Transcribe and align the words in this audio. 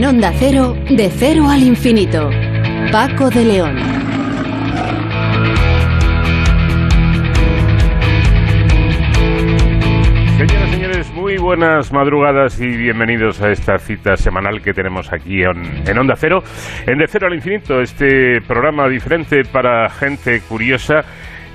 En 0.00 0.06
Onda 0.06 0.32
Cero, 0.32 0.74
de 0.88 1.10
cero 1.10 1.50
al 1.50 1.62
infinito. 1.62 2.30
Paco 2.90 3.28
de 3.28 3.44
León. 3.44 3.76
Señoras 10.38 10.68
y 10.68 10.72
señores, 10.72 11.12
muy 11.12 11.36
buenas 11.36 11.92
madrugadas 11.92 12.58
y 12.62 12.78
bienvenidos 12.78 13.42
a 13.42 13.50
esta 13.50 13.76
cita 13.76 14.16
semanal 14.16 14.62
que 14.62 14.72
tenemos 14.72 15.12
aquí 15.12 15.42
en, 15.42 15.86
en 15.86 15.98
Onda 15.98 16.14
Cero. 16.16 16.38
En 16.86 16.96
De 16.96 17.06
Cero 17.06 17.26
al 17.26 17.34
Infinito, 17.34 17.82
este 17.82 18.40
programa 18.48 18.88
diferente 18.88 19.42
para 19.52 19.90
gente 19.90 20.40
curiosa 20.48 21.02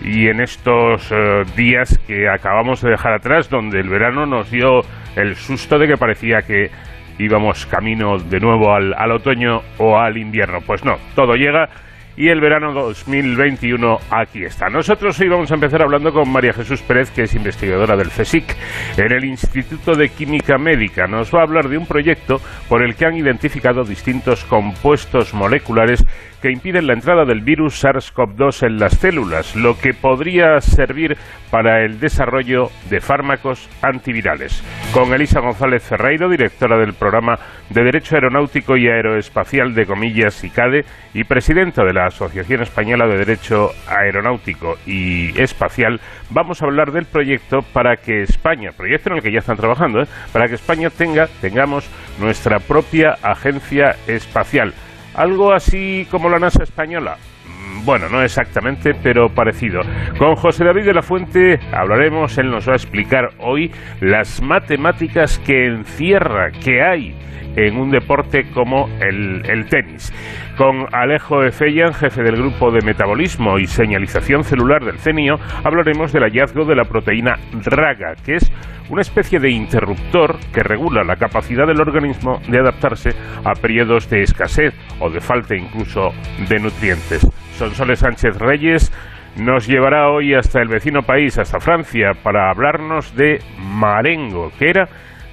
y 0.04 0.28
en 0.28 0.40
estos 0.42 1.12
eh, 1.12 1.42
días 1.58 1.98
que 2.06 2.30
acabamos 2.30 2.84
de 2.84 2.92
dejar 2.92 3.14
atrás, 3.14 3.50
donde 3.50 3.80
el 3.80 3.90
verano 3.90 4.28
nos 4.28 4.52
dio 4.52 4.82
el 5.16 5.36
susto 5.36 5.80
de 5.80 5.88
que 5.88 5.98
parecía 5.98 6.44
que 6.44 6.70
íbamos 7.20 7.66
camino 7.66 8.18
de 8.18 8.40
nuevo 8.40 8.74
al, 8.74 8.94
al 8.94 9.12
otoño 9.12 9.62
o 9.78 9.98
al 9.98 10.18
invierno. 10.18 10.60
Pues 10.66 10.84
no, 10.84 10.96
todo 11.16 11.34
llega 11.36 11.70
y 12.18 12.30
el 12.30 12.40
verano 12.40 12.74
2021 12.74 13.98
aquí 14.10 14.44
está. 14.44 14.70
Nosotros 14.70 15.20
hoy 15.20 15.28
vamos 15.28 15.52
a 15.52 15.56
empezar 15.56 15.82
hablando 15.82 16.14
con 16.14 16.32
María 16.32 16.54
Jesús 16.54 16.82
Pérez, 16.82 17.12
que 17.12 17.24
es 17.24 17.36
investigadora 17.36 17.96
del 17.98 18.10
CSIC 18.10 18.56
en 18.98 19.12
el 19.12 19.26
Instituto 19.26 19.94
de 19.96 20.10
Química 20.10 20.58
Médica. 20.58 21.08
Nos 21.08 21.34
va 21.34 21.40
a 21.40 21.44
hablar 21.44 21.68
de 21.68 21.78
un 21.78 21.86
proyecto 21.86 22.38
por 22.70 22.84
el 22.84 22.96
que 22.96 23.06
han 23.06 23.18
identificado 23.18 23.84
distintos 23.84 24.46
compuestos 24.46 25.34
moleculares 25.34 26.06
que 26.46 26.52
impiden 26.52 26.86
la 26.86 26.94
entrada 26.94 27.26
del 27.26 27.42
virus 27.42 27.84
SARS-CoV-2 27.84 28.68
en 28.68 28.78
las 28.78 29.00
células, 29.00 29.56
lo 29.56 29.80
que 29.80 29.96
podría 29.96 30.62
servir 30.62 31.18
para 31.50 31.84
el 31.84 32.00
desarrollo 32.00 32.70
de 32.88 33.02
fármacos 33.02 33.68
antivirales. 33.82 34.64
Con 34.94 35.12
Elisa 35.12 35.40
González 35.40 35.82
Ferreiro, 35.82 36.30
directora 36.30 36.78
del 36.78 36.94
programa 36.94 37.40
de 37.72 37.84
Derecho 37.84 38.14
Aeronáutico 38.14 38.78
y 38.78 38.88
Aeroespacial 38.88 39.74
de 39.74 39.88
Comillas 39.88 40.44
ICADE 40.44 40.86
y 41.16 41.24
presidenta 41.24 41.84
de 41.84 41.94
la 41.94 42.06
Asociación 42.06 42.62
Española 42.62 43.08
de 43.08 43.18
Derecho 43.18 43.72
Aeronáutico 43.88 44.76
y 44.86 45.42
Espacial, 45.42 46.00
vamos 46.30 46.62
a 46.62 46.66
hablar 46.66 46.92
del 46.92 47.06
proyecto 47.06 47.64
para 47.74 47.96
que 47.96 48.22
España, 48.22 48.70
proyecto 48.78 49.10
en 49.10 49.16
el 49.16 49.24
que 49.24 49.32
ya 49.32 49.40
están 49.40 49.58
trabajando, 49.58 50.00
¿eh? 50.00 50.08
para 50.32 50.48
que 50.48 50.54
España 50.54 50.92
tenga, 50.92 51.26
tengamos 51.42 51.90
nuestra 52.20 52.60
propia 52.60 53.16
agencia 53.24 53.96
espacial. 54.06 54.76
Algo 55.16 55.54
así 55.54 56.08
como 56.12 56.30
la 56.30 56.40
NASA 56.40 56.64
española. 56.64 57.18
Mm, 57.48 57.86
Bueno, 57.86 58.10
no 58.10 58.22
exactamente, 58.24 58.94
pero 59.02 59.30
parecido. 59.30 59.82
Con 60.18 60.36
José 60.36 60.64
David 60.66 60.86
de 60.86 60.94
la 60.94 61.02
Fuente 61.02 61.60
hablaremos, 61.72 62.38
él 62.38 62.50
nos 62.50 62.68
va 62.68 62.74
a 62.74 62.78
explicar 62.78 63.30
hoy 63.40 63.72
las 64.02 64.42
matemáticas 64.42 65.40
que 65.40 65.66
encierra, 65.68 66.52
que 66.52 66.82
hay 66.82 67.16
en 67.56 67.78
un 67.78 67.90
deporte 67.92 68.50
como 68.54 68.90
el, 69.00 69.44
el 69.50 69.68
tenis. 69.68 70.12
Con 70.58 70.86
Alejo 70.94 71.44
Efeyan, 71.44 71.94
jefe 71.94 72.24
del 72.24 72.38
grupo 72.38 72.72
de 72.72 72.80
metabolismo 72.86 73.60
y 73.60 73.68
señalización 73.68 74.46
celular 74.46 74.86
del 74.86 75.00
CENIO, 75.00 75.36
hablaremos 75.66 76.14
del 76.14 76.24
hallazgo 76.24 76.64
de 76.64 76.76
la 76.76 76.86
proteína 76.86 77.36
RAGA, 77.52 78.16
que 78.26 78.36
es 78.36 78.50
una 78.90 79.02
especie 79.02 79.40
de 79.40 79.50
interruptor 79.50 80.38
que 80.54 80.64
regula 80.64 81.04
la 81.04 81.18
capacidad 81.18 81.68
del 81.68 81.82
organismo 81.82 82.40
de 82.48 82.60
adaptarse 82.60 83.10
a 83.44 83.52
periodos 83.54 84.10
de 84.10 84.24
escasez 84.24 84.74
o 85.02 85.10
de 85.10 85.20
falta 85.20 85.58
incluso 85.58 86.12
de 86.48 86.60
nutrientes. 86.60 87.28
Sonsoles 87.58 88.00
Sánchez 88.00 88.38
Reyes 88.38 88.94
nos 89.36 89.68
llevará 89.68 90.08
hoy 90.10 90.36
hasta 90.36 90.62
el 90.62 90.70
vecino 90.70 91.02
país, 91.02 91.38
hasta 91.38 91.60
Francia, 91.60 92.14
para 92.24 92.50
hablarnos 92.50 93.14
de 93.18 93.40
Marengo, 93.58 94.52
que 94.58 94.70
era 94.70 94.88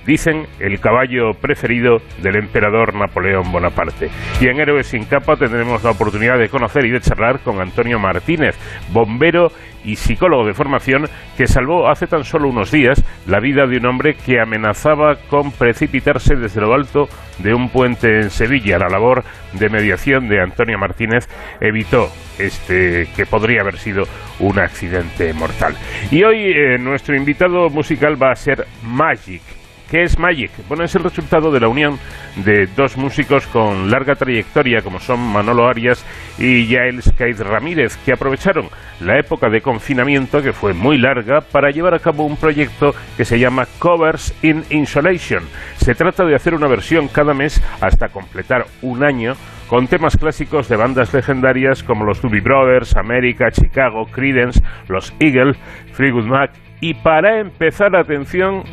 dicen 0.06 0.47
el 0.58 0.81
caballo 0.81 1.33
preferido 1.41 1.98
del 2.22 2.36
emperador 2.36 2.95
Napoleón 2.95 3.50
Bonaparte. 3.52 4.08
Y 4.40 4.48
en 4.48 4.61
Héroes 4.61 4.86
sin 4.86 5.05
capa 5.05 5.36
tendremos 5.36 5.83
la 5.85 5.90
oportunidad 5.90 6.39
de 6.39 6.48
conocer 6.48 6.85
y 6.86 6.90
de 6.90 7.01
charlar 7.01 7.40
con 7.40 7.61
Antonio 7.61 7.98
Martínez, 7.98 8.57
bombero 8.92 9.48
y 9.85 9.96
psicólogo 9.96 10.46
de 10.46 10.55
formación 10.55 11.07
que 11.36 11.46
salvó 11.46 11.90
hace 11.90 12.07
tan 12.07 12.24
solo 12.24 12.48
unos 12.48 12.70
días 12.70 13.02
la 13.27 13.40
vida 13.40 13.67
de 13.67 13.79
un 13.79 13.86
hombre 13.86 14.14
que 14.14 14.40
amenazaba 14.40 15.17
con 15.29 15.51
precipitarse 15.52 16.36
desde 16.36 16.61
lo 16.61 16.73
alto 16.73 17.08
de 17.39 17.55
un 17.55 17.69
puente 17.69 18.20
en 18.20 18.30
Sevilla. 18.30 18.79
La 18.79 18.89
labor 18.89 19.24
de 19.52 19.69
mediación 19.69 20.29
de 20.29 20.40
Antonio 20.40 20.79
Martínez 20.79 21.29
evitó 21.61 22.08
este 22.39 23.08
que 23.17 23.27
podría 23.27 23.63
haber 23.63 23.79
sido 23.79 24.05
un 24.40 24.58
accidente 24.58 25.33
mortal. 25.34 25.74
Y 26.11 26.23
hoy 26.24 26.52
eh, 26.52 26.79
nuestro 26.79 27.17
invitado 27.17 27.69
musical 27.69 28.20
va 28.20 28.33
a 28.33 28.36
ser 28.36 28.67
Magic. 28.84 29.61
¿Qué 29.92 30.05
es 30.05 30.19
Magic? 30.19 30.51
Bueno, 30.69 30.85
es 30.85 30.95
el 30.95 31.05
resultado 31.05 31.53
de 31.53 31.61
la 31.61 31.69
unión 31.69 31.98
de 32.36 32.67
dos 32.67 32.97
músicos 32.97 33.47
con 33.47 33.91
larga 33.91 34.14
trayectoria 34.14 34.80
como 34.80 34.98
son 34.98 35.20
Manolo 35.20 35.69
Arias 35.69 36.03
y 36.39 36.67
Yael 36.67 37.03
Skate 37.03 37.41
Ramírez, 37.41 37.98
que 37.98 38.14
aprovecharon 38.14 38.69
la 39.01 39.19
época 39.19 39.51
de 39.51 39.61
confinamiento, 39.61 40.41
que 40.41 40.55
fue 40.55 40.73
muy 40.73 40.97
larga, 40.97 41.42
para 41.42 41.70
llevar 41.70 41.92
a 41.92 41.98
cabo 41.98 42.25
un 42.25 42.39
proyecto 42.39 42.95
que 43.19 43.27
se 43.27 43.39
llama 43.39 43.67
Covers 43.79 44.35
in 44.42 44.64
Insolation. 44.70 45.42
Se 45.77 45.95
trata 45.95 46.25
de 46.25 46.36
hacer 46.36 46.55
una 46.55 46.69
versión 46.69 47.08
cada 47.08 47.35
mes 47.35 47.63
hasta 47.83 48.08
completar 48.08 48.64
un 48.81 49.05
año 49.05 49.35
con 49.69 49.89
temas 49.89 50.17
clásicos 50.17 50.70
de 50.70 50.77
bandas 50.77 51.13
legendarias 51.13 51.83
como 51.83 52.07
los 52.07 52.23
Doobie 52.23 52.41
Brothers, 52.41 52.97
América, 52.97 53.51
Chicago, 53.51 54.07
Creedence, 54.11 54.63
los 54.89 55.13
Eagles, 55.20 55.58
Fleetwood 55.92 56.25
Mac 56.25 56.52
y 56.81 56.95
para 56.95 57.39
empezar, 57.39 57.95
atención, 57.95 58.64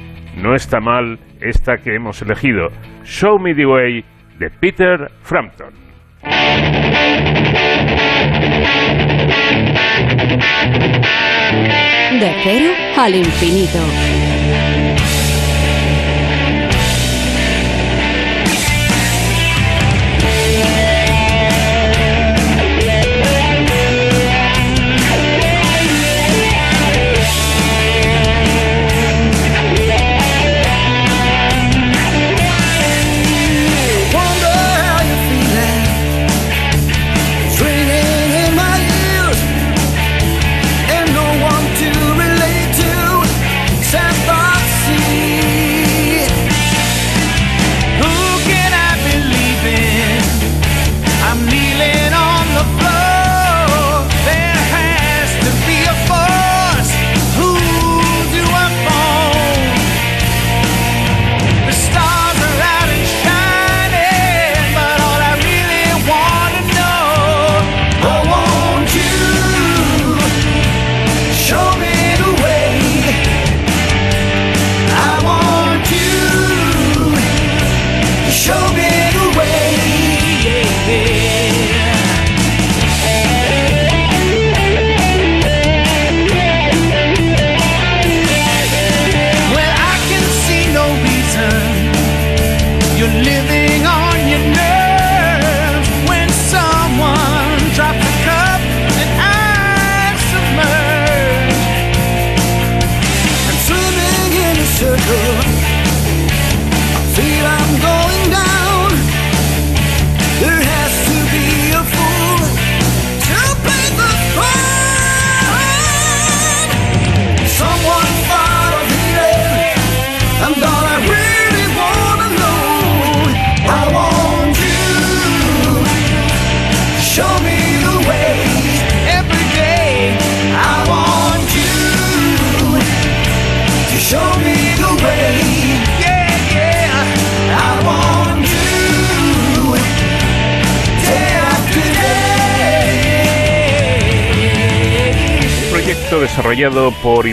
no 0.41 0.55
está 0.55 0.79
mal 0.79 1.19
esta 1.41 1.77
que 1.77 1.95
hemos 1.95 2.21
elegido, 2.21 2.69
Show 3.03 3.39
Me 3.39 3.53
the 3.53 3.65
Way 3.65 4.05
de 4.39 4.49
Peter 4.49 5.11
Frampton. 5.21 5.73
De 12.19 12.31
cero 12.43 12.73
al 12.97 13.15
infinito. 13.15 14.28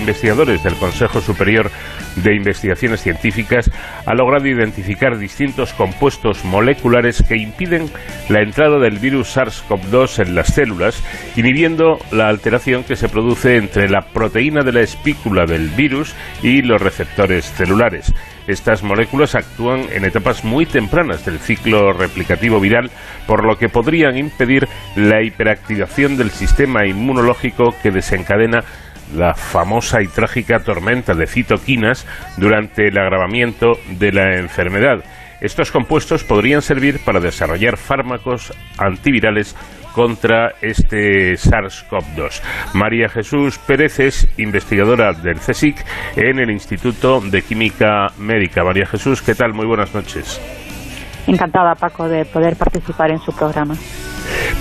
Investigadores 0.06 0.62
del 0.62 0.76
Consejo 0.76 1.20
Superior 1.20 1.68
de 2.14 2.36
Investigaciones 2.36 3.00
Científicas 3.00 3.68
ha 4.06 4.14
logrado 4.14 4.46
identificar 4.46 5.18
distintos 5.18 5.72
compuestos 5.72 6.44
moleculares 6.44 7.24
que 7.28 7.36
impiden 7.36 7.90
la 8.28 8.40
entrada 8.40 8.78
del 8.78 9.00
virus 9.00 9.36
SARS-CoV-2 9.36 10.22
en 10.22 10.36
las 10.36 10.54
células, 10.54 11.02
inhibiendo 11.34 11.98
la 12.12 12.28
alteración 12.28 12.84
que 12.84 12.94
se 12.94 13.08
produce 13.08 13.56
entre 13.56 13.88
la 13.88 14.02
proteína 14.02 14.62
de 14.62 14.72
la 14.72 14.82
espícula 14.82 15.44
del 15.44 15.70
virus 15.70 16.14
y 16.40 16.62
los 16.62 16.80
receptores 16.80 17.44
celulares. 17.44 18.14
Estas 18.46 18.84
moléculas 18.84 19.34
actúan 19.34 19.86
en 19.92 20.04
etapas 20.04 20.44
muy 20.44 20.66
tempranas 20.66 21.24
del 21.26 21.40
ciclo 21.40 21.92
replicativo 21.92 22.60
viral, 22.60 22.92
por 23.26 23.44
lo 23.44 23.58
que 23.58 23.68
podrían 23.68 24.16
impedir 24.16 24.68
la 24.94 25.20
hiperactivación 25.20 26.16
del 26.16 26.30
sistema 26.30 26.86
inmunológico 26.86 27.74
que 27.82 27.90
desencadena 27.90 28.62
la 29.14 29.34
famosa 29.34 30.02
y 30.02 30.08
trágica 30.08 30.60
tormenta 30.60 31.14
de 31.14 31.26
citoquinas 31.26 32.06
durante 32.36 32.88
el 32.88 32.98
agravamiento 32.98 33.72
de 33.98 34.12
la 34.12 34.36
enfermedad. 34.38 35.04
Estos 35.40 35.70
compuestos 35.70 36.24
podrían 36.24 36.62
servir 36.62 37.00
para 37.04 37.20
desarrollar 37.20 37.76
fármacos 37.76 38.52
antivirales 38.78 39.54
contra 39.92 40.52
este 40.60 41.32
SARS-CoV-2. 41.34 42.42
María 42.74 43.08
Jesús 43.08 43.58
Pérez 43.58 43.98
es 43.98 44.28
investigadora 44.36 45.12
del 45.14 45.38
CSIC 45.38 45.76
en 46.16 46.38
el 46.38 46.50
Instituto 46.50 47.20
de 47.20 47.40
Química 47.42 48.08
Médica. 48.18 48.62
María 48.62 48.86
Jesús, 48.86 49.22
¿qué 49.22 49.34
tal? 49.34 49.54
Muy 49.54 49.66
buenas 49.66 49.94
noches. 49.94 50.38
Encantada, 51.26 51.74
Paco, 51.74 52.08
de 52.08 52.24
poder 52.26 52.56
participar 52.56 53.10
en 53.10 53.18
su 53.18 53.32
programa. 53.32 53.74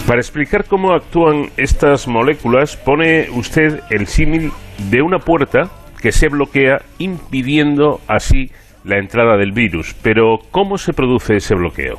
Para 0.08 0.20
explicar 0.20 0.66
cómo 0.66 0.94
actúan 0.94 1.48
estas 1.58 2.08
moléculas, 2.08 2.78
pone 2.78 3.28
usted 3.32 3.82
el 3.90 4.08
símil 4.08 4.52
de 4.90 5.02
una 5.02 5.20
puerta 5.20 5.70
que 6.02 6.12
se 6.12 6.30
bloquea 6.30 6.82
impidiendo 7.00 8.00
así 8.08 8.52
la 8.84 8.98
entrada 8.98 9.38
del 9.38 9.52
virus. 9.52 9.96
Pero, 10.04 10.38
¿cómo 10.52 10.78
se 10.78 10.94
produce 10.94 11.38
ese 11.38 11.56
bloqueo? 11.56 11.98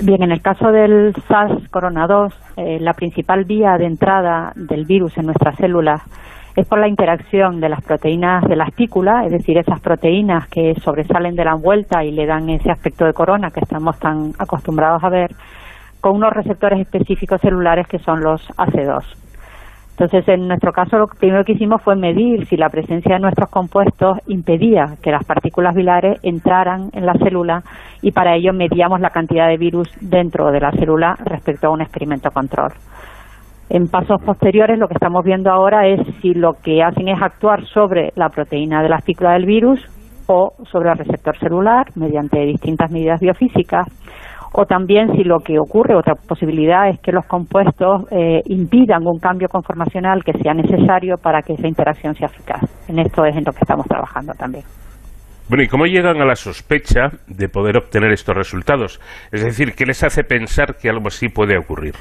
Bien, 0.00 0.22
en 0.22 0.32
el 0.32 0.40
caso 0.40 0.72
del 0.72 1.12
SARS-CoV-2, 1.12 2.32
eh, 2.56 2.78
la 2.80 2.94
principal 2.94 3.44
vía 3.44 3.76
de 3.78 3.86
entrada 3.86 4.52
del 4.54 4.84
virus 4.84 5.18
en 5.18 5.26
nuestras 5.26 5.56
células 5.56 6.02
es 6.54 6.66
por 6.66 6.78
la 6.78 6.88
interacción 6.88 7.60
de 7.60 7.68
las 7.68 7.82
proteínas 7.82 8.44
de 8.44 8.56
la 8.56 8.64
espícula, 8.64 9.24
es 9.24 9.32
decir, 9.32 9.56
esas 9.58 9.80
proteínas 9.80 10.48
que 10.48 10.74
sobresalen 10.82 11.34
de 11.34 11.44
la 11.44 11.52
envuelta 11.52 12.04
y 12.04 12.12
le 12.12 12.26
dan 12.26 12.48
ese 12.50 12.70
aspecto 12.70 13.04
de 13.06 13.14
corona 13.14 13.50
que 13.50 13.60
estamos 13.60 13.98
tan 13.98 14.32
acostumbrados 14.38 15.02
a 15.02 15.08
ver, 15.08 15.30
con 16.02 16.16
unos 16.16 16.32
receptores 16.34 16.80
específicos 16.80 17.40
celulares 17.40 17.86
que 17.86 18.00
son 18.00 18.20
los 18.20 18.42
AC2. 18.58 19.22
Entonces, 19.92 20.26
en 20.28 20.48
nuestro 20.48 20.72
caso, 20.72 20.98
lo 20.98 21.06
primero 21.06 21.44
que 21.44 21.52
hicimos 21.52 21.80
fue 21.80 21.94
medir 21.94 22.44
si 22.46 22.56
la 22.56 22.70
presencia 22.70 23.14
de 23.14 23.20
nuestros 23.20 23.48
compuestos 23.50 24.18
impedía 24.26 24.96
que 25.00 25.12
las 25.12 25.24
partículas 25.24 25.76
vilares 25.76 26.18
entraran 26.24 26.90
en 26.92 27.06
la 27.06 27.12
célula 27.14 27.62
y 28.00 28.10
para 28.10 28.34
ello 28.34 28.52
medíamos 28.52 29.00
la 29.00 29.10
cantidad 29.10 29.46
de 29.46 29.58
virus 29.58 29.88
dentro 30.00 30.50
de 30.50 30.58
la 30.58 30.72
célula 30.72 31.14
respecto 31.24 31.68
a 31.68 31.70
un 31.70 31.82
experimento 31.82 32.30
control. 32.30 32.72
En 33.70 33.86
pasos 33.86 34.20
posteriores 34.22 34.78
lo 34.78 34.88
que 34.88 34.94
estamos 34.94 35.24
viendo 35.24 35.52
ahora 35.52 35.86
es 35.86 36.00
si 36.20 36.34
lo 36.34 36.54
que 36.54 36.82
hacen 36.82 37.08
es 37.08 37.22
actuar 37.22 37.64
sobre 37.66 38.12
la 38.16 38.28
proteína 38.28 38.82
de 38.82 38.88
la 38.88 38.96
espícula 38.96 39.34
del 39.34 39.46
virus 39.46 39.80
o 40.26 40.52
sobre 40.70 40.90
el 40.90 40.98
receptor 40.98 41.38
celular 41.38 41.86
mediante 41.94 42.40
distintas 42.40 42.90
medidas 42.90 43.20
biofísicas 43.20 43.86
o 44.54 44.66
también 44.66 45.12
si 45.16 45.24
lo 45.24 45.38
que 45.38 45.58
ocurre, 45.58 45.96
otra 45.96 46.14
posibilidad 46.14 46.88
es 46.88 47.00
que 47.00 47.12
los 47.12 47.26
compuestos 47.26 48.04
eh, 48.10 48.40
impidan 48.46 49.06
un 49.06 49.18
cambio 49.18 49.48
conformacional 49.48 50.22
que 50.24 50.32
sea 50.42 50.54
necesario 50.54 51.16
para 51.16 51.42
que 51.42 51.54
esa 51.54 51.66
interacción 51.66 52.14
sea 52.14 52.28
eficaz. 52.28 52.62
En 52.88 52.98
esto 52.98 53.24
es 53.24 53.36
en 53.36 53.44
lo 53.44 53.52
que 53.52 53.60
estamos 53.62 53.86
trabajando 53.86 54.32
también. 54.34 54.64
Bueno, 55.48 55.64
¿y 55.64 55.68
cómo 55.68 55.86
llegan 55.86 56.20
a 56.20 56.24
la 56.24 56.36
sospecha 56.36 57.10
de 57.26 57.48
poder 57.48 57.76
obtener 57.76 58.12
estos 58.12 58.34
resultados? 58.34 59.00
Es 59.32 59.44
decir, 59.44 59.74
¿qué 59.74 59.84
les 59.84 60.02
hace 60.04 60.22
pensar 60.24 60.76
que 60.80 60.88
algo 60.88 61.08
así 61.08 61.28
puede 61.28 61.58
ocurrir? 61.58 61.94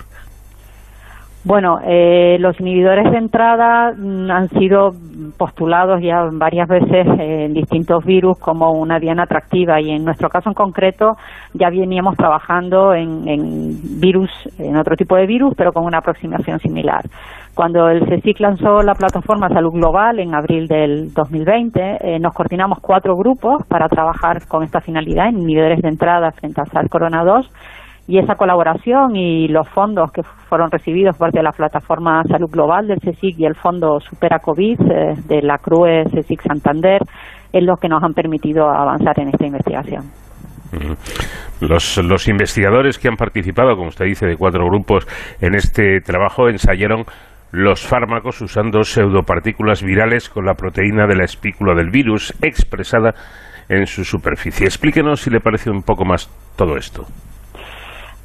Bueno, 1.43 1.79
eh, 1.83 2.37
los 2.39 2.59
inhibidores 2.59 3.11
de 3.11 3.17
entrada 3.17 3.93
mm, 3.97 4.29
han 4.29 4.47
sido 4.49 4.91
postulados 5.39 5.99
ya 5.99 6.29
varias 6.33 6.67
veces 6.67 7.07
en 7.17 7.53
distintos 7.53 8.05
virus 8.05 8.37
como 8.37 8.73
una 8.73 8.99
diana 8.99 9.23
atractiva 9.23 9.81
y 9.81 9.89
en 9.89 10.05
nuestro 10.05 10.29
caso 10.29 10.49
en 10.49 10.53
concreto 10.53 11.13
ya 11.53 11.69
veníamos 11.71 12.15
trabajando 12.15 12.93
en, 12.93 13.23
virus, 13.99 14.29
en 14.59 14.77
otro 14.77 14.95
tipo 14.95 15.15
de 15.15 15.25
virus, 15.25 15.55
pero 15.57 15.71
con 15.71 15.83
una 15.85 15.97
aproximación 15.97 16.59
similar. 16.59 17.01
Cuando 17.55 17.89
el 17.89 18.05
CSIC 18.05 18.39
lanzó 18.39 18.83
la 18.83 18.93
plataforma 18.93 19.49
Salud 19.49 19.73
Global 19.73 20.19
en 20.19 20.35
abril 20.35 20.67
del 20.67 21.11
2020, 21.11 21.97
eh, 22.01 22.19
nos 22.19 22.33
coordinamos 22.33 22.79
cuatro 22.81 23.15
grupos 23.15 23.65
para 23.67 23.87
trabajar 23.87 24.47
con 24.47 24.63
esta 24.63 24.79
finalidad 24.79 25.29
en 25.29 25.39
inhibidores 25.39 25.81
de 25.81 25.89
entrada 25.89 26.31
frente 26.31 26.61
al 26.61 26.67
SARS-CoV-2 26.67 27.49
y 28.07 28.19
esa 28.19 28.35
colaboración 28.35 29.15
y 29.15 29.47
los 29.47 29.67
fondos 29.69 30.11
que 30.11 30.21
fueron 30.51 30.69
recibidos 30.69 31.15
por 31.17 31.31
de 31.31 31.41
la 31.41 31.53
plataforma 31.53 32.23
Salud 32.25 32.49
Global 32.51 32.85
del 32.85 32.99
CSIC 32.99 33.39
y 33.39 33.45
el 33.45 33.55
fondo 33.55 34.01
Supera 34.01 34.39
COVID 34.39 34.81
eh, 34.81 35.13
de 35.25 35.41
la 35.41 35.57
CRUE 35.57 36.03
CSIC 36.13 36.41
Santander 36.41 36.99
es 37.53 37.63
lo 37.63 37.77
que 37.77 37.87
nos 37.87 38.03
han 38.03 38.13
permitido 38.13 38.67
avanzar 38.67 39.17
en 39.21 39.29
esta 39.29 39.45
investigación. 39.45 40.03
Los, 41.61 41.97
los 42.03 42.27
investigadores 42.27 42.99
que 42.99 43.07
han 43.07 43.15
participado, 43.15 43.77
como 43.77 43.87
usted 43.87 44.03
dice, 44.03 44.25
de 44.25 44.35
cuatro 44.35 44.65
grupos 44.65 45.07
en 45.39 45.55
este 45.55 46.01
trabajo 46.01 46.49
ensayaron 46.49 47.05
los 47.53 47.87
fármacos 47.87 48.41
usando 48.41 48.83
pseudopartículas 48.83 49.81
virales 49.81 50.27
con 50.27 50.45
la 50.45 50.55
proteína 50.55 51.07
de 51.07 51.15
la 51.15 51.23
espícula 51.23 51.75
del 51.75 51.91
virus 51.91 52.33
expresada 52.41 53.13
en 53.69 53.87
su 53.87 54.03
superficie. 54.03 54.65
Explíquenos 54.65 55.21
si 55.21 55.29
le 55.29 55.39
parece 55.39 55.71
un 55.71 55.83
poco 55.83 56.03
más 56.03 56.29
todo 56.57 56.75
esto. 56.75 57.05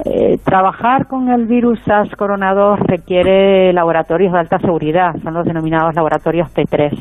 Eh, 0.04 0.38
trabajar 0.44 1.06
con 1.06 1.30
el 1.30 1.46
virus 1.46 1.78
SARS-CoV-2 1.86 2.78
requiere 2.80 3.72
laboratorios 3.72 4.32
de 4.32 4.38
alta 4.38 4.58
seguridad, 4.58 5.14
son 5.22 5.34
los 5.34 5.46
denominados 5.46 5.94
laboratorios 5.94 6.48
P3. 6.54 6.98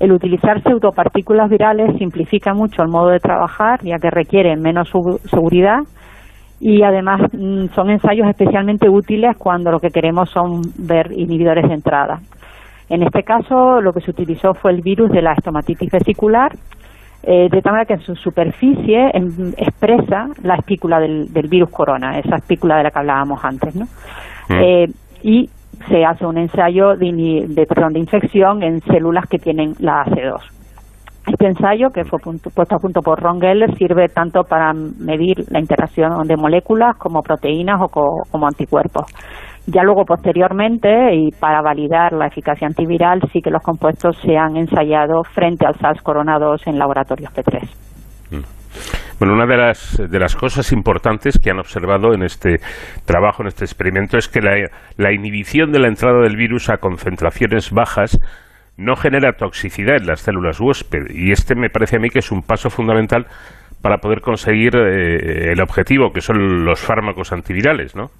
El 0.00 0.12
utilizar 0.12 0.62
pseudopartículas 0.62 1.50
virales 1.50 1.96
simplifica 1.98 2.54
mucho 2.54 2.82
el 2.82 2.88
modo 2.88 3.08
de 3.08 3.20
trabajar, 3.20 3.80
ya 3.82 3.98
que 3.98 4.10
requiere 4.10 4.56
menos 4.56 4.90
seguridad 5.30 5.80
y 6.60 6.82
además 6.82 7.20
mm, 7.32 7.66
son 7.74 7.90
ensayos 7.90 8.28
especialmente 8.28 8.88
útiles 8.88 9.36
cuando 9.36 9.70
lo 9.70 9.78
que 9.78 9.90
queremos 9.90 10.30
son 10.30 10.62
ver 10.78 11.12
inhibidores 11.12 11.68
de 11.68 11.74
entrada. 11.74 12.20
En 12.88 13.02
este 13.02 13.24
caso, 13.24 13.80
lo 13.80 13.92
que 13.92 14.00
se 14.00 14.10
utilizó 14.10 14.54
fue 14.54 14.70
el 14.70 14.80
virus 14.80 15.10
de 15.10 15.20
la 15.20 15.32
estomatitis 15.32 15.90
vesicular, 15.90 16.52
eh, 17.28 17.48
de 17.50 17.60
tal 17.60 17.72
manera 17.72 17.86
que 17.86 17.94
en 17.94 18.00
su 18.00 18.14
superficie 18.14 19.10
em, 19.12 19.52
expresa 19.56 20.28
la 20.44 20.54
espícula 20.54 21.00
del, 21.00 21.28
virus 21.50 21.70
corona, 21.70 22.18
esa 22.20 22.36
espícula 22.36 22.76
de 22.76 22.84
la 22.84 22.90
que 22.92 22.98
hablábamos 23.00 23.44
antes, 23.44 23.74
¿no? 23.74 23.86
Mm. 24.48 24.62
Eh, 24.62 24.86
y 25.24 25.50
se 25.88 26.04
hace 26.04 26.24
un 26.24 26.38
ensayo 26.38 26.96
de, 26.96 27.46
de, 27.48 27.66
perdón, 27.66 27.94
de 27.94 27.98
infección 27.98 28.62
en 28.62 28.80
células 28.82 29.26
que 29.28 29.38
tienen 29.38 29.72
la 29.80 30.04
AC2. 30.04 30.40
Este 31.26 31.46
ensayo, 31.48 31.90
que 31.90 32.04
fue 32.04 32.20
puesto 32.20 32.76
a 32.76 32.78
punto 32.78 33.00
por 33.02 33.20
Ron 33.20 33.40
Geller, 33.40 33.76
sirve 33.76 34.06
tanto 34.06 34.42
para 34.44 34.72
medir 34.72 35.34
la 35.50 35.58
interacción 35.58 36.22
de 36.28 36.36
moléculas 36.36 36.96
como 36.96 37.22
proteínas 37.22 37.80
o 37.82 37.88
como 38.30 38.46
anticuerpos. 38.46 39.06
Ya 39.66 39.82
luego, 39.82 40.04
posteriormente, 40.04 40.88
y 41.14 41.30
para 41.32 41.60
validar 41.60 42.12
la 42.12 42.28
eficacia 42.28 42.68
antiviral, 42.68 43.20
sí 43.32 43.40
que 43.42 43.50
los 43.50 43.62
compuestos 43.62 44.16
se 44.22 44.36
han 44.36 44.56
ensayado 44.56 45.24
frente 45.24 45.66
al 45.66 45.74
SARS-CoV-2 45.74 46.68
en 46.68 46.78
laboratorios 46.78 47.32
P3. 47.34 47.68
Mm. 48.30 48.44
Bueno, 49.18 49.34
una 49.34 49.46
de 49.46 49.56
las, 49.56 49.96
de 50.08 50.18
las 50.20 50.36
cosas 50.36 50.70
importantes 50.72 51.38
que 51.38 51.50
han 51.50 51.58
observado 51.58 52.12
en 52.14 52.22
este 52.22 52.58
trabajo, 53.06 53.42
en 53.42 53.48
este 53.48 53.64
experimento, 53.64 54.18
es 54.18 54.28
que 54.28 54.40
la, 54.40 54.52
la 54.98 55.12
inhibición 55.12 55.72
de 55.72 55.80
la 55.80 55.88
entrada 55.88 56.20
del 56.20 56.36
virus 56.36 56.70
a 56.70 56.76
concentraciones 56.76 57.72
bajas 57.72 58.20
no 58.76 58.94
genera 58.94 59.32
toxicidad 59.32 59.96
en 59.96 60.06
las 60.06 60.20
células 60.20 60.60
huésped. 60.60 61.10
Y 61.10 61.32
este 61.32 61.56
me 61.56 61.70
parece 61.70 61.96
a 61.96 61.98
mí 61.98 62.10
que 62.10 62.18
es 62.20 62.30
un 62.30 62.42
paso 62.42 62.70
fundamental 62.70 63.26
para 63.82 63.98
poder 63.98 64.20
conseguir 64.20 64.76
eh, 64.76 65.52
el 65.52 65.60
objetivo, 65.60 66.12
que 66.12 66.20
son 66.20 66.64
los 66.64 66.78
fármacos 66.80 67.32
antivirales, 67.32 67.96
¿no? 67.96 68.10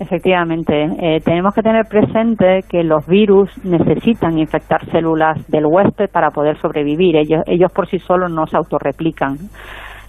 Efectivamente, 0.00 0.72
eh, 0.98 1.20
tenemos 1.22 1.54
que 1.54 1.60
tener 1.60 1.84
presente 1.84 2.60
que 2.66 2.82
los 2.82 3.06
virus 3.06 3.50
necesitan 3.66 4.38
infectar 4.38 4.82
células 4.86 5.46
del 5.48 5.66
huésped 5.66 6.08
para 6.10 6.30
poder 6.30 6.56
sobrevivir. 6.56 7.16
Ellos, 7.16 7.42
ellos 7.46 7.70
por 7.70 7.86
sí 7.86 7.98
solos 7.98 8.32
no 8.32 8.46
se 8.46 8.56
autorreplican. 8.56 9.36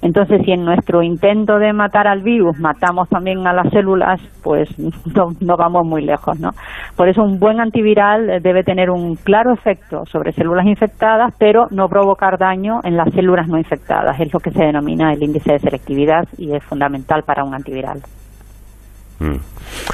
Entonces, 0.02 0.44
si 0.46 0.52
en 0.54 0.64
nuestro 0.64 1.04
intento 1.04 1.60
de 1.60 1.74
matar 1.74 2.08
al 2.08 2.22
virus 2.22 2.58
matamos 2.58 3.10
también 3.10 3.46
a 3.46 3.52
las 3.52 3.70
células, 3.70 4.22
pues 4.42 4.70
no, 5.14 5.32
no, 5.42 5.58
vamos 5.58 5.86
muy 5.86 6.06
lejos, 6.06 6.40
¿no? 6.40 6.52
Por 6.96 7.10
eso 7.10 7.22
un 7.22 7.38
buen 7.38 7.60
antiviral 7.60 8.42
debe 8.42 8.64
tener 8.64 8.90
un 8.92 9.16
claro 9.16 9.52
efecto 9.52 10.06
sobre 10.06 10.32
células 10.32 10.68
infectadas, 10.68 11.36
pero 11.38 11.66
no 11.70 11.90
provocar 11.90 12.38
daño 12.38 12.80
en 12.86 12.96
las 12.96 13.14
células 13.14 13.50
no 13.50 13.58
infectadas. 13.58 14.18
Es 14.22 14.34
lo 14.34 14.40
que 14.40 14.52
se 14.52 14.64
denomina 14.64 15.12
el 15.12 15.22
índice 15.22 15.52
de 15.52 15.60
selectividad 15.60 16.24
y 16.38 16.56
es 16.56 16.64
fundamental 16.64 17.24
para 17.24 17.44
un 17.44 17.54
antiviral. 17.54 18.00
Mm. 19.22 19.38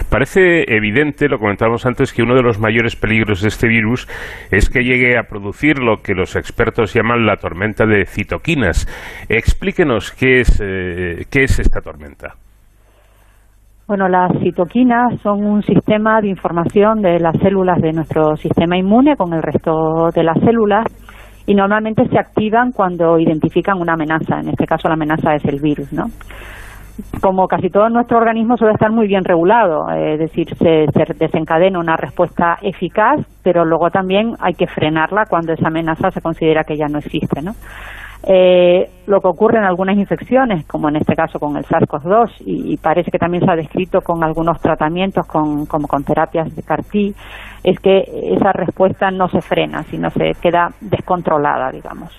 Parece 0.09 0.63
evidente, 0.67 1.27
lo 1.27 1.37
comentábamos 1.37 1.85
antes, 1.85 2.13
que 2.13 2.23
uno 2.23 2.33
de 2.33 2.41
los 2.41 2.59
mayores 2.59 2.95
peligros 2.95 3.41
de 3.41 3.49
este 3.49 3.67
virus 3.67 4.07
es 4.51 4.69
que 4.69 4.83
llegue 4.83 5.17
a 5.17 5.23
producir 5.23 5.79
lo 5.79 5.97
que 5.97 6.13
los 6.13 6.35
expertos 6.37 6.93
llaman 6.93 7.25
la 7.25 7.35
tormenta 7.35 7.85
de 7.85 8.05
citoquinas. 8.05 8.87
Explíquenos 9.27 10.11
qué 10.13 10.39
es, 10.39 10.61
eh, 10.63 11.25
qué 11.29 11.43
es 11.43 11.59
esta 11.59 11.81
tormenta. 11.81 12.35
Bueno, 13.85 14.07
las 14.07 14.31
citoquinas 14.41 15.19
son 15.21 15.45
un 15.45 15.61
sistema 15.63 16.21
de 16.21 16.29
información 16.29 17.01
de 17.01 17.19
las 17.19 17.37
células 17.39 17.81
de 17.81 17.93
nuestro 17.93 18.35
sistema 18.37 18.77
inmune 18.77 19.15
con 19.15 19.33
el 19.33 19.41
resto 19.41 20.09
de 20.13 20.23
las 20.23 20.37
células 20.39 20.85
y 21.45 21.53
normalmente 21.53 22.07
se 22.09 22.17
activan 22.17 22.71
cuando 22.71 23.19
identifican 23.19 23.79
una 23.79 23.93
amenaza. 23.93 24.39
En 24.39 24.49
este 24.49 24.65
caso, 24.65 24.87
la 24.87 24.95
amenaza 24.95 25.35
es 25.35 25.45
el 25.45 25.61
virus, 25.61 25.93
¿no? 25.93 26.05
Como 27.21 27.47
casi 27.47 27.69
todo 27.69 27.89
nuestro 27.89 28.17
organismo 28.17 28.57
suele 28.57 28.73
estar 28.73 28.91
muy 28.91 29.07
bien 29.07 29.23
regulado, 29.23 29.89
es 29.91 30.19
decir, 30.19 30.55
se, 30.55 30.85
desencadena 31.17 31.79
una 31.79 31.95
respuesta 31.95 32.57
eficaz, 32.61 33.25
pero 33.43 33.65
luego 33.65 33.89
también 33.89 34.33
hay 34.39 34.53
que 34.53 34.67
frenarla 34.67 35.25
cuando 35.29 35.53
esa 35.53 35.67
amenaza 35.67 36.11
se 36.11 36.21
considera 36.21 36.63
que 36.63 36.77
ya 36.77 36.87
no 36.87 36.99
existe, 36.99 37.41
¿no? 37.41 37.53
Eh, 38.23 38.89
lo 39.05 39.21
que 39.21 39.27
ocurre 39.27 39.59
en 39.59 39.63
algunas 39.63 39.95
infecciones, 39.95 40.65
como 40.65 40.89
en 40.89 40.97
este 40.97 41.15
caso 41.15 41.39
con 41.39 41.55
el 41.55 41.63
SARS-CoV-2, 41.63 42.41
y, 42.45 42.75
parece 42.77 43.11
que 43.11 43.19
también 43.19 43.45
se 43.45 43.51
ha 43.51 43.55
descrito 43.55 44.01
con 44.01 44.23
algunos 44.23 44.59
tratamientos, 44.59 45.25
con, 45.27 45.65
como 45.65 45.87
con 45.87 46.03
terapias 46.03 46.53
de 46.53 46.63
CAR-T, 46.63 47.13
es 47.63 47.79
que 47.79 48.03
esa 48.35 48.51
respuesta 48.51 49.11
no 49.11 49.29
se 49.29 49.39
frena, 49.41 49.83
sino 49.83 50.09
se 50.09 50.31
queda 50.41 50.69
descontrolada, 50.81 51.71
digamos. 51.71 52.11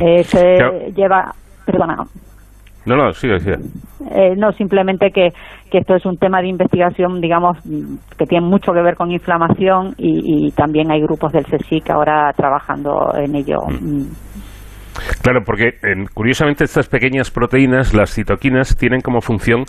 Eh, 0.00 0.22
se 0.22 0.92
lleva, 0.94 1.30
perdona, 1.66 2.04
no, 2.86 2.96
no, 2.96 3.12
sigue, 3.12 3.38
sigue. 3.40 3.56
Eh, 4.10 4.34
no, 4.36 4.52
simplemente 4.52 5.10
que, 5.10 5.28
que 5.70 5.78
esto 5.78 5.94
es 5.94 6.06
un 6.06 6.16
tema 6.16 6.40
de 6.40 6.48
investigación, 6.48 7.20
digamos, 7.20 7.58
que 8.16 8.24
tiene 8.26 8.46
mucho 8.46 8.72
que 8.72 8.82
ver 8.82 8.94
con 8.94 9.10
inflamación 9.10 9.94
y, 9.98 10.50
también 10.52 10.90
hay 10.90 11.00
grupos 11.02 11.32
del 11.32 11.44
CSIC 11.44 11.90
ahora 11.90 12.32
trabajando 12.34 13.12
en 13.16 13.34
ello. 13.34 13.58
Mm. 13.68 14.06
Claro, 15.22 15.42
porque 15.44 15.72
curiosamente 16.12 16.64
estas 16.64 16.88
pequeñas 16.88 17.30
proteínas, 17.30 17.94
las 17.94 18.12
citoquinas, 18.12 18.76
tienen 18.76 19.00
como 19.00 19.20
función 19.20 19.64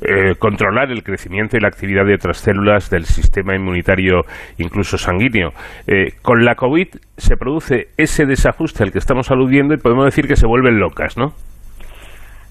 eh, 0.00 0.34
controlar 0.38 0.90
el 0.90 1.02
crecimiento 1.02 1.56
y 1.56 1.60
la 1.60 1.68
actividad 1.68 2.04
de 2.04 2.14
otras 2.14 2.38
células 2.38 2.90
del 2.90 3.04
sistema 3.04 3.54
inmunitario, 3.54 4.22
incluso 4.58 4.98
sanguíneo. 4.98 5.50
Eh, 5.86 6.14
con 6.22 6.44
la 6.44 6.56
COVID 6.56 6.88
se 7.16 7.36
produce 7.36 7.88
ese 7.96 8.26
desajuste 8.26 8.82
al 8.82 8.90
que 8.90 8.98
estamos 8.98 9.30
aludiendo 9.30 9.74
y 9.74 9.78
podemos 9.78 10.04
decir 10.04 10.26
que 10.26 10.36
se 10.36 10.46
vuelven 10.46 10.80
locas, 10.80 11.16
¿no? 11.16 11.34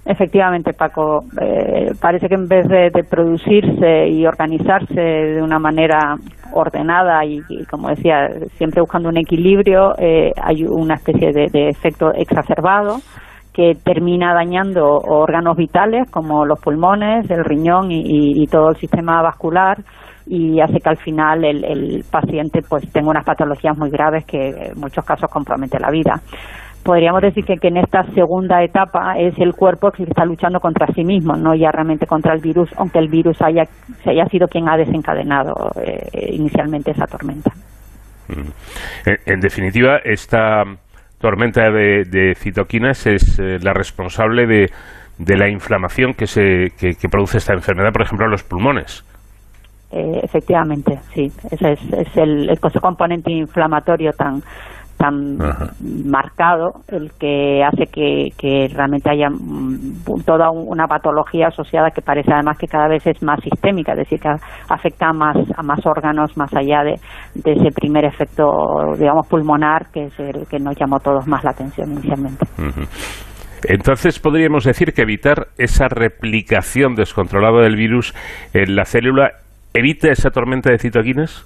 Efectivamente, 0.03 0.73
Paco. 0.73 1.23
Eh, 1.39 1.91
parece 2.01 2.27
que 2.27 2.35
en 2.35 2.47
vez 2.47 2.67
de, 2.67 3.03
producirse 3.03 4.07
y 4.07 4.25
organizarse 4.25 4.99
de 4.99 5.41
una 5.41 5.59
manera 5.59 6.15
ordenada 6.53 7.23
y, 7.23 7.41
como 7.69 7.89
decía, 7.89 8.29
siempre 8.57 8.81
buscando 8.81 9.09
un 9.09 9.17
equilibrio, 9.17 9.93
eh, 9.99 10.31
hay 10.41 10.63
una 10.63 10.95
especie 10.95 11.31
de, 11.31 11.69
efecto 11.69 12.11
exacerbado 12.13 12.97
que 13.53 13.73
termina 13.83 14.33
dañando 14.33 14.85
órganos 14.85 15.55
vitales 15.57 16.09
como 16.09 16.45
los 16.45 16.59
pulmones, 16.59 17.29
el 17.29 17.43
riñón 17.43 17.91
y, 17.91 18.45
todo 18.47 18.69
el 18.69 18.77
sistema 18.77 19.21
vascular 19.21 19.77
y 20.25 20.61
hace 20.61 20.79
que 20.79 20.89
al 20.89 20.97
final 20.97 21.43
el, 21.43 21.65
el 21.65 22.03
paciente 22.09 22.61
pues 22.67 22.89
tenga 22.93 23.09
unas 23.09 23.25
patologías 23.25 23.77
muy 23.77 23.89
graves 23.89 24.23
que 24.25 24.49
en 24.49 24.79
muchos 24.79 25.03
casos 25.03 25.29
compromete 25.29 25.77
la 25.79 25.91
vida 25.91 26.21
podríamos 26.83 27.21
decir 27.21 27.45
que, 27.45 27.67
en 27.67 27.77
esta 27.77 28.03
segunda 28.13 28.63
etapa 28.63 29.17
es 29.17 29.37
el 29.37 29.53
cuerpo 29.53 29.91
que 29.91 30.03
está 30.03 30.25
luchando 30.25 30.59
contra 30.59 30.87
sí 30.93 31.03
mismo, 31.03 31.35
no 31.35 31.55
ya 31.55 31.71
realmente 31.71 32.05
contra 32.05 32.33
el 32.33 32.41
virus, 32.41 32.69
aunque 32.77 32.99
el 32.99 33.07
virus 33.07 33.41
haya, 33.41 33.63
haya 34.05 34.25
sido 34.25 34.47
quien 34.47 34.67
ha 34.69 34.77
desencadenado 34.77 35.53
eh, 35.81 36.31
inicialmente 36.31 36.91
esa 36.91 37.05
tormenta. 37.05 37.51
Mm. 38.27 38.49
En, 39.25 39.39
definitiva, 39.39 39.97
esta 40.03 40.63
tormenta 41.19 41.69
de, 41.69 42.33
citoquinas 42.35 43.05
es 43.07 43.39
eh, 43.39 43.57
la 43.61 43.73
responsable 43.73 44.45
de, 44.47 44.69
de, 45.17 45.37
la 45.37 45.49
inflamación 45.49 46.13
que, 46.13 46.27
se, 46.27 46.71
que, 46.79 47.09
produce 47.09 47.37
esta 47.37 47.53
enfermedad, 47.53 47.91
por 47.91 48.03
ejemplo, 48.03 48.25
en 48.25 48.31
los 48.31 48.43
pulmones. 48.43 49.05
Eh, 49.91 50.21
efectivamente, 50.23 50.99
sí, 51.13 51.31
ese 51.51 51.73
es, 51.73 51.93
es 51.93 52.17
el, 52.17 52.49
el 52.49 52.59
componente 52.59 53.29
inflamatorio 53.31 54.11
tan 54.13 54.41
tan 55.01 55.37
marcado 56.05 56.73
el 56.89 57.11
que 57.19 57.63
hace 57.63 57.85
que, 57.91 58.67
realmente 58.73 59.09
haya 59.09 59.29
mm, 59.29 60.23
toda 60.25 60.51
una 60.51 60.85
patología 60.85 61.47
asociada 61.47 61.89
que 61.89 62.01
parece 62.01 62.31
además 62.31 62.57
que 62.57 62.67
cada 62.67 62.87
vez 62.87 63.05
es 63.07 63.21
más 63.23 63.39
sistémica, 63.41 63.93
es 63.93 63.99
decir, 63.99 64.19
que 64.19 64.29
afecta 64.69 65.09
a 65.09 65.13
más, 65.13 65.37
a 65.57 65.63
más 65.63 65.79
órganos 65.85 66.37
más 66.37 66.53
allá 66.53 66.83
de, 66.83 66.93
ese 67.51 67.71
primer 67.73 68.05
efecto, 68.05 68.45
digamos, 68.97 69.27
pulmonar, 69.27 69.87
que 69.91 70.05
es 70.05 70.19
el 70.19 70.45
que 70.47 70.59
nos 70.59 70.75
llamó 70.77 70.99
todos 70.99 71.27
más 71.27 71.43
la 71.43 71.51
atención 71.51 71.91
inicialmente. 71.91 72.45
Entonces 73.63 74.19
podríamos 74.19 74.65
decir 74.65 74.93
que 74.93 75.01
evitar 75.01 75.47
esa 75.57 75.87
replicación 75.87 76.95
descontrolada 76.95 77.61
del 77.61 77.75
virus 77.75 78.13
en 78.53 78.75
la 78.75 78.85
célula 78.85 79.31
evita 79.73 80.11
esa 80.11 80.29
tormenta 80.29 80.71
de 80.71 80.79
citoquinas. 80.79 81.45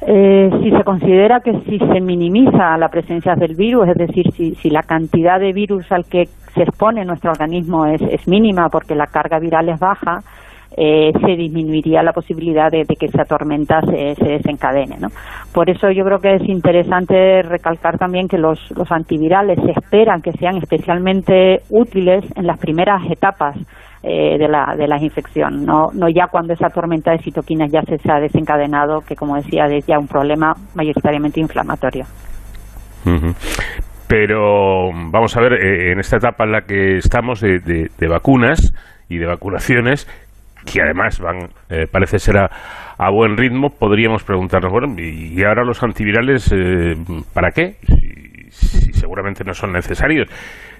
Eh, 0.00 0.48
si 0.62 0.70
se 0.70 0.84
considera 0.84 1.40
que 1.40 1.52
si 1.66 1.78
se 1.78 2.00
minimiza 2.00 2.76
la 2.78 2.88
presencia 2.88 3.34
del 3.34 3.56
virus, 3.56 3.88
es 3.88 3.96
decir, 3.96 4.30
si, 4.32 4.54
si 4.54 4.70
la 4.70 4.82
cantidad 4.82 5.40
de 5.40 5.52
virus 5.52 5.90
al 5.90 6.04
que 6.04 6.26
se 6.54 6.62
expone 6.62 7.04
nuestro 7.04 7.32
organismo 7.32 7.84
es, 7.86 8.28
mínima 8.28 8.68
porque 8.68 8.94
la 8.94 9.06
carga 9.06 9.40
viral 9.40 9.68
es 9.68 9.80
baja, 9.80 10.20
eh, 10.76 11.10
se 11.20 11.34
disminuiría 11.34 12.04
la 12.04 12.12
posibilidad 12.12 12.70
de, 12.70 12.84
que 12.84 13.06
esa 13.06 13.24
tormenta 13.24 13.80
se, 13.80 14.14
se, 14.14 14.24
desencadene. 14.24 14.98
¿no? 15.00 15.08
Por 15.52 15.68
eso 15.68 15.90
yo 15.90 16.04
creo 16.04 16.20
que 16.20 16.36
es 16.36 16.48
interesante 16.48 17.42
recalcar 17.42 17.98
también 17.98 18.28
que 18.28 18.38
los, 18.38 18.60
los 18.76 18.90
antivirales 18.92 19.58
se 19.64 19.72
esperan 19.72 20.22
que 20.22 20.32
sean 20.32 20.58
especialmente 20.58 21.62
útiles 21.70 22.24
en 22.36 22.46
las 22.46 22.58
primeras 22.58 23.02
etapas 23.10 23.56
eh, 24.02 24.38
de, 24.38 24.48
la, 24.48 24.74
de 24.76 24.86
la 24.86 25.02
infección, 25.02 25.64
no, 25.64 25.88
no 25.92 26.08
ya 26.08 26.28
cuando 26.30 26.52
esa 26.52 26.68
tormenta 26.68 27.10
de 27.10 27.18
citoquinas 27.18 27.70
ya 27.70 27.82
se, 27.82 27.98
ha 28.10 28.20
desencadenado, 28.20 29.00
que 29.00 29.16
como 29.16 29.36
decía, 29.36 29.64
es 29.66 29.84
ya 29.86 29.98
un 29.98 30.06
problema 30.06 30.54
mayoritariamente 30.74 31.40
inflamatorio. 31.40 32.04
Pero 34.06 34.90
vamos 35.10 35.36
a 35.36 35.40
ver, 35.40 35.54
eh, 35.54 35.92
en 35.92 35.98
esta 35.98 36.16
etapa 36.16 36.44
en 36.44 36.52
la 36.52 36.60
que 36.62 36.98
estamos 36.98 37.40
de, 37.40 37.58
de, 37.58 38.08
vacunas 38.08 38.72
y 39.08 39.18
de 39.18 39.26
vacunaciones, 39.26 40.06
que 40.64 40.80
además 40.80 41.18
van, 41.20 41.48
eh, 41.68 41.86
parece 41.90 42.18
ser 42.18 42.36
a, 42.38 43.10
buen 43.10 43.36
ritmo, 43.36 43.70
podríamos 43.70 44.24
preguntarnos, 44.24 44.70
bueno, 44.70 44.94
¿y 44.98 45.42
ahora 45.44 45.64
los 45.64 45.82
antivirales 45.82 46.54
para 47.32 47.50
qué? 47.50 47.76
Si, 48.50 48.92
seguramente 48.92 49.44
no 49.44 49.54
son 49.54 49.72
necesarios. 49.72 50.28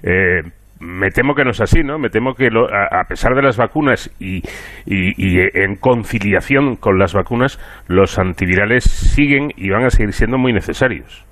Eh, 0.03 0.43
me 0.81 1.11
temo 1.11 1.35
que 1.35 1.45
no 1.45 1.51
es 1.51 1.61
así, 1.61 1.83
¿no? 1.83 1.99
Me 1.99 2.11
temo 2.11 2.35
que 2.35 2.49
a, 2.49 3.05
pesar 3.09 3.35
de 3.35 3.43
las 3.43 3.57
vacunas 3.57 4.11
y, 4.21 4.43
y, 4.87 5.41
en 5.55 5.77
conciliación 5.77 6.77
con 6.77 6.99
las 6.99 7.15
vacunas, 7.15 7.59
los 7.89 8.19
antivirales 8.19 8.85
siguen 8.85 9.51
y 9.57 9.71
van 9.71 9.85
a 9.85 9.91
seguir 9.91 10.13
siendo 10.13 10.39
muy 10.39 10.53
necesarios. 10.53 11.25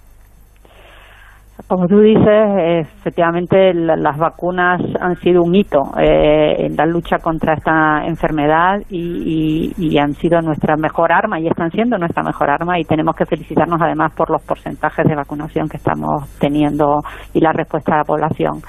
Como 1.69 1.87
tú 1.89 2.01
dices, 2.01 2.85
efectivamente 2.87 3.73
las 3.73 4.19
vacunas 4.19 4.79
han 5.01 5.17
sido 5.17 5.43
un 5.43 5.55
hito 5.55 5.81
eh, 5.99 6.67
en 6.67 6.77
la 6.77 6.85
lucha 6.85 7.17
contra 7.17 7.55
esta 7.55 8.05
enfermedad 8.05 8.81
y, 8.91 9.73
y, 9.79 9.99
han 9.99 10.13
sido 10.13 10.39
nuestra 10.43 10.77
mejor 10.77 11.11
arma 11.13 11.41
y 11.41 11.47
están 11.47 11.71
siendo 11.71 11.97
nuestra 11.97 12.23
mejor 12.23 12.51
arma 12.51 12.79
y 12.79 12.85
tenemos 12.85 13.17
que 13.17 13.25
felicitarnos 13.25 13.81
además 13.81 14.13
por 14.15 14.31
los 14.31 14.43
porcentajes 14.45 15.07
de 15.07 15.17
vacunación 15.17 15.67
que 15.67 15.79
estamos 15.79 16.29
teniendo 16.39 17.01
y 17.33 17.41
la 17.41 17.53
respuesta 17.53 17.93
de 17.93 17.99
la 17.99 18.05
población 18.05 18.61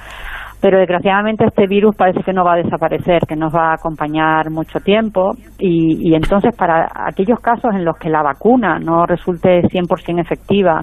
pero 0.60 0.80
desgraciadamente 0.80 1.46
este 1.46 1.68
virus 1.68 1.96
parece 1.96 2.24
que 2.24 2.34
no 2.34 2.44
va 2.44 2.54
a 2.54 2.64
desaparecer, 2.64 3.22
que 3.28 3.36
nos 3.36 3.54
va 3.54 3.72
a 3.72 3.76
acompañar 3.76 4.50
mucho 4.50 4.80
tiempo 4.80 5.32
y, 5.60 6.14
entonces 6.16 6.56
para 6.56 6.88
aquellos 6.94 7.40
casos 7.40 7.76
en 7.76 7.86
los 7.86 7.98
que 7.98 8.10
la 8.10 8.24
vacuna 8.24 8.80
no 8.80 9.06
resulte 9.06 9.62
100% 9.62 10.20
efectiva, 10.20 10.82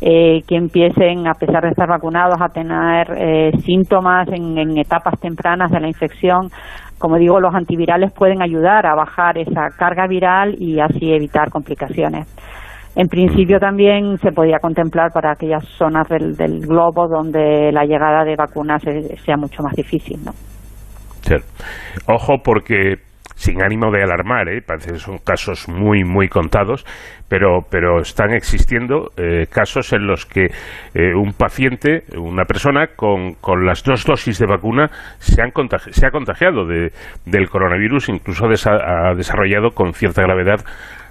eh, 0.00 0.40
que 0.46 0.56
empiecen, 0.56 1.28
a 1.28 1.34
pesar 1.34 1.62
de 1.62 1.70
estar 1.70 1.88
vacunados, 1.88 2.40
a 2.40 2.48
tener 2.48 3.10
eh, 3.16 3.52
síntomas 3.64 4.28
en, 4.28 4.56
en 4.56 4.78
etapas 4.78 5.20
tempranas 5.20 5.70
de 5.70 5.80
la 5.80 5.88
infección, 5.88 6.48
como 6.98 7.16
digo, 7.16 7.40
los 7.40 7.54
antivirales 7.54 8.12
pueden 8.12 8.42
ayudar 8.42 8.86
a 8.86 8.94
bajar 8.94 9.38
esa 9.38 9.70
carga 9.76 10.06
viral 10.06 10.54
y 10.58 10.80
así 10.80 11.12
evitar 11.12 11.48
complicaciones. 11.50 12.28
En 12.96 13.06
principio 13.06 13.58
también 13.58 14.18
se 14.18 14.32
podía 14.32 14.58
contemplar 14.58 15.12
para 15.12 15.32
aquellas 15.32 15.64
zonas 15.78 16.08
del, 16.08 16.60
globo 16.66 17.06
donde 17.08 17.70
la 17.72 17.84
llegada 17.84 18.24
de 18.24 18.34
vacunas 18.36 18.82
sea 19.24 19.36
mucho 19.36 19.62
más 19.62 19.74
difícil, 19.74 20.18
¿no? 20.24 20.32
Ojo 22.06 22.38
porque 22.42 22.96
sin 23.40 23.62
ánimo 23.62 23.90
de 23.90 24.02
alarmar, 24.02 24.50
¿eh? 24.50 24.60
parece 24.60 24.92
que 24.92 24.98
son 24.98 25.16
casos 25.16 25.66
muy, 25.66 26.04
muy 26.04 26.28
contados, 26.28 26.84
pero, 27.26 27.60
pero 27.70 28.00
están 28.00 28.34
existiendo 28.34 29.12
eh, 29.16 29.46
casos 29.50 29.94
en 29.94 30.06
los 30.06 30.26
que 30.26 30.48
eh, 30.94 31.14
un 31.14 31.32
paciente, 31.32 32.02
una 32.18 32.44
persona 32.44 32.88
con, 32.96 33.32
con, 33.40 33.64
las 33.64 33.82
dos 33.82 34.04
dosis 34.04 34.38
de 34.38 34.46
vacuna 34.46 34.90
se, 35.20 35.40
han 35.40 35.52
se 35.90 36.06
ha 36.06 36.10
contagiado 36.10 36.66
de, 36.66 36.90
del 37.24 37.48
coronavirus, 37.48 38.10
incluso 38.10 38.44
ha 38.44 39.14
desarrollado 39.14 39.70
con 39.70 39.94
cierta 39.94 40.20
gravedad 40.20 40.60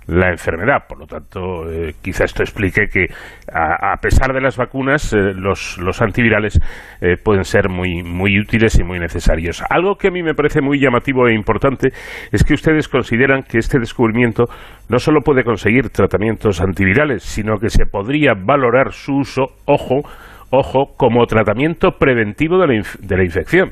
la 0.10 0.30
enfermedad. 0.30 0.86
Por 0.88 1.00
lo 1.00 1.06
tanto, 1.06 1.70
eh, 1.72 1.94
quizá 2.02 2.26
esto 2.26 2.42
explique 2.44 2.88
que 2.88 3.08
a, 3.54 3.96
pesar 4.02 4.34
de 4.34 4.42
las 4.42 4.58
vacunas, 4.58 5.14
eh, 5.14 5.34
los, 5.34 5.78
antivirales 6.02 6.60
eh, 7.02 7.16
pueden 7.24 7.44
ser 7.44 7.70
muy, 7.70 8.04
muy 8.04 8.40
útiles 8.40 8.80
y 8.80 8.84
muy 8.84 9.00
necesarios. 9.00 9.64
Algo 9.70 9.96
que 9.96 10.08
a 10.08 10.12
mí 10.12 10.24
me 10.24 10.34
parece 10.34 10.62
muy 10.62 10.80
llamativo 10.80 11.28
e 11.28 11.34
importante 11.34 11.90
es 12.32 12.44
que 12.44 12.54
ustedes 12.54 12.88
consideran 12.88 13.44
que 13.44 13.60
este 13.60 13.80
descubrimiento 13.80 14.46
no 14.90 15.00
solo 15.00 15.22
puede 15.22 15.44
conseguir 15.44 15.90
tratamientos 15.90 16.62
antivirales, 16.62 17.24
sino 17.24 17.58
que 17.58 17.70
se 17.70 17.86
podría 17.86 18.34
valorar 18.34 18.92
su 18.92 19.18
uso, 19.18 19.48
ojo, 19.66 20.02
ojo, 20.50 20.94
como 20.98 21.26
tratamiento 21.28 21.92
preventivo 22.00 22.58
de 22.60 22.68
la, 22.68 22.84
de 23.00 23.18
la 23.18 23.24
infección. 23.24 23.72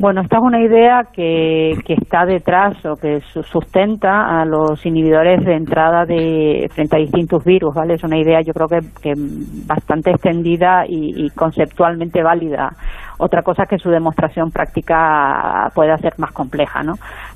Bueno, 0.00 0.20
esta 0.20 0.36
es 0.36 0.42
una 0.44 0.60
idea 0.60 1.08
que, 1.12 1.72
que 1.84 1.94
está 1.94 2.24
detrás 2.24 2.76
o 2.86 2.94
que 2.94 3.20
sustenta 3.42 4.40
a 4.40 4.44
los 4.44 4.86
inhibidores 4.86 5.44
de 5.44 5.54
entrada 5.56 6.04
de 6.04 6.68
frente 6.72 6.96
a 6.96 7.00
distintos 7.00 7.44
virus, 7.44 7.74
¿vale? 7.74 7.94
Es 7.94 8.04
una 8.04 8.16
idea 8.16 8.40
yo 8.40 8.52
creo 8.52 8.68
que, 8.68 8.78
que 9.02 9.12
bastante 9.66 10.12
extendida 10.12 10.84
y, 10.86 11.24
y, 11.26 11.30
conceptualmente 11.30 12.22
válida. 12.22 12.70
Otra 13.18 13.42
cosa 13.42 13.64
es 13.64 13.70
que 13.70 13.78
su 13.78 13.90
demostración 13.90 14.52
práctica 14.52 15.68
puede 15.74 15.96
ser 15.98 16.12
más 16.18 16.30
compleja, 16.30 16.84
¿no? 16.84 16.92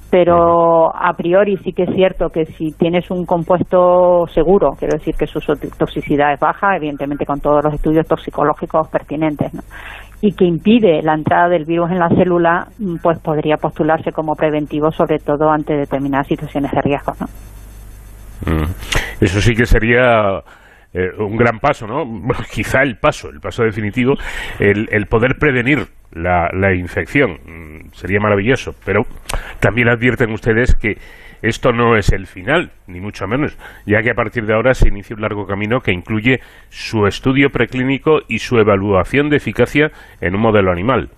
Pero 0.09 0.95
a 0.95 1.15
priori 1.15 1.57
sí 1.65 1.73
que 1.73 1.83
es 1.83 1.95
cierto 1.97 2.29
que 2.29 2.45
si 2.45 2.71
tienes 2.79 3.11
un 3.11 3.27
compuesto 3.27 4.27
seguro, 4.29 4.71
quiero 4.79 4.99
decir 4.99 5.17
que 5.19 5.27
su 5.27 5.41
toxicidad 5.77 6.35
es 6.35 6.39
baja, 6.39 6.77
evidentemente 6.77 7.27
con 7.27 7.41
todos 7.41 7.65
los 7.65 7.75
estudios 7.75 8.07
toxicológicos 8.07 8.87
pertinentes, 8.89 9.53
¿no? 9.53 9.63
Y 10.23 10.33
que 10.33 10.45
impide 10.45 11.03
la 11.03 11.15
entrada 11.15 11.49
del 11.49 11.65
virus 11.65 11.91
en 11.91 11.99
la 11.99 12.09
célula, 12.09 12.69
mm, 12.79 12.97
pues 13.03 13.19
podría 13.19 13.57
postularse 13.57 14.13
como 14.13 14.35
preventivo, 14.35 14.91
sobre 14.93 15.19
todo 15.19 15.51
ante 15.51 15.75
determinadas 15.75 16.29
situaciones 16.29 16.71
de 16.71 16.81
riesgo. 16.81 17.13
¿no? 17.21 17.27
Mm. 18.47 18.71
Eso 19.21 19.41
sí 19.41 19.55
que 19.55 19.67
sería 19.67 20.41
eh, 20.95 21.11
un 21.19 21.37
gran 21.37 21.59
paso, 21.59 21.89
¿no? 21.89 22.05
quizá 22.53 22.83
el 22.83 22.99
paso, 22.99 23.31
el 23.31 23.41
paso 23.41 23.65
definitivo, 23.65 24.15
el, 24.61 24.89
el 24.93 25.07
poder 25.07 25.37
prevenir 25.41 25.89
la, 26.13 26.73
infección. 26.73 27.39
Mm, 27.45 27.93
sería 27.93 28.21
maravilloso, 28.21 28.75
pero 28.85 29.03
también 29.59 29.89
advierten 29.89 30.31
ustedes 30.33 30.75
que 30.75 30.99
esto 31.43 31.73
no 31.73 31.97
es 31.97 32.13
el 32.13 32.27
final, 32.27 32.71
ni 32.87 33.01
mucho 33.01 33.27
menos, 33.27 33.59
ya 33.85 34.01
que 34.03 34.11
a 34.11 34.15
partir 34.15 34.47
de 34.47 34.55
ahora 34.55 34.75
se 34.75 34.89
inicia 34.89 35.17
un 35.17 35.23
largo 35.23 35.45
camino 35.45 35.81
que 35.81 35.93
incluye 35.93 36.39
su 36.69 37.07
estudio 37.07 37.51
preclínico 37.51 38.21
y 38.29 38.39
su 38.39 38.59
evaluación 38.59 39.29
de 39.29 39.37
eficacia 39.37 39.91
en 40.21 40.37
un 40.37 40.41
modelo 40.41 40.71
animal. 40.71 41.11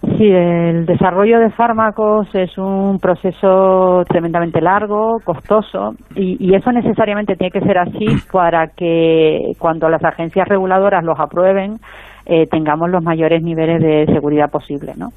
Sí, 0.00 0.26
el 0.30 0.86
desarrollo 0.86 1.40
de 1.40 1.50
fármacos 1.50 2.28
es 2.32 2.56
un 2.56 2.98
proceso 3.00 4.04
tremendamente 4.08 4.60
largo, 4.60 5.18
costoso, 5.24 5.94
y, 6.14 6.54
eso 6.54 6.70
necesariamente 6.70 7.34
tiene 7.34 7.50
que 7.50 7.60
ser 7.60 7.78
así 7.78 8.06
para 8.32 8.68
que 8.68 9.52
cuando 9.58 9.88
las 9.88 10.04
agencias 10.04 10.46
reguladoras 10.46 11.04
los 11.04 11.18
aprueben 11.18 11.78
eh, 12.26 12.46
tengamos 12.46 12.90
los 12.90 13.02
mayores 13.02 13.42
niveles 13.42 13.82
de 13.82 14.06
seguridad 14.12 14.50
posible, 14.50 14.92
¿no? 14.96 15.08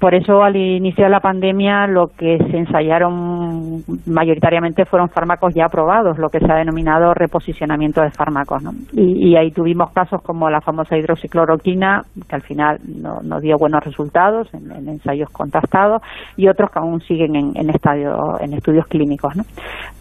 Por 0.00 0.14
eso, 0.14 0.42
al 0.42 0.56
inicio 0.56 1.04
de 1.04 1.10
la 1.10 1.20
pandemia, 1.20 1.86
lo 1.86 2.08
que 2.08 2.38
se 2.38 2.56
ensayaron 2.56 3.84
mayoritariamente 4.06 4.86
fueron 4.86 5.10
fármacos 5.10 5.54
ya 5.54 5.66
aprobados, 5.66 6.16
lo 6.16 6.30
que 6.30 6.38
se 6.38 6.50
ha 6.50 6.56
denominado 6.56 7.12
reposicionamiento 7.12 8.00
de 8.00 8.10
fármacos. 8.10 8.62
¿no? 8.62 8.70
Y, 8.94 9.36
ahí 9.36 9.50
tuvimos 9.50 9.92
casos 9.92 10.22
como 10.22 10.48
la 10.48 10.62
famosa 10.62 10.96
hidroxicloroquina, 10.96 12.02
que 12.26 12.34
al 12.34 12.40
final 12.40 12.80
no, 12.82 13.40
dio 13.40 13.58
buenos 13.58 13.84
resultados 13.84 14.48
en, 14.54 14.88
ensayos 14.88 15.28
contrastados, 15.28 16.00
y 16.34 16.48
otros 16.48 16.70
que 16.70 16.78
aún 16.78 17.02
siguen 17.02 17.36
en, 17.36 17.52
en, 17.54 17.68
en 17.68 18.52
estudios 18.54 18.86
clínicos. 18.86 19.36
¿no? 19.36 19.42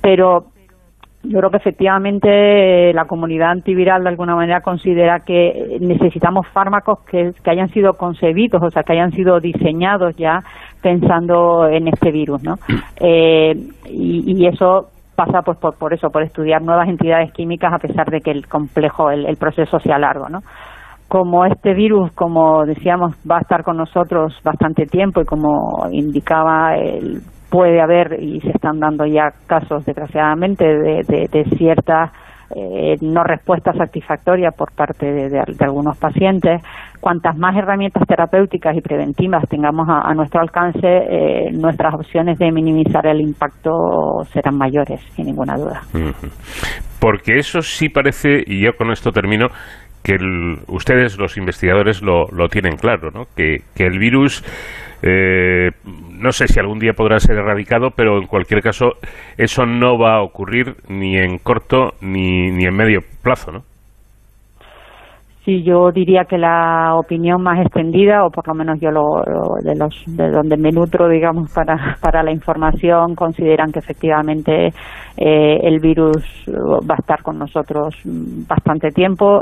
Pero 0.01 0.45
yo 1.23 1.39
creo 1.39 1.49
que 1.49 1.57
efectivamente 1.57 2.93
la 2.93 3.05
comunidad 3.05 3.51
antiviral 3.51 4.03
de 4.03 4.09
alguna 4.09 4.35
manera 4.35 4.61
considera 4.61 5.19
que 5.19 5.77
necesitamos 5.81 6.47
fármacos 6.53 6.99
que, 7.05 7.33
hayan 7.45 7.67
sido 7.69 7.93
concebidos, 7.95 8.63
o 8.63 8.69
sea, 8.69 8.83
que 8.83 8.93
hayan 8.93 9.11
sido 9.11 9.39
diseñados 9.39 10.15
ya 10.15 10.39
pensando 10.81 11.67
en 11.67 11.89
este 11.89 12.11
virus, 12.11 12.43
¿no? 12.43 12.55
Eh, 13.01 13.53
y, 13.89 14.45
eso 14.45 14.89
pasa 15.15 15.41
pues 15.41 15.57
por, 15.57 15.77
por 15.77 15.93
eso, 15.93 16.09
por 16.09 16.21
estudiar 16.21 16.61
nuevas 16.61 16.89
entidades 16.89 17.31
químicas 17.31 17.71
a 17.73 17.77
pesar 17.77 18.09
de 18.09 18.19
que 18.19 18.31
el 18.31 18.45
complejo, 18.47 19.09
el, 19.09 19.25
el 19.25 19.37
proceso 19.37 19.79
sea 19.79 19.97
largo, 19.97 20.27
¿no? 20.27 20.41
como 21.07 21.43
este 21.45 21.73
virus, 21.73 22.11
como 22.11 22.65
decíamos, 22.65 23.15
va 23.29 23.37
a 23.37 23.41
estar 23.41 23.63
con 23.63 23.77
nosotros 23.77 24.37
bastante 24.43 24.85
tiempo 24.85 25.21
y 25.21 25.25
como 25.25 25.87
indicaba 25.91 26.75
el 26.75 27.21
puede 27.49 27.81
haber 27.81 28.21
y 28.21 28.39
se 28.41 28.49
están 28.49 28.79
dando 28.79 29.05
ya 29.05 29.31
casos 29.47 29.85
desgraciadamente 29.85 30.65
de, 30.65 31.27
de, 31.31 31.43
ciertas 31.57 32.11
eh, 32.55 32.95
no 33.01 33.23
respuestas 33.23 33.75
satisfactorias 33.77 34.55
por 34.55 34.71
parte 34.71 35.05
de, 35.05 35.39
algunos 35.59 35.97
pacientes. 35.97 36.61
Cuantas 36.99 37.37
más 37.37 37.55
herramientas 37.55 38.07
terapéuticas 38.07 38.75
y 38.75 38.81
preventivas 38.81 39.47
tengamos 39.49 39.87
a, 39.87 40.13
nuestro 40.13 40.41
alcance, 40.41 40.87
eh, 40.87 41.51
nuestras 41.51 41.93
opciones 41.93 42.37
de 42.39 42.51
minimizar 42.51 43.05
el 43.07 43.21
impacto 43.21 44.23
serán 44.31 44.57
mayores, 44.57 45.01
sin 45.15 45.27
ninguna 45.27 45.55
duda. 45.55 45.81
Porque 46.99 47.37
eso 47.37 47.61
sí 47.61 47.89
parece, 47.89 48.43
y 48.45 48.65
yo 48.65 48.71
con 48.77 48.91
esto 48.91 49.11
termino, 49.11 49.47
que 50.03 50.15
ustedes, 50.67 51.17
los 51.17 51.37
investigadores, 51.37 52.01
lo, 52.01 52.25
lo 52.31 52.47
tienen 52.47 52.77
claro, 52.77 53.11
¿no? 53.11 53.25
que 53.35 53.63
el 53.77 53.99
virus 53.99 54.43
eh, 55.01 55.69
no 56.19 56.31
sé 56.31 56.47
si 56.47 56.59
algún 56.59 56.79
día 56.79 56.93
podrá 56.93 57.19
ser 57.19 57.37
erradicado, 57.37 57.89
pero 57.95 58.17
en 58.17 58.27
cualquier 58.27 58.61
caso 58.61 58.93
eso 59.37 59.65
no 59.65 59.97
va 59.97 60.15
a 60.15 60.23
ocurrir 60.23 60.75
ni 60.89 61.17
en 61.17 61.37
corto 61.37 61.91
ni, 62.01 62.51
ni 62.51 62.65
en 62.65 62.75
medio 62.75 62.99
plazo, 63.23 63.51
¿no? 63.51 63.59
Sí, 65.45 65.63
yo 65.63 65.89
diría 65.91 66.25
que 66.25 66.37
la 66.37 66.95
opinión 66.95 67.41
más 67.41 67.59
extendida, 67.59 68.25
o 68.25 68.29
por 68.29 68.45
lo 68.47 68.53
menos 68.53 68.77
yo 68.81 68.91
lo, 68.91 69.23
de, 69.63 69.73
los, 69.75 70.03
de 70.05 70.29
donde 70.29 70.57
me 70.57 70.69
nutro, 70.69 71.07
digamos, 71.07 71.51
para, 71.53 71.95
para 72.01 72.21
la 72.21 72.31
información, 72.31 73.15
consideran 73.15 73.71
que 73.71 73.79
efectivamente 73.79 74.67
eh, 75.17 75.59
el 75.63 75.79
virus 75.79 76.45
va 76.47 76.93
a 76.93 76.99
estar 76.99 77.23
con 77.23 77.39
nosotros 77.39 77.95
bastante 78.03 78.89
tiempo. 78.89 79.41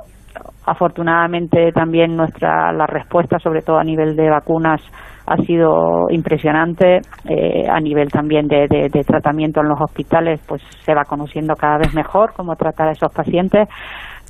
Afortunadamente 0.68 1.72
también 1.74 2.16
nuestra 2.16 2.72
la 2.72 2.86
respuesta, 2.86 3.40
sobre 3.40 3.62
todo 3.62 3.80
a 3.80 3.84
nivel 3.84 4.16
de 4.16 4.30
vacunas, 4.30 4.82
ha 5.28 5.38
sido 5.44 6.10
impresionante 6.10 7.02
eh, 7.30 7.68
a 7.70 7.80
nivel 7.82 8.10
también 8.10 8.48
de, 8.48 8.68
tratamiento 9.06 9.62
en 9.62 9.68
los 9.68 9.80
hospitales 9.80 10.42
pues 10.48 10.62
se 10.86 10.94
va 10.94 11.04
conociendo 11.04 11.54
cada 11.56 11.78
vez 11.78 11.94
mejor 11.94 12.34
cómo 12.34 12.56
tratar 12.56 12.88
a 12.88 12.92
esos 12.92 13.14
pacientes 13.14 13.68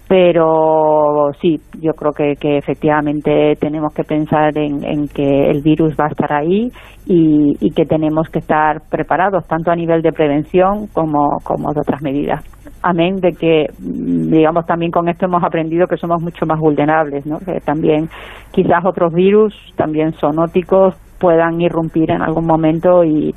pero 0.07 1.31
sí, 1.41 1.57
yo 1.81 1.91
creo 1.91 2.13
que, 2.13 2.35
que 2.39 2.57
efectivamente 2.57 3.55
tenemos 3.59 3.93
que 3.93 4.03
pensar 4.03 4.57
en, 4.57 4.81
en, 4.85 5.07
que 5.09 5.49
el 5.49 5.61
virus 5.61 5.95
va 5.99 6.05
a 6.05 6.09
estar 6.09 6.31
ahí 6.31 6.69
y, 7.05 7.57
y, 7.59 7.71
que 7.71 7.85
tenemos 7.85 8.29
que 8.29 8.39
estar 8.39 8.83
preparados 8.89 9.45
tanto 9.47 9.69
a 9.69 9.75
nivel 9.75 10.01
de 10.01 10.13
prevención 10.13 10.87
como, 10.93 11.39
como 11.43 11.73
de 11.73 11.81
otras 11.81 12.01
medidas. 12.01 12.41
Amén 12.83 13.17
de 13.17 13.31
que, 13.31 13.65
mm, 13.79 14.31
digamos, 14.31 14.65
también 14.65 14.91
con 14.91 15.09
esto 15.09 15.25
hemos 15.25 15.43
aprendido 15.43 15.87
que 15.87 15.97
somos 15.97 16.21
mucho 16.21 16.45
más 16.45 16.59
vulnerables, 16.59 17.25
¿no? 17.25 17.39
que 17.39 17.59
también 17.59 18.09
quizás 18.51 18.85
otros 18.85 19.13
virus, 19.13 19.53
también 19.75 20.13
zoonóticos, 20.13 20.95
puedan 21.19 21.59
irrumpir 21.59 22.11
en 22.11 22.21
algún 22.21 22.45
momento 22.45 23.03
y, 23.03 23.33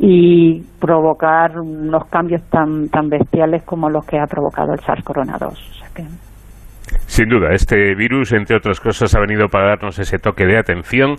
y 0.00 0.60
provocar 0.80 1.58
unos 1.60 2.06
cambios 2.06 2.42
tan 2.50 2.88
tan 2.88 3.08
bestiales 3.08 3.62
como 3.64 3.88
los 3.88 4.04
que 4.04 4.18
ha 4.18 4.26
provocado 4.26 4.72
el 4.72 4.80
SARS-CoV-2. 4.80 5.78
Sin 7.06 7.28
duda, 7.28 7.52
este 7.52 7.94
virus, 7.94 8.32
entre 8.32 8.56
otras 8.56 8.80
cosas, 8.80 9.14
ha 9.14 9.20
venido 9.20 9.48
para 9.48 9.70
darnos 9.70 9.98
ese 9.98 10.18
toque 10.18 10.44
de 10.46 10.58
atención 10.58 11.16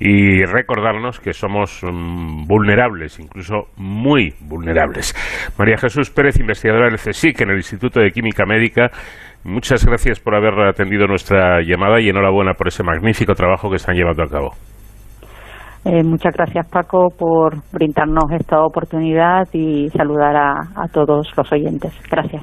y 0.00 0.42
recordarnos 0.46 1.20
que 1.20 1.34
somos 1.34 1.82
mm, 1.82 2.46
vulnerables, 2.46 3.20
incluso 3.20 3.66
muy 3.76 4.32
vulnerables. 4.40 5.14
María 5.58 5.76
Jesús 5.76 6.10
Pérez, 6.10 6.40
investigadora 6.40 6.86
del 6.86 6.96
CSIC 6.96 7.42
en 7.42 7.50
el 7.50 7.56
Instituto 7.56 8.00
de 8.00 8.10
Química 8.10 8.46
Médica, 8.46 8.90
muchas 9.44 9.84
gracias 9.84 10.18
por 10.18 10.34
haber 10.34 10.58
atendido 10.66 11.06
nuestra 11.06 11.60
llamada 11.62 12.00
y 12.00 12.08
enhorabuena 12.08 12.54
por 12.54 12.68
ese 12.68 12.82
magnífico 12.82 13.34
trabajo 13.34 13.68
que 13.68 13.76
están 13.76 13.94
llevando 13.94 14.22
a 14.22 14.28
cabo. 14.28 14.52
Eh, 15.84 16.02
muchas 16.02 16.34
gracias 16.34 16.66
Paco 16.68 17.08
por 17.18 17.56
brindarnos 17.72 18.30
esta 18.38 18.62
oportunidad 18.62 19.48
y 19.52 19.88
saludar 19.90 20.36
a, 20.36 20.52
a 20.76 20.88
todos 20.88 21.30
los 21.36 21.52
oyentes. 21.52 21.92
Gracias. 22.10 22.42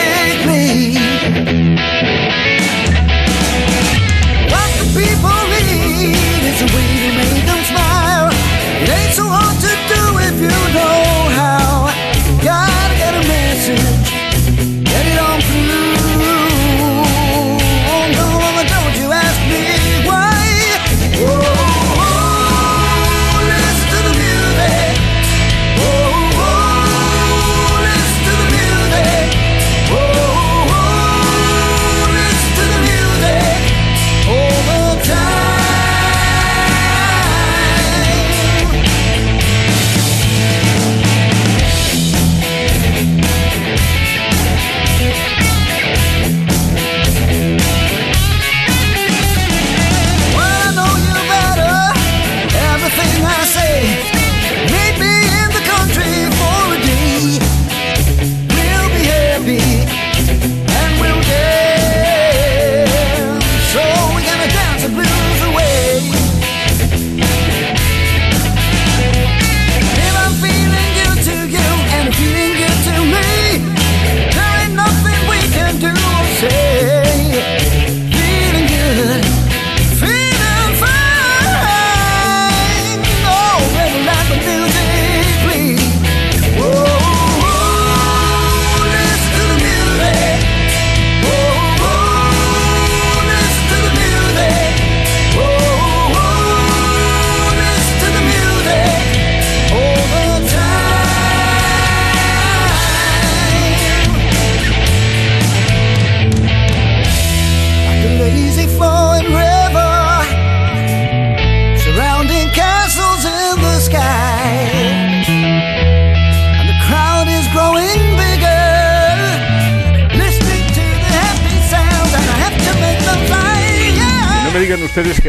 thank 60.23 60.55
you. 60.55 60.60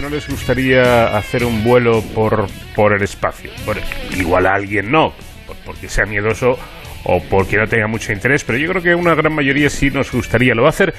No 0.02 0.08
les 0.08 0.28
gustaría 0.28 1.16
hacer 1.16 1.44
un 1.44 1.62
vuelo 1.64 2.02
por, 2.14 2.46
por 2.74 2.92
el 2.92 3.02
espacio. 3.02 3.50
Bueno, 3.64 3.80
igual 4.18 4.46
a 4.46 4.54
alguien 4.54 4.90
no, 4.90 5.12
por- 5.46 5.56
porque 5.64 5.88
sea 5.88 6.04
miedoso 6.06 6.58
o 7.04 7.22
porque 7.22 7.56
no 7.56 7.66
tenga 7.68 7.86
mucho 7.86 8.12
interés, 8.12 8.42
pero 8.44 8.58
yo 8.58 8.68
creo 8.68 8.82
que 8.82 8.94
una 8.96 9.14
gran 9.14 9.32
mayoría 9.32 9.70
sí 9.70 9.90
nos 9.90 10.10
gustaría. 10.12 10.54
Lo 10.54 10.62
va 10.62 10.68
a 10.68 10.70
hacer 10.70 10.92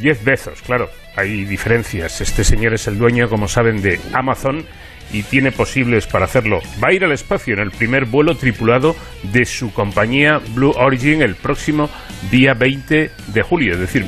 Jeff 0.00 0.22
Bezos, 0.22 0.60
claro, 0.62 0.90
hay 1.16 1.44
diferencias. 1.44 2.20
Este 2.20 2.44
señor 2.44 2.74
es 2.74 2.86
el 2.86 2.98
dueño, 2.98 3.28
como 3.30 3.48
saben, 3.48 3.80
de 3.80 3.98
Amazon 4.12 4.66
y 5.12 5.22
tiene 5.22 5.50
posibles 5.50 6.06
para 6.06 6.26
hacerlo. 6.26 6.60
Va 6.82 6.88
a 6.88 6.92
ir 6.92 7.04
al 7.04 7.12
espacio 7.12 7.54
en 7.54 7.60
el 7.60 7.70
primer 7.70 8.04
vuelo 8.04 8.36
tripulado 8.36 8.94
de 9.22 9.46
su 9.46 9.72
compañía 9.72 10.40
Blue 10.54 10.74
Origin 10.76 11.22
el 11.22 11.36
próximo 11.36 11.88
día 12.30 12.52
20 12.52 13.10
de 13.28 13.42
julio, 13.42 13.74
es 13.74 13.80
decir, 13.80 14.04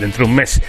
dentro 0.00 0.24
de 0.24 0.30
un 0.30 0.36
mes. 0.36 0.60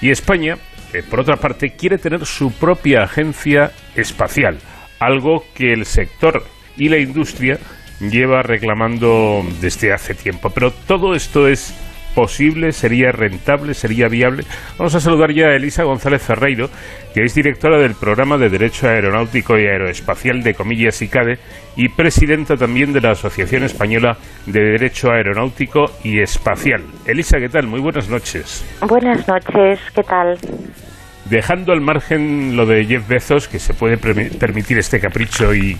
Y 0.00 0.10
España, 0.10 0.58
eh, 0.92 1.02
por 1.08 1.20
otra 1.20 1.36
parte, 1.36 1.70
quiere 1.70 1.98
tener 1.98 2.24
su 2.24 2.52
propia 2.52 3.04
agencia 3.04 3.72
espacial, 3.94 4.58
algo 4.98 5.44
que 5.54 5.72
el 5.72 5.84
sector 5.84 6.44
y 6.76 6.88
la 6.88 6.98
industria 6.98 7.58
lleva 8.00 8.42
reclamando 8.42 9.44
desde 9.60 9.92
hace 9.92 10.14
tiempo. 10.14 10.50
Pero 10.50 10.70
todo 10.70 11.14
esto 11.14 11.48
es 11.48 11.74
posible, 12.14 12.72
sería 12.72 13.12
rentable, 13.12 13.74
sería 13.74 14.08
viable. 14.08 14.44
Vamos 14.76 14.94
a 14.94 15.00
saludar 15.00 15.32
ya 15.32 15.46
a 15.46 15.56
Elisa 15.56 15.84
González 15.84 16.22
Ferreiro, 16.22 16.68
que 17.14 17.22
es 17.22 17.34
directora 17.34 17.78
del 17.78 17.94
programa 17.94 18.38
de 18.38 18.48
Derecho 18.48 18.88
Aeronáutico 18.88 19.58
y 19.58 19.66
Aeroespacial 19.66 20.42
de 20.42 20.54
Comillas 20.54 21.00
y 21.02 21.08
CADE 21.08 21.38
y 21.76 21.88
presidenta 21.88 22.56
también 22.56 22.92
de 22.92 23.00
la 23.00 23.12
Asociación 23.12 23.62
Española 23.62 24.16
de 24.46 24.60
Derecho 24.60 25.10
Aeronáutico 25.10 25.92
y 26.02 26.20
Espacial. 26.20 26.82
Elisa, 27.06 27.38
¿qué 27.38 27.48
tal? 27.48 27.66
Muy 27.66 27.80
buenas 27.80 28.08
noches. 28.08 28.64
Buenas 28.86 29.26
noches, 29.28 29.78
¿qué 29.94 30.02
tal? 30.02 30.38
Dejando 31.26 31.72
al 31.72 31.80
margen 31.80 32.56
lo 32.56 32.66
de 32.66 32.84
Jeff 32.86 33.06
Bezos, 33.06 33.48
que 33.48 33.58
se 33.58 33.74
puede 33.74 33.98
permi- 33.98 34.36
permitir 34.38 34.78
este 34.78 34.98
capricho 34.98 35.54
y, 35.54 35.76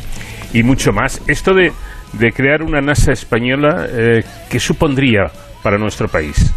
y 0.52 0.62
mucho 0.62 0.92
más, 0.92 1.22
esto 1.26 1.54
de, 1.54 1.72
de 2.12 2.32
crear 2.32 2.62
una 2.62 2.80
NASA 2.80 3.12
española, 3.12 3.86
eh, 3.90 4.22
¿qué 4.50 4.60
supondría 4.60 5.30
para 5.68 5.76
nuestro 5.76 6.08
país? 6.08 6.50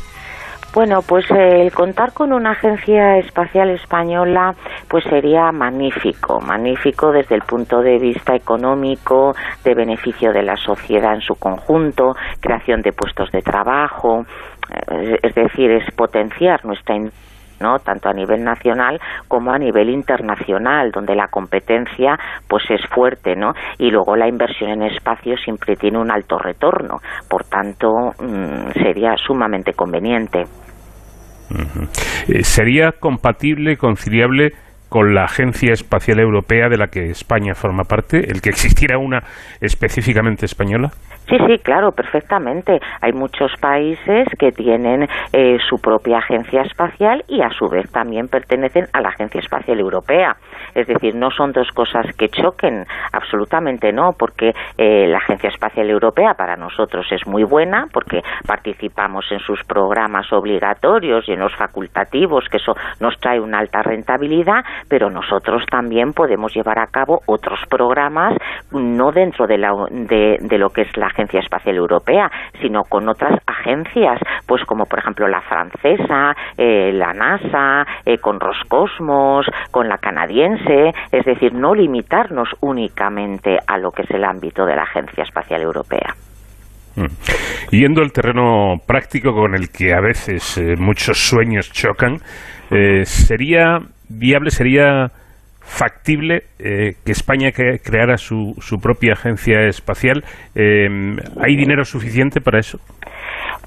Bueno, 0.73 1.01
pues 1.01 1.29
eh, 1.31 1.63
el 1.63 1.73
contar 1.73 2.13
con 2.13 2.31
una 2.31 2.51
agencia 2.51 3.17
espacial 3.17 3.69
española 3.71 4.55
pues 4.87 5.03
sería 5.03 5.51
magnífico, 5.51 6.39
magnífico 6.39 7.11
desde 7.11 7.35
el 7.35 7.41
punto 7.41 7.81
de 7.81 7.99
vista 7.99 8.33
económico, 8.33 9.35
de 9.65 9.75
beneficio 9.75 10.31
de 10.31 10.43
la 10.43 10.55
sociedad 10.55 11.13
en 11.13 11.19
su 11.19 11.35
conjunto, 11.35 12.15
creación 12.39 12.81
de 12.83 12.93
puestos 12.93 13.29
de 13.31 13.41
trabajo, 13.41 14.25
eh, 14.89 15.19
es 15.21 15.35
decir, 15.35 15.71
es 15.71 15.93
potenciar 15.93 16.63
nuestra 16.63 16.95
¿no? 17.61 17.79
tanto 17.79 18.09
a 18.09 18.13
nivel 18.13 18.43
nacional 18.43 18.99
como 19.27 19.51
a 19.51 19.57
nivel 19.57 19.89
internacional, 19.89 20.91
donde 20.91 21.15
la 21.15 21.27
competencia 21.27 22.17
pues 22.47 22.63
es 22.69 22.81
fuerte, 22.93 23.35
¿no? 23.35 23.53
Y 23.77 23.91
luego 23.91 24.15
la 24.15 24.27
inversión 24.27 24.71
en 24.71 24.83
espacio 24.83 25.35
siempre 25.37 25.75
tiene 25.75 25.99
un 25.99 26.11
alto 26.11 26.37
retorno, 26.37 26.97
por 27.29 27.43
tanto 27.45 27.87
mm, 28.19 28.71
sería 28.73 29.15
sumamente 29.17 29.73
conveniente. 29.73 30.43
Eh, 32.27 32.43
¿Sería 32.43 32.91
compatible, 32.93 33.77
conciliable 33.77 34.51
con 34.91 35.15
la 35.15 35.23
Agencia 35.23 35.71
Espacial 35.71 36.19
Europea 36.19 36.67
de 36.67 36.75
la 36.75 36.87
que 36.87 37.11
España 37.11 37.55
forma 37.55 37.85
parte, 37.85 38.29
el 38.29 38.41
que 38.41 38.49
existiera 38.49 38.97
una 38.97 39.23
específicamente 39.61 40.45
española? 40.45 40.89
Sí, 41.29 41.37
sí, 41.47 41.59
claro, 41.59 41.93
perfectamente. 41.93 42.77
Hay 42.99 43.13
muchos 43.13 43.53
países 43.61 44.27
que 44.37 44.51
tienen 44.51 45.07
eh, 45.31 45.57
su 45.69 45.77
propia 45.77 46.17
agencia 46.17 46.63
espacial 46.63 47.23
y 47.29 47.41
a 47.41 47.49
su 47.51 47.69
vez 47.69 47.89
también 47.89 48.27
pertenecen 48.27 48.87
a 48.91 48.99
la 48.99 49.09
Agencia 49.09 49.39
Espacial 49.39 49.79
Europea. 49.79 50.35
Es 50.75 50.87
decir, 50.87 51.15
no 51.15 51.31
son 51.31 51.53
dos 51.53 51.69
cosas 51.71 52.05
que 52.17 52.27
choquen, 52.27 52.85
absolutamente 53.13 53.93
no, 53.93 54.09
porque 54.19 54.51
eh, 54.77 55.07
la 55.07 55.19
Agencia 55.19 55.49
Espacial 55.49 55.89
Europea 55.89 56.33
para 56.33 56.57
nosotros 56.57 57.05
es 57.11 57.25
muy 57.25 57.43
buena 57.45 57.85
porque 57.93 58.21
participamos 58.45 59.25
en 59.31 59.39
sus 59.39 59.63
programas 59.63 60.33
obligatorios 60.33 61.29
y 61.29 61.31
en 61.31 61.39
los 61.39 61.55
facultativos, 61.55 62.49
que 62.49 62.57
eso 62.57 62.73
nos 62.99 63.17
trae 63.19 63.39
una 63.39 63.59
alta 63.59 63.81
rentabilidad, 63.81 64.65
pero 64.87 65.09
nosotros 65.09 65.63
también 65.69 66.13
podemos 66.13 66.53
llevar 66.53 66.79
a 66.79 66.87
cabo 66.87 67.21
otros 67.25 67.59
programas 67.69 68.35
no 68.71 69.11
dentro 69.11 69.47
de, 69.47 69.57
la, 69.57 69.71
de, 69.89 70.57
lo 70.57 70.69
que 70.69 70.81
es 70.81 70.97
la 70.97 71.07
Agencia 71.07 71.39
Espacial 71.39 71.75
Europea, 71.75 72.31
sino 72.61 72.83
con 72.83 73.07
otras 73.09 73.39
agencias, 73.45 74.19
pues 74.45 74.63
como 74.65 74.85
por 74.85 74.99
ejemplo 74.99 75.27
la 75.27 75.41
francesa, 75.41 76.35
eh, 76.57 76.91
la 76.93 77.13
NASA, 77.13 77.85
eh, 78.05 78.17
con 78.17 78.39
Roscosmos, 78.39 79.45
con 79.71 79.87
la 79.87 79.97
canadiense, 79.97 80.91
es 81.11 81.25
decir, 81.25 81.53
no 81.53 81.73
limitarnos 81.73 82.49
únicamente 82.61 83.57
a 83.67 83.77
lo 83.77 83.91
que 83.91 84.03
es 84.03 84.11
el 84.11 84.23
ámbito 84.23 84.65
de 84.65 84.75
la 84.75 84.83
Agencia 84.83 85.23
Espacial 85.23 85.61
Europea. 85.61 86.13
Mm. 86.95 87.05
Yendo 87.71 88.01
al 88.01 88.11
terreno 88.11 88.75
práctico 88.85 89.33
con 89.33 89.55
el 89.55 89.69
que 89.69 89.93
a 89.93 90.01
veces 90.01 90.57
eh, 90.57 90.75
muchos 90.77 91.17
sueños 91.17 91.71
chocan, 91.71 92.17
¿sería 93.03 93.79
viable, 94.17 94.51
sería 94.51 95.07
factible 95.59 96.43
eh, 96.59 96.95
que 97.05 97.11
España 97.11 97.51
creara 97.51 98.17
su, 98.17 98.55
su, 98.59 98.79
propia 98.79 99.13
agencia 99.13 99.67
espacial? 99.67 100.23
¿Hay 100.55 101.55
dinero 101.55 101.85
suficiente 101.85 102.41
para 102.41 102.59
eso? 102.59 102.79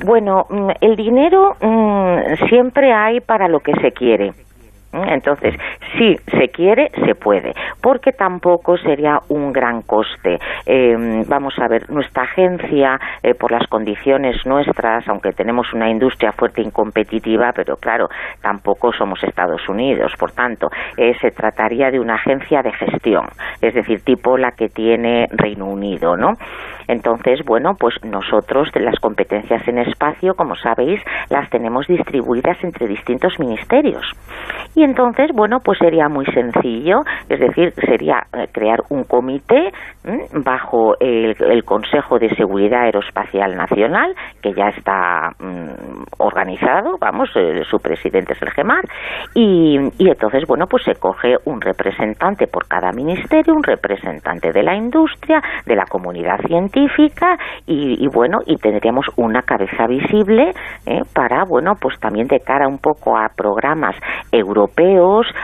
Bueno, 0.05 0.47
mm, 0.51 0.71
el 0.81 0.97
dinero 0.97 1.57
mm, 1.61 2.49
siempre 2.49 2.93
hay 2.93 3.21
para 3.21 3.49
lo 3.49 3.61
que 3.61 3.73
se 3.81 3.93
quiere. 3.93 4.33
Entonces, 5.03 5.55
si 5.97 6.17
se 6.17 6.49
quiere, 6.49 6.91
se 7.05 7.15
puede, 7.15 7.53
porque 7.83 8.13
tampoco 8.13 8.77
sería 8.77 9.19
un 9.29 9.53
gran 9.53 9.83
coste. 9.83 10.39
Em, 10.67 11.25
vamos 11.27 11.59
a 11.59 11.69
ver, 11.69 11.91
nuestra 11.91 12.25
agencia, 12.25 12.99
eh, 13.23 13.35
por 13.35 13.51
las 13.51 13.67
condiciones 13.69 14.37
nuestras, 14.47 15.09
aunque 15.09 15.33
tenemos 15.33 15.73
una 15.73 15.91
industria 15.91 16.33
fuerte 16.33 16.63
y 16.63 16.71
competitiva, 16.71 17.53
pero 17.55 17.77
claro, 17.77 18.09
tampoco 18.41 18.93
somos 18.93 19.23
Estados 19.23 19.69
Unidos. 19.69 20.13
Por 20.19 20.33
tanto, 20.33 20.69
eh, 20.97 21.15
se 21.21 21.31
trataría 21.31 21.91
de 21.91 22.01
una 22.01 22.15
agencia 22.15 22.63
de 22.63 22.73
gestión, 22.73 23.27
es 23.61 23.75
decir, 23.75 24.03
tipo 24.03 24.37
la 24.37 24.53
que 24.53 24.69
tiene 24.69 25.27
Reino 25.31 25.67
Unido, 25.67 26.17
¿no? 26.17 26.35
Entonces, 26.87 27.41
bueno, 27.47 27.75
pues 27.79 27.95
nosotros 28.05 28.69
las 28.75 28.99
competencias 29.01 29.67
en 29.69 29.79
espacio, 29.79 30.35
como 30.35 30.55
sabéis, 30.55 31.01
las 31.31 31.49
tenemos 31.51 31.87
distribuidas 31.87 32.63
entre 32.63 32.87
distintos 32.87 33.39
ministerios. 33.39 34.05
Y 34.75 34.84
entonces, 34.85 35.31
bueno, 35.35 35.59
pues 35.65 35.79
sería 35.79 36.09
muy 36.09 36.27
sencillo, 36.27 37.01
es 37.29 37.41
decir, 37.41 37.73
sería 37.87 38.23
eh, 38.33 38.49
crear 38.53 38.81
un 38.91 39.05
comité 39.05 39.73
bajo 40.45 40.95
el, 41.01 41.35
Consejo 41.65 42.19
de 42.19 42.29
Seguridad 42.37 42.83
Aeroespacial 42.83 43.57
Nacional, 43.57 44.15
que 44.43 44.53
ya 44.53 44.69
está 44.69 45.31
mm, 45.39 46.05
organizado, 46.19 46.99
vamos, 47.01 47.31
eh, 47.37 47.63
su 47.69 47.79
presidente 47.79 48.35
es 48.35 48.43
el 48.43 48.51
GEMAR, 48.51 48.85
y, 49.35 49.79
y 49.99 50.09
entonces, 50.09 50.45
bueno, 50.47 50.67
pues 50.67 50.85
se 50.85 50.95
coge 50.95 51.37
un 51.47 51.61
representante 51.61 52.47
por 52.47 52.69
cada 52.69 52.93
ministerio, 52.93 53.55
un 53.55 53.63
representante 53.63 54.53
de 54.53 54.63
la 54.63 54.75
industria, 54.75 55.41
de 55.67 55.75
la 55.75 55.87
comunidad 55.87 56.39
científica, 56.47 57.37
y, 57.67 58.07
bueno, 58.09 58.41
y 58.47 58.57
tendríamos 58.57 59.07
una 59.17 59.43
cabeza 59.43 59.87
visible 59.87 60.53
eh, 60.87 61.01
para, 61.15 61.45
bueno, 61.45 61.75
pues 61.81 61.99
también 61.99 62.27
de 62.27 62.41
cara 62.41 62.69
un 62.69 62.79
poco 62.79 63.17
a 63.17 63.29
programas 63.35 63.97
europeos, 64.31 64.74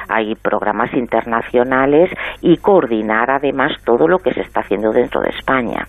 hay 0.09 0.35
programas 0.35 0.93
internacionales 0.95 2.11
y 2.40 2.57
coordinar 2.57 3.31
además 3.31 3.73
todo 3.85 4.09
lo 4.09 4.19
que 4.19 4.33
se 4.35 4.40
está 4.40 4.61
haciendo 4.61 4.93
dentro 4.93 5.21
de 5.21 5.31
España. 5.31 5.87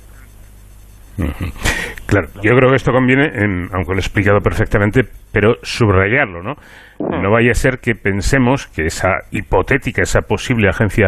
Claro, 2.06 2.28
yo 2.42 2.56
creo 2.56 2.70
que 2.70 2.76
esto 2.76 2.92
conviene, 2.92 3.32
aunque 3.74 3.92
lo 3.92 3.98
he 3.98 4.00
explicado 4.00 4.40
perfectamente, 4.40 5.02
pero 5.32 5.56
subrayarlo, 5.62 6.44
¿no? 6.44 6.56
No 7.00 7.32
vaya 7.32 7.52
a 7.52 7.56
ser 7.56 7.80
que 7.80 7.96
pensemos 7.96 8.68
que 8.68 8.86
esa 8.86 9.22
hipotética, 9.32 10.02
esa 10.02 10.22
posible 10.22 10.70
agencia 10.70 11.08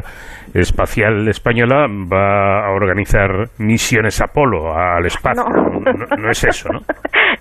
espacial 0.53 1.27
española 1.27 1.87
va 1.87 2.65
a 2.65 2.71
organizar 2.71 3.49
misiones 3.59 4.21
Apolo 4.21 4.73
al 4.73 5.05
espacio. 5.05 5.43
No, 5.43 6.29
es 6.29 6.43
eso, 6.43 6.69
¿no? 6.71 6.79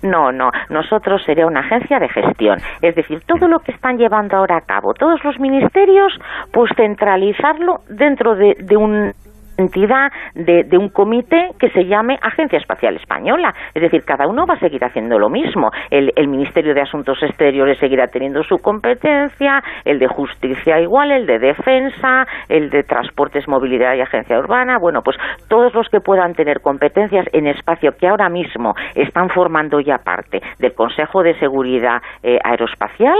No, 0.01 0.33
no. 0.33 0.51
Nosotros 0.69 1.23
sería 1.25 1.45
una 1.47 1.61
agencia 1.61 1.97
de 1.97 2.09
gestión. 2.09 2.59
Es 2.81 2.93
decir, 2.93 3.21
todo 3.25 3.47
lo 3.47 3.59
que 3.59 3.71
están 3.71 3.97
llevando 3.97 4.35
ahora 4.35 4.57
a 4.57 4.61
cabo 4.61 4.93
todos 4.93 5.23
los 5.23 5.39
ministerios, 5.39 6.11
pues 6.51 6.69
centralizarlo 6.75 7.77
dentro 7.87 8.35
de 8.35 8.75
un 8.75 9.13
entidad 9.57 10.11
de, 10.35 10.65
un 10.77 10.89
comité 10.89 11.51
que 11.59 11.69
se 11.69 11.85
llame 11.85 12.17
Agencia 12.21 12.57
Espacial 12.57 12.95
Española. 12.95 13.53
Es 13.73 13.81
decir, 13.81 14.03
cada 14.03 14.27
uno 14.27 14.45
va 14.45 14.55
a 14.55 14.59
seguir 14.59 14.83
haciendo 14.83 15.19
lo 15.19 15.29
mismo. 15.29 15.71
El, 15.89 16.11
Ministerio 16.33 16.73
de 16.73 16.81
Asuntos 16.81 17.21
Exteriores 17.21 17.77
seguirá 17.79 18.07
teniendo 18.07 18.43
su 18.43 18.57
competencia, 18.57 19.61
el 19.85 19.99
de 19.99 20.07
Justicia 20.07 20.79
igual, 20.79 21.11
el 21.11 21.27
de 21.27 21.37
Defensa, 21.37 22.25
el 22.49 22.69
de 22.69 22.83
Transportes, 22.83 23.47
Movilidad 23.47 23.93
y 23.95 24.01
Agencia 24.01 24.39
Urbana. 24.39 24.77
Bueno, 24.79 25.01
pues 25.03 25.17
todos 25.47 25.73
los 25.75 25.87
que 25.89 25.99
puedan 25.99 26.33
tener 26.33 26.61
competencias 26.61 27.27
en 27.33 27.47
espacio 27.47 27.91
que 27.99 28.07
ahora 28.07 28.29
mismo 28.29 28.73
están 28.95 29.29
formando 29.29 29.79
ya 29.79 29.99
parte 29.99 30.41
del 30.59 30.73
Consejo 30.73 31.21
de 31.21 31.37
Seguridad 31.39 32.01
eh, 32.23 32.39
Aeroespacial, 32.43 33.17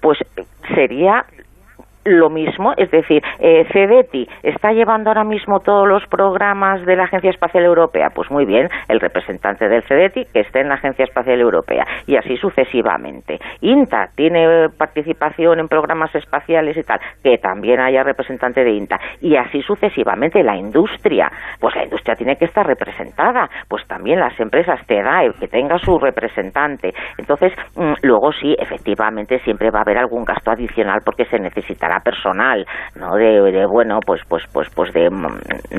pues 0.00 0.18
sería 0.74 1.24
lo 2.04 2.30
mismo, 2.30 2.72
es 2.76 2.90
decir, 2.90 3.22
eh, 3.40 3.66
está 4.42 4.72
llevando 4.72 5.10
ahora 5.10 5.24
mismo 5.24 5.60
todos 5.60 5.88
los 5.88 6.04
programas 6.06 6.84
de 6.84 6.96
la 6.96 7.04
Agencia 7.04 7.30
Espacial 7.30 7.64
Europea, 7.64 8.10
pues 8.14 8.30
muy 8.30 8.44
bien, 8.44 8.68
el 8.88 9.00
representante 9.00 9.68
del 9.68 9.82
CEDETI 9.82 10.26
que 10.32 10.40
esté 10.40 10.60
en 10.60 10.68
la 10.68 10.74
Agencia 10.74 11.04
Espacial 11.04 11.40
Europea 11.40 11.84
y 12.06 12.16
así 12.16 12.36
sucesivamente. 12.36 13.38
INTA 13.60 14.08
tiene 14.14 14.68
participación 14.76 15.60
en 15.60 15.68
programas 15.68 16.14
espaciales 16.14 16.76
y 16.76 16.82
tal, 16.82 17.00
que 17.22 17.38
también 17.38 17.80
haya 17.80 18.02
representante 18.02 18.62
de 18.62 18.72
INTA 18.72 18.98
y 19.20 19.36
así 19.36 19.62
sucesivamente. 19.62 20.42
La 20.42 20.56
industria, 20.56 21.30
pues 21.60 21.74
la 21.74 21.84
industria 21.84 22.14
tiene 22.14 22.36
que 22.36 22.44
estar 22.44 22.66
representada, 22.66 23.48
pues 23.68 23.86
también 23.86 24.20
las 24.20 24.38
empresas 24.38 24.80
te 24.86 25.02
da 25.02 25.14
que 25.38 25.48
tenga 25.48 25.78
su 25.78 25.98
representante. 25.98 26.92
Entonces, 27.18 27.52
mm, 27.76 27.92
luego 28.02 28.32
sí, 28.32 28.54
efectivamente 28.58 29.38
siempre 29.40 29.70
va 29.70 29.78
a 29.80 29.82
haber 29.82 29.98
algún 29.98 30.24
gasto 30.24 30.50
adicional 30.50 31.00
porque 31.04 31.24
se 31.26 31.38
necesitará 31.38 31.93
personal, 32.00 32.66
¿no? 32.96 33.16
De, 33.16 33.66
bueno, 33.66 34.00
pues 34.04 34.22
pues 34.28 34.44
pues 34.52 34.68
pues 34.74 34.92
de, 34.92 35.08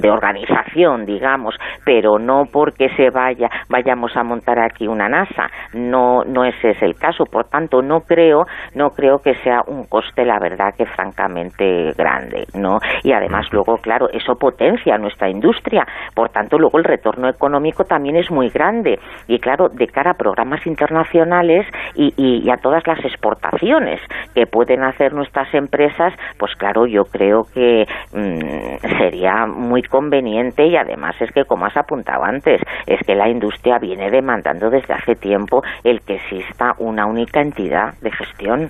organización, 0.09 1.05
digamos, 1.05 1.55
pero 1.83 2.19
no 2.19 2.43
porque 2.51 2.89
se 2.95 3.09
vaya 3.09 3.49
vayamos 3.69 4.15
a 4.15 4.23
montar 4.23 4.59
aquí 4.59 4.87
una 4.87 5.09
NASA, 5.09 5.49
no 5.73 6.23
no 6.23 6.45
ese 6.45 6.71
es 6.71 6.81
el 6.81 6.95
caso, 6.95 7.25
por 7.25 7.45
tanto 7.45 7.81
no 7.81 8.01
creo 8.01 8.45
no 8.75 8.91
creo 8.91 9.19
que 9.19 9.35
sea 9.35 9.61
un 9.67 9.85
coste 9.85 10.25
la 10.25 10.39
verdad 10.39 10.73
que 10.77 10.85
francamente 10.85 11.91
grande, 11.97 12.45
¿no? 12.53 12.79
Y 13.03 13.11
además 13.11 13.47
luego 13.51 13.77
claro, 13.77 14.09
eso 14.11 14.35
potencia 14.35 14.97
nuestra 14.97 15.29
industria, 15.29 15.85
por 16.13 16.29
tanto 16.29 16.57
luego 16.57 16.77
el 16.77 16.83
retorno 16.83 17.29
económico 17.29 17.83
también 17.83 18.15
es 18.15 18.29
muy 18.31 18.49
grande 18.49 18.99
y 19.27 19.39
claro, 19.39 19.69
de 19.69 19.87
cara 19.87 20.11
a 20.11 20.13
programas 20.15 20.65
internacionales 20.65 21.65
y, 21.95 22.13
y 22.17 22.49
a 22.49 22.57
todas 22.57 22.85
las 22.87 22.99
exportaciones 23.03 24.01
que 24.33 24.45
pueden 24.45 24.83
hacer 24.83 25.13
nuestras 25.13 25.53
empresas 25.53 26.04
pues 26.37 26.55
claro, 26.55 26.85
yo 26.85 27.03
creo 27.05 27.43
que 27.53 27.85
mm, 28.13 28.97
sería 28.97 29.45
muy 29.45 29.83
conveniente 29.83 30.65
y 30.67 30.75
además 30.75 31.15
es 31.19 31.31
que, 31.31 31.45
como 31.45 31.65
has 31.65 31.77
apuntado 31.77 32.23
antes, 32.23 32.61
es 32.87 32.99
que 33.05 33.15
la 33.15 33.29
industria 33.29 33.77
viene 33.79 34.09
demandando 34.09 34.69
desde 34.69 34.93
hace 34.93 35.15
tiempo 35.15 35.61
el 35.83 36.01
que 36.01 36.15
exista 36.15 36.73
una 36.79 37.05
única 37.05 37.41
entidad 37.41 37.93
de 38.01 38.11
gestión. 38.11 38.69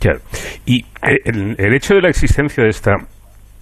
Claro. 0.00 0.20
Y 0.64 0.80
eh, 1.06 1.20
el, 1.24 1.74
hecho 1.74 1.94
de 1.94 2.02
la 2.02 2.08
existencia 2.08 2.64
de 2.64 2.70
esta 2.70 2.92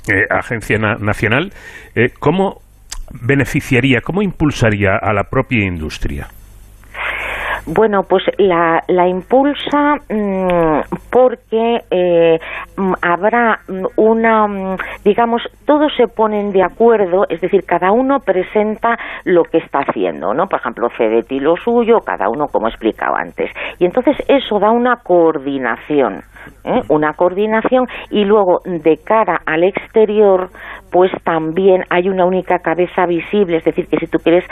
eh, 0.09 0.25
agencia 0.31 0.79
nacional, 0.79 1.53
eh, 1.95 2.11
¿cómo 2.19 2.61
beneficiaría, 3.23 4.01
cómo 4.01 4.23
impulsaría 4.23 4.97
a 5.01 5.13
la 5.13 5.25
propia 5.25 5.65
industria? 5.65 6.29
Bueno, 7.71 8.03
pues 8.03 8.23
la, 8.39 8.83
la 8.89 9.07
impulsa 9.07 9.97
mm, 10.09 10.81
porque 11.11 11.81
eh, 11.91 12.39
mm, 12.79 12.93
habrá 13.03 13.61
una, 13.97 14.47
mm, 14.47 14.77
digamos, 15.05 15.43
todos 15.67 15.93
se 15.95 16.09
ponen 16.09 16.51
de 16.51 16.63
acuerdo, 16.63 17.27
es 17.29 17.43
decir, 17.43 17.65
cada 17.67 17.93
uno 17.93 18.21
presenta 18.21 18.97
lo 19.25 19.43
que 19.43 19.59
está 19.59 19.81
haciendo, 19.81 20.33
¿no? 20.33 20.47
Por 20.47 20.61
ejemplo, 20.61 20.89
Cedeti 20.97 21.41
lo 21.41 21.57
suyo, 21.57 21.99
cada 22.01 22.31
uno 22.31 22.47
como 22.47 22.69
he 22.69 22.71
explicado 22.71 23.15
antes. 23.15 23.51
Y 23.79 23.85
entonces 23.85 24.17
eso 24.29 24.59
da 24.59 24.71
una 24.71 24.97
coordinación. 24.97 26.23
¿Eh? 26.65 26.81
una 26.89 27.13
coordinación 27.15 27.87
y 28.11 28.25
luego 28.25 28.61
de 28.65 28.99
cara 29.05 29.41
al 29.47 29.65
exterior 29.65 30.49
pues 30.91 31.13
también 31.25 31.85
hay 31.91 32.09
una 32.09 32.25
única 32.25 32.59
cabeza 32.61 33.07
visible, 33.07 33.59
es 33.59 33.65
decir, 33.65 33.87
que 33.89 33.99
si 33.99 34.07
tú 34.07 34.19
quieres 34.19 34.45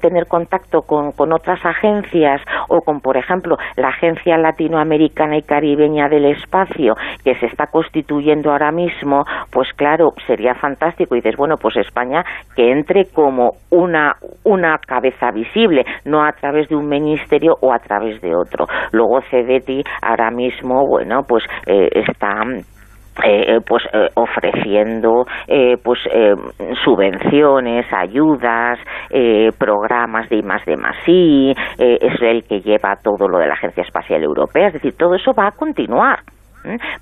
tener 0.00 0.26
contacto 0.26 0.82
con, 0.82 1.12
con, 1.12 1.32
otras 1.32 1.64
agencias 1.64 2.40
o 2.68 2.80
con, 2.80 3.00
por 3.00 3.16
ejemplo, 3.16 3.56
la 3.76 3.88
Agencia 3.88 4.36
Latinoamericana 4.38 5.36
y 5.36 5.42
Caribeña 5.42 6.08
del 6.08 6.26
Espacio, 6.26 6.94
que 7.24 7.34
se 7.36 7.46
está 7.46 7.66
constituyendo 7.66 8.50
ahora 8.50 8.72
mismo, 8.72 9.24
pues 9.52 9.68
claro, 9.76 10.12
sería 10.26 10.54
fantástico. 10.54 11.14
Y 11.14 11.18
dices, 11.20 11.36
bueno, 11.36 11.56
pues 11.60 11.76
España 11.76 12.24
que 12.54 12.72
entre 12.72 13.06
como 13.06 13.52
una, 13.70 14.14
una 14.44 14.78
cabeza 14.78 15.30
visible, 15.30 15.84
no 16.04 16.24
a 16.24 16.32
través 16.32 16.68
de 16.68 16.76
un 16.76 16.88
ministerio 16.88 17.54
o 17.60 17.72
a 17.72 17.78
través 17.78 18.20
de 18.20 18.34
otro. 18.34 18.66
Luego 18.92 19.20
CEDETI 19.30 19.82
ahora 20.02 20.30
mismo, 20.30 20.95
bueno, 20.96 21.24
pues 21.28 21.44
eh, 21.66 21.90
está 21.92 22.42
eh, 23.24 23.60
pues 23.66 23.82
eh, 23.92 24.08
ofreciendo 24.14 25.26
eh, 25.46 25.76
pues 25.82 25.98
subvenciones, 26.84 27.86
ayudas, 27.92 28.78
programas 29.58 30.28
de 30.30 30.42
más 30.42 30.64
de 30.64 30.76
más 30.76 30.96
es 31.06 32.22
el 32.22 32.44
que 32.44 32.60
lleva 32.60 32.96
todo 33.02 33.28
lo 33.28 33.38
de 33.38 33.46
la 33.46 33.54
Agencia 33.54 33.82
Espacial 33.82 34.22
Europea, 34.22 34.68
es 34.68 34.74
decir, 34.74 34.94
todo 34.96 35.14
eso 35.14 35.32
va 35.32 35.48
a 35.48 35.52
continuar. 35.52 36.20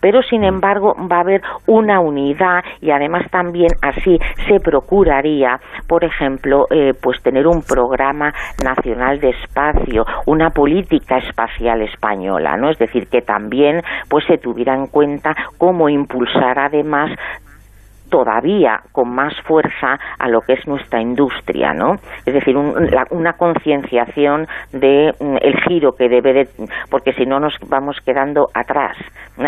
Pero 0.00 0.22
sin 0.22 0.44
embargo 0.44 0.94
va 1.10 1.18
a 1.18 1.20
haber 1.20 1.42
una 1.66 2.00
unidad 2.00 2.62
y 2.80 2.90
además 2.90 3.30
también 3.30 3.70
así 3.82 4.18
se 4.48 4.60
procuraría, 4.60 5.58
por 5.88 6.04
ejemplo, 6.04 6.66
eh, 6.70 6.92
pues 7.00 7.22
tener 7.22 7.46
un 7.46 7.62
programa 7.62 8.32
nacional 8.62 9.20
de 9.20 9.30
espacio, 9.30 10.04
una 10.26 10.50
política 10.50 11.18
espacial 11.18 11.82
española, 11.82 12.56
¿no? 12.56 12.70
Es 12.70 12.78
decir, 12.78 13.08
que 13.08 13.22
también 13.22 13.82
pues 14.08 14.24
se 14.26 14.38
tuviera 14.38 14.74
en 14.74 14.86
cuenta 14.86 15.34
cómo 15.58 15.88
impulsar 15.88 16.58
además 16.58 17.10
todavía 18.14 18.78
con 18.92 19.12
más 19.12 19.34
fuerza 19.42 19.98
a 20.20 20.28
lo 20.28 20.40
que 20.42 20.52
es 20.52 20.68
nuestra 20.68 21.02
industria, 21.02 21.72
¿no? 21.72 21.94
Es 22.24 22.32
decir, 22.32 22.56
una 22.56 23.32
concienciación 23.32 24.46
de 24.72 25.12
mm, 25.18 25.38
el 25.42 25.60
giro 25.62 25.94
que 25.98 26.08
debe 26.08 26.32
de, 26.32 26.48
porque 26.88 27.12
si 27.14 27.26
no 27.26 27.40
nos 27.40 27.58
vamos 27.68 27.98
quedando 28.06 28.46
atrás. 28.54 28.96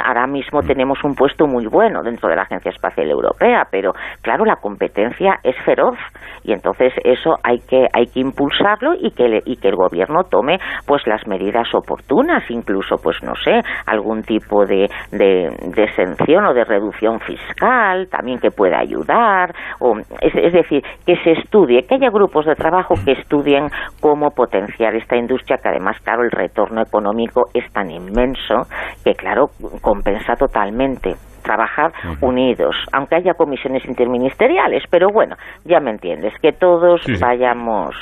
Ahora 0.05 0.27
mismo 0.27 0.63
mm. 0.63 0.67
tenemos 0.67 0.99
un 1.05 1.15
puesto 1.15 1.47
muy 1.47 1.67
bueno 1.69 2.03
dentro 2.03 2.29
de 2.29 2.35
la 2.35 2.43
Agencia 2.43 2.73
Espacial 2.73 3.09
Europea, 3.09 3.69
pero 3.71 3.93
claro, 4.21 4.45
la 4.45 4.57
competencia 4.57 5.39
es 5.45 5.55
feroz 5.65 5.97
y 6.43 6.53
entonces 6.53 6.93
eso 7.05 7.37
hay 7.45 7.61
que 7.61 7.87
hay 7.93 8.07
que 8.07 8.19
impulsarlo 8.19 8.95
y 8.95 9.13
que 9.13 9.43
y 9.45 9.59
que 9.59 9.69
el 9.69 9.77
gobierno 9.77 10.25
tome 10.25 10.59
pues 10.89 11.07
las 11.07 11.25
medidas 11.29 11.73
oportunas, 11.73 12.43
incluso 12.51 12.97
pues 13.01 13.23
no 13.23 13.37
sé, 13.37 13.61
algún 13.87 14.23
tipo 14.23 14.67
de, 14.67 14.89
de, 15.13 15.51
de 15.73 15.85
exención 15.85 16.47
o 16.47 16.53
de 16.53 16.65
reducción 16.65 17.21
fiscal, 17.21 18.09
también 18.11 18.41
que 18.41 18.56
pueda 18.57 18.79
ayudar, 18.79 19.55
o, 19.79 19.97
es, 20.21 20.53
decir, 20.53 20.83
que 21.05 21.16
se 21.23 21.33
estudie, 21.33 21.83
que 21.83 21.97
haya 21.97 22.11
grupos 22.11 22.47
de 22.47 22.55
trabajo 22.55 22.95
que 23.05 23.12
estudien 23.12 23.69
cómo 24.01 24.31
potenciar 24.31 24.95
esta 24.95 25.16
industria, 25.16 25.59
que 25.59 25.69
además, 25.69 25.99
claro, 26.01 26.23
el 26.23 26.31
retorno 26.31 26.83
económico 26.83 27.51
es 27.55 27.71
tan 27.73 27.90
inmenso 27.90 28.62
que, 29.05 29.14
claro, 29.14 29.51
compensa 29.81 30.35
totalmente 30.35 31.14
trabajar 31.42 31.92
unidos, 32.21 32.75
aunque 32.92 33.16
haya 33.16 33.35
comisiones 33.35 33.85
interministeriales, 33.85 34.83
pero 34.90 35.09
bueno, 35.11 35.37
ya 35.64 35.79
me 35.79 35.92
entiendes, 35.92 36.35
que 36.42 36.53
todos 36.53 37.03
vayamos 37.21 37.95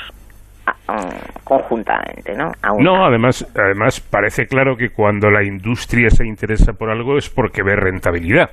conjuntamente, 1.43 2.33
¿no? 2.35 2.51
no, 2.79 3.05
además, 3.05 3.45
además 3.55 3.99
parece 3.99 4.45
claro 4.47 4.75
que 4.75 4.89
cuando 4.89 5.29
la 5.29 5.43
industria 5.43 6.09
se 6.09 6.25
interesa 6.25 6.73
por 6.73 6.89
algo 6.89 7.17
es 7.17 7.29
porque 7.29 7.63
ve 7.63 7.75
rentabilidad. 7.75 8.49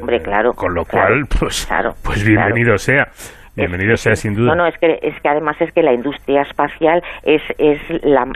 Hombre, 0.00 0.20
claro. 0.20 0.52
Con 0.52 0.74
lo 0.74 0.84
cual, 0.84 1.24
pues, 1.38 1.68
pues 2.02 2.24
bienvenido 2.24 2.76
sea. 2.78 3.08
Bienvenido 3.54 3.96
sea, 3.96 4.14
sin 4.14 4.34
duda. 4.34 4.54
No, 4.54 4.64
no, 4.64 4.66
es 4.66 4.76
que, 4.78 4.98
es 5.00 5.18
que 5.22 5.28
además 5.28 5.56
es 5.60 5.72
que 5.72 5.82
la 5.82 5.94
industria 5.94 6.42
espacial 6.42 7.02
es, 7.22 7.42
es 7.56 7.80
la, 8.04 8.26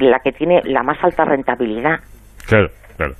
la 0.00 0.18
que 0.18 0.32
tiene 0.32 0.60
la 0.64 0.82
más 0.82 0.98
alta 1.04 1.24
rentabilidad. 1.24 2.00
Claro, 2.46 2.68
claro. 2.96 3.14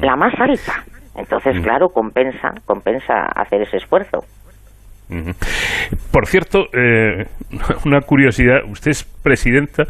La 0.00 0.14
más 0.14 0.32
alta. 0.38 0.84
Entonces, 1.16 1.60
claro, 1.60 1.88
compensa, 1.88 2.52
compensa 2.66 3.26
hacer 3.34 3.62
ese 3.62 3.78
esfuerzo. 3.78 4.24
Por 6.10 6.26
cierto, 6.26 6.66
eh, 6.72 7.26
una 7.84 8.00
curiosidad, 8.00 8.64
usted 8.68 8.92
es 8.92 9.04
presidenta 9.04 9.84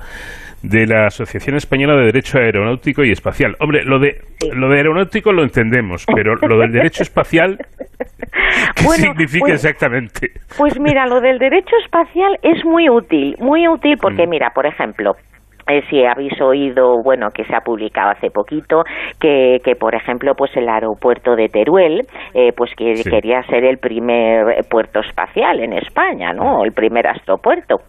de 0.63 0.87
la 0.87 1.07
Asociación 1.07 1.57
Española 1.57 1.95
de 1.97 2.07
Derecho 2.07 2.39
Aeronáutico 2.39 3.05
y 3.05 3.13
Espacial. 3.13 3.55
Hombre, 3.61 3.85
lo 3.85 3.99
de 3.99 4.23
lo 4.55 4.69
de 4.71 4.77
aeronáutico 4.77 5.33
lo 5.33 5.43
entendemos, 5.43 6.07
pero 6.15 6.37
lo 6.37 6.59
del 6.59 6.73
derecho 6.73 7.03
espacial 7.03 7.59
¿qué 8.75 8.89
significa 8.89 9.47
pues, 9.47 9.65
exactamente? 9.65 10.31
Pues 10.57 10.79
mira, 10.81 11.07
lo 11.07 11.21
del 11.21 11.39
derecho 11.39 11.77
espacial 11.85 12.39
es 12.43 12.65
muy 12.65 12.89
útil, 12.89 13.37
muy 13.39 13.69
útil 13.69 13.99
porque 14.01 14.27
mm. 14.27 14.31
mira, 14.31 14.51
por 14.55 14.67
ejemplo, 14.67 15.17
eh, 15.67 15.83
si 15.89 16.05
habéis 16.05 16.39
oído, 16.41 17.03
bueno, 17.03 17.31
que 17.31 17.45
se 17.45 17.55
ha 17.55 17.61
publicado 17.61 18.11
hace 18.11 18.31
poquito, 18.31 18.85
que, 19.21 19.61
que 19.65 19.77
por 19.77 19.95
ejemplo, 19.95 20.35
pues 20.35 20.55
el 20.57 20.69
aeropuerto 20.69 21.37
de 21.37 21.49
Teruel, 21.49 22.07
eh, 22.35 22.53
pues 22.57 22.75
que 22.77 22.95
quería 23.09 23.43
ser 23.45 23.65
el 23.65 23.79
primer 23.79 24.65
puerto 24.69 25.01
espacial 25.01 25.61
en 25.61 25.73
España, 25.73 26.33
¿no? 26.33 26.65
El 26.65 26.73
primer 26.73 27.07
astropuerto. 27.07 27.81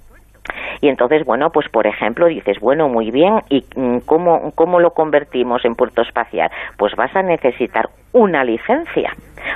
Y 0.82 0.90
entonces, 0.90 1.26
bueno, 1.26 1.50
pues 1.50 1.68
por 1.70 1.88
ejemplo 1.88 2.28
dices, 2.28 2.60
bueno, 2.60 2.88
muy 2.88 3.12
bien, 3.12 3.42
¿y 3.50 3.64
cómo, 4.06 4.52
cómo 4.54 4.80
lo 4.80 4.92
convertimos 4.92 5.66
en 5.66 5.76
puerto 5.76 6.02
espacial? 6.02 6.52
Pues 6.78 6.96
vas 6.96 7.16
a 7.16 7.24
necesitar 7.24 7.90
una 8.14 8.44
licencia, 8.44 9.12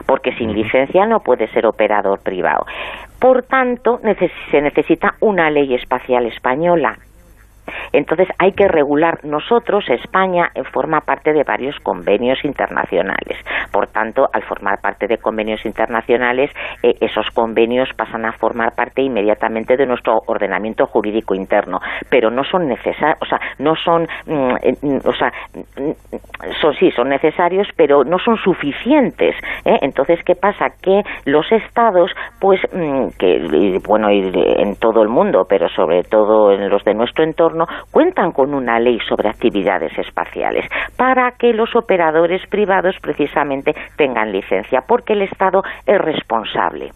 porque 0.08 0.34
sin 0.34 0.54
licencia 0.54 1.06
no 1.06 1.20
puede 1.20 1.48
ser 1.50 1.66
operador 1.66 2.22
privado. 2.24 2.66
Por 3.20 3.44
tanto, 3.44 4.00
se 4.52 4.62
necesita 4.62 5.14
una 5.22 5.50
ley 5.50 5.76
espacial 5.76 6.26
española 6.26 6.98
entonces 7.94 8.28
hay 8.38 8.54
que 8.54 8.68
regular. 8.68 9.20
Nosotros, 9.24 9.86
España, 9.90 10.50
eh, 10.56 10.64
forma 10.72 11.02
parte 11.02 11.34
de 11.34 11.44
varios 11.44 11.76
convenios 11.80 12.44
internacionales. 12.44 13.38
Por 13.72 13.88
tanto, 13.88 14.28
al 14.32 14.44
formar 14.44 14.80
parte 14.82 15.08
de 15.08 15.18
convenios 15.18 15.66
internacionales, 15.66 16.52
eh, 16.84 16.94
esos 17.02 17.30
convenios 17.34 17.90
pasan 17.96 18.26
a 18.26 18.32
formar 18.34 18.74
parte 18.76 19.02
inmediatamente 19.02 19.78
de 19.78 19.86
nuestro 19.86 20.20
ordenamiento 20.28 20.86
jurídico 20.86 21.36
interno. 21.36 21.80
Pero 22.10 22.30
no 22.32 22.44
son 22.44 22.68
necesarios, 22.68 23.18
o 23.22 23.26
sea, 23.26 23.40
no 23.60 23.76
son, 23.76 24.04
mm, 24.26 24.56
eh, 24.62 24.74
mm, 24.82 25.08
o 25.08 25.14
sea, 25.14 25.32
mm, 25.56 25.92
son, 26.62 26.74
sí, 26.76 26.92
son 26.92 27.10
necesarios, 27.10 27.68
pero 27.76 28.04
no 28.04 28.18
son 28.20 28.38
suficientes. 28.38 29.36
Entonces, 29.66 30.20
¿qué 30.26 30.36
pasa? 30.36 30.68
Que 30.82 31.02
los 31.26 31.50
estados, 31.52 32.12
pues, 32.40 32.60
que, 33.18 33.80
bueno, 33.88 34.10
en 34.10 34.76
todo 34.76 35.02
el 35.02 35.10
mundo, 35.10 35.46
pero 35.48 35.68
sobre 35.70 36.04
todo 36.04 36.52
en 36.52 36.70
los 36.70 36.84
de 36.84 36.94
nuestro 36.94 37.24
entorno, 37.24 37.59
cuentan 37.92 38.32
con 38.32 38.54
una 38.54 38.80
ley 38.80 39.00
sobre 39.08 39.30
actividades 39.30 39.98
espaciales 39.98 40.66
para 40.98 41.32
que 41.32 41.54
los 41.54 41.76
operadores 41.76 42.42
privados 42.50 42.96
precisamente 43.02 43.74
tengan 43.98 44.32
licencia, 44.32 44.82
porque 44.88 45.14
el 45.14 45.24
Estado 45.24 45.62
es 45.86 45.98
responsable. 46.00 46.90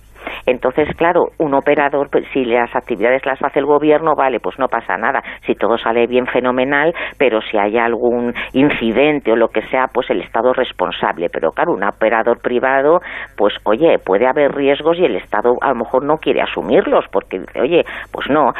Entonces, 0.46 0.88
claro, 0.96 1.28
un 1.40 1.54
operador, 1.54 2.10
pues, 2.12 2.26
si 2.34 2.46
las 2.46 2.74
actividades 2.76 3.26
las 3.26 3.42
hace 3.44 3.60
el 3.60 3.66
gobierno, 3.66 4.16
vale, 4.16 4.40
pues 4.40 4.58
no 4.60 4.68
pasa 4.68 4.98
nada. 4.98 5.22
Si 5.46 5.56
todo 5.56 5.78
sale 5.78 6.08
bien, 6.08 6.28
fenomenal, 6.28 6.94
pero 7.18 7.42
si 7.42 7.58
hay 7.58 7.78
algún 7.78 8.34
incidente 8.54 9.32
o 9.32 9.36
lo 9.36 9.50
que 9.50 9.62
sea, 9.64 9.88
pues 9.94 10.10
el 10.10 10.22
Estado 10.22 10.52
es 10.52 10.58
responsable. 10.58 11.30
Pero 11.32 11.52
claro, 11.52 11.74
un 11.74 11.84
operador 11.84 12.40
privado, 12.42 13.00
pues 13.38 13.54
oye, 13.66 13.98
puede 14.04 14.28
haber 14.28 14.52
riesgos 14.54 14.98
y 14.98 15.06
el 15.06 15.16
Estado 15.16 15.56
a 15.62 15.70
lo 15.70 15.76
mejor 15.76 16.06
no 16.06 16.18
quiere 16.18 16.42
asumirlos 16.42 17.06
porque 17.12 17.40
dice, 17.40 17.62
oye, 17.62 17.84
pues 18.12 18.30
no 18.30 18.52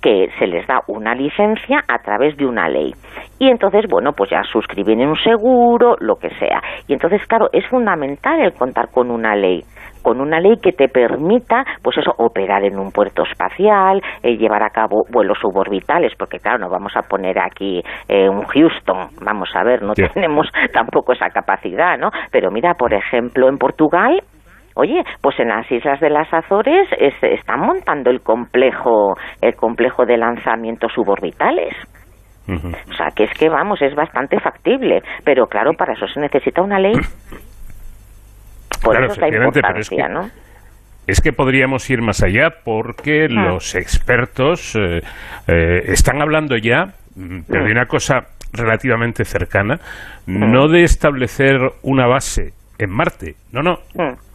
que 0.00 0.28
se 0.38 0.46
les 0.46 0.66
da 0.66 0.80
una 0.86 1.14
licencia 1.14 1.80
a 1.86 1.98
través 1.98 2.36
de 2.36 2.46
una 2.46 2.68
ley. 2.68 2.92
Y 3.38 3.48
entonces, 3.48 3.84
bueno, 3.90 4.12
pues 4.12 4.30
ya 4.30 4.42
suscriben 4.44 5.00
un 5.00 5.16
seguro, 5.16 5.96
lo 6.00 6.16
que 6.16 6.30
sea. 6.30 6.60
Y 6.86 6.92
entonces, 6.92 7.26
claro, 7.26 7.48
es 7.52 7.66
fundamental 7.68 8.40
el 8.40 8.52
contar 8.52 8.90
con 8.90 9.10
una 9.10 9.34
ley 9.34 9.62
con 10.02 10.20
una 10.20 10.40
ley 10.40 10.56
que 10.62 10.72
te 10.72 10.88
permita, 10.88 11.64
pues 11.82 11.98
eso, 11.98 12.12
operar 12.18 12.64
en 12.64 12.78
un 12.78 12.90
puerto 12.90 13.22
espacial, 13.22 14.00
eh, 14.22 14.36
llevar 14.36 14.62
a 14.62 14.70
cabo 14.70 15.04
vuelos 15.10 15.38
suborbitales, 15.40 16.12
porque 16.18 16.38
claro, 16.38 16.58
no 16.58 16.70
vamos 16.70 16.92
a 16.96 17.02
poner 17.02 17.38
aquí 17.38 17.82
eh, 18.08 18.28
un 18.28 18.44
Houston, 18.44 19.08
vamos 19.22 19.50
a 19.54 19.62
ver, 19.62 19.82
no 19.82 19.92
tenemos 20.14 20.48
tampoco 20.72 21.12
esa 21.12 21.28
capacidad, 21.28 21.98
¿no? 21.98 22.10
Pero 22.30 22.50
mira, 22.50 22.74
por 22.74 22.94
ejemplo, 22.94 23.48
en 23.48 23.58
Portugal 23.58 24.22
Oye, 24.80 25.02
pues 25.20 25.38
en 25.38 25.48
las 25.48 25.70
islas 25.70 26.00
de 26.00 26.08
las 26.08 26.32
Azores 26.32 26.88
están 27.20 27.60
montando 27.60 28.08
el 28.08 28.22
complejo, 28.22 29.14
el 29.42 29.54
complejo 29.54 30.06
de 30.06 30.16
lanzamientos 30.16 30.90
suborbitales. 30.94 31.74
O 32.48 32.94
sea, 32.94 33.08
que 33.14 33.24
es 33.24 33.30
que 33.38 33.50
vamos, 33.50 33.82
es 33.82 33.94
bastante 33.94 34.40
factible, 34.40 35.02
pero 35.22 35.46
claro, 35.46 35.72
para 35.74 35.92
eso 35.92 36.06
se 36.08 36.18
necesita 36.18 36.62
una 36.62 36.78
ley. 36.78 36.94
Por 38.82 39.04
eso 39.04 39.12
es 39.12 39.18
la 39.18 39.44
importancia, 39.44 40.08
¿no? 40.08 40.22
Es 41.06 41.20
que 41.20 41.32
podríamos 41.32 41.88
ir 41.90 42.00
más 42.00 42.22
allá 42.22 42.48
porque 42.64 43.26
ah. 43.26 43.50
los 43.50 43.74
expertos 43.74 44.74
eh, 44.76 45.00
eh, 45.46 45.82
están 45.88 46.22
hablando 46.22 46.56
ya, 46.56 46.86
mm, 47.14 47.40
pero 47.46 47.66
de 47.66 47.72
una 47.72 47.84
cosa 47.84 48.28
relativamente 48.54 49.24
cercana, 49.24 49.76
no 50.26 50.68
de 50.68 50.82
establecer 50.84 51.58
una 51.82 52.06
base 52.06 52.52
en 52.78 52.90
Marte, 52.90 53.34
no, 53.52 53.60
no, 53.62 53.76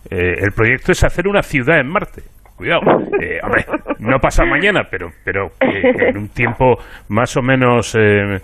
eh, 0.10 0.36
el 0.40 0.52
proyecto 0.52 0.92
es 0.92 1.04
hacer 1.04 1.28
una 1.28 1.42
ciudad 1.42 1.80
en 1.80 1.88
Marte. 1.88 2.24
Cuidado, 2.56 2.82
eh, 3.22 3.38
hombre, 3.44 3.66
no 4.00 4.18
pasa 4.20 4.46
mañana, 4.46 4.84
pero, 4.90 5.10
pero 5.26 5.52
en 5.60 6.18
un 6.18 6.30
tiempo 6.30 6.78
más 7.10 7.36
o 7.36 7.42
menos 7.42 7.94
eh, 8.00 8.38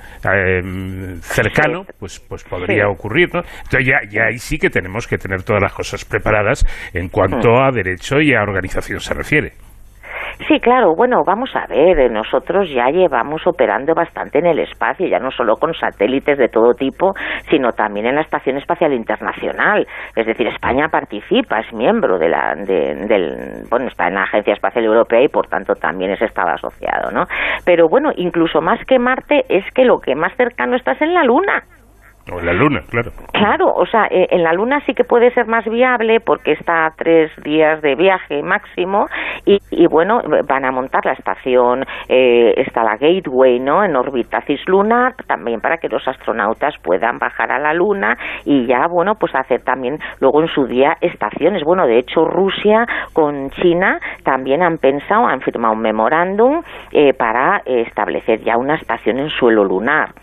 cercano, 1.21 1.85
pues, 1.97 2.19
pues 2.19 2.43
podría 2.43 2.89
ocurrir, 2.89 3.33
¿no? 3.33 3.41
Entonces 3.63 3.85
ya, 3.87 4.01
ya 4.09 4.25
ahí 4.25 4.37
sí 4.37 4.57
que 4.57 4.69
tenemos 4.69 5.07
que 5.07 5.17
tener 5.17 5.43
todas 5.43 5.61
las 5.61 5.71
cosas 5.71 6.03
preparadas 6.03 6.65
en 6.93 7.07
cuanto 7.07 7.51
mm. 7.51 7.63
a 7.63 7.71
derecho 7.71 8.19
y 8.19 8.33
a 8.33 8.41
organización 8.41 8.99
se 8.99 9.13
refiere. 9.13 9.53
Sí, 10.47 10.59
claro, 10.59 10.95
bueno, 10.95 11.23
vamos 11.25 11.55
a 11.55 11.65
ver, 11.67 11.99
eh, 11.99 12.09
nosotros 12.09 12.69
ya 12.69 12.89
llevamos 12.89 13.45
operando 13.45 13.93
bastante 13.93 14.39
en 14.39 14.47
el 14.47 14.59
espacio, 14.59 15.07
ya 15.07 15.19
no 15.19 15.31
solo 15.31 15.55
con 15.55 15.73
satélites 15.73 16.37
de 16.37 16.47
todo 16.47 16.73
tipo, 16.73 17.13
sino 17.49 17.71
también 17.71 18.07
en 18.07 18.15
la 18.15 18.21
Estación 18.21 18.57
Espacial 18.57 18.93
Internacional. 18.93 19.85
Es 20.15 20.25
decir, 20.25 20.47
España 20.47 20.87
participa, 20.89 21.59
es 21.59 21.73
miembro 21.73 22.17
de 22.17 22.29
la, 22.29 22.55
del, 22.55 23.63
bueno, 23.69 23.87
está 23.87 24.07
en 24.07 24.15
la 24.15 24.23
Agencia 24.23 24.53
Espacial 24.53 24.85
Europea 24.85 25.21
y 25.21 25.27
por 25.27 25.47
tanto 25.47 25.73
también 25.75 26.11
es 26.11 26.21
estado 26.21 26.49
asociado, 26.49 27.11
¿no? 27.11 27.25
Pero 27.65 27.87
bueno, 27.87 28.11
incluso 28.15 28.61
más 28.61 28.79
que 28.85 28.99
Marte 28.99 29.45
es 29.49 29.65
que 29.73 29.85
lo 29.85 29.99
que 29.99 30.15
más 30.15 30.35
cercano 30.35 30.75
está 30.75 30.93
es 30.93 31.01
en 31.01 31.13
la 31.13 31.23
Luna. 31.23 31.63
O 32.31 32.39
en 32.39 32.45
la 32.45 32.53
Luna, 32.53 32.81
claro. 32.89 33.11
Claro, 33.33 33.73
o 33.73 33.85
sea, 33.87 34.05
eh, 34.11 34.27
en 34.29 34.43
la 34.43 34.53
Luna 34.53 34.79
sí 34.85 34.93
que 34.93 35.03
puede 35.03 35.31
ser 35.31 35.47
más 35.47 35.65
viable 35.65 36.19
porque 36.19 36.51
está 36.51 36.85
a 36.85 36.91
tres 36.91 37.31
días 37.43 37.81
de 37.81 37.95
viaje 37.95 38.43
máximo 38.43 39.07
y, 39.45 39.57
y 39.71 39.87
bueno, 39.87 40.21
van 40.47 40.65
a 40.65 40.71
montar 40.71 41.05
la 41.05 41.13
estación, 41.13 41.83
eh, 42.07 42.53
está 42.57 42.83
la 42.83 42.97
Gateway, 42.97 43.59
¿no? 43.59 43.83
En 43.83 43.95
órbita 43.95 44.41
cislunar, 44.41 45.15
también 45.25 45.61
para 45.61 45.77
que 45.77 45.89
los 45.89 46.07
astronautas 46.07 46.75
puedan 46.83 47.17
bajar 47.17 47.51
a 47.51 47.59
la 47.59 47.73
Luna 47.73 48.17
y 48.45 48.67
ya, 48.67 48.85
bueno, 48.87 49.15
pues 49.15 49.33
hacer 49.33 49.63
también 49.63 49.97
luego 50.19 50.41
en 50.41 50.47
su 50.47 50.67
día 50.67 50.97
estaciones. 51.01 51.63
Bueno, 51.63 51.87
de 51.87 51.97
hecho, 51.97 52.25
Rusia 52.25 52.85
con 53.13 53.49
China 53.49 53.99
también 54.23 54.61
han 54.61 54.77
pensado, 54.77 55.25
han 55.25 55.41
firmado 55.41 55.73
un 55.73 55.81
memorándum 55.81 56.61
eh, 56.91 57.13
para 57.13 57.61
establecer 57.65 58.41
ya 58.41 58.57
una 58.57 58.75
estación 58.75 59.19
en 59.19 59.29
suelo 59.29 59.63
lunar. 59.63 60.13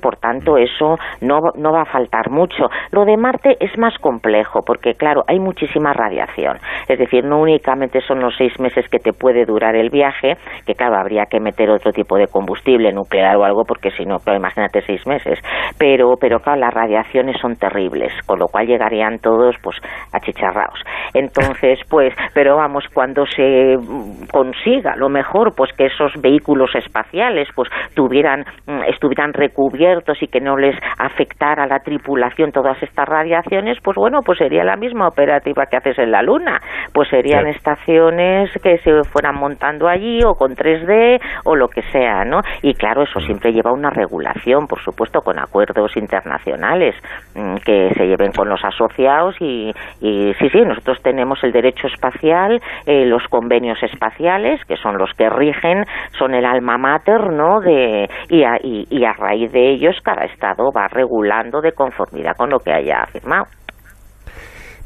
Por 0.00 0.16
tanto, 0.16 0.56
eso 0.56 0.96
no, 1.20 1.40
no 1.54 1.72
va 1.72 1.82
a 1.82 1.92
faltar 1.92 2.30
mucho. 2.30 2.68
Lo 2.90 3.04
de 3.04 3.16
Marte 3.16 3.56
es 3.60 3.76
más 3.78 3.96
complejo 3.98 4.60
porque, 4.66 4.94
claro, 4.94 5.22
hay 5.26 5.38
muchísima 5.38 5.92
radiación. 5.92 6.58
Es 6.88 6.98
decir, 6.98 7.24
no 7.24 7.40
únicamente 7.40 8.00
son 8.00 8.20
los 8.20 8.34
seis 8.36 8.58
meses 8.58 8.86
que 8.90 8.98
te 8.98 9.12
puede 9.12 9.44
durar 9.44 9.76
el 9.76 9.90
viaje, 9.90 10.36
que, 10.66 10.74
claro, 10.74 10.96
habría 10.96 11.26
que 11.26 11.40
meter 11.40 11.70
otro 11.70 11.92
tipo 11.92 12.16
de 12.16 12.26
combustible 12.26 12.92
nuclear 12.92 13.36
o 13.36 13.44
algo 13.44 13.64
porque 13.64 13.90
si 13.90 14.04
no, 14.04 14.16
claro, 14.18 14.38
imagínate 14.38 14.82
seis 14.82 15.06
meses. 15.06 15.38
Pero, 15.78 16.14
pero, 16.20 16.40
claro, 16.40 16.60
las 16.60 16.74
radiaciones 16.74 17.36
son 17.40 17.56
terribles, 17.56 18.12
con 18.26 18.38
lo 18.38 18.46
cual 18.46 18.66
llegarían 18.66 19.18
todos, 19.18 19.56
pues, 19.62 19.76
achicharrados. 20.12 20.80
Entonces, 21.14 21.78
pues, 21.88 22.14
pero 22.34 22.56
vamos, 22.56 22.84
cuando 22.92 23.26
se 23.26 23.76
mm, 23.76 24.28
consiga, 24.30 24.96
lo 24.96 25.08
mejor, 25.08 25.54
pues, 25.56 25.72
que 25.76 25.86
esos 25.86 26.12
vehículos 26.20 26.74
espaciales, 26.74 27.48
pues, 27.54 27.68
tuvieran, 27.94 28.44
mm, 28.66 28.84
estuvieran 28.88 29.32
recubiertos 29.32 30.22
y 30.22 30.28
que 30.28 30.40
no 30.40 30.56
les 30.56 30.76
afectara 30.98 31.64
a 31.64 31.66
la 31.66 31.80
tripulación 31.80 32.52
todas 32.52 32.82
estas 32.82 33.08
radiaciones, 33.08 33.78
pues 33.82 33.96
bueno, 33.96 34.20
pues 34.24 34.38
sería 34.38 34.64
la 34.64 34.76
misma 34.76 35.08
operativa 35.08 35.66
que 35.66 35.76
haces 35.76 35.98
en 35.98 36.10
la 36.10 36.22
Luna. 36.22 36.60
Pues 36.92 37.08
serían 37.08 37.46
estaciones 37.46 38.50
que 38.62 38.78
se 38.78 39.02
fueran 39.04 39.36
montando 39.36 39.88
allí 39.88 40.20
o 40.24 40.34
con 40.34 40.54
3D 40.54 41.20
o 41.44 41.56
lo 41.56 41.68
que 41.68 41.82
sea, 41.82 42.24
¿no? 42.24 42.40
Y 42.62 42.74
claro, 42.74 43.02
eso 43.02 43.20
siempre 43.20 43.52
lleva 43.52 43.72
una 43.72 43.90
regulación, 43.90 44.66
por 44.66 44.80
supuesto, 44.80 45.20
con 45.20 45.38
acuerdos 45.38 45.96
internacionales 45.96 46.94
mm, 47.34 47.56
que 47.64 47.90
se 47.94 48.06
lleven 48.06 48.32
con 48.32 48.48
los 48.48 48.64
asociados 48.64 49.36
y, 49.40 49.72
y 50.00 50.32
sí, 50.34 50.48
sí, 50.50 50.60
nosotros 50.62 50.99
tenemos 51.00 51.42
el 51.42 51.52
derecho 51.52 51.86
espacial, 51.86 52.60
eh, 52.86 53.04
los 53.06 53.24
convenios 53.28 53.82
espaciales, 53.82 54.64
que 54.66 54.76
son 54.76 54.96
los 54.98 55.12
que 55.14 55.28
rigen, 55.28 55.84
son 56.18 56.34
el 56.34 56.44
alma 56.44 56.78
mater, 56.78 57.30
¿no? 57.32 57.60
De, 57.60 58.08
y, 58.28 58.42
a, 58.44 58.56
y- 58.62 58.86
y 58.90 59.04
a 59.04 59.12
raíz 59.12 59.50
de 59.52 59.70
ellos 59.72 59.96
cada 60.04 60.24
estado 60.24 60.70
va 60.76 60.86
regulando 60.88 61.60
de 61.60 61.72
conformidad 61.72 62.36
con 62.36 62.50
lo 62.50 62.58
que 62.58 62.72
haya 62.72 63.04
firmado. 63.06 63.44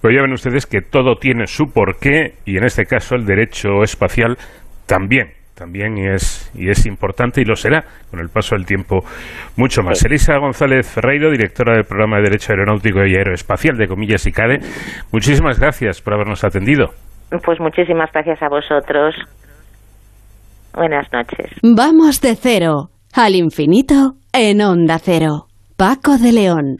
Pero 0.02 0.14
ya 0.14 0.22
ven 0.22 0.32
ustedes 0.32 0.66
que 0.66 0.80
todo 0.82 1.16
tiene 1.16 1.46
su 1.46 1.72
porqué 1.72 2.34
y 2.44 2.58
en 2.58 2.64
este 2.64 2.84
caso 2.84 3.14
el 3.14 3.24
derecho 3.24 3.82
espacial 3.82 4.36
también. 4.86 5.28
También 5.54 5.96
y 5.96 6.08
es, 6.08 6.50
y 6.54 6.68
es 6.68 6.84
importante 6.84 7.40
y 7.40 7.44
lo 7.44 7.54
será 7.54 7.84
con 8.10 8.18
el 8.18 8.28
paso 8.28 8.56
del 8.56 8.66
tiempo 8.66 9.04
mucho 9.56 9.82
más. 9.82 9.98
Sí. 9.98 10.08
Elisa 10.08 10.36
González 10.38 10.90
Ferreiro, 10.90 11.30
directora 11.30 11.74
del 11.74 11.84
programa 11.84 12.16
de 12.16 12.24
Derecho 12.24 12.52
Aeronáutico 12.52 13.04
y 13.06 13.14
Aeroespacial 13.14 13.76
de 13.76 13.86
Comillas 13.86 14.26
y 14.26 14.32
CADE, 14.32 14.58
muchísimas 15.12 15.60
gracias 15.60 16.00
por 16.02 16.14
habernos 16.14 16.42
atendido. 16.42 16.88
Pues 17.44 17.60
muchísimas 17.60 18.10
gracias 18.12 18.42
a 18.42 18.48
vosotros. 18.48 19.14
Buenas 20.74 21.06
noches. 21.12 21.50
Vamos 21.62 22.20
de 22.20 22.34
cero 22.34 22.90
al 23.14 23.36
infinito 23.36 24.14
en 24.32 24.60
Onda 24.60 24.98
Cero. 24.98 25.46
Paco 25.76 26.18
de 26.18 26.32
León. 26.32 26.76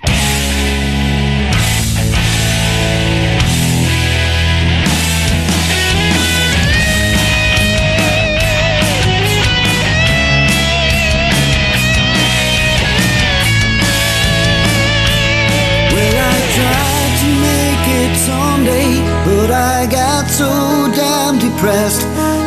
Damn 21.64 21.74
depressed 21.74 22.02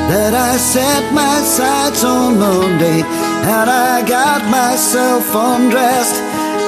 that 0.10 0.34
I 0.34 0.58
set 0.58 1.14
my 1.14 1.42
sights 1.42 2.04
on 2.04 2.38
Monday 2.40 3.02
and 3.02 3.70
I 3.70 4.06
got 4.06 4.46
myself 4.50 5.26
undressed. 5.34 6.16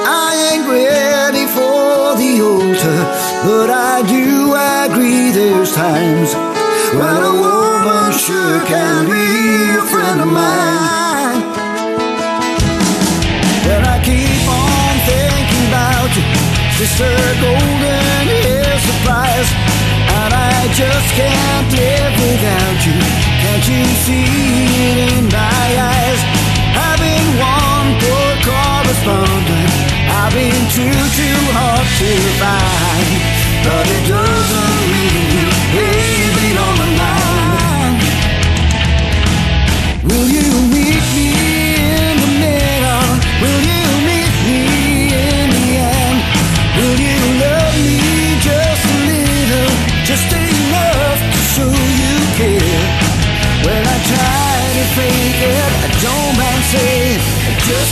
I 0.02 0.34
ain't 0.50 0.66
ready 0.66 1.46
for 1.46 2.18
the 2.18 2.42
altar, 2.42 3.00
but 3.46 3.70
I 3.70 4.02
do 4.02 4.54
agree 4.82 5.30
there's 5.30 5.72
times 5.72 6.34
when 6.98 7.20
a 7.22 7.34
woman 7.38 8.10
sure 8.18 8.60
can 8.66 9.06
be 9.06 9.78
a 9.78 9.84
friend 9.86 10.20
of 10.20 10.30
mine. 10.30 11.40
Well, 13.64 13.84
I 13.86 13.98
keep 14.02 14.44
on 14.50 14.94
thinking 15.06 15.64
about 15.70 16.10
you, 16.18 16.26
Sister 16.78 17.14
Golden 17.38 18.26
Hair 18.42 18.78
Surprise. 18.90 19.99
And 20.20 20.34
I 20.34 20.68
just 20.76 21.08
can't 21.16 21.68
live 21.72 22.14
without 22.20 22.78
you. 22.84 22.98
Can't 23.42 23.66
you 23.72 23.82
see 24.04 24.28
it 24.90 24.98
in 25.16 25.24
my 25.32 25.66
eyes? 25.92 26.20
I've 26.76 27.00
been 27.00 27.28
one 27.40 27.88
poor 28.02 28.30
correspondent. 28.44 29.72
I've 30.20 30.34
been 30.36 30.64
too, 30.76 31.00
too 31.20 31.40
hard 31.56 31.88
to 32.00 32.12
find. 32.36 33.10
But 33.64 33.84
it 33.96 34.04
doesn't 34.12 34.89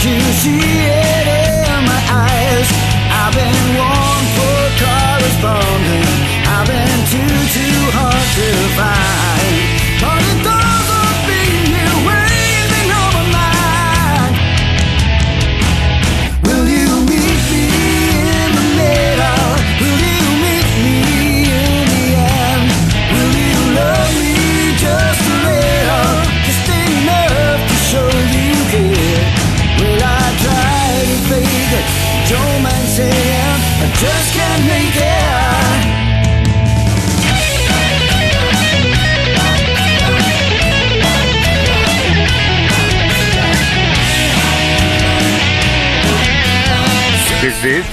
you 0.00 0.18
see 0.40 0.56
it 0.56 1.26
in 1.28 1.84
my 1.84 2.00
eyes? 2.08 2.68
I've 3.12 3.34
been 3.36 3.76
one 3.76 4.24
poor 4.36 4.64
correspondent. 4.80 6.08
I've 6.48 6.66
been 6.66 7.00
too 7.12 7.36
too 7.52 7.78
hard 7.92 8.28
to 8.38 8.48
find, 8.78 9.41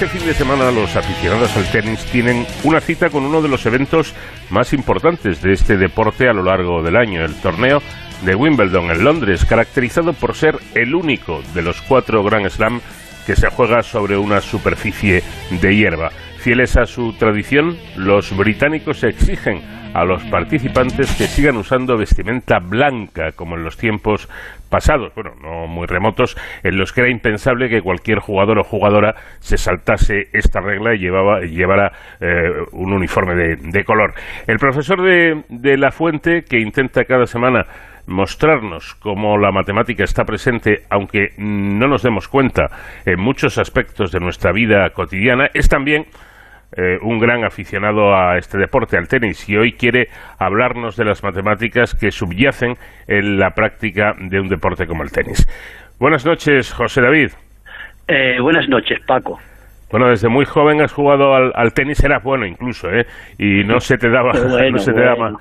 este 0.02 0.18
fin 0.18 0.26
de 0.26 0.32
semana 0.32 0.70
los 0.70 0.96
aficionados 0.96 1.54
al 1.58 1.70
tenis 1.70 2.02
tienen 2.06 2.46
una 2.64 2.80
cita 2.80 3.10
con 3.10 3.22
uno 3.22 3.42
de 3.42 3.50
los 3.50 3.66
eventos 3.66 4.14
más 4.48 4.72
importantes 4.72 5.42
de 5.42 5.52
este 5.52 5.76
deporte 5.76 6.26
a 6.26 6.32
lo 6.32 6.42
largo 6.42 6.82
del 6.82 6.96
año, 6.96 7.22
el 7.22 7.34
torneo 7.34 7.82
de 8.24 8.34
Wimbledon 8.34 8.90
en 8.90 9.04
Londres, 9.04 9.44
caracterizado 9.44 10.14
por 10.14 10.34
ser 10.34 10.56
el 10.74 10.94
único 10.94 11.42
de 11.52 11.60
los 11.60 11.82
cuatro 11.82 12.24
Grand 12.24 12.48
Slam 12.48 12.80
que 13.26 13.36
se 13.36 13.50
juega 13.50 13.82
sobre 13.82 14.16
una 14.16 14.40
superficie 14.40 15.22
de 15.50 15.76
hierba. 15.76 16.08
Fieles 16.38 16.78
a 16.78 16.86
su 16.86 17.12
tradición, 17.18 17.76
los 17.94 18.34
británicos 18.34 19.04
exigen 19.04 19.60
a 19.94 20.04
los 20.04 20.22
participantes 20.24 21.14
que 21.16 21.24
sigan 21.24 21.56
usando 21.56 21.96
vestimenta 21.96 22.58
blanca, 22.58 23.32
como 23.32 23.56
en 23.56 23.64
los 23.64 23.76
tiempos 23.76 24.28
pasados, 24.68 25.12
bueno, 25.14 25.32
no 25.42 25.66
muy 25.66 25.86
remotos, 25.86 26.36
en 26.62 26.78
los 26.78 26.92
que 26.92 27.00
era 27.02 27.10
impensable 27.10 27.68
que 27.68 27.82
cualquier 27.82 28.18
jugador 28.20 28.58
o 28.58 28.64
jugadora 28.64 29.14
se 29.40 29.58
saltase 29.58 30.28
esta 30.32 30.60
regla 30.60 30.94
y 30.94 30.98
llevaba, 30.98 31.40
llevara 31.40 31.92
eh, 32.20 32.50
un 32.72 32.92
uniforme 32.92 33.34
de, 33.34 33.84
color. 33.84 34.14
El 34.46 34.58
profesor 34.58 35.02
de, 35.02 35.42
de 35.48 35.76
La 35.76 35.90
Fuente, 35.90 36.44
que 36.48 36.60
intenta 36.60 37.04
cada 37.04 37.26
semana 37.26 37.66
mostrarnos 38.06 38.94
cómo 38.96 39.38
la 39.38 39.50
matemática 39.52 40.04
está 40.04 40.24
presente, 40.24 40.82
aunque 40.90 41.32
no 41.38 41.88
nos 41.88 42.02
demos 42.02 42.28
cuenta 42.28 42.68
en 43.06 43.20
muchos 43.20 43.58
aspectos 43.58 44.12
de 44.12 44.20
nuestra 44.20 44.52
vida 44.52 44.90
cotidiana, 44.90 45.48
es 45.54 45.68
también 45.68 46.06
eh, 46.76 46.98
un 47.02 47.18
gran 47.18 47.44
aficionado 47.44 48.14
a 48.14 48.38
este 48.38 48.58
deporte, 48.58 48.96
al 48.96 49.08
tenis, 49.08 49.48
y 49.48 49.56
hoy 49.56 49.72
quiere 49.72 50.08
hablarnos 50.38 50.96
de 50.96 51.04
las 51.04 51.22
matemáticas 51.22 51.94
que 51.94 52.10
subyacen 52.10 52.74
en 53.06 53.38
la 53.38 53.50
práctica 53.50 54.14
de 54.18 54.40
un 54.40 54.48
deporte 54.48 54.86
como 54.86 55.02
el 55.02 55.10
tenis. 55.10 55.46
Buenas 55.98 56.24
noches, 56.24 56.72
José 56.72 57.02
David. 57.02 57.30
Eh, 58.08 58.40
buenas 58.40 58.68
noches, 58.68 58.98
Paco. 59.06 59.38
Bueno, 59.90 60.08
desde 60.08 60.28
muy 60.28 60.44
joven 60.44 60.80
has 60.82 60.92
jugado 60.92 61.34
al, 61.34 61.72
tenis, 61.74 62.02
eras 62.04 62.22
bueno 62.22 62.46
incluso, 62.46 62.88
¿eh? 62.90 63.06
Y 63.38 63.64
no 63.64 63.80
se 63.80 63.98
te 63.98 64.08
daba, 64.08 64.32
no 64.70 64.78
se 64.78 64.92
te 64.92 65.00
daba 65.00 65.32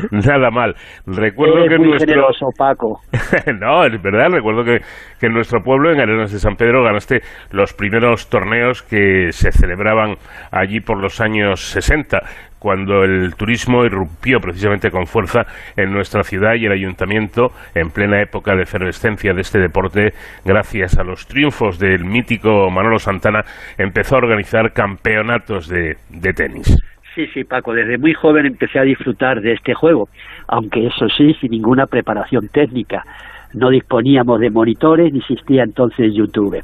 nada 0.10 0.50
mal. 0.50 0.74
Recuerdo 1.06 1.64
que 1.68 1.78
muy 1.78 1.88
nuestro... 1.88 2.06
generoso, 2.06 2.46
Paco. 2.56 3.00
no, 3.60 3.84
es 3.84 4.02
verdad, 4.02 4.28
recuerdo 4.30 4.64
que, 4.64 4.78
que 5.18 5.26
en 5.26 5.32
nuestro 5.32 5.60
pueblo, 5.62 5.92
en 5.92 6.00
Arenas 6.00 6.32
de 6.32 6.38
San 6.38 6.56
Pedro, 6.56 6.82
ganaste 6.84 7.20
los 7.50 7.72
primeros 7.72 8.28
torneos 8.28 8.82
que 8.82 9.32
se 9.32 9.52
celebraban 9.52 10.16
allí 10.50 10.80
por 10.80 11.00
los 11.00 11.20
años 11.20 11.60
60 11.60 12.20
cuando 12.60 13.02
el 13.02 13.34
turismo 13.34 13.84
irrumpió 13.84 14.38
precisamente 14.38 14.90
con 14.90 15.06
fuerza 15.06 15.46
en 15.76 15.90
nuestra 15.92 16.22
ciudad 16.22 16.54
y 16.54 16.66
el 16.66 16.72
ayuntamiento, 16.72 17.48
en 17.74 17.88
plena 17.88 18.22
época 18.22 18.54
de 18.54 18.62
efervescencia 18.62 19.32
de 19.32 19.40
este 19.40 19.58
deporte, 19.58 20.12
gracias 20.44 20.98
a 20.98 21.02
los 21.02 21.26
triunfos 21.26 21.78
del 21.78 22.04
mítico 22.04 22.70
Manolo 22.70 22.98
Santana, 22.98 23.44
empezó 23.78 24.16
a 24.16 24.18
organizar 24.18 24.72
campeonatos 24.72 25.68
de, 25.68 25.96
de 26.10 26.32
tenis. 26.34 26.76
Sí, 27.14 27.26
sí, 27.34 27.44
Paco, 27.44 27.74
desde 27.74 27.98
muy 27.98 28.14
joven 28.14 28.46
empecé 28.46 28.78
a 28.78 28.82
disfrutar 28.82 29.40
de 29.40 29.52
este 29.52 29.74
juego, 29.74 30.08
aunque 30.46 30.86
eso 30.86 31.08
sí, 31.08 31.34
sin 31.40 31.50
ninguna 31.50 31.86
preparación 31.86 32.48
técnica. 32.48 33.04
No 33.52 33.68
disponíamos 33.70 34.38
de 34.38 34.50
monitores 34.50 35.12
ni 35.12 35.18
existía 35.18 35.64
entonces 35.64 36.14
YouTube. 36.14 36.62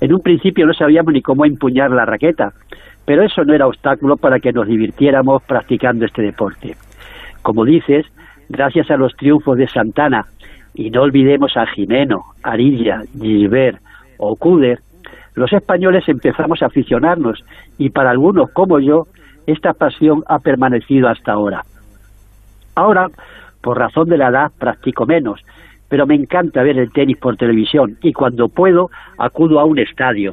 En 0.00 0.14
un 0.14 0.20
principio 0.20 0.66
no 0.66 0.72
sabíamos 0.72 1.12
ni 1.12 1.20
cómo 1.20 1.44
empuñar 1.44 1.90
la 1.90 2.04
raqueta, 2.04 2.52
pero 3.04 3.24
eso 3.24 3.44
no 3.44 3.54
era 3.54 3.66
obstáculo 3.66 4.16
para 4.16 4.38
que 4.38 4.52
nos 4.52 4.68
divirtiéramos 4.68 5.42
practicando 5.42 6.04
este 6.04 6.22
deporte. 6.22 6.76
Como 7.42 7.64
dices, 7.64 8.06
gracias 8.48 8.88
a 8.90 8.96
los 8.96 9.16
triunfos 9.16 9.58
de 9.58 9.66
Santana, 9.66 10.26
y 10.74 10.90
no 10.90 11.02
olvidemos 11.02 11.56
a 11.56 11.66
Jimeno, 11.66 12.22
Arilla, 12.42 13.02
Gilbert 13.20 13.78
o 14.18 14.36
Cuder, 14.36 14.78
los 15.34 15.52
españoles 15.52 16.08
empezamos 16.08 16.62
a 16.62 16.66
aficionarnos 16.66 17.42
y 17.78 17.90
para 17.90 18.10
algunos 18.10 18.50
como 18.52 18.78
yo, 18.80 19.06
esta 19.46 19.72
pasión 19.72 20.22
ha 20.28 20.38
permanecido 20.38 21.08
hasta 21.08 21.32
ahora. 21.32 21.64
Ahora, 22.74 23.08
por 23.60 23.78
razón 23.78 24.08
de 24.08 24.18
la 24.18 24.28
edad, 24.28 24.52
practico 24.58 25.06
menos, 25.06 25.40
pero 25.88 26.06
me 26.06 26.14
encanta 26.14 26.62
ver 26.62 26.78
el 26.78 26.90
tenis 26.90 27.18
por 27.18 27.36
televisión 27.36 27.98
y 28.02 28.12
cuando 28.12 28.48
puedo 28.48 28.90
acudo 29.18 29.60
a 29.60 29.64
un 29.64 29.78
estadio. 29.78 30.32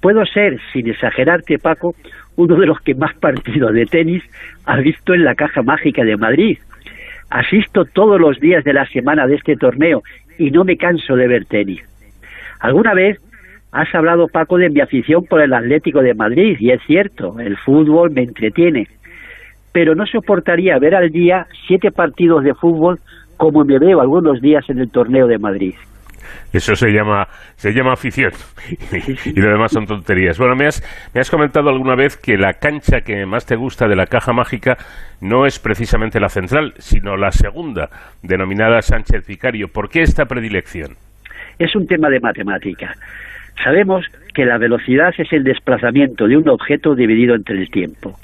Puedo 0.00 0.24
ser, 0.24 0.58
sin 0.72 0.88
exagerarte, 0.88 1.58
Paco, 1.58 1.94
uno 2.36 2.56
de 2.56 2.66
los 2.66 2.80
que 2.80 2.94
más 2.94 3.14
partidos 3.20 3.74
de 3.74 3.86
tenis 3.86 4.22
ha 4.64 4.76
visto 4.76 5.14
en 5.14 5.24
la 5.24 5.34
Caja 5.34 5.62
Mágica 5.62 6.04
de 6.04 6.16
Madrid. 6.16 6.58
Asisto 7.28 7.84
todos 7.84 8.20
los 8.20 8.40
días 8.40 8.64
de 8.64 8.72
la 8.72 8.86
semana 8.86 9.26
de 9.26 9.36
este 9.36 9.56
torneo 9.56 10.02
y 10.38 10.50
no 10.50 10.64
me 10.64 10.76
canso 10.76 11.14
de 11.14 11.28
ver 11.28 11.44
tenis. 11.44 11.82
Alguna 12.58 12.94
vez 12.94 13.20
Has 13.72 13.94
hablado, 13.94 14.26
Paco, 14.26 14.58
de 14.58 14.68
mi 14.68 14.80
afición 14.80 15.24
por 15.24 15.40
el 15.40 15.52
Atlético 15.54 16.02
de 16.02 16.14
Madrid, 16.14 16.56
y 16.58 16.70
es 16.70 16.80
cierto, 16.86 17.38
el 17.38 17.56
fútbol 17.56 18.10
me 18.10 18.22
entretiene, 18.22 18.88
pero 19.72 19.94
no 19.94 20.06
soportaría 20.06 20.78
ver 20.78 20.96
al 20.96 21.10
día 21.10 21.46
siete 21.68 21.92
partidos 21.92 22.42
de 22.42 22.54
fútbol 22.54 22.98
como 23.36 23.64
me 23.64 23.78
veo 23.78 24.00
algunos 24.00 24.40
días 24.40 24.68
en 24.68 24.80
el 24.80 24.90
torneo 24.90 25.26
de 25.26 25.38
Madrid. 25.38 25.74
Eso 26.52 26.74
se 26.74 26.90
llama, 26.90 27.28
se 27.54 27.72
llama 27.72 27.92
afición. 27.92 28.32
y 29.24 29.40
lo 29.40 29.50
demás 29.50 29.72
son 29.72 29.86
tonterías. 29.86 30.36
Bueno, 30.36 30.56
me 30.56 30.66
has, 30.66 30.82
me 31.14 31.20
has 31.20 31.30
comentado 31.30 31.70
alguna 31.70 31.94
vez 31.94 32.16
que 32.16 32.36
la 32.36 32.54
cancha 32.54 33.02
que 33.02 33.24
más 33.24 33.46
te 33.46 33.56
gusta 33.56 33.86
de 33.86 33.94
la 33.94 34.06
caja 34.06 34.32
mágica 34.32 34.76
no 35.20 35.46
es 35.46 35.60
precisamente 35.60 36.18
la 36.18 36.28
central, 36.28 36.74
sino 36.78 37.16
la 37.16 37.30
segunda, 37.30 37.88
denominada 38.22 38.82
Sánchez 38.82 39.26
Vicario. 39.26 39.68
¿Por 39.68 39.88
qué 39.88 40.02
esta 40.02 40.24
predilección? 40.24 40.96
Es 41.58 41.76
un 41.76 41.86
tema 41.86 42.08
de 42.08 42.20
matemática. 42.20 42.94
Sabemos 43.62 44.06
que 44.34 44.44
la 44.44 44.58
velocidad 44.58 45.12
es 45.18 45.32
el 45.32 45.44
desplazamiento 45.44 46.26
de 46.26 46.36
un 46.36 46.48
objeto 46.48 46.94
dividido 46.94 47.34
entre 47.34 47.58
el 47.58 47.70
tiempo. 47.70 48.14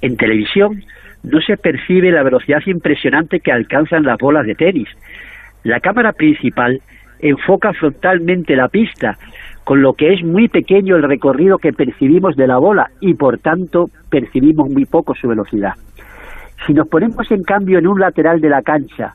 En 0.00 0.16
televisión 0.16 0.82
no 1.22 1.40
se 1.40 1.56
percibe 1.56 2.10
la 2.10 2.22
velocidad 2.22 2.60
impresionante 2.66 3.40
que 3.40 3.52
alcanzan 3.52 4.02
las 4.02 4.18
bolas 4.18 4.46
de 4.46 4.54
tenis. 4.54 4.88
La 5.62 5.80
cámara 5.80 6.12
principal 6.12 6.80
enfoca 7.20 7.72
frontalmente 7.72 8.56
la 8.56 8.68
pista, 8.68 9.16
con 9.64 9.80
lo 9.80 9.94
que 9.94 10.12
es 10.12 10.22
muy 10.22 10.48
pequeño 10.48 10.96
el 10.96 11.02
recorrido 11.02 11.58
que 11.58 11.72
percibimos 11.72 12.36
de 12.36 12.46
la 12.46 12.58
bola 12.58 12.90
y 13.00 13.14
por 13.14 13.38
tanto 13.38 13.86
percibimos 14.10 14.68
muy 14.70 14.84
poco 14.84 15.14
su 15.14 15.28
velocidad. 15.28 15.72
Si 16.66 16.74
nos 16.74 16.88
ponemos 16.88 17.30
en 17.30 17.42
cambio 17.42 17.78
en 17.78 17.86
un 17.86 18.00
lateral 18.00 18.40
de 18.40 18.50
la 18.50 18.62
cancha, 18.62 19.12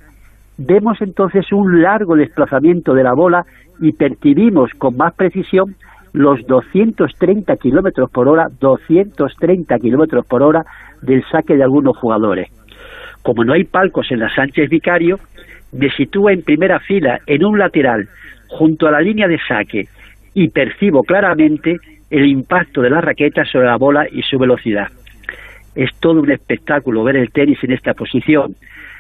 vemos 0.58 1.02
entonces 1.02 1.52
un 1.52 1.82
largo 1.82 2.16
desplazamiento 2.16 2.94
de 2.94 3.04
la 3.04 3.14
bola 3.14 3.46
y 3.82 3.94
percibimos 3.94 4.72
con 4.78 4.98
más 4.98 5.14
precisión 5.14 5.76
los 6.14 6.46
230 6.48 7.56
kilómetros 7.58 8.10
por 8.10 8.28
hora, 8.28 8.48
230 8.60 9.78
kilómetros 9.80 10.26
por 10.26 10.44
hora 10.44 10.66
del 11.02 11.24
saque 11.32 11.56
de 11.56 11.64
algunos 11.64 11.98
jugadores. 11.98 12.50
Como 13.22 13.44
no 13.44 13.54
hay 13.54 13.64
palcos 13.64 14.12
en 14.12 14.20
la 14.20 14.34
Sánchez 14.34 14.70
Vicario, 14.70 15.20
me 15.72 15.90
sitúa 15.92 16.34
en 16.34 16.42
primera 16.42 16.80
fila, 16.80 17.20
en 17.28 17.46
un 17.46 17.60
lateral, 17.60 18.08
junto 18.48 18.88
a 18.88 18.92
la 18.92 19.02
línea 19.02 19.28
de 19.28 19.40
saque, 19.48 19.88
y 20.34 20.50
percibo 20.50 21.04
claramente 21.04 21.78
el 22.10 22.26
impacto 22.26 22.82
de 22.82 22.90
la 22.90 23.02
raqueta 23.02 23.46
sobre 23.46 23.68
la 23.68 23.78
bola 23.78 24.08
y 24.12 24.24
su 24.24 24.40
velocidad. 24.40 24.88
Es 25.76 25.92
todo 26.00 26.22
un 26.22 26.32
espectáculo 26.32 27.04
ver 27.04 27.18
el 27.18 27.32
tenis 27.32 27.64
en 27.64 27.74
esta 27.74 27.94
posición, 27.94 28.56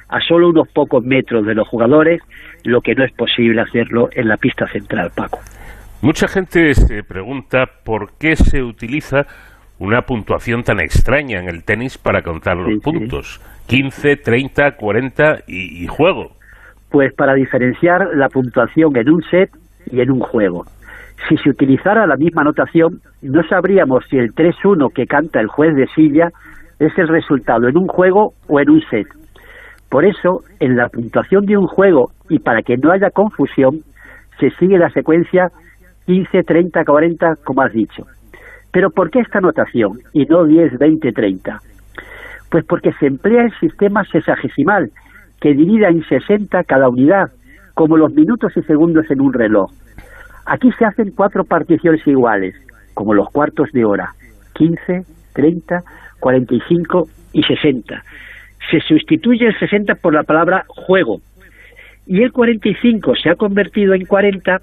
a 0.10 0.20
solo 0.22 0.50
unos 0.50 0.68
pocos 0.68 1.04
metros 1.04 1.46
de 1.46 1.56
los 1.56 1.68
jugadores, 1.68 2.22
lo 2.64 2.82
que 2.82 2.96
no 2.96 3.04
es 3.04 3.12
posible 3.14 3.62
hacerlo 3.62 4.10
en 4.12 4.28
la 4.28 4.38
pista 4.38 4.68
central, 4.68 5.12
Paco. 5.16 5.40
Mucha 6.02 6.28
gente 6.28 6.74
se 6.74 7.04
pregunta 7.04 7.66
por 7.84 8.14
qué 8.18 8.36
se 8.36 8.64
utiliza 8.64 9.28
una 9.78 10.02
puntuación 10.02 10.64
tan 10.64 10.80
extraña 10.80 11.40
en 11.40 11.48
el 11.48 11.64
tenis 11.64 11.98
para 11.98 12.22
contar 12.22 12.58
los 12.58 12.82
puntos. 12.82 13.42
15, 13.68 14.18
30, 14.18 14.76
40 14.76 15.40
y, 15.48 15.84
y 15.84 15.88
juego. 15.88 16.32
Pues 16.90 17.14
para 17.14 17.34
diferenciar 17.36 18.16
la 18.16 18.30
puntuación 18.30 18.96
en 18.98 19.10
un 19.10 19.24
set 19.24 19.52
y 19.92 20.02
en 20.02 20.12
un 20.12 20.20
juego. 20.20 20.66
Si 21.28 21.38
se 21.38 21.50
utilizara 21.50 22.08
la 22.08 22.16
misma 22.16 22.44
notación, 22.44 23.02
no 23.22 23.44
sabríamos 23.48 24.06
si 24.10 24.18
el 24.18 24.34
3-1 24.34 24.92
que 24.94 25.06
canta 25.06 25.40
el 25.40 25.48
juez 25.48 25.76
de 25.76 25.88
silla 25.88 26.32
es 26.80 26.98
el 26.98 27.08
resultado 27.08 27.68
en 27.68 27.78
un 27.78 27.88
juego 27.88 28.34
o 28.48 28.60
en 28.60 28.70
un 28.70 28.82
set. 28.90 29.08
Por 29.90 30.06
eso, 30.06 30.44
en 30.60 30.78
la 30.78 30.88
puntuación 30.90 31.46
de 31.46 31.58
un 31.58 31.66
juego 31.66 32.12
y 32.30 32.40
para 32.40 32.62
que 32.62 32.78
no 32.78 32.92
haya 32.92 33.10
confusión, 33.10 33.82
se 34.40 34.52
sigue 34.52 34.78
la 34.78 34.92
secuencia 34.92 35.52
15, 36.06 36.44
30, 36.44 36.86
40, 36.86 37.36
como 37.44 37.64
has 37.64 37.74
dicho. 37.74 38.06
Pero 38.72 38.92
¿por 38.92 39.10
qué 39.10 39.20
esta 39.20 39.42
notación 39.42 40.00
y 40.14 40.26
no 40.26 40.46
10, 40.46 40.78
20, 40.78 41.12
30? 41.12 41.60
Pues 42.52 42.66
porque 42.66 42.92
se 43.00 43.08
emplea 43.08 43.44
el 43.44 43.60
sistema 43.60 44.04
sesagesimal, 44.06 44.92
que 45.42 45.54
divide 45.54 45.88
en 45.88 46.04
60 46.04 46.64
cada 46.66 46.90
unidad, 46.90 47.32
como 47.74 47.98
los 47.98 48.14
minutos 48.14 48.52
y 48.56 48.62
segundos 48.64 49.10
en 49.10 49.22
un 49.22 49.34
reloj. 49.34 49.72
Aquí 50.46 50.72
se 50.78 50.86
hacen 50.86 51.12
cuatro 51.16 51.44
particiones 51.46 52.06
iguales, 52.06 52.56
como 52.94 53.14
los 53.14 53.30
cuartos 53.30 53.72
de 53.72 53.86
hora, 53.86 54.12
15, 54.54 55.04
30, 55.34 55.84
45 56.20 57.08
y 57.34 57.44
60 57.44 58.04
se 58.70 58.80
sustituye 58.82 59.48
el 59.48 59.58
60 59.58 59.96
por 59.96 60.14
la 60.14 60.24
palabra 60.24 60.66
juego 60.68 61.22
y 62.10 62.24
el 62.24 62.32
45 62.32 63.16
se 63.16 63.30
ha 63.30 63.36
convertido 63.36 63.94
en 63.94 64.06
40 64.06 64.60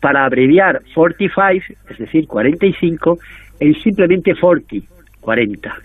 para 0.00 0.24
abreviar 0.24 0.80
45, 0.94 1.74
es 1.90 1.98
decir, 1.98 2.26
45, 2.26 3.18
en 3.60 3.74
simplemente 3.74 4.32
40, 4.34 4.86
40. 5.20 5.76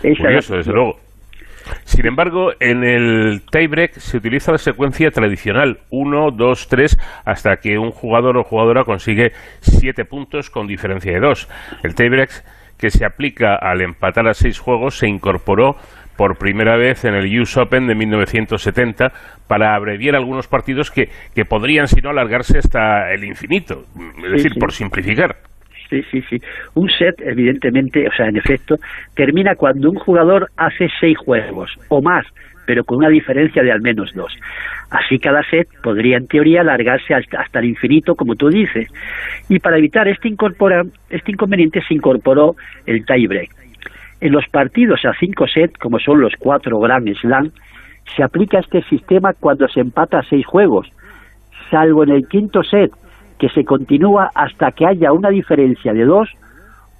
Curioso, 0.00 0.56
desde 0.56 0.72
luego. 0.72 0.98
Sin 1.84 2.06
embargo, 2.06 2.52
en 2.60 2.84
el 2.84 3.40
tiebreak 3.50 3.94
se 3.94 4.18
utiliza 4.18 4.52
la 4.52 4.58
secuencia 4.58 5.10
tradicional 5.10 5.78
1, 5.90 6.32
2, 6.32 6.68
3 6.68 6.98
hasta 7.24 7.56
que 7.56 7.78
un 7.78 7.90
jugador 7.90 8.36
o 8.36 8.44
jugadora 8.44 8.84
consigue 8.84 9.32
7 9.60 10.04
puntos 10.04 10.50
con 10.50 10.66
diferencia 10.66 11.12
de 11.12 11.20
2. 11.20 11.48
El 11.84 11.94
tiebreak 11.94 12.44
que 12.78 12.90
se 12.90 13.06
aplica 13.06 13.56
al 13.56 13.80
empatar 13.80 14.28
a 14.28 14.34
6 14.34 14.58
juegos 14.58 14.98
se 14.98 15.08
incorporó 15.08 15.76
por 16.16 16.38
primera 16.38 16.76
vez 16.76 17.04
en 17.04 17.14
el 17.14 17.40
US 17.40 17.56
Open 17.56 17.86
de 17.86 17.94
1970 17.94 19.12
para 19.48 19.74
abreviar 19.74 20.16
algunos 20.16 20.48
partidos 20.48 20.90
que, 20.90 21.08
que 21.34 21.44
podrían, 21.44 21.88
si 21.88 22.00
no, 22.00 22.10
alargarse 22.10 22.58
hasta 22.58 23.12
el 23.12 23.24
infinito. 23.24 23.84
Es 24.24 24.32
decir, 24.32 24.52
por 24.58 24.72
simplificar. 24.72 25.36
Sí, 25.90 26.02
sí, 26.10 26.22
sí. 26.28 26.40
Un 26.74 26.88
set, 26.90 27.20
evidentemente, 27.20 28.06
o 28.08 28.12
sea, 28.12 28.26
en 28.26 28.36
efecto, 28.36 28.76
termina 29.14 29.54
cuando 29.54 29.90
un 29.90 29.96
jugador 29.96 30.50
hace 30.56 30.88
seis 31.00 31.16
juegos 31.18 31.70
o 31.88 32.00
más, 32.00 32.26
pero 32.66 32.84
con 32.84 32.98
una 32.98 33.08
diferencia 33.08 33.62
de 33.62 33.72
al 33.72 33.80
menos 33.80 34.12
dos. 34.14 34.36
Así 34.90 35.18
cada 35.18 35.42
set 35.50 35.68
podría, 35.82 36.16
en 36.16 36.26
teoría, 36.26 36.60
alargarse 36.60 37.14
hasta, 37.14 37.40
hasta 37.40 37.58
el 37.58 37.66
infinito, 37.66 38.14
como 38.14 38.34
tú 38.34 38.48
dices. 38.48 38.88
Y 39.48 39.58
para 39.58 39.78
evitar 39.78 40.08
este, 40.08 40.28
incorpora, 40.28 40.82
este 41.10 41.32
inconveniente 41.32 41.80
se 41.86 41.94
incorporó 41.94 42.54
el 42.86 43.04
tiebreak. 43.04 43.63
En 44.24 44.32
los 44.32 44.48
partidos 44.48 45.04
a 45.04 45.12
cinco 45.20 45.46
sets, 45.46 45.76
como 45.76 45.98
son 45.98 46.22
los 46.22 46.32
cuatro 46.38 46.80
Grand 46.80 47.06
Slam, 47.14 47.50
se 48.16 48.22
aplica 48.22 48.58
este 48.58 48.82
sistema 48.84 49.34
cuando 49.34 49.68
se 49.68 49.80
empata 49.80 50.20
a 50.20 50.22
seis 50.22 50.46
juegos, 50.46 50.90
salvo 51.70 52.04
en 52.04 52.08
el 52.08 52.26
quinto 52.26 52.62
set, 52.62 52.90
que 53.38 53.50
se 53.50 53.66
continúa 53.66 54.30
hasta 54.34 54.72
que 54.72 54.86
haya 54.86 55.12
una 55.12 55.28
diferencia 55.28 55.92
de 55.92 56.06
dos 56.06 56.30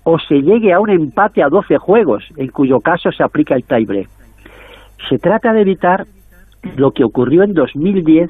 o 0.02 0.18
se 0.18 0.42
llegue 0.42 0.74
a 0.74 0.80
un 0.80 0.90
empate 0.90 1.42
a 1.42 1.48
12 1.48 1.78
juegos, 1.78 2.24
en 2.36 2.48
cuyo 2.48 2.80
caso 2.80 3.10
se 3.10 3.22
aplica 3.22 3.54
el 3.54 3.64
tiebreak. 3.64 4.10
Se 5.08 5.18
trata 5.18 5.54
de 5.54 5.62
evitar 5.62 6.04
lo 6.76 6.90
que 6.90 7.04
ocurrió 7.04 7.42
en 7.42 7.54
2010, 7.54 8.28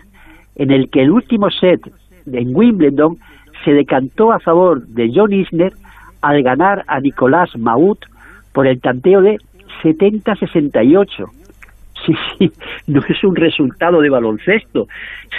en 0.55 0.70
el 0.70 0.88
que 0.88 1.03
el 1.03 1.11
último 1.11 1.51
set 1.51 1.80
en 2.26 2.55
Wimbledon 2.55 3.18
se 3.64 3.72
decantó 3.72 4.30
a 4.30 4.38
favor 4.38 4.86
de 4.86 5.11
John 5.12 5.32
Isner 5.32 5.72
al 6.22 6.45
ganar 6.45 6.84
a 6.86 7.01
Nicolás 7.01 7.51
Maut 7.59 7.99
por 8.55 8.66
el 8.66 8.80
tanteo 8.80 9.20
de 9.20 9.36
70-68. 9.82 11.30
Sí, 12.07 12.14
sí, 12.38 12.52
no 12.86 13.00
es 13.07 13.24
un 13.24 13.36
resultado 13.36 14.00
de 14.00 14.09
baloncesto, 14.09 14.86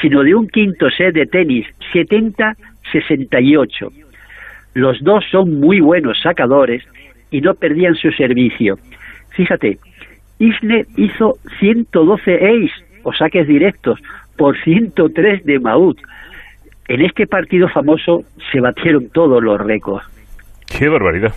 sino 0.02 0.22
de 0.24 0.36
un 0.36 0.48
quinto 0.48 0.90
set 0.92 1.16
de 1.16 1.26
tenis, 1.26 1.66
70-68. 1.94 3.92
Los 4.74 5.02
dos 5.02 5.24
son 5.32 5.60
muy 5.60 5.80
buenos 5.80 6.20
sacadores 6.22 6.84
y 7.32 7.42
no 7.42 7.54
perdían 7.54 7.96
su 7.96 8.12
servicio. 8.12 8.78
Fíjate, 9.30 9.80
Isner 10.38 10.86
hizo 10.98 11.36
112 11.60 12.36
ace 12.36 12.86
o 13.04 13.14
saques 13.14 13.48
directos 13.48 14.00
por 14.38 14.62
103 14.64 15.46
de 15.46 15.60
Maut. 15.60 15.98
En 16.88 17.02
este 17.02 17.26
partido 17.26 17.70
famoso 17.70 18.24
se 18.52 18.60
batieron 18.60 19.10
todos 19.10 19.42
los 19.42 19.60
récords. 19.62 20.06
Qué 20.68 20.90
barbaridad. 20.90 21.34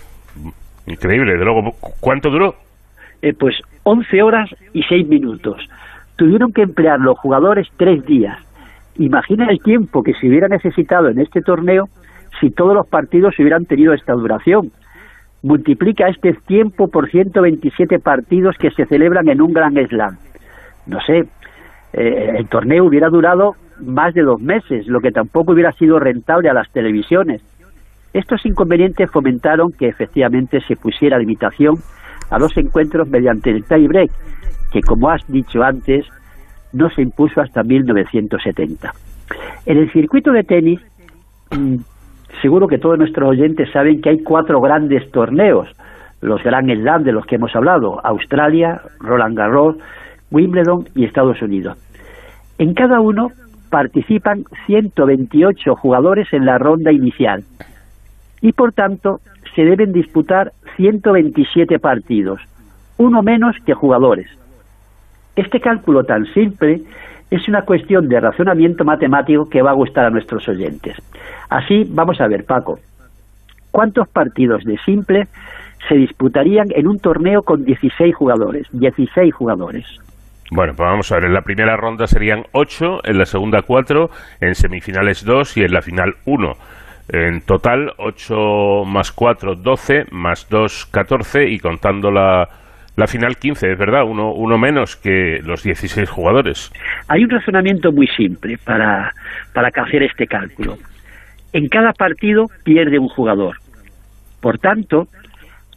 Increíble. 0.87 1.37
De 1.37 1.45
luego, 1.45 1.71
¿cuánto 1.99 2.29
duró? 2.29 2.55
Eh, 3.21 3.33
pues 3.33 3.55
11 3.83 4.21
horas 4.21 4.49
y 4.73 4.83
6 4.83 5.07
minutos. 5.07 5.61
Tuvieron 6.15 6.53
que 6.53 6.63
emplear 6.63 6.99
los 6.99 7.17
jugadores 7.17 7.67
tres 7.77 8.05
días. 8.05 8.37
Imagina 8.97 9.47
el 9.49 9.61
tiempo 9.61 10.03
que 10.03 10.13
se 10.13 10.27
hubiera 10.27 10.47
necesitado 10.47 11.09
en 11.09 11.19
este 11.19 11.41
torneo 11.41 11.87
si 12.39 12.51
todos 12.51 12.73
los 12.73 12.87
partidos 12.87 13.37
hubieran 13.39 13.65
tenido 13.65 13.93
esta 13.93 14.13
duración. 14.13 14.71
Multiplica 15.41 16.09
este 16.09 16.33
tiempo 16.33 16.89
por 16.89 17.09
127 17.09 17.99
partidos 17.99 18.57
que 18.57 18.71
se 18.71 18.85
celebran 18.85 19.29
en 19.29 19.41
un 19.41 19.53
Gran 19.53 19.75
Slam. 19.87 20.17
No 20.85 20.99
sé, 21.01 21.25
eh, 21.93 22.35
el 22.37 22.47
torneo 22.47 22.85
hubiera 22.85 23.09
durado 23.09 23.55
más 23.79 24.13
de 24.13 24.21
dos 24.21 24.41
meses, 24.41 24.87
lo 24.87 24.99
que 24.99 25.11
tampoco 25.11 25.53
hubiera 25.53 25.71
sido 25.73 25.99
rentable 25.99 26.49
a 26.49 26.53
las 26.53 26.69
televisiones. 26.71 27.41
Estos 28.13 28.45
inconvenientes 28.45 29.09
fomentaron 29.11 29.71
que 29.71 29.87
efectivamente 29.87 30.61
se 30.67 30.75
pusiera 30.75 31.19
limitación 31.19 31.75
a 32.29 32.39
los 32.39 32.55
encuentros 32.57 33.07
mediante 33.07 33.51
el 33.51 33.65
tie-break, 33.65 34.11
que 34.71 34.81
como 34.81 35.09
has 35.09 35.25
dicho 35.27 35.63
antes, 35.63 36.05
no 36.73 36.89
se 36.89 37.01
impuso 37.01 37.41
hasta 37.41 37.63
1970. 37.63 38.93
En 39.65 39.77
el 39.77 39.91
circuito 39.91 40.31
de 40.31 40.43
tenis, 40.43 40.79
mm, 41.51 41.75
seguro 42.41 42.67
que 42.67 42.77
todos 42.77 42.97
nuestros 42.97 43.29
oyentes 43.29 43.71
saben 43.71 44.01
que 44.01 44.09
hay 44.09 44.23
cuatro 44.23 44.59
grandes 44.61 45.09
torneos, 45.11 45.69
los 46.21 46.43
Grand 46.43 46.69
Slam 46.69 47.03
de 47.03 47.11
los 47.11 47.25
que 47.25 47.35
hemos 47.35 47.55
hablado, 47.55 48.03
Australia, 48.05 48.81
Roland 48.99 49.37
Garros, 49.37 49.77
Wimbledon 50.31 50.85
y 50.95 51.05
Estados 51.05 51.41
Unidos. 51.41 51.77
En 52.57 52.73
cada 52.73 52.99
uno 52.99 53.31
participan 53.69 54.43
128 54.65 55.75
jugadores 55.75 56.27
en 56.33 56.45
la 56.45 56.57
ronda 56.57 56.91
inicial 56.91 57.43
y 58.41 58.53
por 58.53 58.73
tanto 58.73 59.19
se 59.55 59.63
deben 59.63 59.91
disputar 59.91 60.53
127 60.77 61.79
partidos, 61.79 62.41
uno 62.97 63.21
menos 63.21 63.55
que 63.65 63.73
jugadores. 63.73 64.29
Este 65.35 65.59
cálculo 65.59 66.03
tan 66.03 66.25
simple 66.33 66.81
es 67.31 67.47
una 67.47 67.63
cuestión 67.63 68.07
de 68.09 68.19
razonamiento 68.19 68.83
matemático 68.83 69.49
que 69.49 69.61
va 69.61 69.71
a 69.71 69.75
gustar 69.75 70.05
a 70.05 70.09
nuestros 70.09 70.47
oyentes. 70.47 70.95
Así, 71.49 71.85
vamos 71.89 72.19
a 72.21 72.27
ver, 72.27 72.45
Paco, 72.45 72.79
¿cuántos 73.71 74.07
partidos 74.09 74.63
de 74.63 74.77
simple 74.79 75.27
se 75.87 75.95
disputarían 75.95 76.67
en 76.75 76.87
un 76.87 76.99
torneo 76.99 77.43
con 77.43 77.63
16 77.63 78.15
jugadores? 78.15 78.67
16 78.71 79.33
jugadores. 79.33 79.85
Bueno, 80.51 80.73
pues 80.75 80.89
vamos 80.89 81.11
a 81.11 81.15
ver, 81.15 81.25
en 81.25 81.33
la 81.33 81.43
primera 81.43 81.77
ronda 81.77 82.07
serían 82.07 82.45
8, 82.53 83.01
en 83.05 83.19
la 83.19 83.25
segunda 83.25 83.61
4, 83.61 84.09
en 84.41 84.55
semifinales 84.55 85.23
2 85.23 85.57
y 85.57 85.61
en 85.61 85.71
la 85.71 85.81
final 85.83 86.15
1. 86.25 86.53
En 87.11 87.41
total, 87.41 87.91
8 87.97 88.85
más 88.85 89.11
4, 89.11 89.55
12, 89.55 90.05
más 90.11 90.47
2, 90.47 90.85
14 90.91 91.49
y 91.49 91.57
contando 91.57 92.11
la, 92.11 92.47
la 92.95 93.07
final 93.07 93.37
15, 93.37 93.71
es 93.71 93.77
verdad, 93.79 94.03
uno, 94.03 94.31
uno 94.31 94.59
menos 94.59 94.95
que 94.95 95.39
los 95.43 95.63
16 95.63 96.07
jugadores. 96.07 96.71
Hay 97.07 97.23
un 97.23 97.31
razonamiento 97.31 97.91
muy 97.91 98.07
simple 98.07 98.59
para, 98.63 99.11
para 99.53 99.69
hacer 99.69 100.03
este 100.03 100.27
cálculo. 100.27 100.77
En 101.51 101.67
cada 101.67 101.93
partido 101.93 102.45
pierde 102.63 102.99
un 102.99 103.07
jugador. 103.07 103.57
Por 104.39 104.59
tanto, 104.59 105.07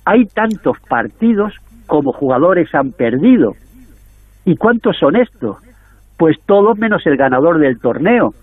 hay 0.05 0.27
tantos 0.27 0.77
partidos 0.87 1.55
como 1.87 2.13
jugadores 2.13 2.75
han 2.75 2.93
perdido. 2.93 3.55
¿Y 4.45 4.57
cuántos 4.57 4.99
son 4.99 5.17
estos? 5.17 5.57
Pues 6.19 6.37
todos 6.45 6.77
menos 6.77 7.07
el 7.07 7.17
ganador 7.17 7.59
del 7.59 7.79
torneo. 7.81 8.35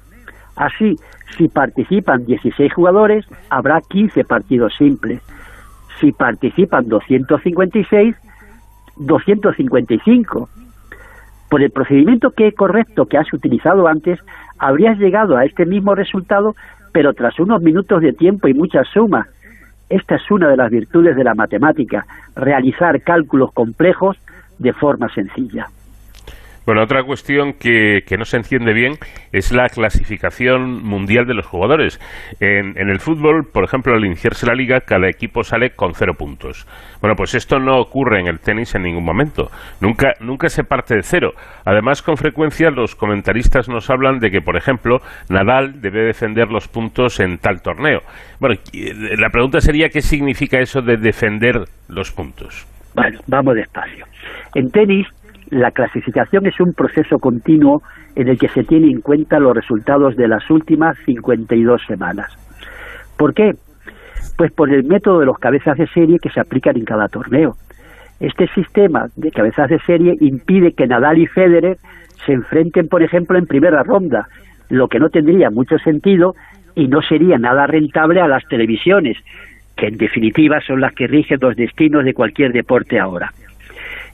Así, 0.56 0.96
si 1.38 1.48
participan 1.48 2.26
16 2.26 2.74
jugadores, 2.74 3.26
habrá 3.50 3.82
15 3.82 4.24
partidos 4.24 4.74
simples. 4.78 5.22
Si 6.00 6.12
participan 6.12 6.88
256, 6.88 8.16
255. 8.98 10.50
Por 11.50 11.64
el 11.64 11.72
procedimiento 11.72 12.32
que 12.32 12.54
correcto 12.54 13.06
que 13.06 13.18
has 13.18 13.32
utilizado 13.34 13.88
antes, 13.88 14.20
habrías 14.58 14.98
llegado 14.98 15.38
a 15.38 15.46
este 15.46 15.66
mismo 15.66 15.96
resultado, 15.96 16.56
pero 16.92 17.14
tras 17.14 17.40
unos 17.40 17.62
minutos 17.62 18.02
de 18.02 18.14
tiempo 18.14 18.48
y 18.48 18.54
muchas 18.54 18.88
sumas. 18.90 19.28
Esta 19.90 20.16
es 20.16 20.30
una 20.30 20.48
de 20.50 20.58
las 20.58 20.70
virtudes 20.70 21.16
de 21.16 21.24
la 21.24 21.34
matemática, 21.34 22.06
realizar 22.36 23.02
cálculos 23.02 23.52
complejos 23.54 24.18
de 24.60 24.74
forma 24.74 25.10
sencilla. 25.10 25.68
Bueno, 26.66 26.84
otra 26.84 27.04
cuestión 27.04 27.54
que, 27.54 28.04
que, 28.06 28.18
no 28.18 28.26
se 28.26 28.38
entiende 28.38 28.74
bien 28.74 28.94
es 29.32 29.52
la 29.52 29.70
clasificación 29.70 30.84
mundial 30.84 31.26
de 31.26 31.34
los 31.34 31.46
jugadores. 31.46 32.00
En, 32.40 32.78
en, 32.78 32.90
el 32.90 33.00
fútbol, 33.00 33.48
por 33.52 33.64
ejemplo, 33.64 33.94
al 33.94 34.06
iniciarse 34.06 34.46
la 34.46 34.54
liga, 34.54 34.82
cada 34.82 35.10
equipo 35.10 35.44
sale 35.44 35.72
con 35.72 35.94
cero 35.96 36.14
puntos. 36.18 36.68
Bueno, 37.02 37.16
pues 37.16 37.34
esto 37.34 37.60
no 37.60 37.80
ocurre 37.80 38.20
en 38.20 38.28
el 38.28 38.40
tenis 38.40 38.76
en 38.76 38.84
ningún 38.84 39.04
momento. 39.04 39.50
Nunca, 39.82 40.14
nunca 40.20 40.50
se 40.50 40.64
parte 40.64 40.96
de 40.96 41.04
cero. 41.04 41.34
Además, 41.66 42.02
con 42.02 42.18
frecuencia 42.18 42.70
los 42.70 42.96
comentaristas 42.96 43.70
nos 43.70 43.90
hablan 43.90 44.20
de 44.20 44.32
que, 44.32 44.42
por 44.42 44.58
ejemplo, 44.58 45.00
Nadal 45.30 45.82
debe 45.82 46.04
defender 46.04 46.50
los 46.50 46.68
puntos 46.68 47.20
en 47.20 47.38
tal 47.38 47.62
torneo. 47.62 48.02
Bueno, 48.40 48.56
la 49.18 49.30
pregunta 49.30 49.62
sería 49.62 49.90
qué 49.90 50.02
significa 50.02 50.60
eso 50.60 50.82
de 50.82 50.98
defender 50.98 51.66
los 51.88 52.12
puntos. 52.12 52.68
Bueno, 52.96 53.20
vamos 53.28 53.56
despacio. 53.56 54.06
En 54.56 54.70
tenis 54.72 55.08
la 55.52 55.72
clasificación 55.72 56.46
es 56.46 56.60
un 56.60 56.74
proceso 56.74 57.18
continuo 57.20 57.82
en 58.16 58.28
el 58.28 58.38
que 58.38 58.50
se 58.50 58.64
tiene 58.64 58.88
en 58.88 59.02
cuenta 59.02 59.40
los 59.40 59.56
resultados 59.56 60.16
de 60.16 60.28
las 60.28 60.50
últimas 60.50 60.98
52 61.06 61.82
semanas. 61.88 62.32
¿Por 63.18 63.34
qué? 63.34 63.52
Pues 64.38 64.52
por 64.52 64.72
el 64.74 64.84
método 64.84 65.20
de 65.20 65.26
los 65.26 65.38
cabezas 65.38 65.78
de 65.78 65.88
serie 65.88 66.20
que 66.22 66.30
se 66.30 66.40
aplican 66.40 66.78
en 66.78 66.86
cada 66.86 67.08
torneo. 67.08 67.56
Este 68.20 68.48
sistema 68.48 69.08
de 69.16 69.32
cabezas 69.32 69.70
de 69.70 69.80
serie 69.80 70.16
impide 70.20 70.74
que 70.74 70.88
Nadal 70.88 71.18
y 71.18 71.28
Federer 71.28 71.78
se 72.26 72.34
enfrenten, 72.34 72.88
por 72.88 73.02
ejemplo, 73.02 73.38
en 73.38 73.46
primera 73.46 73.84
ronda, 73.84 74.28
lo 74.70 74.88
que 74.88 75.00
no 75.00 75.10
tendría 75.10 75.50
mucho 75.50 75.78
sentido 75.80 76.34
y 76.76 76.88
no 76.88 77.02
sería 77.02 77.38
nada 77.38 77.66
rentable 77.66 78.22
a 78.22 78.28
las 78.28 78.46
televisiones, 78.48 79.18
que 79.76 79.88
en 79.88 79.98
definitiva 79.98 80.60
son 80.62 80.82
las 80.82 80.94
que 80.94 81.08
rigen 81.08 81.40
los 81.42 81.56
destinos 81.56 82.04
de 82.04 82.14
cualquier 82.14 82.52
deporte 82.52 83.00
ahora. 83.00 83.32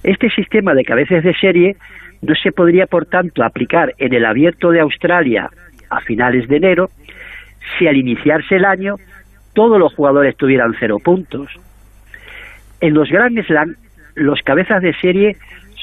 Este 0.06 0.30
sistema 0.30 0.76
de 0.76 0.86
cabezas 0.86 1.24
de 1.24 1.34
serie 1.34 1.78
no 2.22 2.36
se 2.36 2.52
podría, 2.52 2.86
por 2.86 3.08
tanto, 3.08 3.44
aplicar 3.44 3.92
en 3.98 4.14
el 4.14 4.24
abierto 4.24 4.70
de 4.70 4.80
Australia 4.80 5.50
a 5.90 6.00
finales 6.02 6.48
de 6.48 6.58
enero 6.58 6.90
si 7.76 7.88
al 7.88 7.98
iniciarse 7.98 8.58
el 8.58 8.66
año 8.66 8.98
todos 9.54 9.80
los 9.80 9.96
jugadores 9.96 10.38
tuvieran 10.38 10.76
cero 10.80 11.00
puntos. 11.04 11.50
En 12.82 12.94
los 12.94 13.10
Grand 13.10 13.44
Slam, 13.48 13.78
los 14.14 14.44
cabezas 14.44 14.84
de 14.84 14.94
serie 14.94 15.38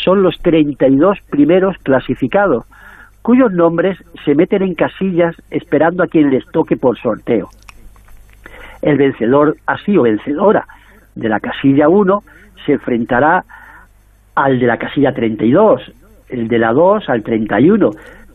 son 0.04 0.22
los 0.22 0.38
32 0.38 1.18
primeros 1.28 1.76
clasificados, 1.78 2.64
cuyos 3.22 3.52
nombres 3.52 3.98
se 4.24 4.36
meten 4.36 4.62
en 4.62 4.76
casillas 4.76 5.34
esperando 5.50 6.04
a 6.04 6.06
quien 6.06 6.30
les 6.30 6.46
toque 6.52 6.76
por 6.76 6.96
sorteo. 6.96 7.48
El 8.82 8.98
vencedor, 8.98 9.56
así 9.66 9.96
o 9.96 10.02
vencedora, 10.02 10.64
de 11.16 11.28
la 11.28 11.40
casilla 11.40 11.88
1 11.88 12.22
se 12.64 12.74
enfrentará 12.74 13.44
al 14.34 14.58
de 14.58 14.66
la 14.66 14.78
casilla 14.78 15.12
32, 15.12 15.92
el 16.28 16.48
de 16.48 16.58
la 16.58 16.72
2 16.72 17.08
al 17.08 17.22
31, 17.22 17.90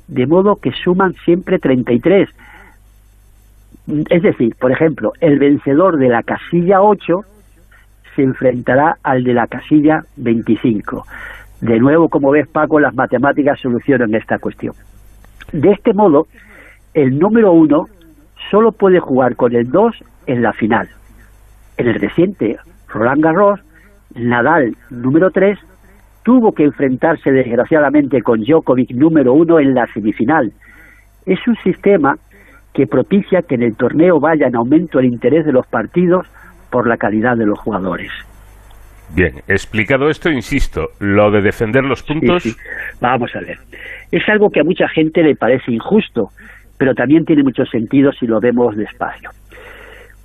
de 0.08 0.28
modo 0.28 0.56
que 0.56 0.72
suman 0.72 1.14
siempre 1.26 1.60
33. 1.60 2.30
Es 4.10 4.22
decir, 4.22 4.56
por 4.60 4.72
ejemplo, 4.72 5.14
el 5.20 5.40
vencedor 5.40 5.98
de 5.98 6.10
la 6.10 6.24
casilla 6.24 6.82
8 6.82 7.22
se 8.16 8.24
enfrentará 8.24 8.98
al 9.04 9.24
de 9.24 9.34
la 9.34 9.48
casilla 9.48 10.04
25. 10.18 11.06
De 11.62 11.80
nuevo, 11.80 12.10
como 12.10 12.32
ves, 12.32 12.48
Paco, 12.48 12.80
las 12.80 12.94
matemáticas 12.94 13.60
solucionan 13.60 14.14
esta 14.14 14.40
cuestión. 14.40 14.74
De 15.52 15.72
este 15.72 15.94
modo, 15.94 16.28
el 16.94 17.18
número 17.18 17.52
1 17.54 17.88
solo 18.52 18.72
puede 18.72 19.00
jugar 19.00 19.36
con 19.36 19.56
el 19.56 19.70
2 19.72 19.96
en 20.28 20.42
la 20.42 20.54
final. 20.54 20.90
En 21.78 21.88
el 21.88 21.96
reciente 21.96 22.58
Roland 22.88 23.24
Garros, 23.24 23.60
Nadal, 24.16 24.76
número 24.90 25.32
3, 25.32 25.58
tuvo 26.28 26.52
que 26.52 26.66
enfrentarse 26.66 27.32
desgraciadamente 27.32 28.22
con 28.22 28.42
Djokovic 28.42 28.92
número 28.92 29.32
uno 29.32 29.62
en 29.62 29.74
la 29.74 29.88
semifinal. 29.94 30.52
Es 31.26 31.40
un 31.48 31.56
sistema 31.64 32.18
que 32.74 32.86
propicia 32.86 33.44
que 33.44 33.56
en 33.56 33.64
el 33.64 33.78
torneo 33.78 34.20
vaya 34.20 34.48
en 34.48 34.58
aumento 34.58 35.00
el 35.00 35.06
interés 35.06 35.46
de 35.46 35.54
los 35.54 35.66
partidos 35.68 36.28
por 36.70 36.86
la 36.86 36.98
calidad 36.98 37.38
de 37.38 37.46
los 37.46 37.58
jugadores. 37.58 38.12
Bien, 39.16 39.36
explicado 39.48 40.10
esto, 40.10 40.30
insisto, 40.30 40.90
lo 41.00 41.32
de 41.32 41.42
defender 41.42 41.86
los 41.86 42.04
puntos. 42.04 42.44
Vamos 43.00 43.34
a 43.34 43.40
ver. 43.40 43.60
Es 44.12 44.28
algo 44.28 44.50
que 44.50 44.60
a 44.60 44.66
mucha 44.66 44.90
gente 44.90 45.24
le 45.24 45.38
parece 45.38 45.72
injusto, 45.72 46.32
pero 46.78 46.94
también 46.94 47.24
tiene 47.24 47.42
mucho 47.42 47.64
sentido 47.64 48.12
si 48.12 48.28
lo 48.28 48.42
vemos 48.42 48.76
despacio. 48.76 49.30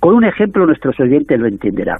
Con 0.01 0.15
un 0.15 0.25
ejemplo, 0.25 0.65
nuestros 0.65 0.99
oyentes 0.99 1.39
lo 1.39 1.47
entenderán. 1.47 1.99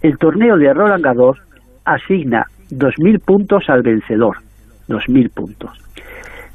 El 0.00 0.16
torneo 0.16 0.56
de 0.56 0.72
Roland 0.72 1.04
Garros 1.04 1.36
asigna 1.84 2.46
2.000 2.70 3.20
puntos 3.24 3.64
al 3.68 3.82
vencedor, 3.82 4.36
2.000 4.88 5.32
puntos. 5.32 5.70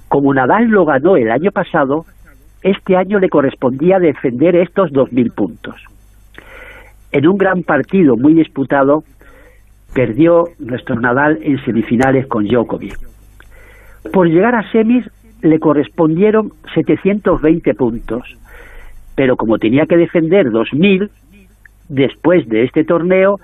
Como 0.08 0.34
Nadal 0.34 0.68
lo 0.68 0.86
ganó 0.86 1.16
el 1.16 1.32
año 1.32 1.52
pasado, 1.52 2.06
este 2.62 2.96
año 2.96 3.20
le 3.20 3.30
correspondía 3.30 4.00
defender 4.00 4.56
estos 4.56 4.92
2.000 4.92 5.34
puntos. 5.34 5.76
En 7.12 7.28
un 7.28 7.38
gran 7.38 7.64
partido 7.64 8.16
muy 8.16 8.34
disputado, 8.34 9.04
perdió 9.94 10.46
nuestro 10.60 10.96
Nadal 11.00 11.40
en 11.42 11.64
semifinales 11.64 12.28
con 12.28 12.46
Djokovic. 12.46 12.98
Por 14.12 14.28
llegar 14.28 14.56
a 14.56 14.72
semis 14.72 15.06
le 15.42 15.60
correspondieron 15.60 16.52
720 16.74 17.74
puntos, 17.74 18.24
pero 19.16 19.36
como 19.36 19.58
tenía 19.58 19.86
que 19.86 19.98
defender 19.98 20.48
2.000, 20.48 21.10
después 21.90 22.48
de 22.48 22.64
este 22.64 22.84
torneo 22.84 23.40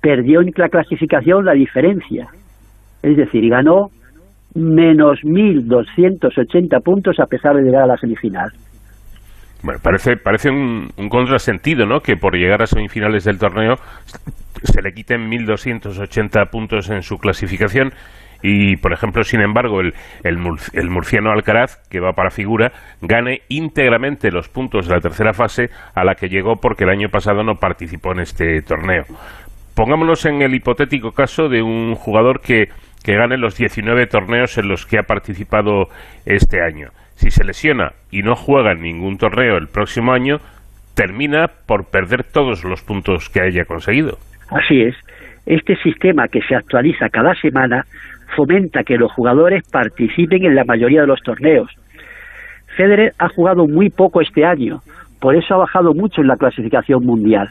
perdió 0.00 0.40
en 0.40 0.52
la 0.56 0.68
clasificación 0.68 1.44
la 1.44 1.52
diferencia. 1.52 2.28
Es 3.02 3.16
decir, 3.16 3.48
ganó 3.48 3.90
menos 4.54 5.20
1.280 5.22 6.82
puntos 6.82 7.18
a 7.20 7.26
pesar 7.26 7.56
de 7.56 7.62
llegar 7.62 7.82
a 7.82 7.86
la 7.86 7.96
semifinal. 7.96 8.50
Bueno, 9.62 9.80
parece, 9.82 10.16
parece 10.16 10.50
un, 10.50 10.88
un, 10.96 11.08
contrasentido, 11.08 11.84
¿no? 11.84 12.00
Que 12.00 12.16
por 12.16 12.36
llegar 12.36 12.62
a 12.62 12.66
semifinales 12.66 13.24
del 13.24 13.38
torneo 13.38 13.74
se 14.62 14.82
le 14.82 14.92
quiten 14.92 15.28
1.280 15.30 16.48
puntos 16.50 16.90
en 16.90 17.02
su 17.02 17.18
clasificación 17.18 17.92
y, 18.42 18.76
por 18.76 18.92
ejemplo, 18.92 19.24
sin 19.24 19.40
embargo, 19.40 19.80
el, 19.80 19.94
el, 20.22 20.38
el, 20.72 20.90
murciano 20.90 21.30
Alcaraz, 21.30 21.76
que 21.90 21.98
va 21.98 22.12
para 22.12 22.30
figura, 22.30 22.70
gane 23.00 23.42
íntegramente 23.48 24.30
los 24.30 24.48
puntos 24.48 24.86
de 24.86 24.94
la 24.94 25.00
tercera 25.00 25.32
fase 25.32 25.70
a 25.94 26.04
la 26.04 26.14
que 26.14 26.28
llegó 26.28 26.56
porque 26.56 26.84
el 26.84 26.90
año 26.90 27.08
pasado 27.08 27.42
no 27.42 27.56
participó 27.56 28.12
en 28.12 28.20
este 28.20 28.62
torneo. 28.62 29.04
Pongámonos 29.78 30.26
en 30.26 30.42
el 30.42 30.56
hipotético 30.56 31.12
caso 31.12 31.48
de 31.48 31.62
un 31.62 31.94
jugador 31.94 32.40
que, 32.40 32.64
que 33.04 33.14
gane 33.14 33.38
los 33.38 33.56
19 33.56 34.08
torneos 34.08 34.58
en 34.58 34.66
los 34.66 34.84
que 34.84 34.98
ha 34.98 35.04
participado 35.04 35.84
este 36.26 36.60
año. 36.60 36.88
Si 37.14 37.30
se 37.30 37.44
lesiona 37.44 37.92
y 38.10 38.22
no 38.22 38.34
juega 38.34 38.72
en 38.72 38.82
ningún 38.82 39.18
torneo 39.18 39.56
el 39.56 39.68
próximo 39.68 40.10
año, 40.12 40.38
termina 40.96 41.46
por 41.64 41.92
perder 41.92 42.24
todos 42.24 42.64
los 42.64 42.82
puntos 42.82 43.28
que 43.28 43.40
haya 43.40 43.66
conseguido. 43.66 44.18
Así 44.50 44.82
es. 44.82 44.96
Este 45.46 45.76
sistema 45.76 46.26
que 46.26 46.42
se 46.42 46.56
actualiza 46.56 47.08
cada 47.08 47.36
semana 47.36 47.84
fomenta 48.34 48.82
que 48.82 48.96
los 48.96 49.12
jugadores 49.12 49.62
participen 49.70 50.44
en 50.44 50.56
la 50.56 50.64
mayoría 50.64 51.02
de 51.02 51.06
los 51.06 51.22
torneos. 51.22 51.70
Federer 52.76 53.12
ha 53.20 53.28
jugado 53.28 53.68
muy 53.68 53.90
poco 53.90 54.22
este 54.22 54.44
año, 54.44 54.80
por 55.20 55.36
eso 55.36 55.54
ha 55.54 55.58
bajado 55.58 55.94
mucho 55.94 56.20
en 56.20 56.26
la 56.26 56.36
clasificación 56.36 57.06
mundial 57.06 57.50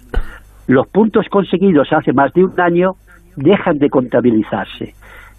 los 0.68 0.88
puntos 0.88 1.28
conseguidos 1.30 1.91
hace 1.91 2.13
más 2.13 2.34
de 2.34 2.43
un 2.43 2.59
año 2.59 2.91
dejan 3.36 3.78
de 3.78 3.89
contabilizarse. 3.89 4.93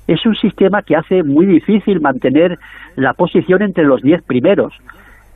Es 0.07 0.24
un 0.24 0.35
sistema 0.35 0.83
que 0.83 0.97
hace 0.97 1.22
muy 1.22 1.45
difícil 1.45 2.01
mantener 2.01 2.59
la 2.97 3.12
posición 3.12 3.62
entre 3.62 3.85
los 3.85 4.01
diez 4.01 4.22
primeros. 4.22 4.72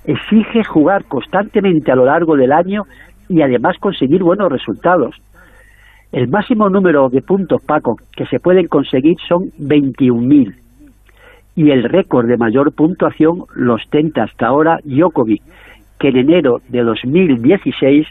Exige 0.06 0.64
jugar 0.64 1.04
constantemente 1.04 1.92
a 1.92 1.96
lo 1.96 2.06
largo 2.06 2.36
del 2.36 2.52
año 2.52 2.84
y 3.28 3.42
además 3.42 3.76
conseguir 3.78 4.22
buenos 4.22 4.50
resultados. 4.50 5.14
El 6.10 6.28
máximo 6.28 6.68
número 6.70 7.08
de 7.10 7.20
puntos, 7.20 7.62
Paco, 7.66 7.96
que 8.16 8.26
se 8.26 8.38
pueden 8.38 8.66
conseguir 8.66 9.16
son 9.28 9.50
21.000. 9.58 10.54
Y 11.54 11.70
el 11.70 11.84
récord 11.84 12.26
de 12.28 12.38
mayor 12.38 12.72
puntuación 12.74 13.44
lo 13.54 13.74
ostenta 13.74 14.24
hasta 14.24 14.46
ahora 14.46 14.78
Djokovic, 14.84 15.42
que 15.98 16.08
en 16.08 16.16
enero 16.16 16.60
de 16.68 16.82
2016 16.82 18.06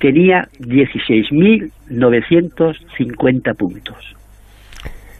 tenía 0.00 0.48
16.950 0.58 3.56
puntos. 3.56 4.16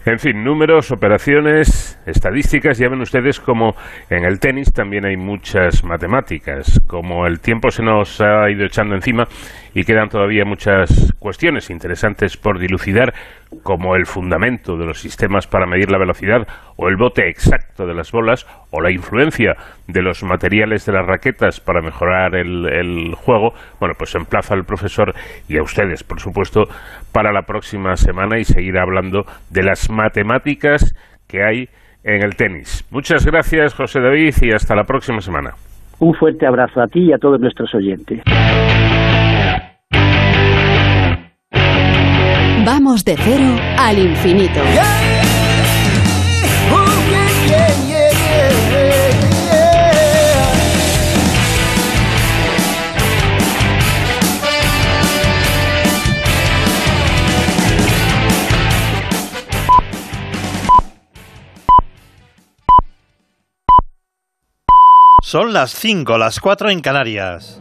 En 0.07 0.19
fin, 0.19 0.43
números, 0.43 0.93
operaciones, 0.93 2.01
estadísticas, 2.07 2.79
ya 2.79 2.89
ven 2.89 3.03
ustedes 3.03 3.39
como 3.39 3.75
en 4.09 4.25
el 4.25 4.41
tenis 4.41 4.73
también 4.73 5.05
hay 5.05 5.19
muchas 5.19 5.85
matemáticas, 5.85 6.81
como 6.87 7.27
el 7.27 7.41
tiempo 7.41 7.71
se 7.71 7.83
nos 7.83 8.19
ha 8.23 8.51
ido 8.51 8.65
echando 8.65 8.95
encima 8.95 9.29
y 9.75 9.85
quedan 9.85 10.09
todavía 10.09 10.45
muchas 10.45 11.15
cuestiones 11.19 11.71
interesantes 11.71 12.37
por 12.37 12.59
dilucidar, 12.59 13.13
como 13.63 13.97
el 13.97 14.07
fundamento 14.07 14.77
de 14.77 14.87
los 14.87 15.01
sistemas 15.01 15.47
para 15.47 15.67
medir 15.67 15.91
la 15.91 15.99
velocidad 15.99 16.47
o 16.77 16.89
el 16.89 16.97
bote 16.97 17.29
exacto 17.29 17.87
de 17.87 17.95
las 17.95 18.13
bolas 18.13 18.47
o 18.71 18.81
la 18.81 18.93
influencia 18.93 19.57
de 19.87 20.03
los 20.03 20.23
materiales 20.23 20.87
de 20.87 20.93
las 20.93 21.07
raquetas 21.07 21.61
para 21.61 21.83
mejorar 21.83 22.35
el, 22.37 23.15
juego, 23.17 23.53
bueno, 23.79 23.95
pues 23.99 24.15
emplaza 24.15 24.55
al 24.55 24.65
profesor 24.65 25.15
y 25.49 25.59
a 25.59 25.63
ustedes, 25.63 26.05
por 26.05 26.21
supuesto, 26.21 26.65
para 27.13 27.33
la 27.33 27.43
próxima 27.43 27.97
semana 27.97 28.39
y 28.39 28.45
seguir 28.45 28.79
hablando 28.79 29.25
de 29.51 29.63
las 29.63 29.91
matemáticas 29.91 30.95
que 31.29 31.43
hay 31.45 31.69
en 32.05 32.23
el 32.23 32.37
tenis. 32.37 32.87
Muchas 32.91 33.27
gracias, 33.27 33.75
José 33.75 34.01
David, 34.01 34.35
y 34.43 34.53
hasta 34.53 34.75
la 34.75 34.85
próxima 34.85 35.21
semana. 35.21 35.51
Un 35.99 36.15
fuerte 36.15 36.47
abrazo 36.47 36.81
a 36.81 36.87
ti 36.87 37.01
y 37.01 37.13
a 37.13 37.19
todos 37.19 37.39
nuestros 37.41 37.75
oyentes. 37.75 38.23
Vamos 42.73 43.05
de 43.05 43.17
cero 43.17 43.59
al 43.79 43.99
infinito. 43.99 44.61
Son 65.23 65.53
las 65.53 65.73
5, 65.75 66.19
las 66.19 66.39
4 66.39 66.71
en 66.71 66.81
Canarias. 66.81 67.61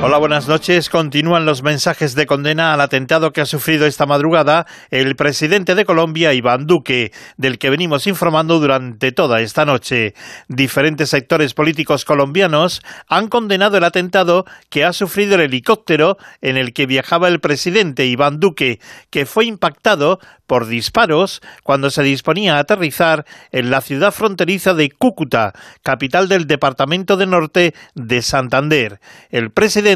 Hola, 0.00 0.18
buenas 0.18 0.46
noches. 0.46 0.90
Continúan 0.90 1.44
los 1.44 1.64
mensajes 1.64 2.14
de 2.14 2.24
condena 2.24 2.72
al 2.72 2.80
atentado 2.80 3.32
que 3.32 3.40
ha 3.40 3.46
sufrido 3.46 3.84
esta 3.84 4.06
madrugada 4.06 4.64
el 4.90 5.16
presidente 5.16 5.74
de 5.74 5.84
Colombia, 5.84 6.32
Iván 6.32 6.66
Duque, 6.66 7.10
del 7.36 7.58
que 7.58 7.68
venimos 7.68 8.06
informando 8.06 8.60
durante 8.60 9.10
toda 9.10 9.40
esta 9.40 9.64
noche. 9.64 10.14
Diferentes 10.46 11.10
sectores 11.10 11.52
políticos 11.52 12.04
colombianos 12.04 12.80
han 13.08 13.26
condenado 13.26 13.76
el 13.76 13.82
atentado 13.82 14.44
que 14.70 14.84
ha 14.84 14.92
sufrido 14.92 15.34
el 15.34 15.40
helicóptero 15.40 16.16
en 16.42 16.56
el 16.56 16.72
que 16.72 16.86
viajaba 16.86 17.26
el 17.26 17.40
presidente 17.40 18.06
Iván 18.06 18.38
Duque, 18.38 18.78
que 19.10 19.26
fue 19.26 19.46
impactado 19.46 20.20
por 20.46 20.66
disparos 20.66 21.42
cuando 21.62 21.90
se 21.90 22.02
disponía 22.02 22.56
a 22.56 22.60
aterrizar 22.60 23.26
en 23.50 23.70
la 23.70 23.82
ciudad 23.82 24.12
fronteriza 24.12 24.72
de 24.72 24.90
Cúcuta, 24.90 25.52
capital 25.82 26.28
del 26.28 26.46
departamento 26.46 27.18
de 27.18 27.26
norte 27.26 27.74
de 27.94 28.22
Santander. 28.22 29.00
El 29.28 29.50
presidente 29.50 29.87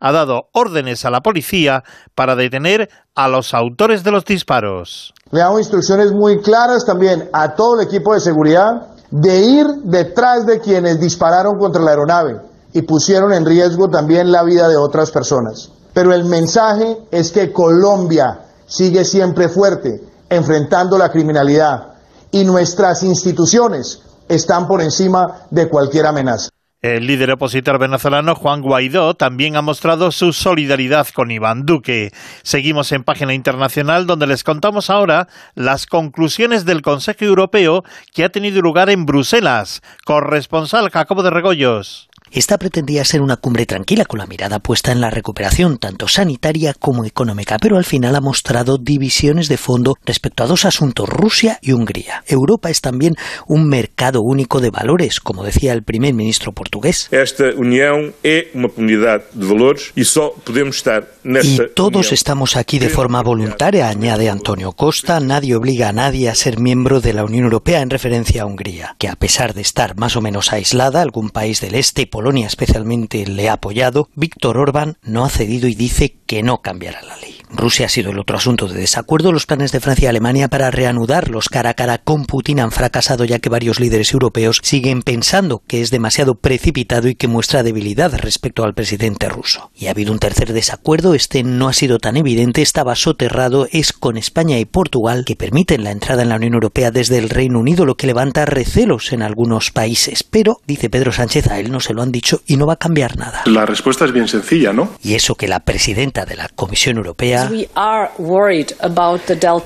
ha 0.00 0.12
dado 0.12 0.48
órdenes 0.52 1.04
a 1.04 1.10
la 1.10 1.20
policía 1.20 1.82
para 2.14 2.34
detener 2.34 2.88
a 3.14 3.28
los 3.28 3.54
autores 3.54 4.02
de 4.04 4.10
los 4.10 4.24
disparos. 4.24 5.12
Le 5.30 5.40
damos 5.40 5.60
instrucciones 5.60 6.12
muy 6.12 6.40
claras 6.40 6.84
también 6.84 7.28
a 7.32 7.54
todo 7.54 7.80
el 7.80 7.86
equipo 7.86 8.14
de 8.14 8.20
seguridad 8.20 8.88
de 9.10 9.40
ir 9.40 9.66
detrás 9.84 10.46
de 10.46 10.60
quienes 10.60 11.00
dispararon 11.00 11.58
contra 11.58 11.82
la 11.82 11.90
aeronave 11.90 12.40
y 12.72 12.82
pusieron 12.82 13.32
en 13.32 13.46
riesgo 13.46 13.88
también 13.88 14.30
la 14.30 14.42
vida 14.42 14.68
de 14.68 14.76
otras 14.76 15.10
personas. 15.10 15.70
Pero 15.94 16.12
el 16.12 16.24
mensaje 16.24 16.98
es 17.10 17.32
que 17.32 17.52
Colombia 17.52 18.40
sigue 18.66 19.04
siempre 19.04 19.48
fuerte, 19.48 20.02
enfrentando 20.28 20.98
la 20.98 21.10
criminalidad 21.10 21.94
y 22.30 22.44
nuestras 22.44 23.02
instituciones 23.02 24.02
están 24.28 24.66
por 24.66 24.82
encima 24.82 25.46
de 25.50 25.68
cualquier 25.68 26.06
amenaza. 26.06 26.50
El 26.80 27.08
líder 27.08 27.32
opositor 27.32 27.76
venezolano 27.80 28.36
Juan 28.36 28.62
Guaidó 28.62 29.14
también 29.14 29.56
ha 29.56 29.62
mostrado 29.62 30.12
su 30.12 30.32
solidaridad 30.32 31.08
con 31.08 31.32
Iván 31.32 31.66
Duque. 31.66 32.12
Seguimos 32.44 32.92
en 32.92 33.02
página 33.02 33.34
internacional 33.34 34.06
donde 34.06 34.28
les 34.28 34.44
contamos 34.44 34.88
ahora 34.88 35.26
las 35.56 35.86
conclusiones 35.86 36.64
del 36.64 36.82
Consejo 36.82 37.24
Europeo 37.24 37.82
que 38.14 38.22
ha 38.22 38.28
tenido 38.28 38.62
lugar 38.62 38.90
en 38.90 39.06
Bruselas. 39.06 39.82
Corresponsal 40.04 40.90
Jacobo 40.90 41.24
de 41.24 41.30
Regoyos. 41.30 42.07
Esta 42.32 42.58
pretendía 42.58 43.04
ser 43.04 43.20
una 43.20 43.36
cumbre 43.36 43.66
tranquila 43.66 44.04
con 44.04 44.18
la 44.18 44.26
mirada 44.26 44.58
puesta 44.58 44.92
en 44.92 45.00
la 45.00 45.10
recuperación 45.10 45.78
tanto 45.78 46.08
sanitaria 46.08 46.74
como 46.74 47.04
económica, 47.04 47.58
pero 47.58 47.76
al 47.76 47.84
final 47.84 48.14
ha 48.16 48.20
mostrado 48.20 48.78
divisiones 48.78 49.48
de 49.48 49.56
fondo 49.56 49.94
respecto 50.04 50.44
a 50.44 50.46
dos 50.46 50.64
asuntos, 50.64 51.08
Rusia 51.08 51.58
y 51.62 51.72
Hungría. 51.72 52.24
Europa 52.26 52.70
es 52.70 52.80
también 52.80 53.14
un 53.46 53.68
mercado 53.68 54.22
único 54.22 54.60
de 54.60 54.70
valores, 54.70 55.20
como 55.20 55.44
decía 55.44 55.72
el 55.72 55.82
primer 55.82 56.14
ministro 56.14 56.52
portugués. 56.52 57.08
Esta 57.10 57.50
unión 57.56 58.14
es 58.22 58.46
una 58.54 58.68
comunidad 58.68 59.22
de 59.32 59.46
valores 59.46 59.92
y 59.94 60.04
solo 60.04 60.34
podemos 60.44 60.76
estar 60.76 61.18
y 61.42 61.58
todos 61.74 62.12
estamos 62.12 62.56
aquí 62.56 62.78
de 62.78 62.88
forma 62.88 63.22
voluntaria, 63.22 63.88
añade 63.88 64.30
Antonio 64.30 64.72
Costa. 64.72 65.20
Nadie 65.20 65.56
obliga 65.56 65.90
a 65.90 65.92
nadie 65.92 66.30
a 66.30 66.34
ser 66.34 66.58
miembro 66.58 67.00
de 67.00 67.12
la 67.12 67.24
Unión 67.24 67.44
Europea 67.44 67.82
en 67.82 67.90
referencia 67.90 68.42
a 68.42 68.46
Hungría, 68.46 68.96
que 68.98 69.08
a 69.08 69.16
pesar 69.16 69.52
de 69.52 69.60
estar 69.60 69.96
más 69.96 70.16
o 70.16 70.22
menos 70.22 70.52
aislada, 70.52 71.02
algún 71.02 71.28
país 71.30 71.60
del 71.60 71.74
este, 71.74 72.06
Polonia 72.18 72.48
especialmente, 72.48 73.24
le 73.28 73.48
ha 73.48 73.52
apoyado, 73.52 74.08
Víctor 74.16 74.58
Orbán 74.58 74.98
no 75.04 75.24
ha 75.24 75.28
cedido 75.28 75.68
y 75.68 75.76
dice 75.76 76.16
que 76.26 76.42
no 76.42 76.62
cambiará 76.62 77.00
la 77.02 77.16
ley. 77.18 77.36
Rusia 77.50 77.86
ha 77.86 77.88
sido 77.88 78.10
el 78.10 78.18
otro 78.18 78.36
asunto 78.36 78.68
de 78.68 78.78
desacuerdo. 78.78 79.32
Los 79.32 79.46
planes 79.46 79.72
de 79.72 79.80
Francia 79.80 80.06
y 80.06 80.08
Alemania 80.08 80.48
para 80.48 80.70
reanudarlos 80.70 81.48
cara 81.48 81.70
a 81.70 81.74
cara 81.74 81.98
con 81.98 82.24
Putin 82.24 82.60
han 82.60 82.70
fracasado 82.70 83.24
ya 83.24 83.38
que 83.38 83.48
varios 83.48 83.80
líderes 83.80 84.12
europeos 84.12 84.60
siguen 84.62 85.02
pensando 85.02 85.62
que 85.66 85.80
es 85.80 85.90
demasiado 85.90 86.34
precipitado 86.34 87.08
y 87.08 87.14
que 87.14 87.28
muestra 87.28 87.62
debilidad 87.62 88.14
respecto 88.18 88.64
al 88.64 88.74
presidente 88.74 89.28
ruso. 89.28 89.70
Y 89.74 89.86
ha 89.86 89.90
habido 89.90 90.12
un 90.12 90.18
tercer 90.18 90.52
desacuerdo, 90.52 91.14
este 91.14 91.42
no 91.42 91.68
ha 91.68 91.72
sido 91.72 91.98
tan 91.98 92.16
evidente, 92.16 92.62
estaba 92.62 92.94
soterrado, 92.94 93.66
es 93.70 93.92
con 93.92 94.16
España 94.16 94.58
y 94.58 94.64
Portugal 94.64 95.24
que 95.24 95.36
permiten 95.36 95.84
la 95.84 95.90
entrada 95.90 96.22
en 96.22 96.28
la 96.28 96.36
Unión 96.36 96.54
Europea 96.54 96.90
desde 96.90 97.18
el 97.18 97.30
Reino 97.30 97.58
Unido, 97.58 97.84
lo 97.84 97.96
que 97.96 98.06
levanta 98.06 98.44
recelos 98.44 99.12
en 99.12 99.22
algunos 99.22 99.70
países. 99.70 100.22
Pero, 100.22 100.60
dice 100.66 100.90
Pedro 100.90 101.12
Sánchez, 101.12 101.48
a 101.48 101.58
él 101.58 101.70
no 101.70 101.80
se 101.80 101.94
lo 101.94 102.02
han 102.02 102.12
dicho 102.12 102.42
y 102.46 102.56
no 102.56 102.66
va 102.66 102.74
a 102.74 102.78
cambiar 102.78 103.16
nada. 103.16 103.42
La 103.46 103.66
respuesta 103.66 104.04
es 104.04 104.12
bien 104.12 104.28
sencilla, 104.28 104.72
¿no? 104.72 104.90
Y 105.02 105.14
eso 105.14 105.34
que 105.34 105.48
la 105.48 105.60
presidenta 105.60 106.24
de 106.24 106.36
la 106.36 106.48
Comisión 106.48 106.96
Europea 106.96 107.37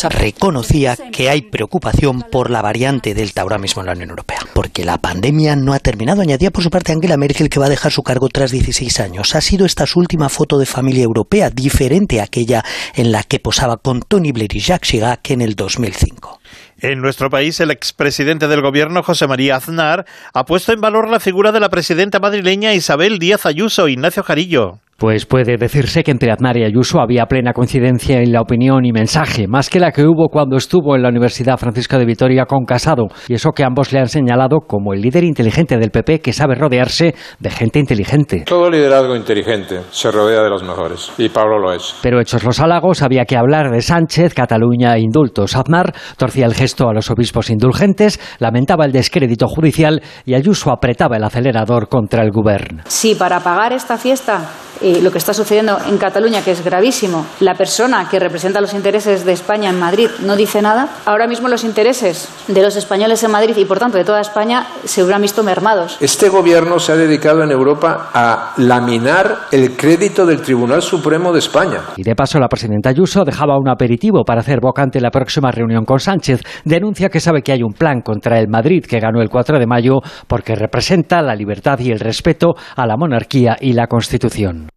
reconocía 0.08 0.96
que 0.96 1.28
hay 1.28 1.42
preocupación 1.42 2.22
por 2.30 2.50
la 2.50 2.62
variante 2.62 3.14
Delta 3.14 3.42
ahora 3.42 3.58
mismo 3.58 3.82
en 3.82 3.86
la 3.86 3.92
Unión 3.92 4.10
Europea, 4.10 4.40
porque 4.52 4.84
la 4.84 4.98
pandemia 4.98 5.56
no 5.56 5.72
ha 5.72 5.78
terminado. 5.78 6.22
Añadía 6.22 6.50
por 6.50 6.62
su 6.62 6.70
parte 6.70 6.92
Angela 6.92 7.16
Merkel 7.16 7.48
que 7.48 7.60
va 7.60 7.66
a 7.66 7.70
dejar 7.70 7.92
su 7.92 8.02
cargo 8.02 8.28
tras 8.28 8.50
16 8.50 9.00
años. 9.00 9.34
Ha 9.34 9.40
sido 9.40 9.66
esta 9.66 9.86
su 9.86 9.98
última 9.98 10.28
foto 10.28 10.58
de 10.58 10.66
familia 10.66 11.04
europea, 11.04 11.50
diferente 11.50 12.20
a 12.20 12.24
aquella 12.24 12.64
en 12.94 13.12
la 13.12 13.22
que 13.22 13.38
posaba 13.38 13.76
con 13.76 14.00
Tony 14.00 14.32
Blair 14.32 14.54
y 14.54 14.60
Jacques 14.60 14.90
Chirac 14.90 15.30
en 15.30 15.40
el 15.40 15.54
2005. 15.54 16.40
En 16.80 17.00
nuestro 17.00 17.30
país, 17.30 17.60
el 17.60 17.70
expresidente 17.70 18.48
del 18.48 18.60
gobierno, 18.60 19.02
José 19.04 19.28
María 19.28 19.56
Aznar, 19.56 20.04
ha 20.34 20.44
puesto 20.44 20.72
en 20.72 20.80
valor 20.80 21.08
la 21.08 21.20
figura 21.20 21.52
de 21.52 21.60
la 21.60 21.68
presidenta 21.68 22.18
madrileña 22.18 22.74
Isabel 22.74 23.20
Díaz 23.20 23.46
Ayuso, 23.46 23.86
Ignacio 23.86 24.24
Jarillo. 24.24 24.80
Pues 25.03 25.26
puede 25.26 25.57
decirse 25.57 26.05
que 26.05 26.12
entre 26.12 26.30
Aznar 26.30 26.57
y 26.57 26.62
Ayuso 26.62 27.00
había 27.00 27.26
plena 27.26 27.53
coincidencia 27.53 28.20
en 28.20 28.30
la 28.30 28.40
opinión 28.40 28.84
y 28.84 28.92
mensaje, 28.92 29.48
más 29.48 29.68
que 29.68 29.80
la 29.80 29.90
que 29.90 30.05
hubo 30.05 30.28
cuando 30.28 30.57
estuvo 30.57 30.94
en 30.94 31.03
la 31.03 31.09
Universidad 31.09 31.59
Francisco 31.59 31.98
de 31.98 32.05
Vitoria 32.05 32.44
con 32.46 32.64
Casado, 32.64 33.09
y 33.26 33.34
eso 33.34 33.50
que 33.50 33.64
ambos 33.64 33.92
le 33.92 33.98
han 33.98 34.07
señalado 34.07 34.61
como 34.61 34.92
el 34.92 35.00
líder 35.00 35.24
inteligente 35.24 35.76
del 35.76 35.90
PP 35.90 36.20
que 36.20 36.32
sabe 36.32 36.55
rodearse 36.55 37.16
de 37.40 37.50
gente 37.50 37.80
inteligente. 37.80 38.44
Todo 38.46 38.70
liderazgo 38.70 39.16
inteligente 39.16 39.80
se 39.90 40.12
rodea 40.12 40.40
de 40.40 40.50
los 40.50 40.62
mejores, 40.62 41.11
y 41.18 41.30
Pablo 41.30 41.59
lo 41.59 41.72
es. 41.72 41.96
Pero 42.00 42.20
hechos 42.20 42.44
los 42.44 42.61
halagos, 42.61 43.03
había 43.03 43.24
que 43.24 43.36
hablar 43.36 43.72
de 43.72 43.82
Sánchez, 43.82 44.34
Cataluña 44.34 44.94
e 44.94 45.00
indultos. 45.00 45.57
Aznar 45.57 45.92
torcía 46.16 46.46
el 46.46 46.55
gesto 46.55 46.88
a 46.88 46.94
los 46.94 47.11
obispos 47.11 47.50
indulgentes, 47.50 48.20
lamentaba 48.38 48.84
el 48.84 48.92
descrédito 48.92 49.48
judicial 49.48 50.00
y 50.24 50.34
Ayuso 50.34 50.70
apretaba 50.70 51.16
el 51.16 51.24
acelerador 51.24 51.88
contra 51.88 52.22
el 52.22 52.30
gobierno. 52.30 52.84
Sí, 52.86 53.16
para 53.16 53.40
pagar 53.40 53.72
esta 53.72 53.98
fiesta 53.98 54.48
eh, 54.80 55.00
lo 55.02 55.10
que 55.10 55.18
está 55.18 55.34
sucediendo 55.34 55.78
en 55.86 55.98
Cataluña, 55.98 56.42
que 56.42 56.52
es 56.52 56.64
gravísimo, 56.64 57.26
la 57.40 57.54
persona 57.54 58.08
que 58.08 58.18
representa 58.18 58.60
los 58.60 58.74
intereses 58.74 59.24
de 59.24 59.32
España 59.32 59.70
en 59.70 59.78
Madrid 59.78 60.08
no 60.20 60.36
dice 60.36 60.62
nada, 60.62 60.88
ahora 61.04 61.26
mismo 61.26 61.48
los 61.48 61.64
intereses 61.64 62.28
de 62.48 62.62
los 62.62 62.76
españoles 62.76 63.22
en 63.22 63.30
Madrid 63.30 63.56
y, 63.56 63.64
por 63.64 63.78
tanto, 63.78 63.98
de 63.98 64.04
toda 64.04 64.20
España 64.20 64.66
se 64.84 65.02
hubieran 65.02 65.22
visto 65.22 65.42
mermados. 65.42 65.96
Este 66.00 66.28
gobierno 66.28 66.78
se 66.78 66.92
ha 66.92 66.96
dedicado 66.96 67.42
en 67.42 67.50
Europa 67.50 68.10
a 68.12 68.54
laminar 68.56 69.46
el 69.50 69.76
crédito 69.76 70.26
del 70.26 70.42
Tribunal 70.42 70.82
Supremo 70.82 71.32
de 71.32 71.38
España. 71.38 71.80
Y 71.96 72.02
de 72.02 72.14
paso, 72.14 72.38
la 72.38 72.48
presidenta 72.48 72.90
Ayuso 72.90 73.24
dejaba 73.24 73.58
un 73.58 73.68
aperitivo 73.68 74.24
para 74.24 74.40
hacer 74.40 74.60
boca 74.60 74.82
ante 74.82 75.00
la 75.00 75.10
próxima 75.10 75.50
reunión 75.50 75.84
con 75.84 76.00
Sánchez. 76.00 76.42
Denuncia 76.64 77.08
que 77.08 77.20
sabe 77.20 77.42
que 77.42 77.52
hay 77.52 77.62
un 77.62 77.72
plan 77.72 78.00
contra 78.00 78.38
el 78.38 78.48
Madrid 78.48 78.84
que 78.84 79.00
ganó 79.00 79.20
el 79.20 79.28
4 79.28 79.58
de 79.58 79.66
mayo 79.66 80.00
porque 80.26 80.54
representa 80.54 81.22
la 81.22 81.34
libertad 81.34 81.78
y 81.78 81.90
el 81.90 82.00
respeto 82.00 82.54
a 82.76 82.86
la 82.86 82.96
monarquía 82.96 83.56
y 83.60 83.72
la 83.72 83.86
Constitución. 83.86 84.71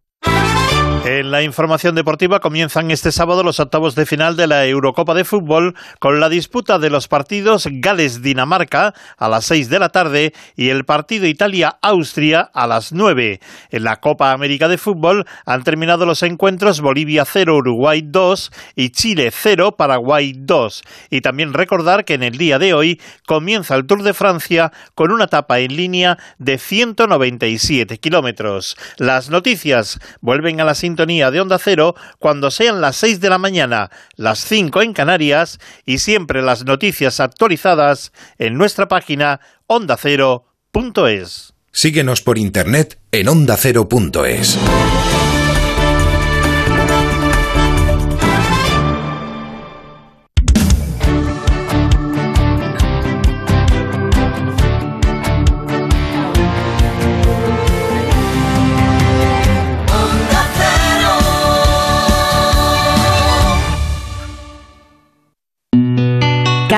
En 1.16 1.30
la 1.30 1.42
información 1.42 1.94
deportiva 1.94 2.40
comienzan 2.40 2.90
este 2.90 3.10
sábado 3.10 3.42
los 3.42 3.58
octavos 3.58 3.94
de 3.94 4.04
final 4.04 4.36
de 4.36 4.46
la 4.46 4.66
Eurocopa 4.66 5.14
de 5.14 5.24
Fútbol 5.24 5.74
con 5.98 6.20
la 6.20 6.28
disputa 6.28 6.78
de 6.78 6.90
los 6.90 7.08
partidos 7.08 7.66
Gales-Dinamarca 7.70 8.92
a 9.16 9.28
las 9.30 9.46
6 9.46 9.70
de 9.70 9.78
la 9.78 9.88
tarde 9.88 10.34
y 10.56 10.68
el 10.68 10.84
partido 10.84 11.26
Italia-Austria 11.26 12.50
a 12.52 12.66
las 12.66 12.92
9. 12.92 13.40
En 13.70 13.84
la 13.84 13.96
Copa 13.96 14.32
América 14.32 14.68
de 14.68 14.76
Fútbol 14.76 15.24
han 15.46 15.64
terminado 15.64 16.04
los 16.04 16.22
encuentros 16.22 16.82
Bolivia 16.82 17.24
0, 17.24 17.56
Uruguay 17.56 18.02
2 18.04 18.52
y 18.74 18.90
Chile 18.90 19.30
0, 19.32 19.76
Paraguay 19.78 20.34
2. 20.36 20.82
Y 21.08 21.22
también 21.22 21.54
recordar 21.54 22.04
que 22.04 22.12
en 22.12 22.24
el 22.24 22.36
día 22.36 22.58
de 22.58 22.74
hoy 22.74 23.00
comienza 23.26 23.74
el 23.74 23.86
Tour 23.86 24.02
de 24.02 24.12
Francia 24.12 24.70
con 24.94 25.10
una 25.10 25.24
etapa 25.24 25.60
en 25.60 25.76
línea 25.76 26.18
de 26.36 26.58
197 26.58 27.96
kilómetros. 28.00 28.76
Las 28.98 29.30
noticias 29.30 29.98
vuelven 30.20 30.60
a 30.60 30.64
la 30.64 30.74
sintonía 30.74 31.05
de 31.06 31.40
Onda 31.40 31.58
Cero 31.58 31.94
cuando 32.18 32.50
sean 32.50 32.80
las 32.80 32.96
6 32.96 33.20
de 33.20 33.30
la 33.30 33.38
mañana, 33.38 33.90
las 34.16 34.40
5 34.40 34.82
en 34.82 34.92
Canarias 34.92 35.58
y 35.84 35.98
siempre 35.98 36.42
las 36.42 36.64
noticias 36.64 37.20
actualizadas 37.20 38.12
en 38.38 38.58
nuestra 38.58 38.88
página 38.88 39.40
ondacero.es. 39.66 41.54
Síguenos 41.70 42.22
por 42.22 42.38
internet 42.38 42.98
en 43.12 43.28
ondacero.es. 43.28 44.58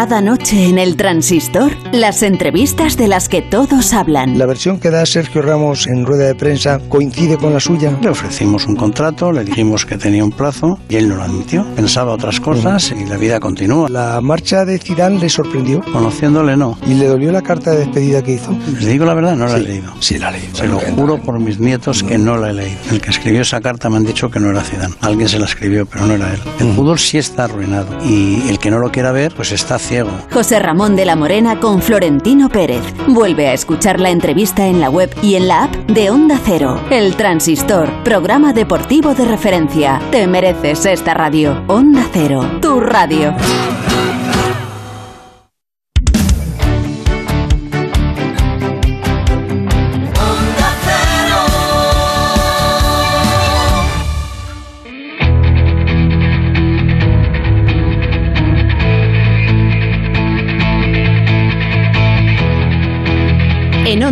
Cada 0.08 0.22
noche 0.22 0.64
en 0.64 0.78
el 0.78 0.96
transistor, 0.96 1.70
las 1.92 2.22
entrevistas 2.22 2.96
de 2.96 3.08
las 3.08 3.28
que 3.28 3.42
todos 3.42 3.92
hablan. 3.92 4.38
La 4.38 4.46
versión 4.46 4.80
que 4.80 4.88
da 4.88 5.04
Sergio 5.04 5.42
Ramos 5.42 5.86
en 5.86 6.06
rueda 6.06 6.24
de 6.24 6.34
prensa 6.34 6.80
coincide 6.88 7.36
con 7.36 7.52
la 7.52 7.60
suya. 7.60 7.94
Le 8.00 8.08
ofrecimos 8.08 8.64
un 8.66 8.74
contrato, 8.74 9.32
le 9.32 9.44
dijimos 9.44 9.84
que 9.84 9.98
tenía 9.98 10.24
un 10.24 10.30
plazo 10.30 10.80
y 10.88 10.96
él 10.96 11.10
no 11.10 11.16
lo 11.16 11.24
admitió. 11.24 11.66
Pensaba 11.76 12.12
otras 12.12 12.40
cosas 12.40 12.90
y 12.90 13.04
la 13.04 13.18
vida 13.18 13.38
continúa. 13.38 13.90
La 13.90 14.18
marcha 14.22 14.64
de 14.64 14.78
Zidane 14.78 15.18
le 15.18 15.28
sorprendió. 15.28 15.82
Conociéndole 15.92 16.56
no. 16.56 16.78
¿Y 16.86 16.94
le 16.94 17.06
dolió 17.06 17.30
la 17.30 17.42
carta 17.42 17.72
de 17.72 17.80
despedida 17.80 18.22
que 18.22 18.32
hizo? 18.32 18.56
Les 18.72 18.86
digo 18.86 19.04
la 19.04 19.12
verdad, 19.12 19.36
no 19.36 19.46
la 19.46 19.58
he 19.58 19.60
leído. 19.60 19.92
Sí, 20.00 20.18
la 20.18 20.30
leí. 20.30 20.48
Se 20.54 20.66
lo 20.66 20.78
juro 20.78 21.20
por 21.20 21.38
mis 21.38 21.60
nietos 21.60 22.02
que 22.02 22.16
no 22.16 22.38
la 22.38 22.48
he 22.48 22.54
leído. 22.54 22.78
El 22.90 23.02
que 23.02 23.10
escribió 23.10 23.42
esa 23.42 23.60
carta 23.60 23.90
me 23.90 23.98
han 23.98 24.06
dicho 24.06 24.30
que 24.30 24.40
no 24.40 24.48
era 24.48 24.62
Zidane. 24.62 24.94
Alguien 25.02 25.28
se 25.28 25.38
la 25.38 25.44
escribió, 25.44 25.84
pero 25.84 26.06
no 26.06 26.14
era 26.14 26.32
él. 26.32 26.40
El 26.60 26.72
fútbol 26.72 26.98
sí 26.98 27.18
está 27.18 27.44
arruinado 27.44 28.02
y 28.06 28.48
el 28.48 28.58
que 28.58 28.70
no 28.70 28.78
lo 28.78 28.90
quiera 28.90 29.12
ver, 29.12 29.34
pues 29.34 29.52
está 29.52 29.78
ciego. 29.78 29.97
José 30.32 30.58
Ramón 30.58 30.96
de 30.96 31.04
la 31.04 31.16
Morena 31.16 31.60
con 31.60 31.82
Florentino 31.82 32.48
Pérez. 32.48 32.82
Vuelve 33.06 33.48
a 33.48 33.52
escuchar 33.52 34.00
la 34.00 34.10
entrevista 34.10 34.66
en 34.66 34.80
la 34.80 34.90
web 34.90 35.10
y 35.22 35.34
en 35.34 35.48
la 35.48 35.64
app 35.64 35.74
de 35.86 36.10
Onda 36.10 36.38
Cero. 36.44 36.80
El 36.90 37.16
Transistor, 37.16 37.90
programa 38.04 38.52
deportivo 38.52 39.14
de 39.14 39.24
referencia. 39.24 40.00
Te 40.10 40.26
mereces 40.26 40.86
esta 40.86 41.14
radio. 41.14 41.64
Onda 41.66 42.04
Cero, 42.12 42.58
tu 42.60 42.80
radio. 42.80 43.34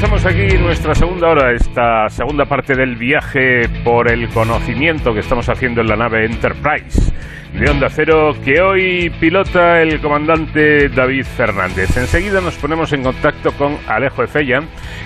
Comenzamos 0.00 0.24
aquí 0.24 0.56
nuestra 0.56 0.94
segunda 0.94 1.28
hora, 1.28 1.52
esta 1.52 2.08
segunda 2.08 2.46
parte 2.46 2.74
del 2.74 2.96
viaje 2.96 3.68
por 3.84 4.10
el 4.10 4.30
conocimiento 4.30 5.12
que 5.12 5.20
estamos 5.20 5.46
haciendo 5.50 5.82
en 5.82 5.88
la 5.88 5.96
nave 5.96 6.24
Enterprise 6.24 7.12
de 7.52 7.70
Onda 7.70 7.90
Cero 7.90 8.34
que 8.42 8.62
hoy 8.62 9.10
pilota 9.20 9.82
el 9.82 10.00
comandante 10.00 10.88
David 10.88 11.26
Fernández. 11.26 11.94
Enseguida 11.98 12.40
nos 12.40 12.54
ponemos 12.54 12.94
en 12.94 13.02
contacto 13.02 13.52
con 13.52 13.76
Alejo 13.86 14.22
Efella, 14.22 14.62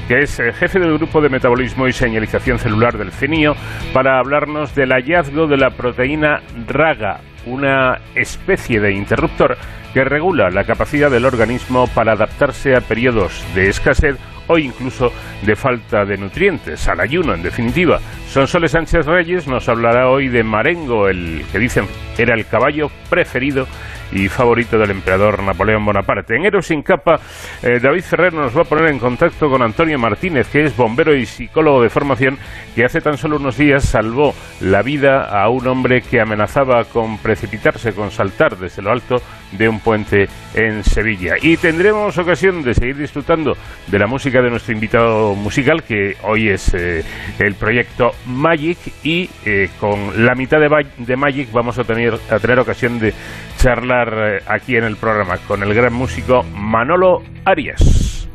que 0.07 0.21
es 0.21 0.39
eh, 0.39 0.53
jefe 0.53 0.79
del 0.79 0.97
Grupo 0.97 1.21
de 1.21 1.29
Metabolismo 1.29 1.89
y 1.89 1.93
Señalización 1.93 2.61
Celular 2.61 2.97
del 2.97 3.11
CENIO, 3.11 3.57
para 3.93 4.21
hablarnos 4.21 4.77
del 4.77 4.93
hallazgo 4.93 5.49
de 5.49 5.57
la 5.57 5.71
proteína 5.71 6.41
RAGA, 6.69 7.19
una 7.47 7.99
especie 8.15 8.79
de 8.79 8.93
interruptor 8.93 9.59
que 9.93 10.05
regula 10.05 10.51
la 10.51 10.63
capacidad 10.63 11.11
del 11.11 11.25
organismo 11.25 11.89
para 11.89 12.13
adaptarse 12.13 12.77
a 12.77 12.81
periodos 12.81 13.45
de 13.57 13.69
escasez 13.69 14.19
o 14.47 14.59
incluso 14.59 15.13
de 15.43 15.57
falta 15.57 16.05
de 16.05 16.17
nutrientes, 16.17 16.87
al 16.89 17.01
ayuno 17.01 17.35
en 17.35 17.43
definitiva. 17.43 18.01
Sonsoles 18.35 18.73
Sánchez 18.73 19.07
Reyes 19.07 19.47
nos 19.47 19.69
hablará 19.69 20.11
hoy 20.11 20.27
de 20.27 20.43
Marengo, 20.43 21.07
el 21.07 21.45
que 21.53 21.61
dicen 21.61 21.87
era 22.19 22.35
el 22.35 22.47
caballo 22.47 22.91
preferido 23.09 23.69
y 24.11 24.29
favorito 24.29 24.79
del 24.79 24.91
emperador 24.91 25.43
Napoleón 25.43 25.85
Bonaparte. 25.85 26.37
En 26.37 26.45
Héroes 26.45 26.67
sin 26.67 26.83
capa, 26.83 27.21
eh, 27.63 27.79
David 27.81 28.03
Ferrer 28.03 28.33
nos 28.33 28.57
va 28.57 28.63
a 28.63 28.65
poner 28.65 28.89
en 28.91 28.99
contacto 28.99 29.49
con 29.49 29.63
Antonio 29.63 29.99
Martínez, 29.99 30.49
que 30.49 30.65
es 30.65 30.77
bombero 30.77 31.15
y 31.15 31.27
psicólogo 31.27 31.83
de 31.83 31.91
formación, 31.91 32.39
que 32.75 32.85
hace 32.85 33.01
tan 33.01 33.19
solo 33.19 33.37
unos 33.37 33.57
días 33.57 33.85
salvó 33.85 34.35
la 34.61 34.83
vida 34.83 35.25
a 35.25 35.49
un 35.49 35.67
hombre 35.67 36.03
que 36.03 36.21
amenazaba 36.21 36.85
con 36.85 37.19
precipitarse, 37.19 37.93
con 37.93 38.11
saltar 38.11 38.57
desde 38.57 38.83
lo 38.83 38.91
alto 38.91 39.17
de 39.53 39.69
un 39.69 39.81
puente 39.81 40.29
en 40.55 40.85
Sevilla. 40.85 41.35
Y 41.41 41.57
tendremos 41.57 42.17
ocasión 42.19 42.63
de 42.63 42.75
seguir 42.75 42.97
disfrutando 42.97 43.57
de 43.87 43.99
la 43.99 44.07
música 44.07 44.43
de 44.43 44.51
nuestro 44.51 44.75
invitado 44.75 45.35
musical, 45.35 45.83
que 45.83 46.17
hoy 46.23 46.49
es 46.49 46.73
eh, 46.75 47.05
el 47.39 47.55
proyecto 47.55 48.13
Magic, 48.27 48.79
y 49.03 49.29
eh, 49.45 49.69
con 49.79 50.25
la 50.25 50.35
mitad 50.35 50.59
de, 50.59 51.17
Magic 51.17 51.53
vamos 51.53 51.79
a 51.79 51.85
tener, 51.85 52.15
a 52.31 52.39
tener 52.39 52.59
ocasión 52.59 52.99
de 52.99 53.13
charlar 53.57 54.09
eh, 54.15 54.43
aquí 54.47 54.77
en 54.77 54.85
el 54.85 54.97
programa 54.97 55.39
con 55.47 55.63
el 55.63 55.75
gran 55.75 55.93
músico 55.93 56.43
Manolo 56.43 57.23
Arias. 57.45 58.29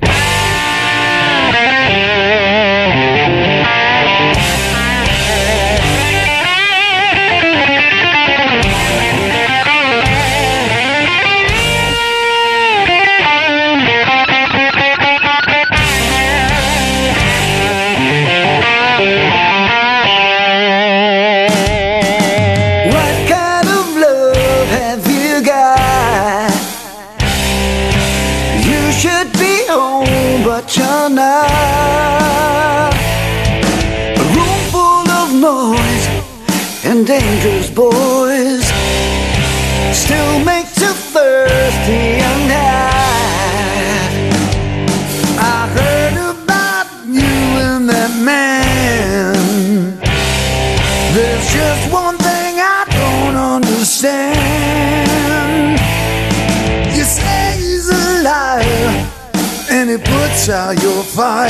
Out 60.48 60.82
your 60.82 61.04
fire. 61.04 61.50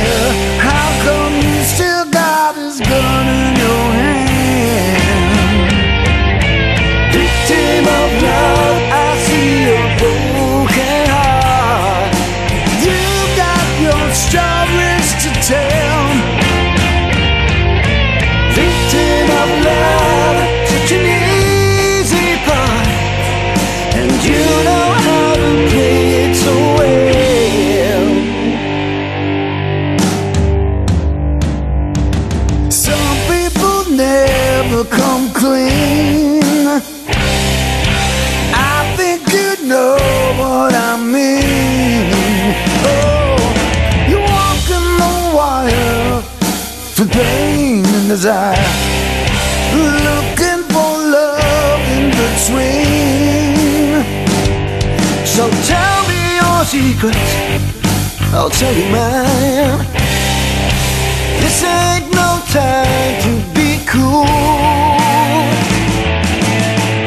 How 0.58 1.04
come 1.04 1.49
desire. 48.20 48.68
Looking 50.08 50.64
for 50.74 50.92
love 51.16 51.84
in 51.96 52.06
between. 52.22 54.04
So 55.26 55.44
tell 55.72 56.00
me 56.10 56.20
your 56.42 56.60
secrets, 56.66 57.32
I'll 58.34 58.50
tell 58.50 58.74
you 58.74 58.88
mine. 58.92 59.86
This 61.40 61.64
ain't 61.64 62.12
no 62.12 62.30
time 62.52 63.16
to 63.26 63.32
be 63.56 63.70
cool. 63.88 64.26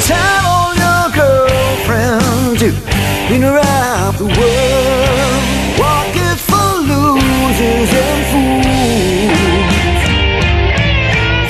Tell 0.09 0.45
all 0.55 0.73
your 0.85 1.05
girlfriends 1.21 2.63
you've 2.63 2.81
been 3.29 3.45
around 3.45 4.17
the 4.17 4.29
world. 4.39 5.43
Walk 5.79 6.15
it 6.29 6.39
for 6.49 6.69
losers 6.91 7.91
and 8.07 8.23
fools. 8.31 9.22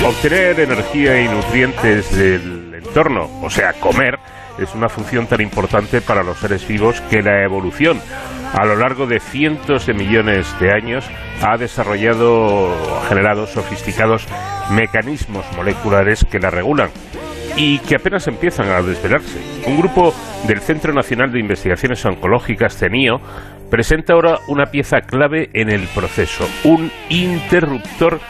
Obtener 0.04 0.58
energía 0.58 1.20
y 1.20 1.28
nutrientes 1.28 2.16
del 2.16 2.74
entorno, 2.74 3.30
o 3.40 3.48
sea, 3.48 3.72
comer, 3.74 4.18
es 4.58 4.74
una 4.74 4.88
función 4.88 5.28
tan 5.28 5.40
importante 5.40 6.00
para 6.00 6.24
los 6.24 6.38
seres 6.38 6.66
vivos 6.66 7.00
que 7.02 7.22
la 7.22 7.44
evolución 7.44 8.00
a 8.52 8.66
lo 8.66 8.76
largo 8.76 9.06
de 9.06 9.20
cientos 9.20 9.86
de 9.86 9.94
millones 9.94 10.46
de 10.58 10.72
años 10.72 11.04
ha 11.40 11.56
desarrollado, 11.56 12.74
generado 13.08 13.46
sofisticados 13.46 14.26
mecanismos 14.72 15.46
moleculares 15.56 16.26
que 16.28 16.40
la 16.40 16.50
regulan 16.50 16.90
y 17.56 17.78
que 17.78 17.94
apenas 17.94 18.26
empiezan 18.26 18.70
a 18.70 18.82
desvelarse. 18.82 19.38
Un 19.66 19.78
grupo 19.78 20.12
del 20.48 20.60
Centro 20.60 20.92
Nacional 20.92 21.30
de 21.30 21.38
Investigaciones 21.38 22.04
Oncológicas, 22.04 22.76
CENIO, 22.76 23.20
presenta 23.70 24.14
ahora 24.14 24.38
una 24.48 24.66
pieza 24.66 25.00
clave 25.00 25.48
en 25.54 25.70
el 25.70 25.86
proceso, 25.88 26.46
un 26.64 26.90
interruptor 27.08 28.20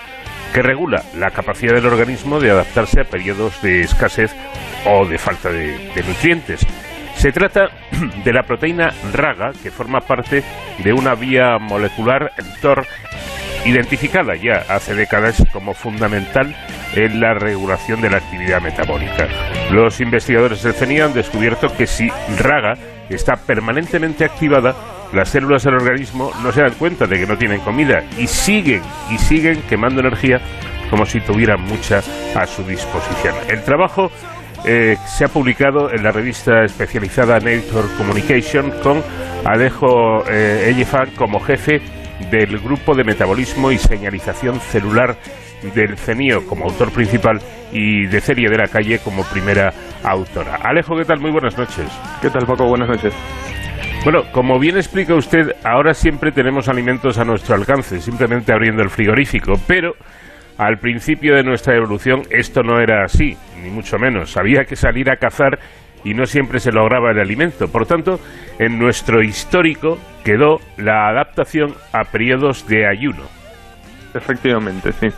que 0.52 0.62
regula 0.62 1.02
la 1.16 1.30
capacidad 1.30 1.74
del 1.74 1.86
organismo 1.86 2.38
de 2.38 2.50
adaptarse 2.50 3.00
a 3.00 3.04
periodos 3.04 3.60
de 3.62 3.82
escasez 3.82 4.34
o 4.86 5.06
de 5.06 5.18
falta 5.18 5.50
de, 5.50 6.02
nutrientes. 6.06 6.66
Se 7.16 7.32
trata 7.32 7.70
de 8.24 8.32
la 8.32 8.42
proteína 8.42 8.92
RAGA, 9.12 9.52
que 9.62 9.70
forma 9.70 10.00
parte 10.00 10.42
de 10.78 10.92
una 10.92 11.14
vía 11.14 11.58
molecular 11.58 12.32
TOR 12.60 12.86
identificada 13.64 14.34
ya 14.34 14.64
hace 14.68 14.94
décadas 14.94 15.42
como 15.52 15.72
fundamental 15.72 16.54
en 16.94 17.20
la 17.20 17.34
regulación 17.34 18.00
de 18.00 18.10
la 18.10 18.18
actividad 18.18 18.60
metabólica. 18.60 19.28
Los 19.70 20.00
investigadores 20.00 20.62
del 20.62 20.74
CENI 20.74 21.00
han 21.00 21.14
descubierto 21.14 21.74
que 21.74 21.86
si 21.86 22.10
RAGA 22.38 22.74
está 23.08 23.36
permanentemente 23.36 24.24
activada, 24.24 24.74
las 25.12 25.28
células 25.28 25.62
del 25.64 25.74
organismo 25.74 26.30
no 26.42 26.52
se 26.52 26.62
dan 26.62 26.72
cuenta 26.72 27.06
de 27.06 27.18
que 27.18 27.26
no 27.26 27.36
tienen 27.36 27.60
comida 27.60 28.04
y 28.18 28.26
siguen 28.26 28.82
y 29.10 29.18
siguen 29.18 29.62
quemando 29.68 30.00
energía 30.00 30.40
como 30.90 31.06
si 31.06 31.20
tuvieran 31.20 31.60
mucha 31.62 32.02
a 32.34 32.46
su 32.46 32.62
disposición. 32.64 33.34
El 33.48 33.62
trabajo 33.62 34.10
eh, 34.64 34.96
se 35.06 35.24
ha 35.24 35.28
publicado 35.28 35.90
en 35.92 36.02
la 36.02 36.12
revista 36.12 36.64
especializada 36.64 37.40
Nature 37.40 37.88
Communication 37.96 38.70
con 38.82 39.02
Alejo 39.44 40.24
eh, 40.28 40.86
como 41.16 41.40
jefe 41.40 41.80
del 42.30 42.58
grupo 42.58 42.94
de 42.94 43.04
metabolismo 43.04 43.72
y 43.72 43.78
señalización 43.78 44.60
celular 44.60 45.16
del 45.74 45.96
CENIO 45.96 46.46
como 46.46 46.66
autor 46.66 46.92
principal 46.92 47.40
y 47.72 48.06
de 48.06 48.20
Celia 48.20 48.50
de 48.50 48.58
la 48.58 48.68
Calle 48.68 48.98
como 48.98 49.24
primera 49.24 49.72
autora. 50.04 50.56
Alejo, 50.62 50.96
¿qué 50.96 51.04
tal? 51.04 51.20
Muy 51.20 51.30
buenas 51.30 51.56
noches. 51.56 51.86
¿Qué 52.20 52.30
tal, 52.30 52.46
Paco? 52.46 52.66
Buenas 52.66 52.88
noches. 52.88 53.14
Bueno, 54.04 54.24
como 54.32 54.58
bien 54.58 54.76
explica 54.76 55.14
usted, 55.14 55.54
ahora 55.62 55.94
siempre 55.94 56.32
tenemos 56.32 56.68
alimentos 56.68 57.18
a 57.18 57.24
nuestro 57.24 57.54
alcance, 57.54 58.00
simplemente 58.00 58.52
abriendo 58.52 58.82
el 58.82 58.90
frigorífico, 58.90 59.54
pero 59.66 59.94
al 60.58 60.78
principio 60.78 61.36
de 61.36 61.44
nuestra 61.44 61.76
evolución 61.76 62.22
esto 62.30 62.62
no 62.62 62.80
era 62.80 63.04
así, 63.04 63.36
ni 63.62 63.70
mucho 63.70 63.98
menos. 63.98 64.36
Había 64.36 64.64
que 64.64 64.74
salir 64.74 65.08
a 65.08 65.16
cazar 65.16 65.58
y 66.04 66.14
no 66.14 66.26
siempre 66.26 66.58
se 66.58 66.72
lograba 66.72 67.12
el 67.12 67.20
alimento. 67.20 67.68
Por 67.68 67.86
tanto, 67.86 68.18
en 68.58 68.78
nuestro 68.78 69.22
histórico 69.22 69.98
quedó 70.24 70.60
la 70.76 71.08
adaptación 71.08 71.74
a 71.92 72.04
periodos 72.04 72.66
de 72.66 72.88
ayuno. 72.88 73.22
Efectivamente, 74.14 74.92
sí. 74.92 75.08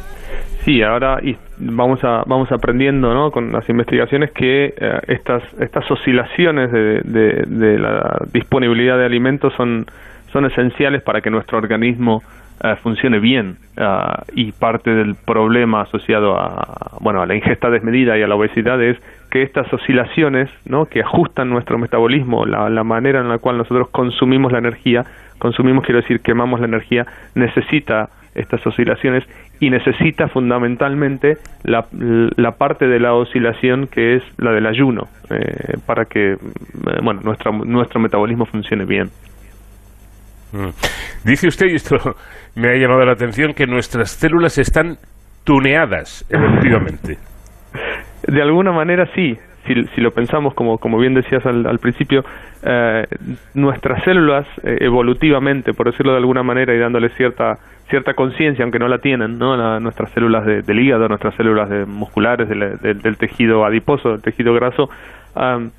Sí, 0.65 0.83
ahora 0.83 1.21
vamos 1.59 2.03
a 2.05 2.23
vamos 2.27 2.51
aprendiendo, 2.51 3.12
¿no? 3.12 3.31
Con 3.31 3.53
las 3.53 3.69
investigaciones 3.69 4.31
que 4.33 4.73
eh, 4.75 5.01
estas 5.09 5.43
estas 5.61 5.91
oscilaciones 5.91 6.73
de, 6.73 7.03
de, 7.05 7.45
de, 7.47 7.79
la 7.79 8.17
disponibilidad 8.33 8.97
de 8.97 9.05
alimentos 9.05 9.53
son 9.59 9.85
son 10.33 10.47
esenciales 10.47 11.03
para 11.03 11.21
que 11.21 11.29
nuestro 11.29 11.59
organismo 11.59 12.23
eh, 12.62 12.77
funcione 12.83 13.19
bien 13.19 13.59
uh, 13.77 14.23
y 14.35 14.53
parte 14.53 14.95
del 14.95 15.17
problema 15.17 15.83
asociado 15.83 16.35
a 16.41 16.97
bueno 17.01 17.21
a 17.21 17.27
la 17.27 17.35
ingesta 17.35 17.69
desmedida 17.69 18.17
y 18.17 18.23
a 18.23 18.27
la 18.27 18.35
obesidad 18.35 18.83
es 18.83 18.97
que 19.31 19.43
estas 19.43 19.71
oscilaciones, 19.71 20.49
¿no? 20.65 20.87
Que 20.87 21.03
ajustan 21.03 21.51
nuestro 21.51 21.77
metabolismo, 21.77 22.47
la, 22.47 22.71
la 22.71 22.85
manera 22.85 23.21
en 23.21 23.29
la 23.29 23.37
cual 23.37 23.59
nosotros 23.59 23.91
consumimos 23.91 24.51
la 24.51 24.61
energía, 24.61 25.05
consumimos 25.39 25.85
quiero 25.85 26.01
decir 26.01 26.21
quemamos 26.21 26.61
la 26.61 26.67
energía, 26.67 27.05
necesita 27.35 28.09
estas 28.35 28.66
oscilaciones 28.66 29.24
y 29.61 29.70
necesita 29.70 30.28
fundamentalmente 30.28 31.39
la, 31.62 31.87
la, 31.93 32.53
parte 32.53 32.87
de 32.87 32.99
la 32.99 33.14
oscilación 33.14 33.87
que 33.87 34.16
es 34.16 34.22
la 34.39 34.53
del 34.53 34.66
ayuno 34.66 35.05
eh, 35.30 35.76
para 35.87 36.05
que 36.05 36.32
eh, 36.32 36.37
bueno 37.03 37.20
nuestro 37.22 37.53
nuestro 37.53 38.01
metabolismo 38.01 38.47
funcione 38.47 38.85
bien. 38.85 39.11
Mm. 40.53 40.70
Dice 41.24 41.49
usted 41.49 41.66
y 41.68 41.76
esto 41.76 41.97
me 42.57 42.70
ha 42.70 42.76
llamado 42.76 43.05
la 43.05 43.12
atención 43.12 43.55
que 43.55 43.66
nuestras 43.66 44.11
células 44.11 44.59
están 44.59 44.97
tuneadas 45.45 46.26
evolutivamente. 46.28 47.18
De 48.26 48.41
alguna 48.41 48.72
manera 48.72 49.07
sí, 49.14 49.37
si, 49.66 49.74
si, 49.95 50.01
lo 50.01 50.11
pensamos 50.11 50.55
como, 50.55 50.78
como 50.78 50.99
bien 50.99 51.12
decías 51.12 51.45
al, 51.45 51.66
al 51.66 51.78
principio, 51.78 52.24
eh, 52.62 53.05
nuestras 53.53 54.03
células 54.03 54.47
evolutivamente, 54.62 55.74
por 55.74 55.91
decirlo 55.91 56.12
de 56.12 56.18
alguna 56.18 56.43
manera 56.43 56.74
y 56.74 56.78
dándole 56.78 57.11
cierta 57.11 57.59
cierta 57.89 58.14
conciencia, 58.14 58.62
aunque 58.62 58.78
no 58.78 58.89
la 58.89 58.99
tienen, 58.99 59.39
¿no? 59.39 59.57
La, 59.57 59.80
nuestras 59.80 60.11
células 60.12 60.45
de, 60.47 60.62
del 60.62 60.80
hígado, 60.80 61.09
nuestras 61.09 61.35
células 61.35 61.68
de, 61.68 61.87
musculares, 61.87 62.49
del, 62.49 62.78
del, 62.78 63.16
tejido 63.16 63.64
adiposo, 63.64 64.11
del 64.11 64.22
tejido 64.22 64.55
graso, 64.55 64.89
um, 65.37 65.70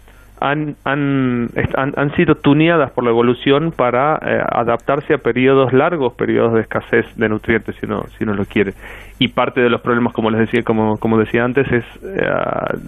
han, 0.41 0.76
han, 0.84 1.49
han, 1.76 1.93
han, 1.95 2.16
sido 2.16 2.36
tuneadas 2.36 2.91
por 2.91 3.06
la 3.06 3.10
evolución 3.10 3.72
para 3.72 4.20
eh, 4.22 4.41
adaptarse 4.51 5.14
a 5.14 5.18
periodos 5.18 5.72
largos, 5.72 6.14
periodos 6.14 6.53
de 6.53 6.62
escasez 6.62 7.06
de 7.16 7.30
nutrientes, 7.30 7.76
si 7.78 7.86
uno, 7.86 8.03
si 8.18 8.26
uno 8.26 8.34
lo 8.34 8.45
quiere. 8.45 8.74
Y 9.18 9.30
parte 9.30 9.62
de 9.62 9.70
los 9.70 9.80
problemas, 9.82 10.14
como 10.14 10.30
les 10.30 10.41
decía, 10.41 10.62
como, 10.64 10.97
como 10.97 11.18
decía 11.18 11.45
antes, 11.45 11.72
es 11.72 11.86
eh, 12.03 12.28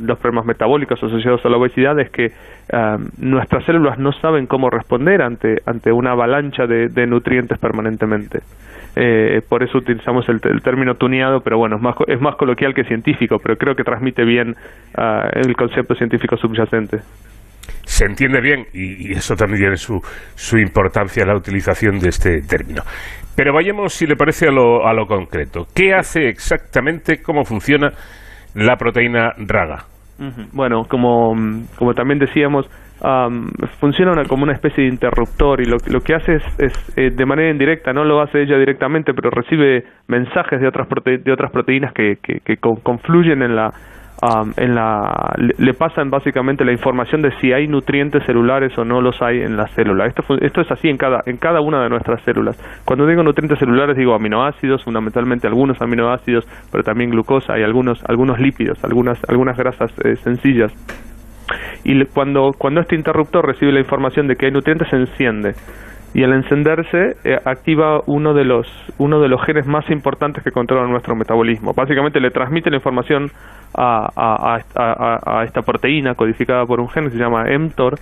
los 0.01 0.20
problemas 0.20 0.45
metabólicos 0.45 1.01
asociados 1.01 1.45
a 1.45 1.49
la 1.49 1.57
obesidad, 1.57 1.97
es 1.99 2.09
que 2.09 2.32
nuestras 3.18 3.65
células 3.65 3.97
no 3.97 4.11
saben 4.11 4.45
cómo 4.45 4.70
responder 4.70 5.22
ante, 5.22 5.61
ante 5.65 5.91
una 5.91 6.11
avalancha 6.11 6.65
de, 6.68 6.89
de 6.89 7.07
nutrientes 7.07 7.57
permanentemente. 7.57 8.39
Eh, 8.95 9.41
por 9.47 9.63
eso 9.63 9.78
utilizamos 9.78 10.28
el, 10.28 10.39
el, 10.43 10.61
término 10.61 10.95
tuneado, 10.95 11.41
pero 11.41 11.57
bueno, 11.57 11.76
es 11.76 11.82
más, 11.82 11.95
es 12.07 12.20
más 12.20 12.36
coloquial 12.36 12.74
que 12.74 12.84
científico, 12.84 13.38
pero 13.41 13.55
creo 13.55 13.76
que 13.76 13.84
transmite 13.84 14.26
bien 14.26 14.55
uh, 14.97 15.28
el 15.34 15.55
concepto 15.55 15.93
científico 15.93 16.36
subyacente 16.36 17.01
se 17.84 18.05
entiende 18.05 18.41
bien 18.41 18.65
y, 18.74 19.13
eso 19.13 19.36
también 19.36 19.61
tiene 19.61 19.78
su, 19.78 20.01
su 20.36 20.57
importancia 20.57 21.26
la 21.26 21.36
utilización 21.36 21.99
de 21.99 22.09
este 22.09 22.41
término. 22.41 22.84
Pero 23.36 23.53
vayamos, 23.53 23.93
si 23.93 24.05
le 24.05 24.15
parece, 24.15 24.47
a 24.47 24.51
lo, 24.51 24.86
a 24.86 24.93
lo 24.93 25.05
concreto. 25.05 25.68
¿Qué 25.74 25.93
hace 25.93 26.28
exactamente, 26.28 27.22
cómo 27.22 27.45
funciona 27.45 27.91
la 28.55 28.76
proteína 28.76 29.34
RAGA? 29.38 29.86
Bueno, 30.51 30.86
como, 30.86 31.36
como 31.78 31.93
también 31.93 32.20
decíamos, 32.20 32.70
um, 33.01 33.47
funciona 33.80 34.24
como 34.26 34.43
una 34.43 34.53
especie 34.53 34.84
de 34.84 34.89
interruptor 34.89 35.61
y 35.61 35.65
lo, 35.65 35.78
lo 35.88 36.01
que 36.01 36.15
hace 36.15 36.36
es, 36.36 36.43
es 36.59 36.97
eh, 36.97 37.11
de 37.11 37.26
manera 37.26 37.51
indirecta, 37.51 37.93
no 37.93 38.03
lo 38.03 38.22
hace 38.22 38.41
ella 38.41 38.57
directamente, 38.57 39.13
pero 39.13 39.30
recibe 39.30 39.86
mensajes 40.07 40.59
de 40.59 40.68
otras, 40.68 40.88
de 41.05 41.32
otras 41.32 41.51
proteínas 41.51 41.93
que, 41.93 42.18
que, 42.22 42.39
que 42.39 42.57
confluyen 42.57 43.43
en 43.43 43.55
la 43.55 43.72
Um, 44.20 44.51
en 44.57 44.74
la, 44.74 45.36
le, 45.38 45.74
pasan 45.76 46.09
básicamente 46.09 46.65
la 46.65 46.72
información 46.72 47.22
de 47.22 47.30
si 47.39 47.53
hay 47.53 47.68
nutrientes 47.68 48.24
celulares 48.26 48.76
o 48.76 48.84
no 48.84 48.99
los 48.99 49.22
hay 49.22 49.41
en 49.41 49.55
la 49.55 49.68
célula. 49.68 50.07
Esto, 50.07 50.24
esto 50.41 50.61
es 50.61 50.72
así 50.72 50.89
en 50.89 50.97
cada, 50.97 51.22
en 51.28 51.38
cada 51.38 51.61
una 51.61 51.84
de 51.84 51.89
nuestras 51.89 52.24
células. 52.24 52.57
Cuando 52.84 53.05
digo 53.05 53.22
nutrientes 53.22 53.59
celulares 53.59 53.95
digo 53.95 54.15
aminoácidos, 54.15 54.84
fundamentalmente 54.84 55.45
algunos 55.45 55.80
aminoácidos, 55.84 56.47
pero 56.72 56.84
también 56.84 57.11
glucosa 57.11 57.59
y 57.59 57.63
algunos, 57.63 58.03
algunos 58.09 58.39
lípidos, 58.39 58.84
algunas, 58.84 59.22
algunas 59.30 59.55
grasas 59.55 59.93
eh, 60.03 60.15
sencillas. 60.15 60.74
Y 61.84 62.03
cuando, 62.05 62.53
cuando 62.57 62.82
este 62.82 62.95
interruptor 62.95 63.45
recibe 63.45 63.72
la 63.72 63.80
información 63.80 64.27
de 64.27 64.35
que 64.35 64.48
hay 64.48 64.52
nutrientes, 64.52 64.89
se 64.89 64.95
enciende 64.95 65.53
y 66.13 66.23
al 66.23 66.34
encenderse 66.34 67.17
eh, 67.23 67.39
activa 67.45 68.01
uno 68.05 68.34
de 68.34 68.45
los 68.45 68.67
uno 68.97 69.19
de 69.19 69.27
los 69.27 69.41
genes 69.43 69.67
más 69.67 69.89
importantes 69.89 70.43
que 70.43 70.51
controlan 70.51 70.89
nuestro 70.89 71.15
metabolismo. 71.15 71.73
Básicamente 71.73 72.19
le 72.19 72.31
transmite 72.31 72.69
la 72.69 72.77
información 72.77 73.29
a, 73.75 74.09
a, 74.15 75.43
esta 75.43 75.61
proteína 75.61 76.15
codificada 76.15 76.65
por 76.65 76.79
un 76.79 76.89
gen 76.89 77.05
que 77.05 77.11
se 77.11 77.17
llama 77.17 77.45
mTOR 77.45 77.99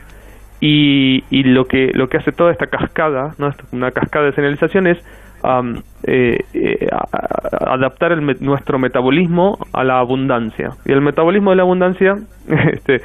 y, 0.61 1.23
y 1.29 1.43
lo 1.43 1.65
que 1.65 1.91
lo 1.93 2.07
que 2.07 2.17
hace 2.17 2.31
toda 2.31 2.51
esta 2.51 2.67
cascada, 2.67 3.33
¿no? 3.37 3.49
una 3.71 3.91
cascada 3.91 4.25
de 4.27 4.33
señalización 4.33 4.87
es 4.87 5.03
eh, 6.07 6.37
eh, 6.53 6.87
adaptar 7.51 8.11
el, 8.11 8.37
nuestro 8.39 8.79
metabolismo 8.79 9.57
a 9.73 9.83
la 9.83 9.99
abundancia. 9.99 10.71
Y 10.85 10.91
el 10.91 11.01
metabolismo 11.01 11.51
de 11.51 11.55
la 11.57 11.63
abundancia 11.63 12.15
este, 12.73 13.01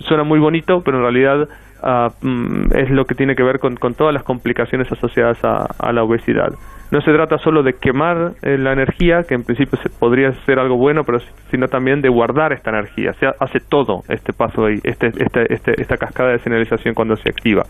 suena 0.00 0.24
muy 0.24 0.38
bonito, 0.38 0.82
pero 0.84 0.98
en 0.98 1.02
realidad 1.02 1.48
Uh, 1.86 2.74
es 2.74 2.88
lo 2.88 3.04
que 3.04 3.14
tiene 3.14 3.34
que 3.34 3.42
ver 3.42 3.58
con, 3.58 3.76
con 3.76 3.92
todas 3.92 4.14
las 4.14 4.22
complicaciones 4.22 4.90
asociadas 4.90 5.44
a, 5.44 5.66
a, 5.78 5.92
la 5.92 6.02
obesidad. 6.02 6.48
No 6.90 7.02
se 7.02 7.12
trata 7.12 7.36
solo 7.38 7.62
de 7.62 7.74
quemar 7.74 8.32
eh, 8.40 8.56
la 8.56 8.72
energía, 8.72 9.24
que 9.24 9.34
en 9.34 9.42
principio 9.42 9.78
se, 9.82 9.90
podría 9.90 10.32
ser 10.46 10.58
algo 10.58 10.78
bueno, 10.78 11.04
pero 11.04 11.18
sino 11.50 11.68
también 11.68 12.00
de 12.00 12.08
guardar 12.08 12.54
esta 12.54 12.70
energía. 12.70 13.12
Se 13.14 13.26
hace 13.26 13.60
todo 13.60 14.02
este 14.08 14.32
paso 14.32 14.64
ahí, 14.64 14.78
este, 14.82 15.08
este, 15.08 15.52
este, 15.52 15.80
esta 15.80 15.98
cascada 15.98 16.30
de 16.30 16.38
señalización 16.38 16.94
cuando 16.94 17.16
se 17.16 17.28
activa. 17.28 17.64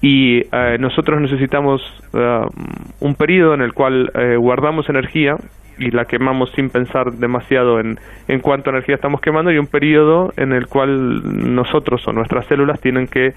Y 0.00 0.40
uh, 0.46 0.78
nosotros 0.80 1.20
necesitamos 1.20 1.82
uh, 2.14 2.48
un 2.98 3.14
periodo 3.14 3.54
en 3.54 3.62
el 3.62 3.72
cual 3.74 4.10
eh, 4.14 4.36
guardamos 4.36 4.88
energía 4.88 5.36
y 5.78 5.90
la 5.90 6.06
quemamos 6.06 6.50
sin 6.52 6.70
pensar 6.70 7.12
demasiado 7.12 7.80
en, 7.80 7.98
en 8.28 8.40
cuánta 8.40 8.70
energía 8.70 8.94
estamos 8.94 9.20
quemando 9.20 9.50
y 9.50 9.58
un 9.58 9.66
periodo 9.66 10.32
en 10.36 10.52
el 10.52 10.66
cual 10.66 11.54
nosotros 11.54 12.06
o 12.08 12.12
nuestras 12.12 12.46
células 12.46 12.80
tienen 12.80 13.06
que 13.06 13.34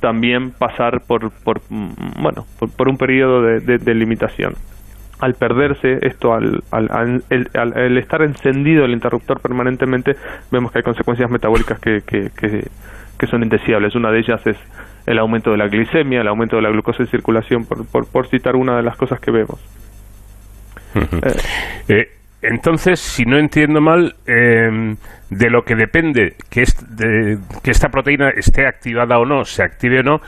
también 0.00 0.50
pasar 0.50 1.00
por, 1.06 1.30
por 1.30 1.60
bueno, 1.68 2.44
por, 2.76 2.88
un 2.88 2.98
periodo 2.98 3.42
de, 3.42 3.94
limitación. 3.94 4.54
Al 5.20 5.34
perderse 5.34 5.98
esto, 6.02 6.34
al, 6.34 6.64
al, 6.72 7.22
al, 7.54 7.98
estar 7.98 8.22
encendido 8.22 8.84
el 8.84 8.90
interruptor 8.90 9.40
permanentemente, 9.40 10.16
vemos 10.50 10.72
que 10.72 10.78
hay 10.78 10.82
consecuencias 10.82 11.30
metabólicas 11.30 11.78
que, 11.78 12.02
que, 12.04 12.30
que, 12.34 13.26
son 13.28 13.44
indeseables. 13.44 13.94
Una 13.94 14.10
de 14.10 14.18
ellas 14.18 14.44
es 14.48 14.56
el 15.06 15.20
aumento 15.20 15.52
de 15.52 15.58
la 15.58 15.68
glicemia, 15.68 16.20
el 16.20 16.28
aumento 16.28 16.56
de 16.56 16.62
la 16.62 16.70
glucosa 16.70 17.04
en 17.04 17.08
circulación, 17.08 17.64
por, 17.64 17.86
por, 17.86 18.08
por 18.08 18.26
citar 18.26 18.56
una 18.56 18.76
de 18.76 18.82
las 18.82 18.96
cosas 18.96 19.20
que 19.20 19.30
vemos. 19.30 19.60
Eh, 21.88 22.08
entonces, 22.42 23.00
si 23.00 23.24
no 23.24 23.38
entiendo 23.38 23.80
mal, 23.80 24.14
em, 24.26 24.96
de 25.30 25.50
lo 25.50 25.62
que 25.62 25.74
depende 25.76 26.34
que, 26.50 26.64
que 27.62 27.70
esta 27.70 27.88
proteína 27.88 28.30
esté 28.30 28.66
activada 28.66 29.18
o 29.18 29.24
no, 29.24 29.44
se 29.44 29.62
active 29.62 30.00
o 30.00 30.02
no, 30.02 30.20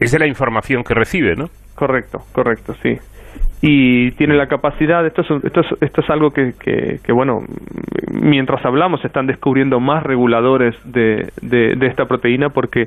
es 0.00 0.12
de 0.12 0.18
la 0.18 0.26
información 0.26 0.82
que 0.82 0.94
recibe, 0.94 1.36
¿no? 1.36 1.50
Correcto, 1.74 2.24
correcto, 2.32 2.74
sí. 2.82 2.98
Y 3.60 4.12
tiene 4.12 4.36
la 4.36 4.46
capacidad, 4.46 5.04
esto 5.04 5.22
es, 5.22 5.44
esto 5.44 5.60
es, 5.60 5.66
esto 5.80 6.00
es 6.00 6.10
algo 6.10 6.30
que, 6.30 7.00
bueno, 7.12 7.40
mientras 8.12 8.64
hablamos 8.64 9.04
están 9.04 9.26
descubriendo 9.26 9.80
más 9.80 10.04
reguladores 10.04 10.76
de, 10.84 11.32
de, 11.42 11.86
esta 11.86 12.06
proteína 12.06 12.50
porque 12.50 12.84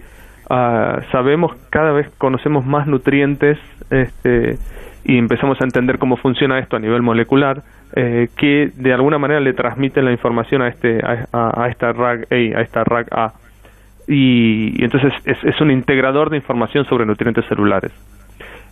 uh, 0.49 1.02
sabemos, 1.12 1.52
cada 1.70 1.91
vez 1.91 2.10
conocemos 2.18 2.66
más 2.66 2.88
nutrientes 2.88 3.60
este, 3.90 4.58
y 5.03 5.18
empezamos 5.18 5.60
a 5.61 5.64
entender 5.64 5.98
cómo 5.98 6.18
funciona 6.18 6.60
esto 6.60 6.76
a 6.76 6.80
nivel 6.80 7.02
molecular 7.02 7.64
eh, 7.95 8.30
que 8.38 8.72
de 8.76 8.94
alguna 8.94 9.18
manera 9.18 9.40
le 9.40 9.53
transmiten 9.53 10.06
la 10.06 10.11
información 10.11 10.61
a 10.61 10.68
este 10.68 10.99
a, 11.03 11.68
esta 11.69 11.91
RAG 11.91 12.28
A, 12.32 12.36
a 12.36 12.61
esta 12.61 12.84
RAG 12.84 13.07
A. 13.11 13.34
Y, 14.07 14.84
entonces 14.84 15.14
es, 15.26 15.38
es, 15.44 15.61
un 15.61 15.72
integrador 15.72 16.30
de 16.30 16.38
información 16.38 16.86
sobre 16.86 17.06
nutrientes 17.06 17.45
celulares. 17.45 17.91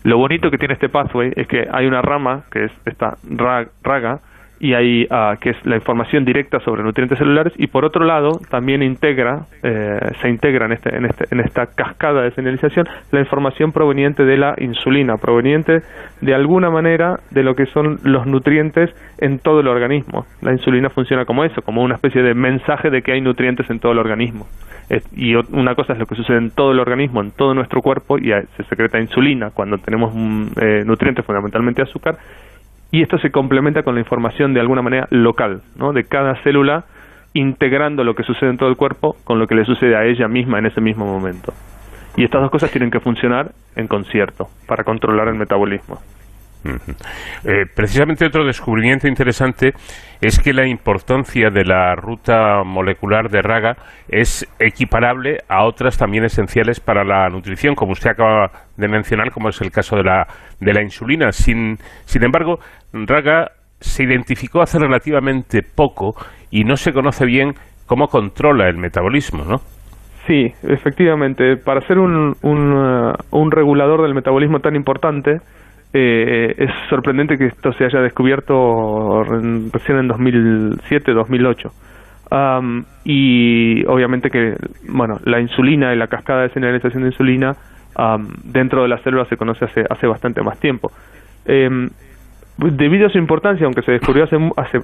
Lo 0.03 0.17
bonito 0.17 0.49
que 0.49 0.57
tiene 0.57 0.73
este 0.73 0.89
pathway 0.89 1.31
es 1.35 1.47
que 1.47 1.67
hay 1.71 1.85
una 1.85 2.01
rama 2.01 2.43
que 2.51 2.65
es 2.65 2.71
esta 2.85 3.17
RAG, 3.29 3.69
RAGA 3.83 4.19
y 4.59 4.73
ahí 4.73 5.07
uh, 5.09 5.37
que 5.39 5.51
es 5.51 5.65
la 5.65 5.75
información 5.75 6.25
directa 6.25 6.59
sobre 6.59 6.83
nutrientes 6.83 7.17
celulares 7.17 7.53
y 7.57 7.67
por 7.67 7.85
otro 7.85 8.03
lado 8.05 8.39
también 8.49 8.83
integra 8.83 9.45
eh, 9.63 9.99
se 10.21 10.29
integra 10.29 10.65
en 10.65 10.73
este, 10.73 10.95
en 10.95 11.05
este 11.05 11.25
en 11.31 11.39
esta 11.39 11.67
cascada 11.67 12.23
de 12.23 12.31
señalización 12.31 12.87
la 13.11 13.19
información 13.19 13.71
proveniente 13.71 14.25
de 14.25 14.37
la 14.37 14.55
insulina 14.57 15.17
proveniente 15.17 15.81
de 16.21 16.35
alguna 16.35 16.69
manera 16.69 17.19
de 17.31 17.43
lo 17.43 17.55
que 17.55 17.65
son 17.67 17.99
los 18.03 18.25
nutrientes 18.25 18.89
en 19.19 19.39
todo 19.39 19.61
el 19.61 19.67
organismo. 19.67 20.25
La 20.41 20.51
insulina 20.51 20.89
funciona 20.89 21.25
como 21.25 21.43
eso 21.43 21.61
como 21.61 21.81
una 21.81 21.95
especie 21.95 22.21
de 22.21 22.33
mensaje 22.33 22.89
de 22.89 23.01
que 23.01 23.13
hay 23.13 23.21
nutrientes 23.21 23.69
en 23.69 23.79
todo 23.79 23.93
el 23.93 23.99
organismo. 23.99 24.47
Y 25.15 25.35
una 25.35 25.75
cosa 25.75 25.93
es 25.93 25.99
lo 25.99 26.07
que 26.07 26.15
sucede 26.15 26.37
en 26.37 26.49
todo 26.49 26.71
el 26.71 26.79
organismo 26.79 27.21
en 27.21 27.31
todo 27.31 27.53
nuestro 27.53 27.81
cuerpo 27.81 28.17
y 28.17 28.31
se 28.57 28.63
secreta 28.63 28.99
insulina 28.99 29.51
cuando 29.51 29.77
tenemos 29.77 30.11
mm, 30.13 30.47
eh, 30.59 30.83
nutrientes 30.85 31.25
fundamentalmente 31.25 31.81
azúcar 31.81 32.17
y 32.91 33.01
esto 33.01 33.17
se 33.19 33.31
complementa 33.31 33.83
con 33.83 33.95
la 33.95 34.01
información 34.01 34.53
de 34.53 34.59
alguna 34.59 34.81
manera 34.81 35.07
local, 35.11 35.61
¿no? 35.75 35.93
de 35.93 36.03
cada 36.05 36.35
célula 36.43 36.85
integrando 37.33 38.03
lo 38.03 38.15
que 38.15 38.23
sucede 38.23 38.49
en 38.49 38.57
todo 38.57 38.69
el 38.69 38.77
cuerpo 38.77 39.15
con 39.23 39.37
lo 39.39 39.47
que 39.47 39.55
le 39.55 39.65
sucede 39.65 39.95
a 39.95 40.05
ella 40.05 40.27
misma 40.27 40.57
en 40.59 40.65
ese 40.65 40.81
mismo 40.81 41.05
momento. 41.05 41.53
Y 42.17 42.23
estas 42.23 42.41
dos 42.41 42.51
cosas 42.51 42.71
tienen 42.71 42.89
que 42.89 42.99
funcionar 42.99 43.51
en 43.75 43.87
concierto 43.87 44.47
para 44.67 44.83
controlar 44.83 45.27
el 45.27 45.35
metabolismo. 45.35 45.99
Eh, 46.63 47.65
precisamente 47.73 48.25
otro 48.25 48.45
descubrimiento 48.45 49.07
interesante 49.07 49.71
es 50.19 50.39
que 50.39 50.51
la 50.51 50.67
importancia 50.67 51.49
de 51.49 51.63
la 51.63 51.95
ruta 51.95 52.63
molecular 52.65 53.29
de 53.29 53.41
Raga 53.41 53.77
es 54.09 54.45
equiparable 54.59 55.37
a 55.47 55.65
otras 55.65 55.97
también 55.97 56.25
esenciales 56.25 56.81
para 56.81 57.05
la 57.05 57.29
nutrición, 57.29 57.75
como 57.75 57.93
usted 57.93 58.11
acaba 58.11 58.51
de 58.75 58.87
mencionar, 58.89 59.31
como 59.31 59.49
es 59.49 59.61
el 59.61 59.71
caso 59.71 59.95
de 59.95 60.03
la, 60.03 60.27
de 60.59 60.73
la 60.73 60.81
insulina. 60.81 61.31
Sin, 61.31 61.77
sin 62.05 62.23
embargo, 62.23 62.59
Raga 62.91 63.51
se 63.79 64.03
identificó 64.03 64.61
hace 64.61 64.77
relativamente 64.79 65.61
poco 65.63 66.13
y 66.51 66.65
no 66.65 66.75
se 66.75 66.91
conoce 66.91 67.25
bien 67.25 67.53
cómo 67.85 68.07
controla 68.07 68.67
el 68.67 68.77
metabolismo, 68.77 69.45
¿no? 69.45 69.57
Sí, 70.27 70.53
efectivamente. 70.63 71.55
Para 71.57 71.81
ser 71.81 71.97
un, 71.97 72.35
un, 72.43 72.73
uh, 72.73 73.13
un 73.31 73.51
regulador 73.51 74.03
del 74.03 74.13
metabolismo 74.13 74.59
tan 74.59 74.75
importante, 74.75 75.37
eh, 75.93 76.53
es 76.57 76.71
sorprendente 76.89 77.37
que 77.37 77.47
esto 77.47 77.73
se 77.73 77.85
haya 77.85 78.01
descubierto 78.01 79.23
recién 79.23 79.97
en 79.97 80.07
2007, 80.07 81.13
2008. 81.13 81.71
y 83.05 83.85
obviamente 83.87 84.29
que, 84.29 84.55
bueno, 84.87 85.19
la 85.25 85.39
insulina 85.39 85.93
y 85.93 85.97
la 85.97 86.07
cascada 86.07 86.43
de 86.43 86.49
señalización 86.49 87.03
de 87.03 87.09
insulina 87.09 87.55
dentro 88.43 88.83
de 88.83 88.87
las 88.87 89.01
células 89.01 89.27
se 89.27 89.37
conoce 89.37 89.65
hace, 89.65 89.83
hace 89.89 90.07
bastante 90.07 90.41
más 90.41 90.59
tiempo. 90.59 90.91
Em, 91.45 91.89
debido 92.57 93.07
a 93.07 93.09
su 93.09 93.17
importancia, 93.17 93.65
aunque 93.65 93.81
se 93.81 93.93
descubrió 93.93 94.25
hace, 94.25 94.37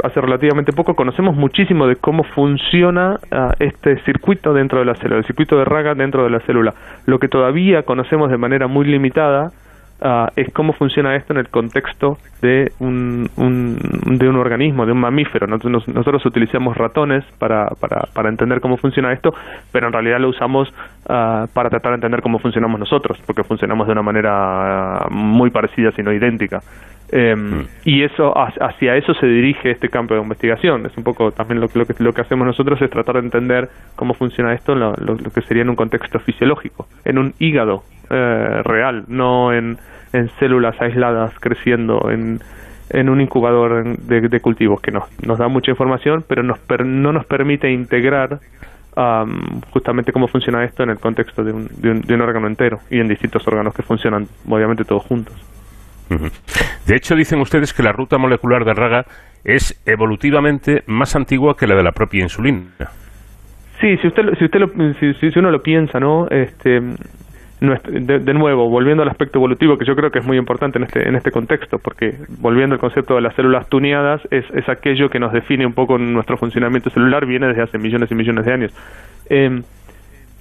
hace, 0.04 0.22
relativamente 0.22 0.72
poco, 0.72 0.96
conocemos 0.96 1.36
muchísimo 1.36 1.88
de 1.88 1.98
cómo 1.98 2.24
funciona 2.24 3.20
ah, 3.32 3.54
este 3.60 3.98
circuito 4.04 4.54
dentro 4.54 4.80
de 4.80 4.86
la 4.86 4.96
célula, 4.96 5.18
el 5.18 5.26
circuito 5.26 5.58
de 5.58 5.66
Raga 5.66 5.94
dentro 5.94 6.24
de 6.24 6.30
la 6.30 6.40
célula. 6.40 6.74
Lo 7.06 7.20
que 7.20 7.28
todavía 7.28 7.84
conocemos 7.84 8.32
de 8.32 8.38
manera 8.38 8.68
muy 8.68 8.86
limitada 8.86 9.52
Ah, 10.02 10.30
es 10.36 10.52
cómo 10.52 10.74
funciona 10.74 11.16
esto 11.16 11.32
en 11.32 11.40
el 11.40 11.48
contexto 11.48 12.18
de 12.42 12.74
un, 12.80 13.30
de 13.38 14.28
un 14.28 14.36
organismo, 14.36 14.86
de 14.86 14.92
un 14.92 15.00
mamífero. 15.00 15.48
Nosotros, 15.48 15.88
nosotros 15.88 16.26
utilizamos 16.26 16.76
ratones 16.76 17.24
para, 17.40 17.68
para, 17.80 18.02
para, 18.14 18.28
entender 18.28 18.60
cómo 18.60 18.76
funciona 18.76 19.14
esto, 19.14 19.34
pero 19.72 19.88
en 19.88 19.94
realidad 19.94 20.20
lo 20.20 20.30
usamos 20.30 20.68
uh, 21.06 21.48
para 21.54 21.70
tratar 21.70 21.92
de 21.92 21.96
entender 21.96 22.22
cómo 22.22 22.40
funcionamos 22.40 22.78
nosotros, 22.78 23.18
porque 23.26 23.46
funcionamos 23.46 23.88
de 23.88 23.94
una 23.94 24.02
manera 24.02 25.06
muy 25.12 25.50
parecida, 25.50 25.92
si 25.92 26.04
no 26.04 26.12
idéntica. 26.12 26.62
Em, 27.10 27.60
mm. 27.60 27.68
Y 27.86 28.04
eso 28.04 28.34
hacia 28.36 28.98
eso 28.98 29.14
se 29.14 29.28
dirige 29.28 29.72
este 29.72 29.88
campo 29.88 30.14
de 30.14 30.22
investigación. 30.22 30.86
Es 30.88 30.98
un 30.98 31.06
poco 31.06 31.32
también 31.32 31.62
lo, 31.62 31.70
lo, 31.74 31.86
que, 31.86 31.94
lo 32.00 32.12
que 32.12 32.20
hacemos 32.20 32.46
nosotros 32.46 32.82
es 32.82 32.90
tratar 32.90 33.16
de 33.16 33.22
entender 33.22 33.70
cómo 33.96 34.14
funciona 34.14 34.54
esto, 34.54 34.76
lo, 34.76 34.94
lo 34.98 35.18
que 35.18 35.42
sería 35.44 35.64
en 35.64 35.70
un 35.70 35.78
contexto 35.78 36.20
fisiológico, 36.20 36.86
en 37.06 37.18
un 37.18 37.34
hígado 37.40 37.84
eh, 38.16 38.64
real, 38.64 39.06
no 39.08 39.54
en, 39.54 39.78
en, 40.14 40.30
células 40.40 40.80
aisladas 40.82 41.34
creciendo 41.40 42.10
en, 42.10 42.40
en 42.90 43.10
un 43.10 43.22
incubador 43.22 43.98
de, 43.98 44.40
cultivos, 44.40 44.82
que 44.82 44.92
nos, 44.92 45.04
nos 45.26 45.38
da 45.38 45.48
mucha 45.48 45.72
información, 45.72 46.24
pero 46.28 46.44
nos 46.44 46.60
no 46.86 47.12
nos 47.12 47.26
permite 47.26 47.72
integrar 47.72 48.40
justamente 49.72 50.14
cómo 50.14 50.28
funciona 50.30 50.64
esto 50.64 50.84
en 50.84 50.92
el 50.92 51.00
contexto 51.00 51.44
de 51.44 51.52
un, 51.52 51.68
de 51.82 52.14
un, 52.14 52.22
órgano 52.22 52.48
entero 52.48 52.80
y 52.90 53.00
en 53.00 53.10
distintos 53.10 53.46
órganos 53.46 53.74
que 53.74 53.84
funcionan, 53.84 54.26
obviamente, 54.48 54.86
todos 54.86 55.04
juntos. 55.04 55.36
De 56.88 56.96
hecho, 56.96 57.16
dicen 57.16 57.40
ustedes 57.42 57.74
que 57.74 57.84
la 57.84 57.92
ruta 57.92 58.18
molecular 58.18 58.64
de 58.64 58.74
Raga 58.74 59.06
es 59.44 59.82
evolutivamente 59.86 60.84
más 60.88 61.16
antigua 61.16 61.58
que 61.58 61.68
la 61.68 61.76
de 61.76 61.84
la 61.84 61.92
propia 61.92 62.24
insulina. 62.24 62.90
Sí, 63.82 63.98
si 63.98 64.08
usted, 64.08 64.24
si 64.38 64.46
usted 64.46 64.60
lo, 64.60 64.70
si, 65.00 65.14
si 65.14 65.40
uno 65.40 65.52
lo 65.52 65.62
piensa, 65.62 66.00
¿no? 66.00 66.28
Este, 66.30 66.82
de, 67.60 68.34
nuevo, 68.34 68.70
volviendo 68.70 69.04
al 69.04 69.10
aspecto 69.10 69.40
evolutivo, 69.40 69.78
que 69.78 69.86
yo 69.86 69.96
creo 69.96 70.12
que 70.12 70.20
es 70.20 70.26
muy 70.26 70.38
importante 70.38 70.78
en 70.78 70.84
este, 70.86 71.08
en 71.08 71.16
este 71.16 71.32
contexto, 71.32 71.80
porque 71.80 72.16
volviendo 72.40 72.74
al 72.76 72.80
concepto 72.80 73.16
de 73.16 73.22
las 73.22 73.36
células 73.36 73.68
tuneadas, 73.70 74.22
es, 74.32 74.46
es 74.54 74.68
aquello 74.68 75.10
que 75.10 75.20
nos 75.20 75.32
define 75.32 75.66
un 75.66 75.74
poco 75.74 75.98
nuestro 75.98 76.38
funcionamiento 76.38 76.90
celular, 76.90 77.26
viene 77.26 77.48
desde 77.48 77.62
hace 77.62 77.78
millones 77.78 78.12
y 78.12 78.16
millones 78.16 78.46
de 78.46 78.54
años. 78.54 78.74
Eh, 79.30 79.62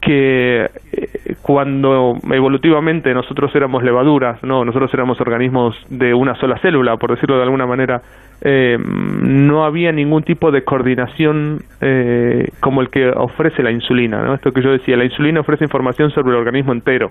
que 0.05 0.71
eh, 0.93 1.35
cuando 1.43 2.19
evolutivamente 2.31 3.15
nosotros 3.15 3.55
éramos 3.55 3.83
levaduras, 3.83 4.43
no, 4.43 4.65
nosotros 4.65 4.93
éramos 4.93 5.21
organismos 5.21 5.77
de 5.89 6.13
una 6.13 6.35
sola 6.37 6.59
célula, 6.59 6.97
por 6.97 7.11
decirlo 7.11 7.37
de 7.37 7.43
alguna 7.43 7.67
manera, 7.67 8.03
eh, 8.43 8.79
no 8.79 9.65
había 9.65 9.93
ningún 9.93 10.23
tipo 10.23 10.51
de 10.51 10.65
coordinación 10.65 11.63
eh, 11.81 12.49
como 12.61 12.83
el 12.83 12.91
que 12.91 13.09
ofrece 13.09 13.63
la 13.63 13.71
insulina. 13.71 14.23
¿no? 14.23 14.35
Esto 14.35 14.53
que 14.53 14.63
yo 14.63 14.71
decía, 14.71 14.97
la 14.97 15.05
insulina 15.05 15.41
ofrece 15.41 15.65
información 15.65 16.11
sobre 16.11 16.31
el 16.31 16.37
organismo 16.37 16.73
entero. 16.73 17.11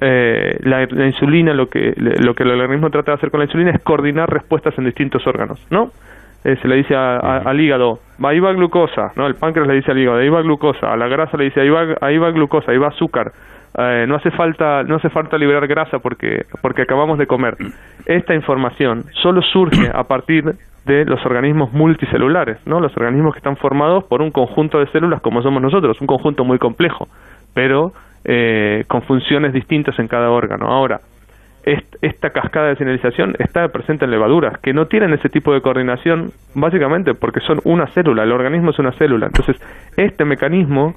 Eh, 0.00 0.58
la, 0.62 1.06
insulina, 1.06 1.54
lo 1.54 1.68
que, 1.68 1.94
lo 1.96 2.34
que 2.34 2.42
el 2.42 2.50
organismo 2.50 2.90
trata 2.90 3.12
de 3.12 3.16
hacer 3.16 3.30
con 3.30 3.40
la 3.40 3.46
insulina 3.46 3.70
es 3.70 3.80
coordinar 3.82 4.30
respuestas 4.30 4.76
en 4.78 4.84
distintos 4.84 5.26
órganos, 5.26 5.64
¿no? 5.70 5.92
Se 6.42 6.68
le 6.68 6.76
dice 6.76 6.94
al 6.96 7.60
hígado, 7.60 8.00
ahí 8.22 8.40
va 8.40 8.52
glucosa, 8.52 9.12
¿no? 9.16 9.26
El 9.26 9.34
páncreas 9.36 9.68
le 9.68 9.74
dice 9.74 9.92
al 9.92 9.98
hígado, 9.98 10.18
ahí 10.18 10.28
va 10.28 10.42
glucosa, 10.42 10.92
a 10.92 10.96
la 10.96 11.08
grasa 11.08 11.36
le 11.36 11.44
dice, 11.44 11.60
ahí 11.60 11.68
va, 11.68 11.96
ahí 12.00 12.18
va 12.18 12.30
glucosa, 12.30 12.72
ahí 12.72 12.78
va 12.78 12.88
azúcar, 12.88 13.32
eh, 13.78 14.04
no 14.06 14.16
hace 14.16 14.30
falta 14.32 14.82
no 14.82 14.96
hace 14.96 15.08
falta 15.08 15.38
liberar 15.38 15.66
grasa 15.66 15.98
porque 15.98 16.44
porque 16.60 16.82
acabamos 16.82 17.18
de 17.18 17.26
comer. 17.26 17.56
Esta 18.04 18.34
información 18.34 19.04
solo 19.22 19.40
surge 19.40 19.90
a 19.94 20.04
partir 20.04 20.44
de 20.84 21.04
los 21.04 21.24
organismos 21.24 21.72
multicelulares 21.72 22.58
no 22.66 22.80
los 22.80 22.94
organismos 22.96 23.32
que 23.34 23.38
están 23.38 23.56
formados 23.56 24.04
por 24.04 24.20
un 24.20 24.32
conjunto 24.32 24.80
de 24.80 24.88
células 24.88 25.20
como 25.20 25.40
somos 25.40 25.62
nosotros 25.62 26.00
un 26.00 26.08
conjunto 26.08 26.44
muy 26.44 26.58
complejo 26.58 27.06
pero 27.54 27.92
eh, 28.24 28.84
con 28.88 29.02
funciones 29.02 29.52
distintas 29.52 29.98
en 29.98 30.06
cada 30.08 30.30
órgano. 30.30 30.66
Ahora 30.66 31.00
esta 31.64 32.30
cascada 32.30 32.68
de 32.68 32.76
señalización 32.76 33.34
está 33.38 33.68
presente 33.68 34.04
en 34.04 34.10
levaduras 34.10 34.58
que 34.58 34.72
no 34.72 34.86
tienen 34.86 35.12
ese 35.12 35.28
tipo 35.28 35.52
de 35.52 35.60
coordinación 35.60 36.32
básicamente 36.54 37.14
porque 37.14 37.40
son 37.40 37.60
una 37.64 37.86
célula 37.88 38.24
el 38.24 38.32
organismo 38.32 38.70
es 38.70 38.78
una 38.78 38.92
célula 38.92 39.26
entonces 39.26 39.56
este 39.96 40.24
mecanismo 40.24 40.94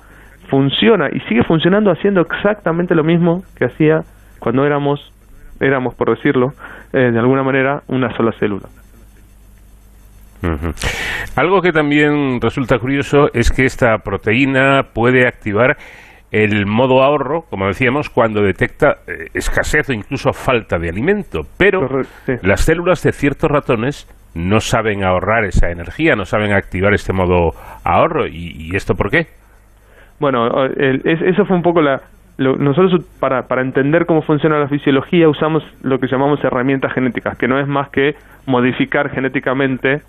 funciona 0.49 1.09
y 1.11 1.19
sigue 1.21 1.43
funcionando 1.43 1.91
haciendo 1.91 2.21
exactamente 2.21 2.95
lo 2.95 3.03
mismo 3.03 3.43
que 3.57 3.65
hacía 3.65 4.01
cuando 4.39 4.65
éramos, 4.65 5.11
éramos 5.59 5.95
por 5.95 6.15
decirlo, 6.15 6.53
eh, 6.93 7.11
de 7.11 7.19
alguna 7.19 7.43
manera, 7.43 7.81
una 7.87 8.15
sola 8.15 8.31
célula. 8.33 8.67
Algo 11.35 11.61
que 11.61 11.71
también 11.71 12.39
resulta 12.39 12.77
curioso 12.77 13.31
es 13.33 13.49
que 13.51 13.65
esta 13.65 13.97
proteína 13.97 14.83
puede 14.93 15.27
activar 15.27 15.77
el 16.43 16.65
modo 16.65 17.01
ahorro, 17.03 17.43
como 17.49 17.67
decíamos, 17.67 18.09
cuando 18.09 18.41
detecta 18.41 18.97
eh, 19.07 19.27
escasez 19.33 19.89
o 19.89 19.93
incluso 19.93 20.33
falta 20.33 20.77
de 20.77 20.89
alimento. 20.89 21.41
Pero 21.57 21.87
las 22.41 22.61
células 22.61 23.01
de 23.03 23.11
ciertos 23.13 23.49
ratones 23.49 24.07
no 24.33 24.59
saben 24.59 25.03
ahorrar 25.03 25.45
esa 25.45 25.71
energía, 25.71 26.15
no 26.15 26.25
saben 26.25 26.51
activar 26.51 26.93
este 26.93 27.13
modo 27.13 27.53
ahorro. 27.83 28.27
¿Y, 28.27 28.51
y 28.71 28.75
esto 28.75 28.95
por 28.95 29.09
qué? 29.09 29.27
Bueno, 30.19 30.65
el- 30.65 31.01
es- 31.05 31.21
eso 31.21 31.45
fue 31.45 31.55
un 31.55 31.63
poco 31.63 31.81
la... 31.81 32.01
lo- 32.37 32.57
nosotros 32.57 33.05
para, 33.19 33.47
para 33.47 33.61
entender 33.61 34.05
cómo 34.05 34.21
funciona 34.21 34.59
la 34.59 34.67
fisiología 34.67 35.29
usamos 35.29 35.63
lo 35.83 35.99
que 35.99 36.07
llamamos 36.07 36.43
herramientas 36.43 36.91
genéticas, 36.93 37.37
que 37.37 37.47
no 37.47 37.59
es 37.59 37.67
más 37.67 37.89
que 37.89 38.15
modificar 38.45 39.09
genéticamente 39.09 40.01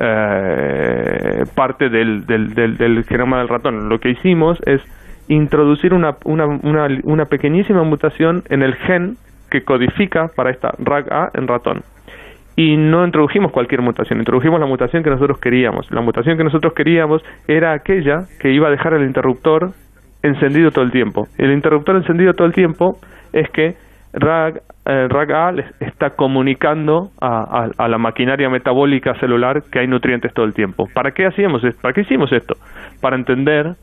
eh, 0.00 1.44
parte 1.54 1.88
del, 1.88 2.26
del, 2.26 2.54
del, 2.54 2.76
del 2.76 3.04
genoma 3.04 3.38
del 3.38 3.48
ratón. 3.48 3.88
Lo 3.88 3.98
que 4.00 4.10
hicimos 4.10 4.58
es 4.66 4.80
introducir 5.28 5.92
una, 5.94 6.16
una, 6.24 6.46
una, 6.46 6.88
una 7.04 7.24
pequeñísima 7.26 7.82
mutación 7.84 8.42
en 8.48 8.62
el 8.62 8.74
gen 8.74 9.16
que 9.50 9.62
codifica 9.62 10.28
para 10.36 10.50
esta 10.50 10.72
RAG-A 10.78 11.30
en 11.34 11.46
ratón 11.48 11.82
y 12.56 12.76
no 12.76 13.04
introdujimos 13.04 13.52
cualquier 13.52 13.82
mutación, 13.82 14.18
introdujimos 14.18 14.58
la 14.58 14.66
mutación 14.66 15.04
que 15.04 15.10
nosotros 15.10 15.38
queríamos. 15.38 15.88
La 15.92 16.00
mutación 16.00 16.36
que 16.36 16.42
nosotros 16.44 16.72
queríamos 16.74 17.22
era 17.46 17.72
aquella 17.72 18.24
que 18.40 18.50
iba 18.50 18.66
a 18.66 18.70
dejar 18.70 18.94
el 18.94 19.04
interruptor 19.04 19.70
encendido 20.24 20.72
todo 20.72 20.84
el 20.84 20.90
tiempo. 20.90 21.28
El 21.38 21.52
interruptor 21.52 21.94
encendido 21.96 22.32
todo 22.34 22.48
el 22.48 22.52
tiempo 22.54 22.96
es 23.32 23.48
que 23.50 23.74
RAG, 24.12 24.60
eh, 24.86 25.06
RAG-A 25.08 25.52
está 25.80 26.10
comunicando 26.16 27.10
a, 27.20 27.62
a- 27.66 27.70
a 27.84 27.88
la 27.88 27.98
maquinaria 27.98 28.48
metabólica 28.50 29.14
celular 29.20 29.62
que 29.70 29.78
hay 29.78 29.86
nutrientes 29.86 30.34
todo 30.34 30.44
el 30.44 30.52
tiempo. 30.54 30.88
¿Para 30.92 31.12
qué 31.12 31.26
hacíamos 31.26 31.62
esto? 31.62 31.80
¿Para 31.80 31.94
qué 31.94 32.00
hicimos 32.00 32.32
esto? 32.32 32.54
Para 33.00 33.14
entender 33.16 33.74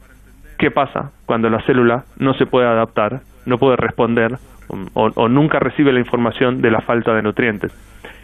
qué 0.57 0.71
pasa 0.71 1.11
cuando 1.25 1.49
la 1.49 1.61
célula 1.61 2.03
no 2.17 2.33
se 2.33 2.45
puede 2.45 2.67
adaptar, 2.67 3.21
no 3.45 3.57
puede 3.57 3.75
responder 3.77 4.37
o, 4.93 5.09
o 5.15 5.27
nunca 5.29 5.59
recibe 5.59 5.91
la 5.93 5.99
información 5.99 6.61
de 6.61 6.71
la 6.71 6.81
falta 6.81 7.13
de 7.13 7.21
nutrientes. 7.21 7.71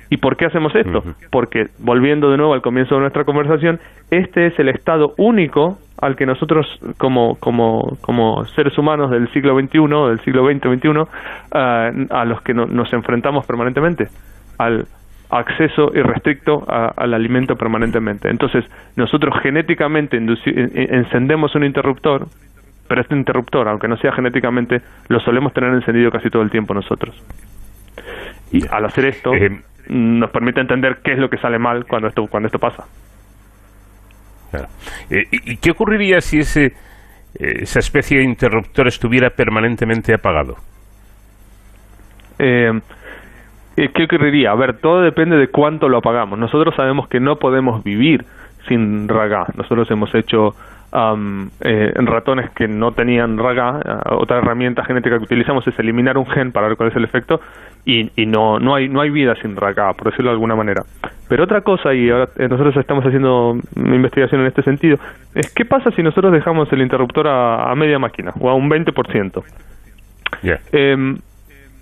¿Y 0.09 0.17
por 0.17 0.35
qué 0.35 0.45
hacemos 0.45 0.75
esto? 0.75 1.03
Porque, 1.29 1.67
volviendo 1.79 2.29
de 2.31 2.35
nuevo 2.37 2.53
al 2.53 2.61
comienzo 2.61 2.95
de 2.95 3.01
nuestra 3.01 3.23
conversación, 3.23 3.79
este 4.09 4.47
es 4.47 4.59
el 4.59 4.67
estado 4.67 5.13
único 5.17 5.77
al 6.01 6.17
que 6.17 6.25
nosotros, 6.25 6.67
como, 6.97 7.35
como, 7.39 7.95
como 8.01 8.43
seres 8.45 8.77
humanos 8.77 9.09
del 9.11 9.31
siglo 9.31 9.57
XXI, 9.57 9.77
del 10.09 10.19
siglo 10.25 10.43
XX-XXI, 10.45 11.07
eh, 11.53 12.07
a 12.09 12.25
los 12.25 12.41
que 12.41 12.53
no- 12.53 12.65
nos 12.65 12.91
enfrentamos 12.91 13.45
permanentemente, 13.45 14.07
al 14.57 14.85
acceso 15.31 15.91
irrestricto 15.95 16.65
a- 16.67 16.93
al 16.95 17.13
alimento 17.13 17.55
permanentemente. 17.55 18.29
Entonces, 18.29 18.65
nosotros 18.95 19.33
genéticamente 19.41 20.17
encendemos 20.17 21.55
un 21.55 21.63
interruptor, 21.63 22.27
pero 22.87 23.01
este 23.01 23.15
interruptor, 23.15 23.67
aunque 23.67 23.87
no 23.87 23.97
sea 23.97 24.11
genéticamente, 24.11 24.81
lo 25.07 25.19
solemos 25.19 25.53
tener 25.53 25.73
encendido 25.73 26.11
casi 26.11 26.29
todo 26.29 26.41
el 26.41 26.49
tiempo 26.49 26.73
nosotros. 26.73 27.15
Y 28.51 28.67
al 28.67 28.85
hacer 28.85 29.05
esto, 29.05 29.31
nos 29.87 30.29
permite 30.31 30.59
entender 30.61 30.97
qué 31.03 31.13
es 31.13 31.19
lo 31.19 31.29
que 31.29 31.37
sale 31.37 31.57
mal 31.57 31.85
cuando 31.85 32.07
esto, 32.09 32.27
cuando 32.27 32.47
esto 32.47 32.59
pasa. 32.59 32.85
Claro. 34.51 34.67
Eh, 35.09 35.23
¿Y 35.31 35.57
qué 35.57 35.71
ocurriría 35.71 36.19
si 36.19 36.39
ese, 36.39 36.65
eh, 36.65 36.73
esa 37.61 37.79
especie 37.79 38.17
de 38.17 38.25
interruptor 38.25 38.87
estuviera 38.87 39.29
permanentemente 39.29 40.13
apagado? 40.13 40.57
Eh, 42.39 42.69
eh, 42.69 42.81
¿Qué 43.75 44.03
ocurriría? 44.03 44.51
A 44.51 44.55
ver, 44.55 44.77
todo 44.77 45.01
depende 45.01 45.37
de 45.37 45.47
cuánto 45.47 45.89
lo 45.89 45.97
apagamos. 45.97 46.37
Nosotros 46.37 46.75
sabemos 46.75 47.07
que 47.07 47.19
no 47.19 47.37
podemos 47.37 47.83
vivir 47.83 48.25
sin 48.67 49.07
raga. 49.07 49.45
Nosotros 49.55 49.89
hemos 49.91 50.13
hecho 50.13 50.53
am, 50.91 51.49
eh, 51.61 51.91
ratones 51.95 52.49
que 52.51 52.67
no 52.67 52.91
tenían 52.91 53.37
raga. 53.37 53.79
eh, 53.83 54.15
otra 54.15 54.37
herramienta 54.39 54.83
genética 54.83 55.17
que 55.17 55.23
utilizamos 55.23 55.65
es 55.67 55.77
eliminar 55.79 56.17
un 56.17 56.27
gen 56.27 56.51
para 56.51 56.67
ver 56.67 56.77
cuál 56.77 56.89
es 56.89 56.95
el 56.95 57.03
efecto 57.03 57.39
y, 57.85 58.11
y 58.21 58.25
no, 58.25 58.59
no, 58.59 58.75
hay, 58.75 58.89
no 58.89 59.01
hay 59.01 59.09
vida 59.09 59.35
sin 59.41 59.55
raga, 59.55 59.93
por 59.93 60.11
decirlo 60.11 60.29
de 60.29 60.33
alguna 60.33 60.55
manera. 60.55 60.83
Pero 61.27 61.45
otra 61.45 61.61
cosa, 61.61 61.93
y 61.93 62.09
ahora 62.09 62.29
eh, 62.37 62.47
nosotros 62.49 62.75
estamos 62.75 63.05
haciendo 63.05 63.57
investigación 63.75 64.41
en 64.41 64.47
este 64.47 64.63
sentido, 64.63 64.97
es 65.33 65.53
qué 65.53 65.65
pasa 65.65 65.91
si 65.91 66.03
nosotros 66.03 66.31
dejamos 66.33 66.71
el 66.73 66.81
interruptor 66.81 67.27
a, 67.27 67.71
a 67.71 67.75
media 67.75 67.99
máquina 67.99 68.33
o 68.39 68.49
a 68.49 68.53
un 68.53 68.69
20%. 68.69 69.43
Em, 70.71 71.17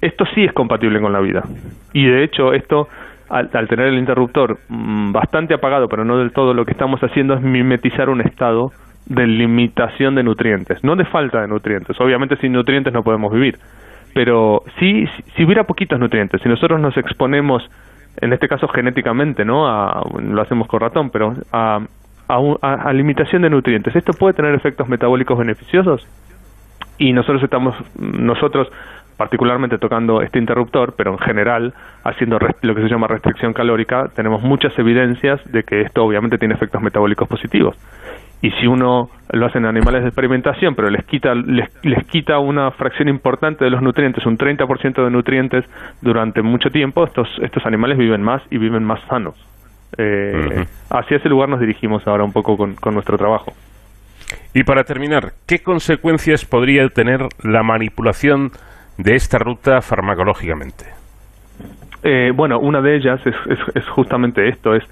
esto 0.01 0.25
sí 0.33 0.43
es 0.43 0.53
compatible 0.53 0.99
con 1.01 1.11
la 1.13 1.19
vida. 1.19 1.43
Y 1.93 2.05
de 2.05 2.23
hecho, 2.23 2.53
esto, 2.53 2.87
al, 3.29 3.49
tener 3.49 3.87
el 3.87 3.97
interruptor 3.97 4.57
mm, 4.69 5.11
bastante 5.11 5.53
apagado, 5.53 5.87
pero 5.89 6.05
no 6.05 6.17
del 6.17 6.31
todo, 6.31 6.53
lo 6.53 6.65
que 6.65 6.71
estamos 6.71 7.01
haciendo 7.01 7.33
es 7.33 7.41
mimetizar 7.41 8.09
un 8.09 8.21
estado 8.21 8.71
de 9.05 9.25
limitación 9.27 10.15
de 10.15 10.23
nutrientes, 10.23 10.83
no 10.83 10.95
de 10.95 11.05
falta 11.05 11.41
de 11.41 11.47
nutrientes. 11.47 11.99
Obviamente 11.99 12.37
sin 12.37 12.51
nutrientes 12.53 12.93
no 12.93 13.03
podemos 13.03 13.33
vivir, 13.33 13.57
pero 14.13 14.63
sí, 14.79 15.07
si, 15.35 15.43
hubiera 15.43 15.63
poquitos 15.63 15.99
nutrientes, 15.99 16.41
si 16.41 16.49
nosotros 16.49 16.79
nos 16.79 16.95
exponemos, 16.97 17.67
en 18.21 18.33
este 18.33 18.47
caso 18.47 18.67
genéticamente, 18.67 19.45
¿no? 19.45 19.67
A- 19.67 20.03
lo 20.21 20.41
hacemos 20.41 20.67
con 20.67 20.79
ratón, 20.81 21.09
pero 21.09 21.33
a, 21.51 21.79
a, 22.27 22.37
a- 22.61 22.73
a 22.89 22.93
limitación 22.93 23.41
de 23.41 23.49
nutrientes, 23.49 23.95
¿esto 23.95 24.13
puede 24.13 24.33
tener 24.35 24.53
efectos 24.53 24.87
metabólicos 24.87 25.37
beneficiosos? 25.37 26.07
y 27.01 27.13
nosotros 27.13 27.41
estamos 27.43 27.75
nosotros 27.97 28.67
particularmente 29.19 29.77
tocando 29.77 30.21
este 30.21 30.39
interruptor, 30.39 30.93
pero 30.95 31.11
en 31.11 31.19
general 31.19 31.73
haciendo 32.05 32.39
lo 32.61 32.73
que 32.73 32.81
se 32.81 32.87
llama 32.87 33.05
restricción 33.05 33.51
calórica, 33.51 34.07
tenemos 34.15 34.41
muchas 34.41 34.71
evidencias 34.79 35.41
de 35.51 35.63
que 35.63 35.81
esto 35.81 36.05
obviamente 36.05 36.37
tiene 36.37 36.53
efectos 36.53 36.81
metabólicos 36.81 37.27
positivos. 37.27 37.75
Y 38.41 38.51
si 38.51 38.65
uno 38.65 39.09
lo 39.33 39.45
hace 39.45 39.57
en 39.57 39.65
animales 39.65 40.03
de 40.03 40.07
experimentación, 40.07 40.73
pero 40.73 40.89
les 40.89 41.03
quita 41.03 41.35
les, 41.35 41.67
les 41.83 42.07
quita 42.07 42.39
una 42.39 42.71
fracción 42.71 43.09
importante 43.09 43.65
de 43.65 43.69
los 43.69 43.81
nutrientes, 43.81 44.25
un 44.25 44.37
30% 44.37 45.03
de 45.03 45.11
nutrientes 45.11 45.65
durante 46.01 46.41
mucho 46.41 46.69
tiempo, 46.69 47.03
estos 47.03 47.27
estos 47.41 47.65
animales 47.65 47.97
viven 47.97 48.21
más 48.21 48.41
y 48.49 48.57
viven 48.57 48.85
más 48.85 49.01
sanos. 49.09 49.35
Eh, 49.97 50.65
Hacia 50.91 51.17
ese 51.17 51.27
lugar 51.27 51.49
nos 51.49 51.59
dirigimos 51.59 52.07
ahora 52.07 52.23
un 52.23 52.31
poco 52.31 52.55
con, 52.55 52.75
con 52.75 52.93
nuestro 52.93 53.17
trabajo. 53.17 53.51
Y 54.53 54.63
para 54.63 54.85
terminar, 54.85 55.33
¿qué 55.45 55.59
consecuencias 55.59 56.45
podría 56.45 56.87
tener 56.87 57.27
la 57.43 57.63
manipulación 57.63 58.51
de 58.99 59.15
esta 59.15 59.37
ruta 59.39 59.81
farmacológicamente? 59.81 60.85
Eh, 62.03 62.31
bueno, 62.35 62.59
una 62.59 62.81
de 62.81 62.95
ellas 62.97 63.19
es, 63.25 63.35
es, 63.75 63.85
justamente 63.89 64.47
esto, 64.47 64.75
es 64.75 64.83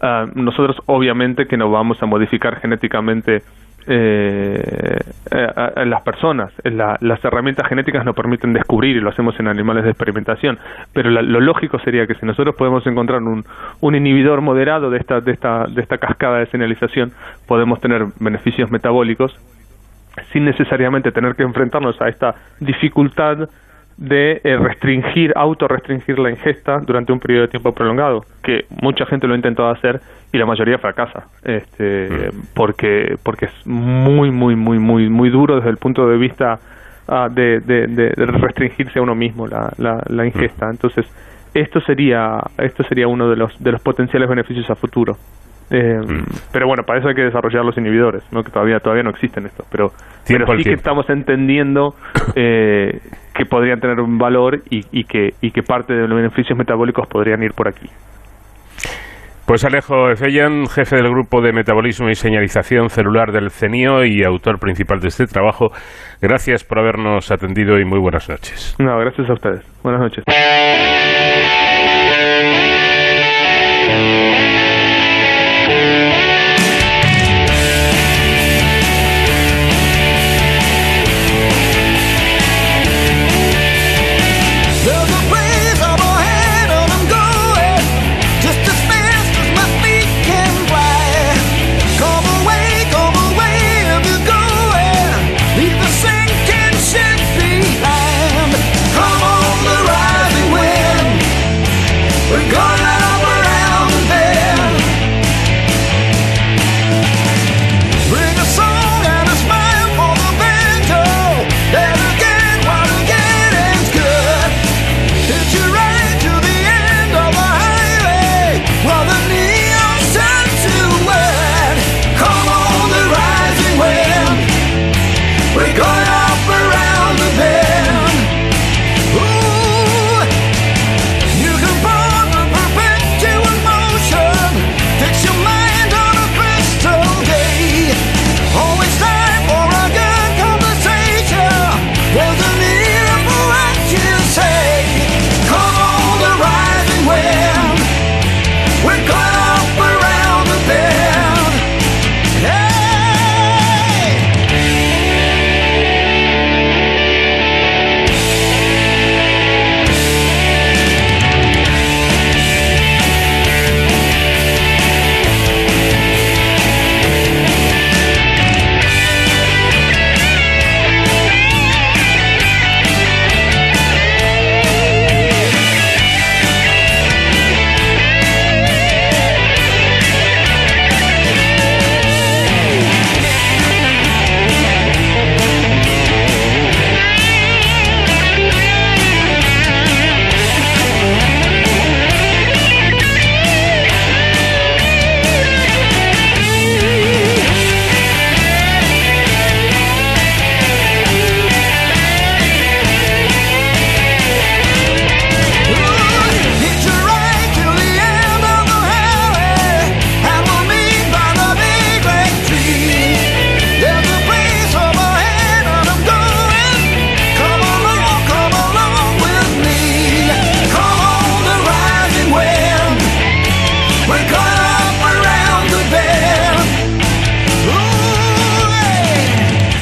ah, 0.00 0.26
nosotros 0.34 0.76
obviamente 0.86 1.46
que 1.46 1.56
no 1.56 1.70
vamos 1.70 2.00
a 2.02 2.06
modificar 2.06 2.60
genéticamente 2.60 3.42
eh, 3.88 4.98
a, 5.30 5.84
las 5.84 6.02
personas. 6.02 6.52
La- 6.64 6.96
las 7.00 7.24
herramientas 7.24 7.68
genéticas 7.68 8.04
nos 8.04 8.14
permiten 8.16 8.52
descubrir 8.52 8.96
y 8.96 9.00
lo 9.00 9.10
hacemos 9.10 9.38
en 9.40 9.48
animales 9.48 9.84
de 9.84 9.90
experimentación, 9.90 10.58
pero 10.92 11.10
la- 11.10 11.22
lo 11.22 11.40
lógico 11.40 11.78
sería 11.80 12.06
que 12.06 12.14
si 12.14 12.26
nosotros 12.26 12.54
podemos 12.56 12.86
encontrar 12.86 13.22
un, 13.22 13.44
un 13.80 13.94
inhibidor 13.94 14.40
moderado 14.42 14.90
de 14.90 14.98
esta, 14.98 15.20
de, 15.20 15.32
esta, 15.32 15.66
de 15.66 15.82
esta 15.82 15.98
cascada 15.98 16.38
de 16.38 16.46
señalización, 16.46 17.12
podemos 17.46 17.80
tener 17.80 18.06
beneficios 18.20 18.70
metabólicos 18.70 19.36
sin 20.36 20.44
necesariamente 20.44 21.12
tener 21.12 21.34
que 21.34 21.44
enfrentarnos 21.44 21.98
a 22.02 22.08
esta 22.10 22.34
dificultad 22.60 23.48
de 23.96 24.42
eh, 24.44 24.56
restringir, 24.58 25.32
autorrestringir 25.34 26.18
la 26.18 26.28
ingesta 26.28 26.78
durante 26.80 27.10
un 27.10 27.18
periodo 27.20 27.42
de 27.46 27.48
tiempo 27.48 27.72
prolongado, 27.72 28.26
que 28.42 28.66
mucha 28.82 29.06
gente 29.06 29.26
lo 29.26 29.32
ha 29.32 29.36
intentado 29.36 29.70
hacer 29.70 29.98
y 30.30 30.36
la 30.36 30.44
mayoría 30.44 30.76
fracasa, 30.76 31.24
este, 31.42 32.30
porque 32.54 33.16
porque 33.22 33.46
es 33.46 33.66
muy 33.66 34.30
muy 34.30 34.54
muy 34.56 34.78
muy 34.78 35.08
muy 35.08 35.30
duro 35.30 35.56
desde 35.56 35.70
el 35.70 35.78
punto 35.78 36.06
de 36.06 36.18
vista 36.18 36.58
ah, 37.08 37.28
de, 37.32 37.60
de- 37.60 37.86
de- 37.86 38.10
de 38.14 38.26
restringirse 38.26 38.98
a 38.98 39.02
uno 39.02 39.14
mismo 39.14 39.46
la, 39.46 39.72
la, 39.78 40.02
la 40.08 40.26
ingesta. 40.26 40.68
Entonces 40.70 41.06
esto 41.54 41.80
sería 41.80 42.38
esto 42.58 42.82
sería 42.82 43.08
uno 43.08 43.30
de 43.30 43.36
los 43.36 43.58
de 43.64 43.72
los 43.72 43.80
potenciales 43.80 44.28
beneficios 44.28 44.68
a 44.68 44.74
futuro. 44.74 45.16
Eh, 45.70 45.98
Pero 46.52 46.66
bueno, 46.66 46.84
para 46.84 47.00
eso 47.00 47.08
hay 47.08 47.14
que 47.14 47.22
desarrollar 47.22 47.64
los 47.64 47.76
inhibidores, 47.76 48.22
¿no? 48.32 48.42
que 48.42 48.50
todavía 48.50 48.78
todavía 48.78 49.02
no 49.02 49.10
existen 49.10 49.46
estos. 49.46 49.66
Pero, 49.70 49.88
pero 50.26 50.56
sí 50.56 50.64
que 50.64 50.74
estamos 50.74 51.08
entendiendo 51.10 51.94
eh, 52.36 53.00
que 53.34 53.44
podrían 53.46 53.80
tener 53.80 54.00
un 54.00 54.18
valor 54.18 54.60
y, 54.70 54.82
y 54.92 55.04
que, 55.04 55.30
y 55.40 55.50
que 55.50 55.62
parte 55.62 55.94
de 55.94 56.06
los 56.06 56.16
beneficios 56.16 56.56
metabólicos 56.56 57.08
podrían 57.08 57.42
ir 57.42 57.52
por 57.52 57.68
aquí. 57.68 57.88
Pues 59.46 59.64
Alejo 59.64 60.10
Efeyan, 60.10 60.66
jefe 60.66 60.96
del 60.96 61.08
grupo 61.08 61.40
de 61.40 61.52
metabolismo 61.52 62.08
y 62.08 62.16
señalización 62.16 62.90
celular 62.90 63.30
del 63.30 63.50
CENIO 63.52 64.04
y 64.04 64.24
autor 64.24 64.58
principal 64.58 64.98
de 64.98 65.06
este 65.06 65.26
trabajo, 65.26 65.68
gracias 66.20 66.64
por 66.64 66.80
habernos 66.80 67.30
atendido 67.30 67.78
y 67.78 67.84
muy 67.84 68.00
buenas 68.00 68.28
noches. 68.28 68.74
No, 68.80 68.98
gracias 68.98 69.30
a 69.30 69.34
ustedes. 69.34 69.82
Buenas 69.84 70.00
noches. 70.00 70.24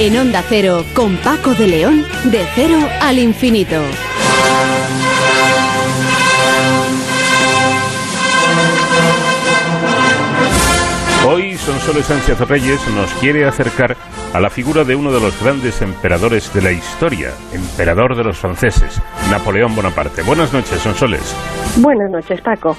En 0.05 0.19
Onda 0.19 0.45
Cero, 0.47 0.85
con 0.93 1.17
Paco 1.17 1.55
de 1.55 1.67
León, 1.67 2.05
de 2.25 2.45
cero 2.55 2.77
al 3.01 3.19
infinito. 3.19 3.81
Hoy 11.27 11.57
Sonsoles 11.57 12.05
Sánchez 12.05 12.39
Reyes 12.41 12.87
nos 12.95 13.11
quiere 13.15 13.47
acercar 13.47 13.97
a 14.35 14.41
la 14.41 14.51
figura 14.51 14.85
de 14.85 14.95
uno 14.95 15.11
de 15.11 15.21
los 15.21 15.43
grandes 15.43 15.81
emperadores 15.81 16.53
de 16.53 16.61
la 16.61 16.73
historia, 16.73 17.31
emperador 17.55 18.15
de 18.15 18.25
los 18.25 18.37
franceses, 18.37 19.01
Napoleón 19.31 19.75
Bonaparte. 19.75 20.21
Buenas 20.21 20.53
noches, 20.53 20.81
Sonsoles. 20.83 21.35
Buenas 21.79 22.11
noches, 22.11 22.43
Paco. 22.43 22.77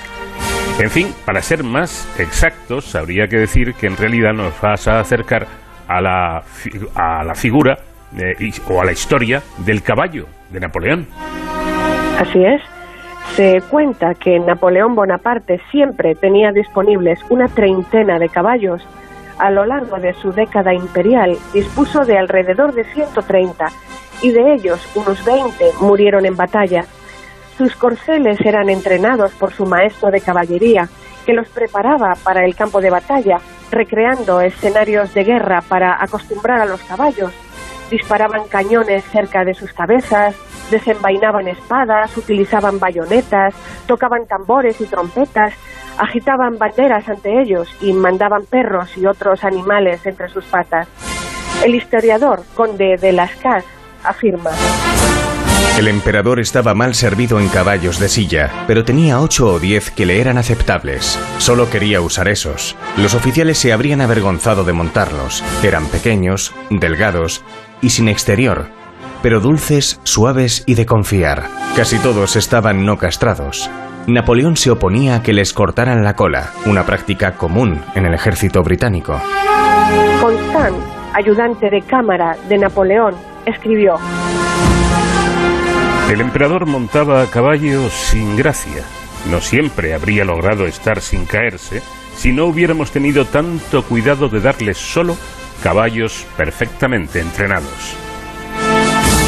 En 0.78 0.92
fin, 0.92 1.08
para 1.26 1.42
ser 1.42 1.64
más 1.64 2.08
exactos, 2.20 2.94
habría 2.94 3.26
que 3.28 3.38
decir 3.38 3.74
que 3.74 3.88
en 3.88 3.98
realidad 3.98 4.34
nos 4.34 4.62
vas 4.62 4.88
a 4.88 5.00
acercar 5.00 5.65
a 5.88 6.02
la, 6.02 6.44
a 6.96 7.24
la 7.24 7.36
figura 7.36 7.78
eh, 8.18 8.52
o 8.70 8.82
a 8.82 8.86
la 8.86 8.92
historia 8.92 9.42
del 9.58 9.82
caballo 9.82 10.28
de 10.50 10.60
Napoleón. 10.60 11.08
Así 12.20 12.44
es. 12.44 12.62
Se 13.36 13.62
cuenta 13.70 14.14
que 14.14 14.40
Napoleón 14.40 14.96
Bonaparte 14.96 15.60
siempre 15.72 16.16
tenía 16.16 16.52
disponibles 16.52 17.20
una 17.30 17.48
treintena 17.48 18.20
de 18.20 18.30
caballos. 18.30 18.88
A 19.38 19.52
lo 19.52 19.66
largo 19.66 19.98
de 19.98 20.14
su 20.14 20.32
década 20.32 20.74
imperial 20.74 21.38
dispuso 21.54 22.06
de 22.06 22.18
alrededor 22.18 22.74
de 22.74 22.86
130 22.86 23.68
y 24.22 24.32
de 24.32 24.54
ellos 24.54 24.80
unos 24.96 25.26
20 25.26 25.66
murieron 25.82 26.26
en 26.26 26.38
batalla. 26.38 26.86
Sus 27.58 27.76
corceles 27.76 28.40
eran 28.42 28.70
entrenados 28.70 29.34
por 29.34 29.52
su 29.52 29.66
maestro 29.66 30.12
de 30.12 30.22
caballería, 30.22 30.88
que 31.26 31.34
los 31.34 31.50
preparaba 31.50 32.16
para 32.24 32.46
el 32.46 32.56
campo 32.56 32.80
de 32.80 32.90
batalla, 32.90 33.40
recreando 33.72 34.42
escenarios 34.42 35.14
de 35.14 35.24
guerra 35.24 35.62
para 35.62 36.02
acostumbrar 36.04 36.62
a 36.62 36.66
los 36.66 36.82
caballos. 36.82 37.32
Disparaban 37.90 38.48
cañones 38.48 39.04
cerca 39.06 39.44
de 39.44 39.54
sus 39.54 39.72
cabezas, 39.74 40.36
desenvainaban 40.72 41.48
espadas, 41.48 42.16
utilizaban 42.18 42.80
bayonetas, 42.80 43.54
tocaban 43.88 44.26
tambores 44.26 44.82
y 44.82 44.86
trompetas, 44.86 45.54
agitaban 45.98 46.58
banderas 46.58 47.08
ante 47.08 47.42
ellos 47.42 47.68
y 47.82 47.94
mandaban 47.94 48.46
perros 48.46 48.98
y 48.98 49.06
otros 49.06 49.44
animales 49.44 50.06
entre 50.06 50.30
sus 50.30 50.46
patas. 50.46 50.88
El 51.64 51.76
historiador 51.76 52.44
conde 52.56 52.98
de 52.98 53.12
Lascaz 53.12 53.64
afirma. 54.04 54.52
El 55.78 55.90
emperador 55.90 56.40
estaba 56.40 56.74
mal 56.74 56.96
servido 56.96 57.38
en 57.38 57.50
caballos 57.50 58.00
de 58.00 58.08
silla, 58.08 58.50
pero 58.66 58.86
tenía 58.86 59.20
ocho 59.20 59.48
o 59.48 59.60
diez 59.60 59.92
que 59.92 60.06
le 60.06 60.22
eran 60.22 60.38
aceptables. 60.38 61.20
Solo 61.38 61.70
quería 61.70 62.00
usar 62.00 62.30
esos. 62.30 62.78
Los 62.96 63.14
oficiales 63.14 63.58
se 63.58 63.74
habrían 63.74 64.00
avergonzado 64.00 64.64
de 64.64 64.72
montarlos. 64.72 65.44
Eran 65.64 65.88
pequeños, 65.88 66.54
delgados 66.70 67.44
y 67.82 67.90
sin 67.90 68.08
exterior, 68.08 68.68
pero 69.22 69.42
dulces, 69.42 70.00
suaves 70.04 70.64
y 70.66 70.76
de 70.76 70.86
confiar. 70.86 71.44
Casi 71.76 72.00
todos 72.00 72.38
estaban 72.38 72.86
no 72.86 72.98
castrados. 72.98 73.70
Napoleón 74.08 74.56
se 74.56 74.72
oponía 74.72 75.16
a 75.16 75.24
que 75.24 75.34
les 75.34 75.52
cortaran 75.52 76.06
la 76.06 76.16
cola, 76.16 76.52
una 76.66 76.86
práctica 76.86 77.34
común 77.34 77.82
en 77.96 78.06
el 78.06 78.14
ejército 78.14 78.64
británico. 78.64 79.20
Constant, 80.22 80.78
ayudante 81.14 81.70
de 81.70 81.82
cámara 81.82 82.38
de 82.48 82.60
Napoleón, 82.60 83.16
escribió. 83.46 83.98
El 86.12 86.22
emperador 86.22 86.68
montaba 86.68 87.24
a 87.24 87.26
caballo 87.26 87.90
sin 87.90 88.38
gracia. 88.38 88.84
No 89.32 89.42
siempre 89.42 89.96
habría 89.96 90.24
logrado 90.24 90.68
estar 90.68 91.02
sin 91.02 91.26
caerse 91.26 91.82
si 92.16 92.32
no 92.32 92.46
hubiéramos 92.46 92.92
tenido 92.92 93.26
tanto 93.26 93.84
cuidado 93.84 94.30
de 94.30 94.40
darles 94.40 94.78
solo 94.78 95.18
caballos 95.64 96.28
perfectamente 96.38 97.20
entrenados. 97.20 97.98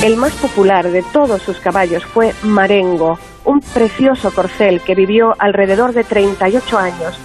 El 0.03 0.17
más 0.17 0.33
popular 0.33 0.89
de 0.89 1.01
todos 1.01 1.41
sus 1.41 1.57
caballos 1.59 2.05
fue 2.05 2.35
Marengo, 2.43 3.17
un 3.43 3.59
precioso 3.59 4.31
corcel 4.31 4.81
que 4.81 4.93
vivió 4.93 5.33
alrededor 5.39 5.93
de 5.93 6.03
38 6.03 6.77
años, 6.77 7.19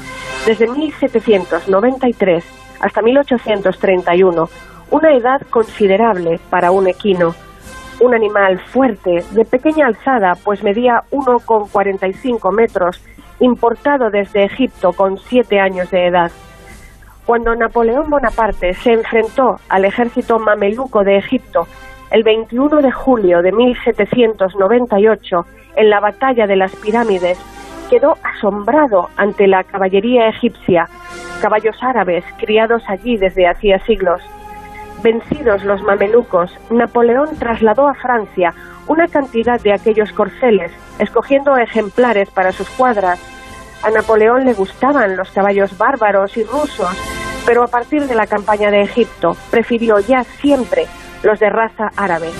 desde 0.46 0.66
1793 0.66 2.42
hasta 2.80 3.02
1831, 3.02 4.48
una 4.90 5.14
edad 5.14 5.42
considerable 5.50 6.40
para 6.48 6.70
un 6.70 6.88
equino. 6.88 7.34
Un 8.02 8.14
animal 8.16 8.58
fuerte, 8.58 9.22
de 9.30 9.44
pequeña 9.44 9.86
alzada, 9.86 10.32
pues 10.42 10.64
medía 10.64 11.04
1,45 11.12 12.52
metros, 12.52 13.00
importado 13.38 14.10
desde 14.10 14.42
Egipto 14.42 14.92
con 14.92 15.18
siete 15.18 15.60
años 15.60 15.88
de 15.92 16.08
edad. 16.08 16.32
Cuando 17.24 17.54
Napoleón 17.54 18.10
Bonaparte 18.10 18.74
se 18.74 18.94
enfrentó 18.94 19.60
al 19.68 19.84
ejército 19.84 20.40
mameluco 20.40 21.04
de 21.04 21.18
Egipto 21.18 21.68
el 22.10 22.24
21 22.24 22.82
de 22.82 22.90
julio 22.90 23.40
de 23.40 23.52
1798 23.52 25.46
en 25.76 25.88
la 25.88 26.00
batalla 26.00 26.48
de 26.48 26.56
las 26.56 26.74
pirámides, 26.74 27.38
quedó 27.88 28.16
asombrado 28.24 29.10
ante 29.16 29.46
la 29.46 29.62
caballería 29.62 30.26
egipcia, 30.26 30.88
caballos 31.40 31.76
árabes 31.80 32.24
criados 32.36 32.82
allí 32.88 33.16
desde 33.16 33.46
hacía 33.46 33.78
siglos. 33.86 34.20
Vencidos 35.02 35.64
los 35.64 35.82
mamelucos, 35.82 36.56
Napoleón 36.70 37.36
trasladó 37.36 37.88
a 37.88 37.94
Francia 37.94 38.54
una 38.86 39.08
cantidad 39.08 39.60
de 39.60 39.72
aquellos 39.72 40.12
corceles, 40.12 40.70
escogiendo 40.98 41.56
ejemplares 41.56 42.30
para 42.30 42.52
sus 42.52 42.68
cuadras. 42.70 43.18
A 43.82 43.90
Napoleón 43.90 44.44
le 44.44 44.54
gustaban 44.54 45.16
los 45.16 45.30
caballos 45.32 45.76
bárbaros 45.76 46.36
y 46.36 46.44
rusos, 46.44 46.96
pero 47.44 47.64
a 47.64 47.68
partir 47.68 48.06
de 48.06 48.14
la 48.14 48.28
campaña 48.28 48.70
de 48.70 48.82
Egipto 48.82 49.36
prefirió 49.50 49.98
ya 49.98 50.22
siempre 50.22 50.86
los 51.24 51.40
de 51.40 51.50
raza 51.50 51.90
árabe. 51.96 52.30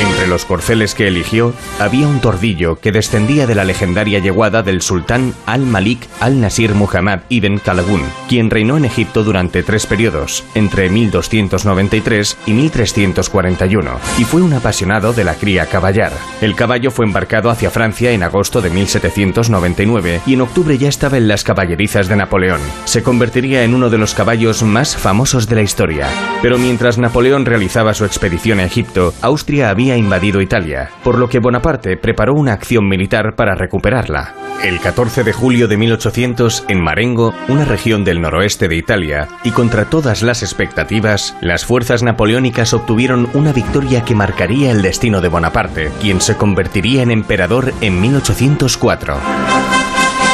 Entre 0.00 0.26
los 0.26 0.44
corceles 0.44 0.94
que 0.94 1.06
eligió 1.06 1.54
había 1.78 2.08
un 2.08 2.20
tordillo 2.20 2.76
que 2.80 2.90
descendía 2.90 3.46
de 3.46 3.54
la 3.54 3.64
legendaria 3.64 4.18
yeguada 4.18 4.62
del 4.62 4.82
sultán 4.82 5.34
al-Malik 5.46 6.08
al-Nasir 6.20 6.74
Muhammad 6.74 7.20
ibn 7.28 7.58
Qalawun, 7.58 8.02
quien 8.28 8.50
reinó 8.50 8.76
en 8.76 8.84
Egipto 8.84 9.22
durante 9.22 9.62
tres 9.62 9.86
periodos, 9.86 10.44
entre 10.54 10.90
1293 10.90 12.38
y 12.46 12.52
1341, 12.52 13.98
y 14.18 14.24
fue 14.24 14.42
un 14.42 14.52
apasionado 14.54 15.12
de 15.12 15.24
la 15.24 15.34
cría 15.34 15.66
caballar. 15.66 16.12
El 16.40 16.56
caballo 16.56 16.90
fue 16.90 17.06
embarcado 17.06 17.48
hacia 17.50 17.70
Francia 17.70 18.10
en 18.10 18.24
agosto 18.24 18.60
de 18.60 18.70
1799 18.70 20.22
y 20.26 20.34
en 20.34 20.40
octubre 20.40 20.76
ya 20.76 20.88
estaba 20.88 21.18
en 21.18 21.28
las 21.28 21.44
caballerizas 21.44 22.08
de 22.08 22.16
Napoleón. 22.16 22.60
Se 22.84 23.02
convertiría 23.02 23.62
en 23.62 23.74
uno 23.74 23.90
de 23.90 23.98
los 23.98 24.14
caballos 24.14 24.62
más 24.64 24.96
famosos 24.96 25.48
de 25.48 25.56
la 25.56 25.62
historia. 25.62 26.08
Pero 26.42 26.58
mientras 26.58 26.98
Napoleón 26.98 27.46
realizaba 27.46 27.94
su 27.94 28.04
expedición 28.04 28.58
a 28.58 28.64
Egipto, 28.64 29.14
Austria 29.22 29.70
había 29.70 29.83
invadido 29.92 30.40
Italia, 30.40 30.90
por 31.02 31.18
lo 31.18 31.28
que 31.28 31.38
Bonaparte 31.38 31.96
preparó 31.96 32.32
una 32.34 32.54
acción 32.54 32.88
militar 32.88 33.36
para 33.36 33.54
recuperarla. 33.54 34.34
El 34.62 34.80
14 34.80 35.24
de 35.24 35.32
julio 35.32 35.68
de 35.68 35.76
1800, 35.76 36.64
en 36.68 36.82
Marengo, 36.82 37.34
una 37.48 37.66
región 37.66 38.02
del 38.02 38.22
noroeste 38.22 38.66
de 38.66 38.76
Italia, 38.76 39.28
y 39.44 39.50
contra 39.50 39.84
todas 39.84 40.22
las 40.22 40.42
expectativas, 40.42 41.36
las 41.42 41.66
fuerzas 41.66 42.02
napoleónicas 42.02 42.72
obtuvieron 42.72 43.28
una 43.34 43.52
victoria 43.52 44.04
que 44.04 44.14
marcaría 44.14 44.70
el 44.70 44.80
destino 44.80 45.20
de 45.20 45.28
Bonaparte, 45.28 45.90
quien 46.00 46.20
se 46.20 46.36
convertiría 46.36 47.02
en 47.02 47.10
emperador 47.10 47.74
en 47.82 48.00
1804. 48.00 49.16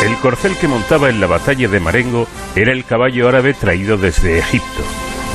El 0.05 0.17
corcel 0.17 0.57
que 0.57 0.69
montaba 0.69 1.11
en 1.11 1.21
la 1.21 1.27
batalla 1.27 1.69
de 1.69 1.81
Marengo 1.81 2.27
era 2.55 2.73
el 2.73 2.85
caballo 2.85 3.29
árabe 3.29 3.53
traído 3.53 3.99
desde 3.99 4.39
Egipto. 4.39 4.83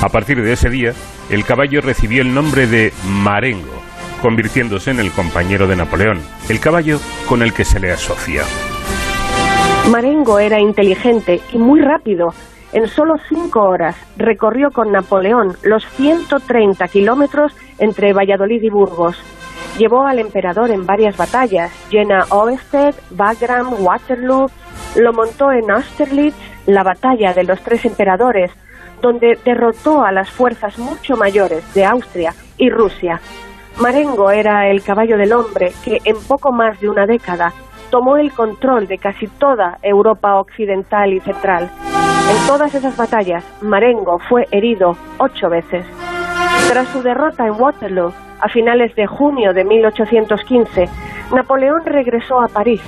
A 0.01 0.09
partir 0.09 0.41
de 0.41 0.53
ese 0.53 0.69
día, 0.69 0.93
el 1.29 1.45
caballo 1.45 1.81
recibió 1.81 2.21
el 2.21 2.33
nombre 2.33 2.67
de 2.67 2.93
Marengo, 3.05 3.81
convirtiéndose 4.21 4.91
en 4.91 4.99
el 4.99 5.11
compañero 5.11 5.67
de 5.67 5.75
Napoleón, 5.75 6.21
el 6.49 6.59
caballo 6.59 6.99
con 7.27 7.41
el 7.41 7.53
que 7.53 7.65
se 7.65 7.79
le 7.79 7.91
asocia. 7.91 8.43
Marengo 9.91 10.39
era 10.39 10.59
inteligente 10.59 11.41
y 11.53 11.57
muy 11.57 11.79
rápido. 11.81 12.29
En 12.73 12.87
solo 12.87 13.15
cinco 13.29 13.61
horas 13.61 13.95
recorrió 14.17 14.71
con 14.71 14.91
Napoleón 14.91 15.55
los 15.63 15.85
130 15.95 16.87
kilómetros 16.87 17.55
entre 17.77 18.11
Valladolid 18.11 18.61
y 18.63 18.69
Burgos. 18.69 19.17
Llevó 19.77 20.07
al 20.07 20.19
emperador 20.19 20.71
en 20.71 20.85
varias 20.85 21.15
batallas, 21.17 21.71
Jena 21.89 22.25
Oested, 22.29 22.95
Wagram, 23.17 23.73
Waterloo. 23.79 24.47
Lo 24.95 25.13
montó 25.13 25.51
en 25.51 25.69
Austerlitz, 25.69 26.35
la 26.65 26.83
batalla 26.83 27.33
de 27.33 27.43
los 27.43 27.61
tres 27.61 27.85
emperadores, 27.85 28.51
donde 29.01 29.37
derrotó 29.45 30.03
a 30.03 30.11
las 30.11 30.29
fuerzas 30.29 30.79
mucho 30.79 31.15
mayores 31.15 31.73
de 31.73 31.85
Austria 31.85 32.33
y 32.57 32.69
Rusia. 32.69 33.19
Marengo 33.79 34.31
era 34.31 34.69
el 34.69 34.81
caballo 34.81 35.17
del 35.17 35.33
hombre 35.33 35.73
que 35.83 35.99
en 36.05 36.15
poco 36.27 36.53
más 36.53 36.79
de 36.79 36.89
una 36.89 37.05
década 37.05 37.51
tomó 37.89 38.15
el 38.15 38.31
control 38.31 38.87
de 38.87 38.97
casi 38.97 39.27
toda 39.27 39.79
Europa 39.81 40.39
occidental 40.39 41.11
y 41.13 41.19
central. 41.19 41.69
En 42.31 42.47
todas 42.47 42.73
esas 42.73 42.95
batallas, 42.95 43.43
Marengo 43.61 44.17
fue 44.29 44.47
herido 44.51 44.95
ocho 45.17 45.49
veces. 45.49 45.85
Tras 46.69 46.87
su 46.87 47.03
derrota 47.03 47.45
en 47.45 47.61
Waterloo, 47.61 48.13
a 48.39 48.47
finales 48.47 48.95
de 48.95 49.07
junio 49.07 49.53
de 49.53 49.65
1815, 49.65 50.85
Napoleón 51.33 51.85
regresó 51.85 52.41
a 52.41 52.47
París. 52.47 52.81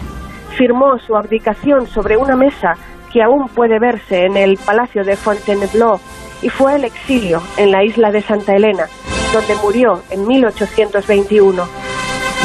Firmó 0.57 0.97
su 0.99 1.15
abdicación 1.15 1.85
sobre 1.85 2.17
una 2.17 2.35
mesa 2.35 2.73
que 3.11 3.23
aún 3.23 3.47
puede 3.49 3.79
verse 3.79 4.25
en 4.25 4.37
el 4.37 4.57
Palacio 4.57 5.03
de 5.03 5.15
Fontainebleau 5.15 5.99
y 6.41 6.49
fue 6.49 6.73
al 6.73 6.83
exilio 6.83 7.41
en 7.57 7.71
la 7.71 7.83
isla 7.83 8.11
de 8.11 8.21
Santa 8.21 8.55
Elena, 8.55 8.87
donde 9.33 9.55
murió 9.55 10.01
en 10.09 10.27
1821. 10.27 11.63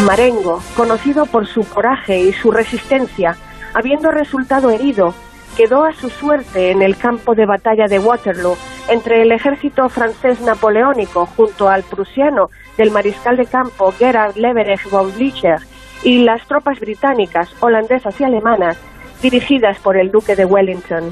Marengo, 0.07 0.61
conocido 0.77 1.27
por 1.27 1.47
su 1.47 1.69
coraje 1.69 2.19
y 2.21 2.33
su 2.33 2.51
resistencia, 2.51 3.37
habiendo 3.75 4.11
resultado 4.11 4.71
herido, 4.71 5.15
quedó 5.57 5.85
a 5.85 5.93
su 5.93 6.09
suerte 6.09 6.71
en 6.71 6.83
el 6.83 6.97
campo 6.97 7.35
de 7.35 7.47
batalla 7.47 7.87
de 7.87 7.99
Waterloo 7.99 8.57
entre 8.89 9.23
el 9.23 9.33
ejército 9.33 9.89
francés 9.89 10.41
napoleónico 10.41 11.27
junto 11.27 11.69
al 11.69 11.83
prusiano 11.83 12.49
del 12.77 12.91
mariscal 12.91 13.37
de 13.37 13.47
campo 13.47 13.93
Gerhard 13.93 14.37
Leverich 14.37 14.89
von 14.91 15.13
Blücher 15.15 15.59
y 16.03 16.25
las 16.25 16.47
tropas 16.49 16.81
británicas, 16.81 17.55
holandesas 17.61 18.19
y 18.21 18.25
alemanas 18.25 18.79
dirigidas 19.23 19.79
por 19.79 19.97
el 19.97 20.11
duque 20.11 20.37
de 20.37 20.45
Wellington. 20.45 21.05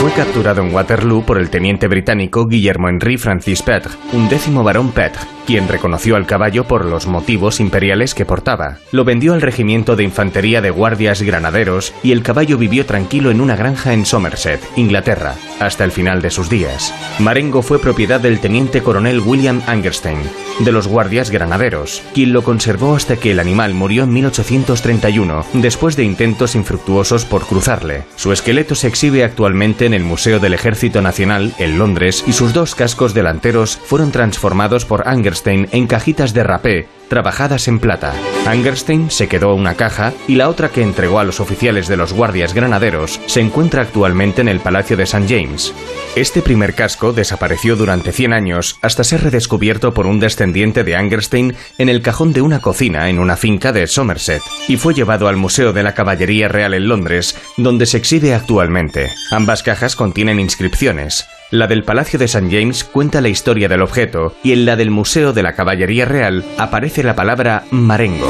Fue 0.00 0.10
capturado 0.12 0.62
en 0.62 0.74
Waterloo 0.74 1.22
por 1.24 1.38
el 1.38 1.50
teniente 1.50 1.88
británico 1.88 2.46
Guillermo 2.46 2.88
Henry 2.88 3.16
Francis 3.16 3.62
Petre, 3.62 3.92
un 4.12 4.28
décimo 4.28 4.62
barón 4.62 4.92
Petre, 4.92 5.22
quien 5.46 5.68
reconoció 5.68 6.16
al 6.16 6.26
caballo 6.26 6.64
por 6.64 6.84
los 6.84 7.06
motivos 7.06 7.60
imperiales 7.60 8.14
que 8.14 8.26
portaba. 8.26 8.78
Lo 8.90 9.04
vendió 9.04 9.32
al 9.32 9.40
regimiento 9.40 9.96
de 9.96 10.02
infantería 10.02 10.60
de 10.60 10.70
guardias 10.70 11.22
granaderos 11.22 11.94
y 12.02 12.12
el 12.12 12.22
caballo 12.22 12.58
vivió 12.58 12.84
tranquilo 12.84 13.30
en 13.30 13.40
una 13.40 13.56
granja 13.56 13.94
en 13.94 14.04
Somerset, 14.04 14.60
Inglaterra, 14.76 15.36
hasta 15.60 15.84
el 15.84 15.92
final 15.92 16.20
de 16.20 16.30
sus 16.30 16.50
días. 16.50 16.92
Marengo 17.20 17.62
fue 17.62 17.78
propiedad 17.78 18.20
del 18.20 18.40
teniente 18.40 18.82
coronel 18.82 19.20
William 19.20 19.62
Angerstein, 19.66 20.18
de 20.58 20.72
los 20.72 20.88
guardias 20.88 21.30
granaderos, 21.30 22.02
quien 22.12 22.32
lo 22.32 22.42
conservó 22.42 22.96
hasta 22.96 23.16
que 23.16 23.30
el 23.30 23.38
animal 23.38 23.72
murió 23.72 24.04
en 24.04 24.12
1831, 24.12 25.46
después 25.54 25.96
de 25.96 26.04
intentos 26.04 26.54
infructuosos 26.56 27.24
por 27.24 27.46
cruzarle. 27.46 28.04
Su 28.16 28.32
esqueleto 28.32 28.74
se 28.74 28.88
exhibe 28.88 29.22
actualmente 29.22 29.86
en 29.86 29.94
el 29.94 30.02
Museo 30.02 30.40
del 30.40 30.54
Ejército 30.54 31.02
Nacional 31.02 31.54
en 31.58 31.78
Londres 31.78 32.24
y 32.26 32.32
sus 32.32 32.52
dos 32.52 32.74
cascos 32.74 33.14
delanteros 33.14 33.76
fueron 33.76 34.10
transformados 34.10 34.84
por 34.84 35.06
Angerstein 35.06 35.35
en 35.46 35.86
cajitas 35.86 36.32
de 36.32 36.42
rapé 36.42 36.88
trabajadas 37.08 37.68
en 37.68 37.78
plata. 37.78 38.14
Angerstein 38.46 39.10
se 39.10 39.28
quedó 39.28 39.54
una 39.54 39.74
caja 39.74 40.12
y 40.28 40.36
la 40.36 40.48
otra 40.48 40.68
que 40.70 40.82
entregó 40.82 41.18
a 41.18 41.24
los 41.24 41.40
oficiales 41.40 41.88
de 41.88 41.96
los 41.96 42.12
guardias 42.12 42.54
granaderos 42.54 43.20
se 43.26 43.40
encuentra 43.40 43.82
actualmente 43.82 44.40
en 44.40 44.48
el 44.48 44.60
Palacio 44.60 44.96
de 44.96 45.04
St. 45.04 45.26
James. 45.28 45.72
Este 46.14 46.42
primer 46.42 46.74
casco 46.74 47.12
desapareció 47.12 47.76
durante 47.76 48.12
100 48.12 48.32
años 48.32 48.78
hasta 48.82 49.04
ser 49.04 49.24
redescubierto 49.24 49.92
por 49.94 50.06
un 50.06 50.20
descendiente 50.20 50.84
de 50.84 50.96
Angerstein 50.96 51.54
en 51.78 51.88
el 51.88 52.02
cajón 52.02 52.32
de 52.32 52.42
una 52.42 52.60
cocina 52.60 53.08
en 53.08 53.18
una 53.18 53.36
finca 53.36 53.72
de 53.72 53.86
Somerset 53.86 54.42
y 54.68 54.76
fue 54.76 54.94
llevado 54.94 55.28
al 55.28 55.36
Museo 55.36 55.72
de 55.72 55.82
la 55.82 55.94
Caballería 55.94 56.48
Real 56.48 56.74
en 56.74 56.88
Londres, 56.88 57.36
donde 57.56 57.86
se 57.86 57.98
exhibe 57.98 58.34
actualmente. 58.34 59.10
Ambas 59.30 59.62
cajas 59.62 59.96
contienen 59.96 60.40
inscripciones. 60.40 61.26
La 61.52 61.68
del 61.68 61.84
Palacio 61.84 62.18
de 62.18 62.24
St. 62.24 62.48
James 62.50 62.82
cuenta 62.82 63.20
la 63.20 63.28
historia 63.28 63.68
del 63.68 63.80
objeto 63.80 64.32
y 64.42 64.52
en 64.52 64.66
la 64.66 64.74
del 64.74 64.90
Museo 64.90 65.32
de 65.32 65.44
la 65.44 65.52
Caballería 65.52 66.04
Real 66.04 66.44
aparece 66.58 67.04
la 67.04 67.14
palabra 67.14 67.62
marengo. 67.70 68.26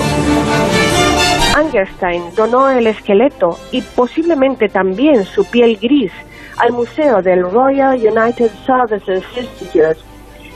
Angerstein 1.56 2.34
donó 2.36 2.68
el 2.68 2.86
esqueleto 2.86 3.58
y 3.72 3.80
posiblemente 3.80 4.68
también 4.68 5.24
su 5.24 5.50
piel 5.50 5.78
gris 5.80 6.12
al 6.58 6.72
Museo 6.72 7.22
del 7.22 7.40
Royal 7.50 7.96
United 7.96 8.50
Services 8.66 9.24
Institute. 9.34 9.96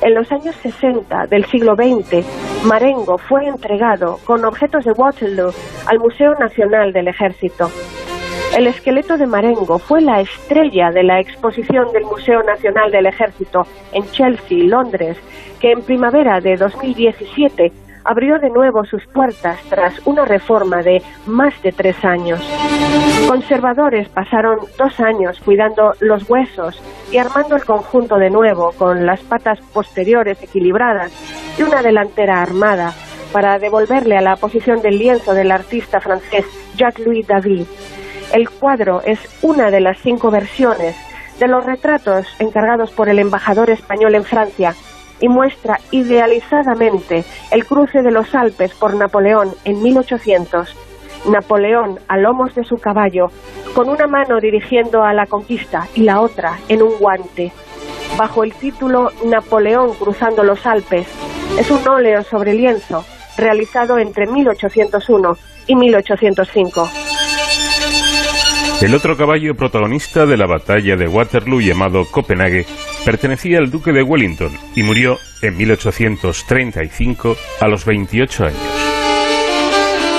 En 0.03 0.15
los 0.15 0.31
años 0.31 0.55
60 0.63 1.29
del 1.31 1.47
siglo 1.47 1.75
XX, 1.77 2.27
Marengo 2.67 3.17
fue 3.17 3.47
entregado 3.47 4.19
con 4.27 4.45
objetos 4.45 4.85
de 4.85 4.93
Waterloo 4.93 5.55
al 5.87 5.99
Museo 5.99 6.35
Nacional 6.35 6.93
del 6.93 7.09
Ejército. 7.09 7.71
El 8.57 8.67
esqueleto 8.67 9.17
de 9.17 9.27
Marengo 9.27 9.79
fue 9.79 10.01
la 10.01 10.21
estrella 10.21 10.91
de 10.91 11.05
la 11.05 11.21
exposición 11.21 11.93
del 11.93 12.05
Museo 12.05 12.43
Nacional 12.43 12.91
del 12.91 13.07
Ejército 13.07 13.63
en 13.93 14.05
Chelsea, 14.11 14.65
Londres, 14.65 15.17
que 15.61 15.71
en 15.71 15.83
primavera 15.83 16.41
de 16.41 16.57
2017 16.57 17.73
abrió 18.05 18.39
de 18.39 18.51
nuevo 18.51 18.85
sus 18.85 19.07
puertas 19.07 19.59
tras 19.69 20.05
una 20.05 20.25
reforma 20.25 20.83
de 20.83 21.01
más 21.27 21.55
de 21.63 21.71
tres 21.71 22.05
años. 22.05 22.41
Conservadores 23.29 24.09
pasaron 24.09 24.59
dos 24.77 24.99
años 24.99 25.39
cuidando 25.45 25.93
los 26.01 26.29
huesos 26.29 26.83
y 27.13 27.19
armando 27.19 27.55
el 27.55 27.65
conjunto 27.65 28.17
de 28.17 28.31
nuevo 28.31 28.73
con 28.77 29.07
las 29.07 29.21
patas 29.21 29.61
posteriores 29.73 30.43
equilibradas 30.43 31.13
y 31.57 31.63
una 31.63 31.83
delantera 31.83 32.43
armada 32.43 32.93
para 33.33 33.59
devolverle 33.59 34.17
a 34.17 34.23
la 34.23 34.37
posición 34.37 34.83
del 34.83 34.99
lienzo 34.99 35.35
del 35.35 35.53
artista 35.53 36.01
francés 36.01 36.45
Jacques-Louis 36.77 37.27
David. 37.27 37.65
El 38.33 38.49
cuadro 38.49 39.03
es 39.05 39.19
una 39.43 39.71
de 39.71 39.81
las 39.81 39.99
cinco 39.99 40.31
versiones 40.31 40.97
de 41.41 41.49
los 41.49 41.65
retratos 41.65 42.27
encargados 42.39 42.93
por 42.93 43.09
el 43.09 43.19
embajador 43.19 43.71
español 43.71 44.15
en 44.15 44.25
Francia 44.25 44.75
y 45.21 45.29
muestra 45.29 45.81
idealizadamente 45.91 47.25
el 47.51 47.67
cruce 47.67 48.03
de 48.03 48.13
los 48.13 48.35
Alpes 48.35 48.73
por 48.75 48.95
Napoleón 48.95 49.53
en 49.65 49.83
1800. 49.83 50.77
Napoleón 51.29 51.99
a 52.09 52.17
lomos 52.19 52.55
de 52.55 52.65
su 52.65 52.77
caballo, 52.77 53.27
con 53.75 53.89
una 53.89 54.07
mano 54.07 54.41
dirigiendo 54.41 55.03
a 55.03 55.13
la 55.13 55.27
conquista 55.27 55.89
y 55.95 56.03
la 56.03 56.21
otra 56.21 56.59
en 56.69 56.83
un 56.83 56.99
guante. 56.99 57.53
Bajo 58.17 58.45
el 58.45 58.55
título 58.55 59.11
Napoleón 59.27 59.95
cruzando 59.95 60.45
los 60.45 60.67
Alpes, 60.67 61.09
es 61.59 61.71
un 61.71 61.87
óleo 61.87 62.23
sobre 62.23 62.55
lienzo 62.55 63.05
realizado 63.37 63.99
entre 63.99 64.27
1801 64.27 65.37
y 65.67 65.75
1805. 65.75 67.00
El 68.83 68.95
otro 68.95 69.15
caballo 69.15 69.55
protagonista 69.55 70.25
de 70.25 70.39
la 70.39 70.47
batalla 70.47 70.97
de 70.97 71.07
Waterloo 71.07 71.61
llamado 71.61 72.07
Copenhague 72.11 72.65
pertenecía 73.05 73.59
al 73.59 73.71
duque 73.71 73.93
de 73.93 74.03
Wellington 74.03 74.53
y 74.75 74.83
murió 74.83 75.19
en 75.43 75.55
1835 75.55 77.37
a 77.61 77.69
los 77.69 77.85
28 77.85 78.47
años. 78.47 78.59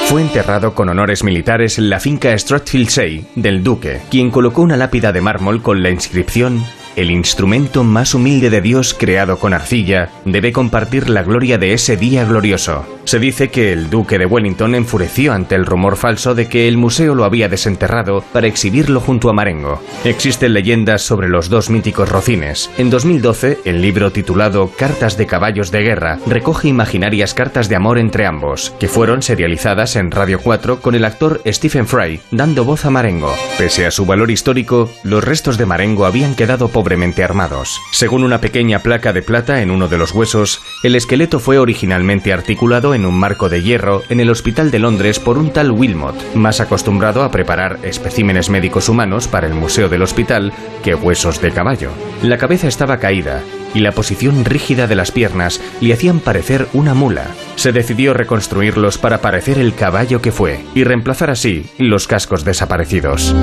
Fue 0.05 0.21
enterrado 0.21 0.75
con 0.75 0.89
honores 0.89 1.23
militares 1.23 1.79
en 1.79 1.89
la 1.89 1.99
finca 1.99 2.37
Stratfildsay 2.37 3.25
del 3.35 3.63
duque, 3.63 4.01
quien 4.11 4.29
colocó 4.29 4.61
una 4.61 4.77
lápida 4.77 5.11
de 5.11 5.21
mármol 5.21 5.63
con 5.63 5.81
la 5.81 5.89
inscripción 5.89 6.63
el 6.95 7.11
instrumento 7.11 7.83
más 7.83 8.13
humilde 8.13 8.49
de 8.49 8.61
Dios 8.61 8.93
creado 8.93 9.39
con 9.39 9.53
arcilla 9.53 10.09
debe 10.25 10.51
compartir 10.51 11.09
la 11.09 11.23
gloria 11.23 11.57
de 11.57 11.73
ese 11.73 11.97
día 11.97 12.25
glorioso. 12.25 12.85
Se 13.03 13.19
dice 13.19 13.49
que 13.49 13.73
el 13.73 13.89
duque 13.89 14.17
de 14.17 14.25
Wellington 14.25 14.75
enfureció 14.75 15.33
ante 15.33 15.55
el 15.55 15.65
rumor 15.65 15.97
falso 15.97 16.35
de 16.35 16.47
que 16.47 16.67
el 16.67 16.77
museo 16.77 17.15
lo 17.15 17.25
había 17.25 17.49
desenterrado 17.49 18.23
para 18.31 18.47
exhibirlo 18.47 18.99
junto 18.99 19.29
a 19.29 19.33
Marengo. 19.33 19.81
Existen 20.05 20.53
leyendas 20.53 21.01
sobre 21.01 21.27
los 21.27 21.49
dos 21.49 21.69
míticos 21.69 22.09
rocines. 22.09 22.69
En 22.77 22.89
2012, 22.89 23.59
el 23.65 23.81
libro 23.81 24.11
titulado 24.11 24.71
Cartas 24.77 25.17
de 25.17 25.25
caballos 25.25 25.71
de 25.71 25.81
guerra 25.81 26.19
recoge 26.27 26.67
imaginarias 26.67 27.33
cartas 27.33 27.69
de 27.69 27.75
amor 27.75 27.97
entre 27.97 28.25
ambos, 28.25 28.73
que 28.79 28.87
fueron 28.87 29.21
serializadas 29.21 29.95
en 29.95 30.11
Radio 30.11 30.39
4 30.39 30.79
con 30.81 30.95
el 30.95 31.05
actor 31.05 31.41
Stephen 31.45 31.87
Fry 31.87 32.21
dando 32.31 32.65
voz 32.65 32.85
a 32.85 32.89
Marengo. 32.89 33.33
Pese 33.57 33.85
a 33.85 33.91
su 33.91 34.05
valor 34.05 34.31
histórico, 34.31 34.89
los 35.03 35.23
restos 35.23 35.57
de 35.57 35.65
Marengo 35.65 36.05
habían 36.05 36.35
quedado 36.35 36.69
pobremente 36.81 37.23
armados. 37.23 37.79
Según 37.91 38.23
una 38.23 38.41
pequeña 38.41 38.79
placa 38.79 39.13
de 39.13 39.21
plata 39.21 39.61
en 39.61 39.69
uno 39.69 39.87
de 39.87 39.99
los 39.99 40.13
huesos, 40.13 40.63
el 40.81 40.95
esqueleto 40.95 41.39
fue 41.39 41.59
originalmente 41.59 42.33
articulado 42.33 42.95
en 42.95 43.05
un 43.05 43.13
marco 43.13 43.49
de 43.49 43.61
hierro 43.61 44.01
en 44.09 44.19
el 44.19 44.31
Hospital 44.31 44.71
de 44.71 44.79
Londres 44.79 45.19
por 45.19 45.37
un 45.37 45.51
tal 45.51 45.69
Wilmot, 45.69 46.33
más 46.33 46.59
acostumbrado 46.59 47.21
a 47.21 47.29
preparar 47.29 47.77
especímenes 47.83 48.49
médicos 48.49 48.89
humanos 48.89 49.27
para 49.27 49.45
el 49.45 49.53
Museo 49.53 49.89
del 49.89 50.01
Hospital 50.01 50.51
que 50.83 50.95
huesos 50.95 51.39
de 51.39 51.51
caballo. 51.51 51.91
La 52.23 52.39
cabeza 52.39 52.67
estaba 52.67 52.97
caída 52.97 53.43
y 53.75 53.81
la 53.81 53.91
posición 53.91 54.43
rígida 54.43 54.87
de 54.87 54.95
las 54.95 55.11
piernas 55.11 55.61
le 55.81 55.93
hacían 55.93 56.19
parecer 56.19 56.67
una 56.73 56.95
mula. 56.95 57.27
Se 57.57 57.71
decidió 57.71 58.15
reconstruirlos 58.15 58.97
para 58.97 59.21
parecer 59.21 59.59
el 59.59 59.75
caballo 59.75 60.19
que 60.19 60.31
fue 60.31 60.65
y 60.73 60.83
reemplazar 60.83 61.29
así 61.29 61.69
los 61.77 62.07
cascos 62.07 62.43
desaparecidos. 62.43 63.35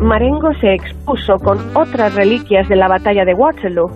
Marengo 0.00 0.52
se 0.60 0.74
expuso 0.74 1.38
con 1.38 1.58
otras 1.74 2.14
reliquias 2.14 2.68
de 2.68 2.76
la 2.76 2.88
batalla 2.88 3.24
de 3.24 3.34
Waterloo, 3.34 3.90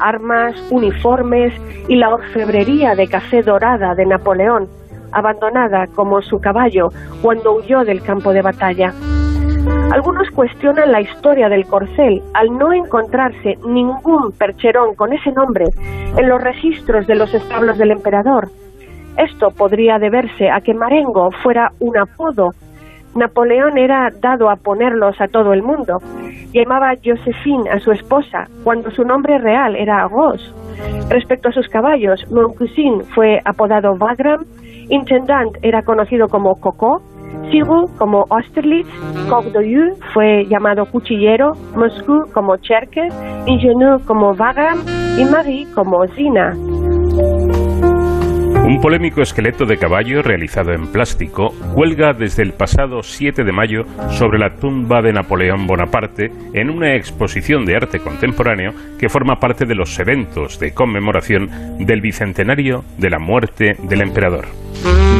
armas, 0.00 0.54
uniformes 0.70 1.52
y 1.88 1.96
la 1.96 2.08
orfebrería 2.08 2.94
de 2.94 3.06
café 3.06 3.42
dorada 3.42 3.94
de 3.94 4.04
Napoleón, 4.06 4.68
abandonada 5.12 5.86
como 5.94 6.22
su 6.22 6.40
caballo 6.40 6.88
cuando 7.22 7.54
huyó 7.54 7.84
del 7.84 8.02
campo 8.02 8.32
de 8.32 8.42
batalla. 8.42 8.92
Algunos 9.92 10.28
cuestionan 10.30 10.90
la 10.90 11.00
historia 11.00 11.48
del 11.48 11.66
corcel 11.66 12.22
al 12.34 12.48
no 12.58 12.72
encontrarse 12.72 13.58
ningún 13.64 14.32
percherón 14.32 14.94
con 14.96 15.12
ese 15.12 15.30
nombre 15.32 15.66
en 16.16 16.28
los 16.28 16.42
registros 16.42 17.06
de 17.06 17.14
los 17.14 17.32
establos 17.32 17.78
del 17.78 17.92
emperador. 17.92 18.48
Esto 19.16 19.50
podría 19.50 19.98
deberse 19.98 20.50
a 20.50 20.60
que 20.62 20.74
Marengo 20.74 21.30
fuera 21.42 21.70
un 21.78 21.96
apodo 21.96 22.50
Napoleón 23.14 23.78
era 23.78 24.10
dado 24.20 24.50
a 24.50 24.56
ponerlos 24.56 25.20
a 25.20 25.28
todo 25.28 25.52
el 25.52 25.62
mundo. 25.62 25.98
Llamaba 26.52 26.94
Josephine 27.02 27.70
a 27.70 27.80
su 27.80 27.92
esposa 27.92 28.48
cuando 28.64 28.90
su 28.90 29.04
nombre 29.04 29.38
real 29.38 29.76
era 29.76 30.06
Rose. 30.08 30.44
Respecto 31.08 31.48
a 31.48 31.52
sus 31.52 31.68
caballos, 31.68 32.24
Mon 32.30 32.54
Cousin 32.54 33.02
fue 33.14 33.40
apodado 33.44 33.94
Wagram, 33.94 34.44
Intendant 34.88 35.56
era 35.62 35.82
conocido 35.82 36.28
como 36.28 36.54
Coco, 36.60 37.02
Sigu 37.50 37.90
como 37.98 38.26
Austerlitz, 38.30 38.88
Cogdoyou 39.28 39.96
fue 40.12 40.44
llamado 40.46 40.86
cuchillero, 40.86 41.52
Moscú 41.74 42.24
como 42.32 42.56
Cherkes, 42.56 43.14
Ingenu 43.46 44.00
como 44.06 44.34
Vagram 44.34 44.80
y 45.18 45.24
Marie 45.24 45.66
como 45.74 46.06
Zina. 46.14 46.54
Un 48.72 48.80
polémico 48.80 49.20
esqueleto 49.20 49.66
de 49.66 49.76
caballo 49.76 50.22
realizado 50.22 50.72
en 50.72 50.86
plástico 50.86 51.50
cuelga 51.74 52.14
desde 52.14 52.42
el 52.42 52.54
pasado 52.54 53.02
7 53.02 53.44
de 53.44 53.52
mayo 53.52 53.84
sobre 54.12 54.38
la 54.38 54.56
tumba 54.56 55.02
de 55.02 55.12
Napoleón 55.12 55.66
Bonaparte 55.66 56.32
en 56.54 56.70
una 56.70 56.94
exposición 56.94 57.66
de 57.66 57.76
arte 57.76 58.00
contemporáneo 58.00 58.72
que 58.98 59.10
forma 59.10 59.38
parte 59.38 59.66
de 59.66 59.74
los 59.74 59.98
eventos 59.98 60.58
de 60.58 60.72
conmemoración 60.72 61.50
del 61.84 62.00
bicentenario 62.00 62.82
de 62.96 63.10
la 63.10 63.18
muerte 63.18 63.76
del 63.82 64.00
emperador. 64.00 64.46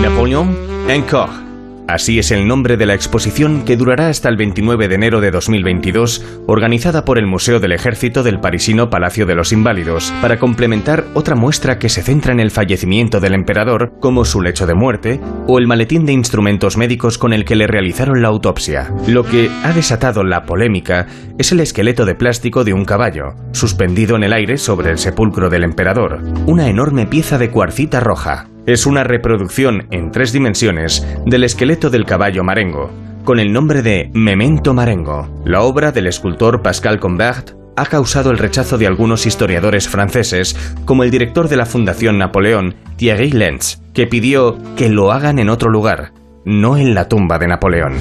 Napoleón 0.00 0.56
encore. 0.88 1.51
Así 1.88 2.18
es 2.18 2.30
el 2.30 2.46
nombre 2.46 2.76
de 2.76 2.86
la 2.86 2.94
exposición 2.94 3.64
que 3.64 3.76
durará 3.76 4.08
hasta 4.08 4.28
el 4.28 4.36
29 4.36 4.88
de 4.88 4.94
enero 4.94 5.20
de 5.20 5.30
2022, 5.30 6.24
organizada 6.46 7.04
por 7.04 7.18
el 7.18 7.26
Museo 7.26 7.58
del 7.58 7.72
Ejército 7.72 8.22
del 8.22 8.38
parisino 8.38 8.88
Palacio 8.88 9.26
de 9.26 9.34
los 9.34 9.52
Inválidos, 9.52 10.12
para 10.22 10.38
complementar 10.38 11.04
otra 11.14 11.34
muestra 11.34 11.78
que 11.78 11.88
se 11.88 12.02
centra 12.02 12.32
en 12.32 12.40
el 12.40 12.52
fallecimiento 12.52 13.18
del 13.18 13.34
emperador, 13.34 13.94
como 14.00 14.24
su 14.24 14.40
lecho 14.40 14.66
de 14.66 14.74
muerte, 14.74 15.20
o 15.48 15.58
el 15.58 15.66
maletín 15.66 16.06
de 16.06 16.12
instrumentos 16.12 16.76
médicos 16.76 17.18
con 17.18 17.32
el 17.32 17.44
que 17.44 17.56
le 17.56 17.66
realizaron 17.66 18.22
la 18.22 18.28
autopsia. 18.28 18.92
Lo 19.08 19.24
que 19.24 19.50
ha 19.64 19.72
desatado 19.72 20.22
la 20.22 20.44
polémica 20.44 21.06
es 21.36 21.50
el 21.50 21.60
esqueleto 21.60 22.04
de 22.04 22.14
plástico 22.14 22.62
de 22.62 22.74
un 22.74 22.84
caballo, 22.84 23.34
suspendido 23.50 24.14
en 24.14 24.22
el 24.22 24.32
aire 24.32 24.56
sobre 24.56 24.90
el 24.90 24.98
sepulcro 24.98 25.50
del 25.50 25.64
emperador, 25.64 26.22
una 26.46 26.68
enorme 26.68 27.06
pieza 27.06 27.38
de 27.38 27.50
cuarcita 27.50 27.98
roja. 27.98 28.51
Es 28.64 28.86
una 28.86 29.02
reproducción 29.02 29.88
en 29.90 30.12
tres 30.12 30.32
dimensiones 30.32 31.04
del 31.26 31.42
esqueleto 31.42 31.90
del 31.90 32.04
caballo 32.04 32.44
marengo, 32.44 32.90
con 33.24 33.40
el 33.40 33.52
nombre 33.52 33.82
de 33.82 34.08
Memento 34.14 34.72
Marengo. 34.72 35.28
La 35.44 35.62
obra 35.62 35.90
del 35.90 36.06
escultor 36.06 36.62
Pascal 36.62 37.00
Combert 37.00 37.56
ha 37.76 37.86
causado 37.86 38.30
el 38.30 38.38
rechazo 38.38 38.78
de 38.78 38.86
algunos 38.86 39.26
historiadores 39.26 39.88
franceses, 39.88 40.54
como 40.84 41.02
el 41.02 41.10
director 41.10 41.48
de 41.48 41.56
la 41.56 41.66
Fundación 41.66 42.18
Napoleón, 42.18 42.76
Thierry 42.94 43.32
Lenz, 43.32 43.82
que 43.94 44.06
pidió 44.06 44.56
que 44.76 44.88
lo 44.88 45.10
hagan 45.10 45.40
en 45.40 45.48
otro 45.48 45.68
lugar, 45.68 46.12
no 46.44 46.76
en 46.76 46.94
la 46.94 47.08
tumba 47.08 47.40
de 47.40 47.48
Napoleón. 47.48 47.94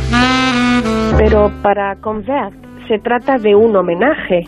Pero 1.18 1.52
para 1.64 1.96
Convert 1.96 2.54
se 2.88 3.00
trata 3.00 3.40
de 3.40 3.56
un 3.56 3.76
homenaje. 3.76 4.44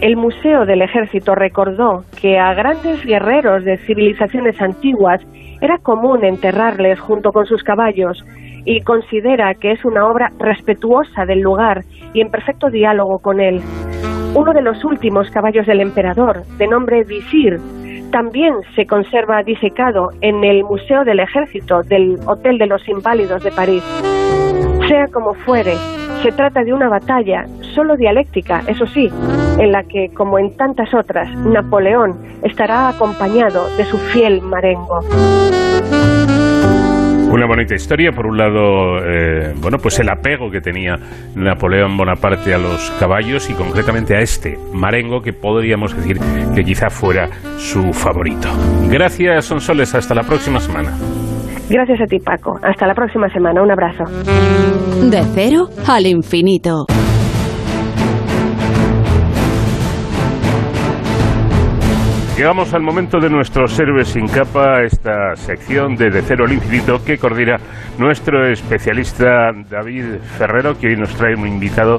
El 0.00 0.16
Museo 0.16 0.64
del 0.64 0.82
Ejército 0.82 1.34
recordó 1.34 2.04
que 2.20 2.38
a 2.38 2.54
grandes 2.54 3.04
guerreros 3.04 3.64
de 3.64 3.78
civilizaciones 3.78 4.60
antiguas 4.60 5.20
era 5.60 5.78
común 5.78 6.24
enterrarles 6.24 7.00
junto 7.00 7.32
con 7.32 7.46
sus 7.46 7.64
caballos 7.64 8.24
y 8.64 8.80
considera 8.82 9.54
que 9.54 9.72
es 9.72 9.84
una 9.84 10.06
obra 10.06 10.30
respetuosa 10.38 11.24
del 11.26 11.40
lugar 11.40 11.82
y 12.12 12.20
en 12.20 12.30
perfecto 12.30 12.70
diálogo 12.70 13.18
con 13.18 13.40
él. 13.40 13.60
Uno 14.34 14.52
de 14.52 14.62
los 14.62 14.84
últimos 14.84 15.30
caballos 15.30 15.66
del 15.66 15.80
emperador, 15.80 16.44
de 16.58 16.68
nombre 16.68 17.02
Visir, 17.02 17.58
también 18.12 18.54
se 18.76 18.86
conserva 18.86 19.42
disecado 19.42 20.10
en 20.20 20.44
el 20.44 20.62
Museo 20.62 21.02
del 21.04 21.18
Ejército 21.18 21.82
del 21.82 22.18
Hotel 22.24 22.58
de 22.58 22.66
los 22.66 22.86
Inválidos 22.88 23.42
de 23.42 23.50
París. 23.50 23.82
Sea 24.88 25.06
como 25.12 25.34
fuere, 25.34 25.74
se 26.22 26.32
trata 26.32 26.62
de 26.64 26.72
una 26.72 26.88
batalla 26.88 27.44
solo 27.74 27.96
dialéctica, 27.96 28.62
eso 28.66 28.86
sí, 28.86 29.08
en 29.58 29.72
la 29.72 29.82
que, 29.84 30.08
como 30.14 30.38
en 30.38 30.56
tantas 30.56 30.92
otras, 30.94 31.28
Napoleón 31.38 32.16
estará 32.42 32.88
acompañado 32.88 33.68
de 33.76 33.84
su 33.84 33.98
fiel 33.98 34.40
marengo. 34.42 35.00
Una 37.30 37.46
bonita 37.46 37.74
historia, 37.74 38.10
por 38.10 38.26
un 38.26 38.38
lado, 38.38 39.04
eh, 39.04 39.52
bueno, 39.60 39.76
pues 39.76 40.00
el 40.00 40.08
apego 40.08 40.50
que 40.50 40.62
tenía 40.62 40.96
Napoleón 41.36 41.94
Bonaparte 41.96 42.54
a 42.54 42.58
los 42.58 42.90
caballos 42.98 43.50
y 43.50 43.54
concretamente 43.54 44.16
a 44.16 44.20
este 44.20 44.58
marengo 44.72 45.20
que 45.20 45.34
podríamos 45.34 45.94
decir 45.94 46.18
que 46.54 46.64
quizá 46.64 46.88
fuera 46.88 47.28
su 47.58 47.92
favorito. 47.92 48.48
Gracias, 48.90 49.44
Sonsoles, 49.44 49.94
hasta 49.94 50.14
la 50.14 50.22
próxima 50.22 50.58
semana. 50.58 50.92
Gracias 51.70 52.00
a 52.00 52.06
ti, 52.06 52.18
Paco. 52.18 52.58
Hasta 52.62 52.86
la 52.86 52.94
próxima 52.94 53.28
semana. 53.28 53.62
Un 53.62 53.70
abrazo. 53.70 54.04
De 55.10 55.22
cero 55.34 55.68
al 55.86 56.06
infinito. 56.06 56.86
Llegamos 62.38 62.72
al 62.72 62.82
momento 62.82 63.18
de 63.18 63.28
nuestros 63.28 63.76
héroes 63.80 64.08
sin 64.08 64.28
capa, 64.28 64.82
esta 64.84 65.34
sección 65.34 65.96
de 65.96 66.08
De 66.08 66.22
Cero 66.22 66.44
al 66.46 66.52
Infinito 66.52 67.04
que 67.04 67.18
coordina 67.18 67.56
nuestro 67.98 68.46
especialista 68.48 69.50
David 69.68 70.20
Ferrero, 70.38 70.78
que 70.78 70.86
hoy 70.86 70.96
nos 70.96 71.12
trae 71.16 71.34
un 71.34 71.48
invitado 71.48 71.96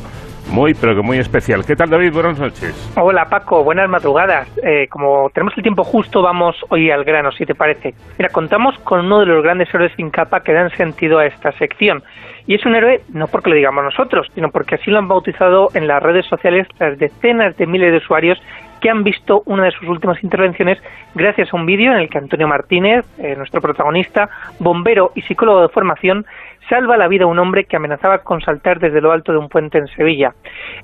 muy, 0.49 0.73
pero 0.73 0.95
que 0.95 1.01
muy 1.01 1.17
especial. 1.17 1.65
¿Qué 1.65 1.75
tal, 1.75 1.89
David? 1.89 2.13
Buenas 2.13 2.39
noches. 2.39 2.91
Hola, 2.95 3.25
Paco. 3.25 3.63
Buenas 3.63 3.89
madrugadas. 3.89 4.47
Eh, 4.63 4.87
como 4.89 5.29
tenemos 5.33 5.53
el 5.57 5.63
tiempo 5.63 5.83
justo, 5.83 6.21
vamos 6.21 6.55
hoy 6.69 6.91
al 6.91 7.03
grano, 7.03 7.31
si 7.31 7.45
te 7.45 7.55
parece. 7.55 7.93
Mira, 8.17 8.29
contamos 8.29 8.77
con 8.79 9.05
uno 9.05 9.19
de 9.19 9.25
los 9.27 9.43
grandes 9.43 9.73
héroes 9.73 9.91
sin 9.95 10.09
capa 10.09 10.41
que 10.41 10.53
dan 10.53 10.69
sentido 10.71 11.19
a 11.19 11.25
esta 11.25 11.51
sección. 11.53 12.03
Y 12.47 12.55
es 12.55 12.65
un 12.65 12.75
héroe 12.75 13.01
no 13.13 13.27
porque 13.27 13.51
lo 13.51 13.55
digamos 13.55 13.83
nosotros, 13.83 14.27
sino 14.33 14.49
porque 14.49 14.75
así 14.75 14.89
lo 14.89 14.97
han 14.97 15.07
bautizado 15.07 15.69
en 15.75 15.87
las 15.87 16.01
redes 16.01 16.25
sociales 16.25 16.67
las 16.79 16.97
decenas 16.97 17.55
de 17.57 17.67
miles 17.67 17.91
de 17.91 17.97
usuarios 17.97 18.39
que 18.79 18.89
han 18.89 19.03
visto 19.03 19.43
una 19.45 19.65
de 19.65 19.71
sus 19.71 19.87
últimas 19.87 20.23
intervenciones 20.23 20.79
gracias 21.13 21.53
a 21.53 21.57
un 21.57 21.65
vídeo 21.65 21.91
en 21.91 21.99
el 21.99 22.09
que 22.09 22.17
Antonio 22.17 22.47
Martínez, 22.47 23.05
eh, 23.19 23.35
nuestro 23.35 23.61
protagonista, 23.61 24.29
bombero 24.59 25.11
y 25.15 25.21
psicólogo 25.21 25.61
de 25.61 25.69
formación, 25.69 26.25
salva 26.69 26.95
la 26.95 27.07
vida 27.07 27.25
a 27.25 27.27
un 27.27 27.39
hombre 27.39 27.65
que 27.65 27.75
amenazaba 27.75 28.19
con 28.19 28.41
saltar 28.41 28.79
desde 28.79 29.01
lo 29.01 29.11
alto 29.11 29.31
de 29.31 29.39
un 29.39 29.49
puente 29.49 29.77
en 29.79 29.87
Sevilla. 29.87 30.33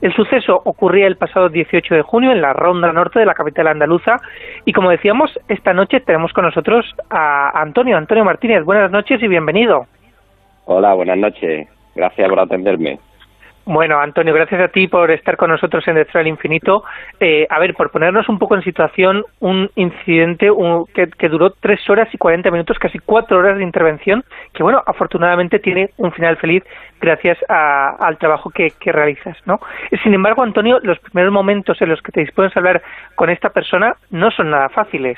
El 0.02 0.14
suceso 0.14 0.62
ocurría 0.66 1.08
el 1.08 1.18
pasado 1.18 1.50
18 1.50 1.96
de 1.96 2.02
junio 2.02 2.32
en 2.32 2.42
la 2.42 2.54
ronda 2.54 2.92
norte 2.92 3.20
de 3.20 3.26
la 3.26 3.34
capital 3.34 3.68
andaluza 3.68 4.20
y 4.66 4.74
como 4.74 4.90
decíamos, 4.90 5.32
esta 5.48 5.74
noche 5.74 6.00
tenemos 6.02 6.34
con 6.34 6.46
nosotros 6.46 6.86
a 7.10 7.62
Antonio, 7.62 7.96
Antonio 7.98 8.26
Martínez. 8.26 8.64
Buenas 8.66 8.92
noches 8.92 9.22
y 9.22 9.28
bienvenido. 9.28 9.86
Hola, 10.66 10.94
buenas 10.94 11.18
noches. 11.18 11.68
Gracias 11.96 12.28
por 12.28 12.40
atenderme. 12.40 13.00
Bueno, 13.68 14.00
Antonio, 14.00 14.32
gracias 14.32 14.62
a 14.62 14.68
ti 14.68 14.88
por 14.88 15.10
estar 15.10 15.38
con 15.38 15.50
nosotros 15.50 15.88
en 15.88 15.96
Detrás 15.96 16.22
del 16.24 16.28
Infinito. 16.28 16.84
Eh, 17.20 17.48
a 17.50 17.58
ver, 17.58 17.74
por 17.74 17.90
ponernos 17.90 18.30
un 18.30 18.38
poco 18.38 18.54
en 18.56 18.62
situación, 18.62 19.24
un 19.40 19.72
incidente 19.76 20.52
un- 20.52 20.86
que, 20.86 21.30
duró 21.30 21.50
tres 21.50 21.80
horas 21.90 22.08
y 22.14 22.18
40 22.20 22.52
minutos, 22.52 22.78
casi 22.78 23.00
cuatro 23.00 23.40
horas 23.40 23.58
de 23.58 23.64
intervención, 23.64 24.24
que 24.54 24.62
bueno, 24.62 24.84
afortunadamente 24.86 25.58
tiene 25.58 25.90
un 25.98 26.12
final 26.12 26.38
feliz 26.38 26.64
gracias 27.02 27.40
a- 27.50 27.96
al 28.06 28.20
trabajo 28.20 28.52
que, 28.52 28.70
que 28.80 28.92
realizas, 28.92 29.36
¿no? 29.48 29.60
Sin 30.04 30.14
embargo, 30.14 30.44
Antonio, 30.44 30.80
los 30.84 31.00
primeros 31.00 31.34
momentos 31.34 31.82
en 31.82 31.90
los 31.90 32.02
que 32.04 32.12
te 32.12 32.20
dispones 32.22 32.56
a 32.56 32.60
hablar 32.60 32.84
con 33.16 33.32
esta 33.32 33.50
persona 33.50 33.96
no 34.12 34.30
son 34.30 34.52
nada 34.52 34.70
fáciles. 34.70 35.18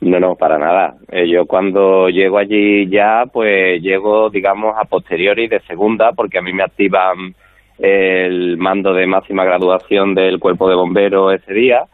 No, 0.00 0.20
no, 0.20 0.36
para 0.36 0.58
nada. 0.58 0.94
Eh, 1.10 1.28
yo 1.28 1.46
cuando 1.46 2.08
llego 2.08 2.38
allí 2.38 2.88
ya, 2.88 3.24
pues 3.32 3.82
llego, 3.82 4.30
digamos, 4.30 4.76
a 4.78 4.84
posteriori 4.84 5.48
de 5.48 5.60
segunda, 5.60 6.12
porque 6.12 6.38
a 6.38 6.42
mí 6.42 6.52
me 6.52 6.62
activan 6.62 7.34
el 7.78 8.56
mando 8.56 8.92
de 8.92 9.06
máxima 9.06 9.44
graduación 9.44 10.14
del 10.14 10.38
cuerpo 10.38 10.68
de 10.68 10.74
bomberos 10.74 11.34
ese 11.34 11.52
día 11.52 11.86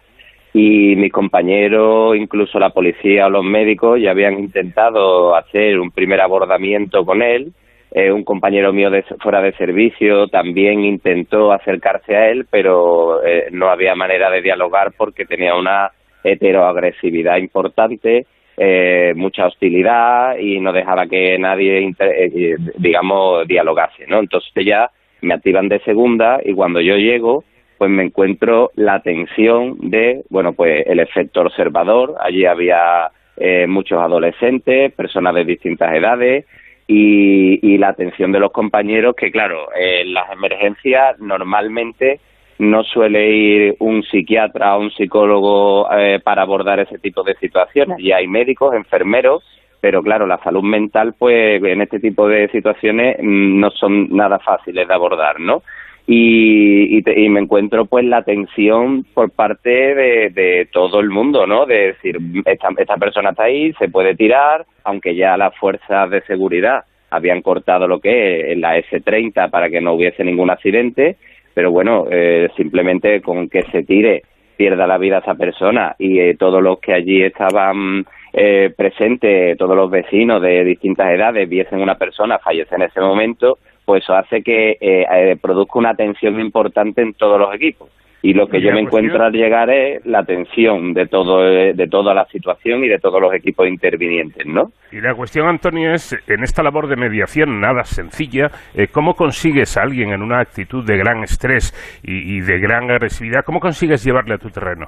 y 0.55 0.95
mis 0.95 1.13
compañeros, 1.13 2.17
incluso 2.17 2.61
la 2.61 2.71
policía 2.71 3.27
o 3.27 3.31
los 3.31 3.45
médicos, 3.45 4.01
ya 4.01 4.13
habían 4.13 4.39
intentado 4.39 5.35
hacer 5.35 5.81
un 5.81 5.91
primer 5.91 6.21
abordamiento 6.21 7.05
con 7.05 7.23
él. 7.23 7.53
Eh, 7.91 8.13
un 8.13 8.23
compañero 8.23 8.73
mío 8.73 8.89
de, 8.89 9.03
fuera 9.21 9.41
de 9.41 9.53
servicio 9.55 10.29
también 10.29 10.85
intentó 10.85 11.53
acercarse 11.53 12.17
a 12.17 12.29
él, 12.29 12.47
pero 12.49 13.25
eh, 13.25 13.49
no 13.51 13.69
había 13.69 13.97
manera 13.97 14.31
de 14.31 14.43
dialogar 14.43 14.93
porque 14.97 15.25
tenía 15.25 15.57
una 15.57 15.91
heteroagresividad 16.25 17.37
importante, 17.37 18.27
eh, 18.57 19.13
mucha 19.17 19.47
hostilidad 19.47 20.39
y 20.39 20.61
no 20.61 20.73
dejaba 20.73 21.07
que 21.07 21.39
nadie, 21.39 21.81
inter- 21.81 22.15
eh, 22.17 22.57
digamos, 22.79 23.47
dialogase, 23.47 24.07
¿no? 24.07 24.19
Entonces 24.21 24.53
ya 24.65 24.91
me 25.21 25.35
activan 25.35 25.69
de 25.69 25.81
segunda 25.81 26.41
y 26.45 26.53
cuando 26.55 26.81
yo 26.81 26.97
llego, 26.97 27.45
pues 27.79 27.91
me 27.91 28.05
encuentro 28.05 28.71
la 28.77 29.01
tensión 29.01 29.77
de, 29.91 30.23
bueno, 30.31 30.53
pues 30.53 30.87
el 30.87 31.01
efecto 31.01 31.41
observador. 31.41 32.15
Allí 32.21 32.47
había 32.47 33.11
eh, 33.37 33.67
muchos 33.67 34.01
adolescentes, 34.01 34.93
personas 34.93 35.35
de 35.35 35.45
distintas 35.45 35.93
edades 35.93 36.47
y, 36.87 37.59
y 37.67 37.79
la 37.79 37.89
atención 37.89 38.31
de 38.31 38.39
los 38.39 38.53
compañeros 38.53 39.17
que, 39.17 39.33
claro, 39.33 39.69
en 39.75 40.15
las 40.15 40.31
emergencias 40.31 41.19
normalmente 41.19 42.21
no 42.59 42.83
suele 42.85 43.31
ir 43.31 43.77
un 43.81 44.03
psiquiatra 44.03 44.77
o 44.77 44.81
un 44.81 44.91
psicólogo 44.91 45.89
eh, 45.93 46.21
para 46.23 46.43
abordar 46.43 46.81
ese 46.81 46.99
tipo 46.99 47.23
de 47.23 47.35
situaciones. 47.37 47.99
Y 47.99 48.13
hay 48.13 48.27
médicos, 48.27 48.75
enfermeros, 48.75 49.43
pero 49.81 50.03
claro, 50.03 50.27
la 50.27 50.39
salud 50.39 50.63
mental, 50.63 51.15
pues 51.19 51.63
en 51.63 51.83
este 51.83 52.01
tipo 52.01 52.27
de 52.29 52.49
situaciones 52.49 53.17
mm, 53.21 53.59
no 53.61 53.71
son 53.71 54.09
nada 54.17 54.39
fáciles 54.39 54.87
de 54.89 54.95
abordar, 54.95 55.41
¿no? 55.41 55.63
Y, 56.07 56.99
y, 56.99 57.03
te- 57.03 57.19
y 57.19 57.29
me 57.31 57.41
encuentro 57.41 57.87
pues 57.87 58.05
la 58.05 58.23
tensión 58.23 59.05
por 59.15 59.31
parte 59.31 59.71
de, 59.71 60.31
de 60.31 60.69
todo 60.71 61.01
el 61.01 61.09
mundo, 61.09 61.47
¿no? 61.47 61.65
De 61.67 61.89
decir, 61.89 62.19
esta, 62.45 62.69
esta 62.77 62.97
persona 62.99 63.31
está 63.31 63.45
ahí, 63.45 63.73
se 63.79 63.89
puede 63.89 64.15
tirar, 64.15 64.67
aunque 64.85 65.15
ya 65.15 65.37
las 65.39 65.57
fuerzas 65.57 66.11
de 66.11 66.21
seguridad 66.23 66.85
habían 67.11 67.41
cortado 67.43 67.87
lo 67.89 68.01
que 68.01 68.53
es 68.53 68.59
la 68.59 68.77
S30 68.79 69.49
para 69.51 69.71
que 69.71 69.81
no 69.81 69.95
hubiese 69.95 70.25
ningún 70.25 70.51
accidente, 70.51 71.17
pero 71.55 71.71
bueno, 71.71 72.07
eh, 72.11 72.51
simplemente 72.57 73.23
con 73.23 73.49
que 73.49 73.63
se 73.71 73.85
tire 73.85 74.23
pierda 74.57 74.87
la 74.87 74.99
vida 74.99 75.19
esa 75.19 75.35
persona 75.35 75.97
y 75.99 76.19
eh, 76.19 76.37
todos 76.37 76.63
los 76.63 76.79
que 76.79 76.93
allí 76.93 77.23
estaban 77.23 78.05
eh, 78.33 78.73
presentes, 78.77 79.57
todos 79.57 79.77
los 79.77 79.89
vecinos 79.91 80.43
de 80.43 80.65
distintas 80.65 81.09
edades 81.11 81.49
viesen 81.49 81.81
una 81.81 81.97
persona 81.97 82.39
fallecer 82.41 82.81
en 82.81 82.89
ese 82.89 83.01
momento, 83.01 83.59
pues 83.85 84.03
eso 84.03 84.15
hace 84.15 84.43
que 84.43 84.77
eh, 84.81 85.07
eh, 85.09 85.37
produzca 85.41 85.79
una 85.79 85.95
tensión 85.95 86.41
importante 86.41 87.01
en 87.01 87.15
todos 87.15 87.39
los 87.39 87.55
equipos. 87.55 87.89
Y 88.27 88.33
lo 88.33 88.47
que 88.47 88.59
yo 88.63 88.73
me 88.73 88.81
encuentro 88.81 89.23
al 89.23 89.33
llegar 89.35 89.69
es 89.69 90.05
la 90.07 90.23
tensión 90.25 90.95
de 90.95 91.05
todo 91.07 91.43
de 91.43 91.87
toda 91.91 92.15
la 92.15 92.25
situación 92.25 92.83
y 92.83 92.89
de 92.89 92.99
todos 92.99 93.21
los 93.21 93.35
equipos 93.35 93.69
intervinientes, 93.69 94.47
¿no? 94.47 94.71
Y 94.91 95.03
la 95.03 95.15
cuestión, 95.15 95.47
Antonio, 95.47 95.93
es, 95.93 96.17
en 96.27 96.43
esta 96.43 96.63
labor 96.63 96.87
de 96.89 96.97
mediación 96.97 97.61
nada 97.61 97.85
sencilla, 97.85 98.51
eh, 98.75 98.87
¿cómo 98.91 99.13
consigues 99.13 99.77
a 99.77 99.83
alguien 99.83 100.09
en 100.11 100.23
una 100.23 100.41
actitud 100.41 100.83
de 100.87 100.97
gran 100.97 101.23
estrés 101.23 101.75
y, 102.03 102.37
y 102.37 102.41
de 102.41 102.59
gran 102.61 102.91
agresividad, 102.91 103.45
cómo 103.45 103.61
consigues 103.61 104.03
llevarle 104.03 104.35
a 104.37 104.39
tu 104.39 104.49
terreno? 104.49 104.87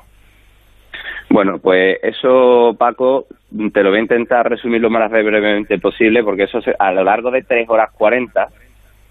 Bueno, 1.28 1.58
pues 1.58 1.98
eso, 2.02 2.74
Paco, 2.78 3.26
te 3.72 3.82
lo 3.82 3.90
voy 3.90 3.98
a 3.98 4.02
intentar 4.02 4.48
resumir 4.48 4.80
lo 4.80 4.88
más 4.88 5.10
brevemente 5.10 5.78
posible, 5.78 6.22
porque 6.22 6.44
eso 6.44 6.62
se- 6.62 6.74
a 6.78 6.90
lo 6.92 7.04
largo 7.04 7.30
de 7.30 7.42
tres 7.42 7.68
horas 7.68 7.90
cuarenta, 7.92 8.46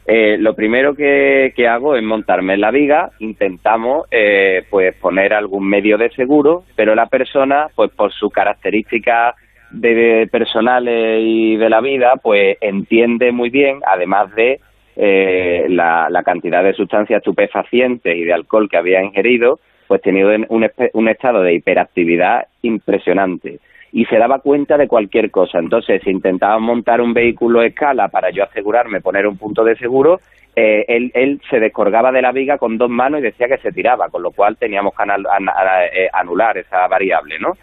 eh, 0.07 0.37
lo 0.37 0.53
primero 0.53 0.93
que, 0.93 1.51
hago 1.67 1.95
es 1.95 2.03
montarme 2.03 2.53
en 2.53 2.61
la 2.61 2.71
viga, 2.71 3.09
intentamos 3.19 4.07
eh, 4.11 4.63
pues 4.69 4.95
poner 4.97 5.33
algún 5.33 5.67
medio 5.67 5.97
de 5.97 6.11
seguro, 6.11 6.63
pero 6.75 6.93
la 6.93 7.07
persona, 7.07 7.67
pues 7.75 7.91
por 7.91 8.13
sus 8.13 8.31
características 8.31 9.35
de, 9.71 9.95
de 9.95 10.27
personales 10.27 11.21
y 11.23 11.55
de 11.57 11.69
la 11.69 11.81
vida, 11.81 12.13
pues 12.21 12.57
entiende 12.61 13.31
muy 13.31 13.49
bien, 13.49 13.79
además 13.85 14.33
de 14.35 14.59
eh, 14.95 15.65
la, 15.69 16.07
la 16.11 16.23
cantidad 16.23 16.63
de 16.63 16.73
sustancias 16.73 17.17
estupefacientes 17.17 18.15
y 18.15 18.23
de 18.23 18.33
alcohol 18.33 18.69
que 18.69 18.77
había 18.77 19.03
ingerido, 19.03 19.59
pues 19.87 20.01
tenía 20.01 20.27
un, 20.27 20.45
un 20.49 20.69
un 20.93 21.07
estado 21.09 21.41
de 21.41 21.53
hiperactividad 21.53 22.47
impresionante 22.61 23.59
y 23.95 24.03
se 24.07 24.17
daba 24.17 24.39
cuenta 24.39 24.77
de 24.77 24.89
cualquier 24.89 25.31
cosa. 25.31 25.57
Entonces, 25.57 26.01
si 26.03 26.09
intentaba 26.09 26.59
montar 26.59 26.99
un 26.99 27.13
vehículo 27.13 27.61
a 27.61 27.65
escala 27.65 28.09
para 28.09 28.29
yo 28.29 28.43
asegurarme 28.43 28.99
poner 28.99 29.25
un 29.25 29.37
punto 29.37 29.63
de 29.63 29.77
seguro, 29.77 30.19
eh, 30.53 30.83
él, 30.89 31.11
él 31.13 31.39
se 31.49 31.61
descolgaba 31.61 32.11
de 32.11 32.21
la 32.21 32.33
viga 32.33 32.57
con 32.57 32.77
dos 32.77 32.89
manos 32.89 33.21
y 33.21 33.23
decía 33.23 33.47
que 33.47 33.57
se 33.59 33.71
tiraba, 33.71 34.09
con 34.09 34.21
lo 34.21 34.31
cual 34.31 34.57
teníamos 34.57 34.93
que 34.93 35.03
eh, 35.03 36.09
anular 36.11 36.57
esa 36.57 36.85
variable, 36.89 37.39
¿no? 37.39 37.53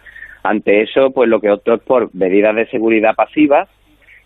Ante 0.41 0.81
eso, 0.81 1.11
pues 1.11 1.29
lo 1.29 1.39
que 1.39 1.51
opto 1.51 1.75
es 1.75 1.81
por 1.81 2.09
medidas 2.15 2.55
de 2.55 2.65
seguridad 2.65 3.13
pasivas 3.13 3.69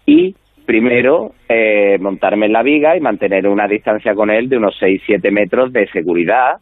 y 0.05 0.33
primero 0.65 1.33
eh, 1.49 1.97
montarme 1.99 2.45
en 2.45 2.53
la 2.53 2.63
viga 2.63 2.95
y 2.95 3.01
mantener 3.01 3.49
una 3.49 3.67
distancia 3.67 4.15
con 4.15 4.29
él 4.29 4.47
de 4.47 4.55
unos 4.55 4.79
6-7 4.79 5.29
metros 5.29 5.73
de 5.73 5.89
seguridad 5.89 6.61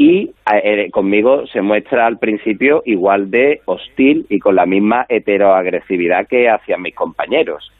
y 0.00 0.30
eh, 0.50 0.88
conmigo 0.90 1.46
se 1.48 1.60
muestra 1.60 2.06
al 2.06 2.18
principio 2.18 2.82
igual 2.86 3.30
de 3.30 3.60
hostil 3.66 4.24
y 4.30 4.38
con 4.38 4.54
la 4.54 4.64
misma 4.64 5.04
heteroagresividad 5.06 6.26
que 6.26 6.48
hacia 6.48 6.78
mis 6.78 6.94
compañeros. 6.94 7.70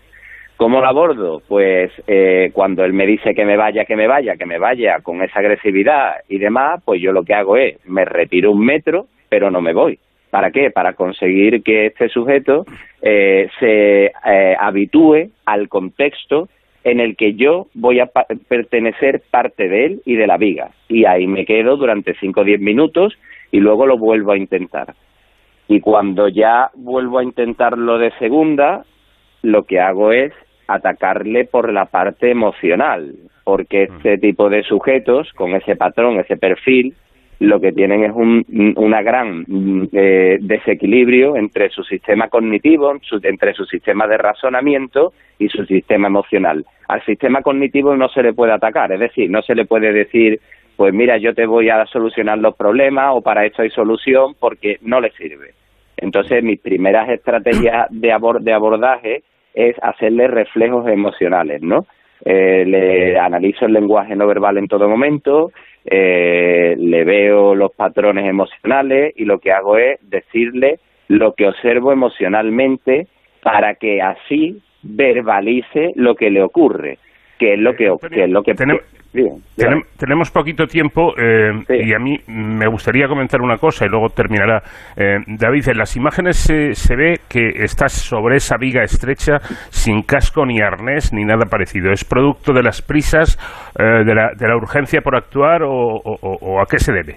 ¿Cómo 0.59 0.83
lo 0.83 0.87
abordo? 0.87 1.41
Pues 1.49 1.91
eh, 2.07 2.51
cuando 2.53 2.85
él 2.85 2.93
me 2.93 3.07
dice 3.07 3.35
que 3.35 3.47
me 3.47 3.57
vaya, 3.57 3.87
que 3.87 3.97
me 3.97 4.07
vaya, 4.07 4.37
que 4.37 4.45
me 4.45 4.59
vaya 4.59 4.99
con 5.03 5.23
esa 5.23 5.39
agresividad 5.39 6.17
y 6.29 6.37
demás, 6.37 6.83
pues 6.85 7.01
yo 7.01 7.11
lo 7.13 7.25
que 7.25 7.33
hago 7.33 7.57
es 7.57 7.79
me 7.87 8.05
retiro 8.05 8.53
un 8.53 8.67
metro, 8.67 9.07
pero 9.31 9.51
no 9.51 9.63
me 9.63 9.73
voy. 9.73 9.99
¿Para 10.29 10.51
qué? 10.51 10.71
Para 10.71 10.93
conseguir 10.93 11.63
que 11.63 11.87
este 11.87 12.11
sujeto 12.11 12.67
eh, 13.01 13.49
se 13.59 14.13
eh, 14.27 14.57
habitúe 14.61 15.31
al 15.47 15.71
contexto 15.71 16.51
en 16.85 17.01
el 17.01 17.17
que 17.17 17.35
yo 17.35 17.67
voy 17.75 18.01
a 18.01 18.07
pa- 18.07 18.27
pertenecer 18.49 19.23
parte 19.31 19.69
de 19.69 19.87
él 19.87 20.03
y 20.05 20.15
de 20.15 20.27
la 20.27 20.37
viga. 20.39 20.71
Y 20.89 21.05
ahí 21.05 21.27
me 21.27 21.45
quedo 21.45 21.77
durante 21.77 22.15
5 22.15 22.41
o 22.41 22.45
10 22.45 22.61
minutos 22.61 23.19
y 23.51 23.61
luego 23.61 23.87
lo 23.87 23.99
vuelvo 23.99 24.33
a 24.33 24.37
intentar. 24.39 24.95
Y 25.69 25.81
cuando 25.81 26.29
ya 26.29 26.71
vuelvo 26.75 27.19
a 27.19 27.25
intentarlo 27.25 27.99
de 27.99 28.11
segunda, 28.19 28.85
lo 29.43 29.65
que 29.65 29.81
hago 29.81 30.13
es 30.13 30.33
atacarle 30.67 31.45
por 31.45 31.73
la 31.73 31.87
parte 31.87 32.31
emocional, 32.31 33.15
porque 33.45 33.85
este 33.85 34.19
tipo 34.19 34.49
de 34.49 34.63
sujetos, 34.63 35.33
con 35.35 35.55
ese 35.55 35.77
patrón, 35.77 36.19
ese 36.21 36.37
perfil, 36.37 36.95
lo 37.41 37.59
que 37.61 37.73
tienen 37.73 38.05
es 38.05 38.13
un, 38.15 38.45
una 38.77 39.03
gran 39.03 39.45
mm, 39.47 39.89
eh, 39.93 40.39
desequilibrio 40.41 41.37
entre 41.37 41.71
su 41.71 41.83
sistema 41.83 42.29
cognitivo, 42.29 42.95
su- 43.03 43.19
entre 43.23 43.55
su 43.55 43.65
sistema 43.65 44.07
de 44.07 44.19
razonamiento 44.19 45.13
y 45.39 45.49
su 45.49 45.65
sistema 45.65 46.07
emocional. 46.09 46.65
Al 46.89 47.03
sistema 47.05 47.41
cognitivo 47.43 47.97
no 47.97 48.09
se 48.11 48.23
le 48.23 48.33
puede 48.35 48.53
atacar, 48.53 48.93
es 48.93 49.01
decir, 49.01 49.31
no 49.31 49.41
se 49.43 49.55
le 49.55 49.65
puede 49.65 49.93
decir, 49.93 50.39
pues 50.77 50.93
mira, 50.95 51.17
yo 51.19 51.35
te 51.35 51.47
voy 51.47 51.71
a 51.71 51.85
solucionar 51.87 52.39
los 52.39 52.55
problemas 52.57 53.13
o 53.15 53.23
para 53.23 53.45
esto 53.47 53.63
hay 53.63 53.71
solución, 53.71 54.35
porque 54.39 54.77
no 54.83 55.01
le 55.01 55.11
sirve. 55.13 55.53
Entonces, 55.97 56.43
mis 56.43 56.61
primeras 56.61 57.09
estrategias 57.11 57.87
de, 57.91 58.13
abor- 58.13 58.41
de 58.41 58.53
abordaje 58.53 59.23
es 59.55 59.77
hacerle 59.83 60.29
reflejos 60.29 60.87
emocionales, 60.89 61.61
¿no? 61.63 61.85
Eh, 62.25 62.65
le 62.67 63.19
analizo 63.19 63.65
el 63.65 63.73
lenguaje 63.73 64.15
no 64.15 64.27
verbal 64.27 64.59
en 64.59 64.69
todo 64.69 64.89
momento, 64.89 65.53
eh, 65.85 66.77
le 66.79 67.05
veo 67.05 67.55
los 67.55 67.73
patrones 67.73 68.29
emocionales 68.29 69.15
y 69.17 69.25
lo 69.25 69.39
que 69.39 69.53
hago 69.53 69.79
es 69.79 69.99
decirle 70.03 70.79
lo 71.09 71.35
que 71.35 71.49
observo 71.49 71.93
emocionalmente 71.93 73.07
para 73.43 73.75
que 73.75 74.03
así 74.03 74.61
verbalice 74.83 75.93
lo 75.95 76.15
que 76.15 76.31
le 76.31 76.43
ocurre, 76.43 76.99
que 77.41 77.55
es 77.55 77.59
lo 77.59 77.73
que, 77.73 77.91
que 78.11 78.25
es 78.25 78.31
lo 78.31 78.43
que 78.43 78.53
Bien, 78.53 78.79
bien. 79.13 79.43
Tenem- 79.57 79.85
tenemos 79.99 80.31
poquito 80.31 80.67
tiempo 80.67 81.15
eh, 81.19 81.51
y 81.71 81.93
a 81.95 81.99
mí 81.99 82.17
me 82.29 82.69
gustaría 82.69 83.09
comentar 83.09 83.41
una 83.41 83.57
cosa 83.57 83.87
y 83.87 83.89
luego 83.89 84.11
terminará. 84.11 84.63
Eh, 84.97 85.17
David, 85.27 85.69
en 85.71 85.79
las 85.79 85.97
imágenes 85.97 86.37
se, 86.37 86.75
se 86.75 86.95
ve 86.95 87.17
que 87.29 87.49
estás 87.65 87.93
sobre 87.93 88.37
esa 88.37 88.57
viga 88.57 88.85
estrecha 88.85 89.39
sin 89.71 90.03
casco 90.03 90.45
ni 90.47 90.61
arnés 90.61 91.13
ni 91.13 91.25
nada 91.25 91.47
parecido. 91.47 91.91
¿Es 91.91 92.05
producto 92.05 92.53
de 92.53 92.63
las 92.63 92.83
prisas, 92.83 93.37
eh, 93.79 94.05
de, 94.05 94.15
la, 94.15 94.31
de 94.39 94.47
la 94.47 94.57
urgencia 94.57 95.01
por 95.01 95.17
actuar 95.17 95.63
o- 95.65 95.97
o 95.97 96.61
a 96.61 96.67
qué 96.67 96.79
se 96.79 96.93
debe? 96.93 97.17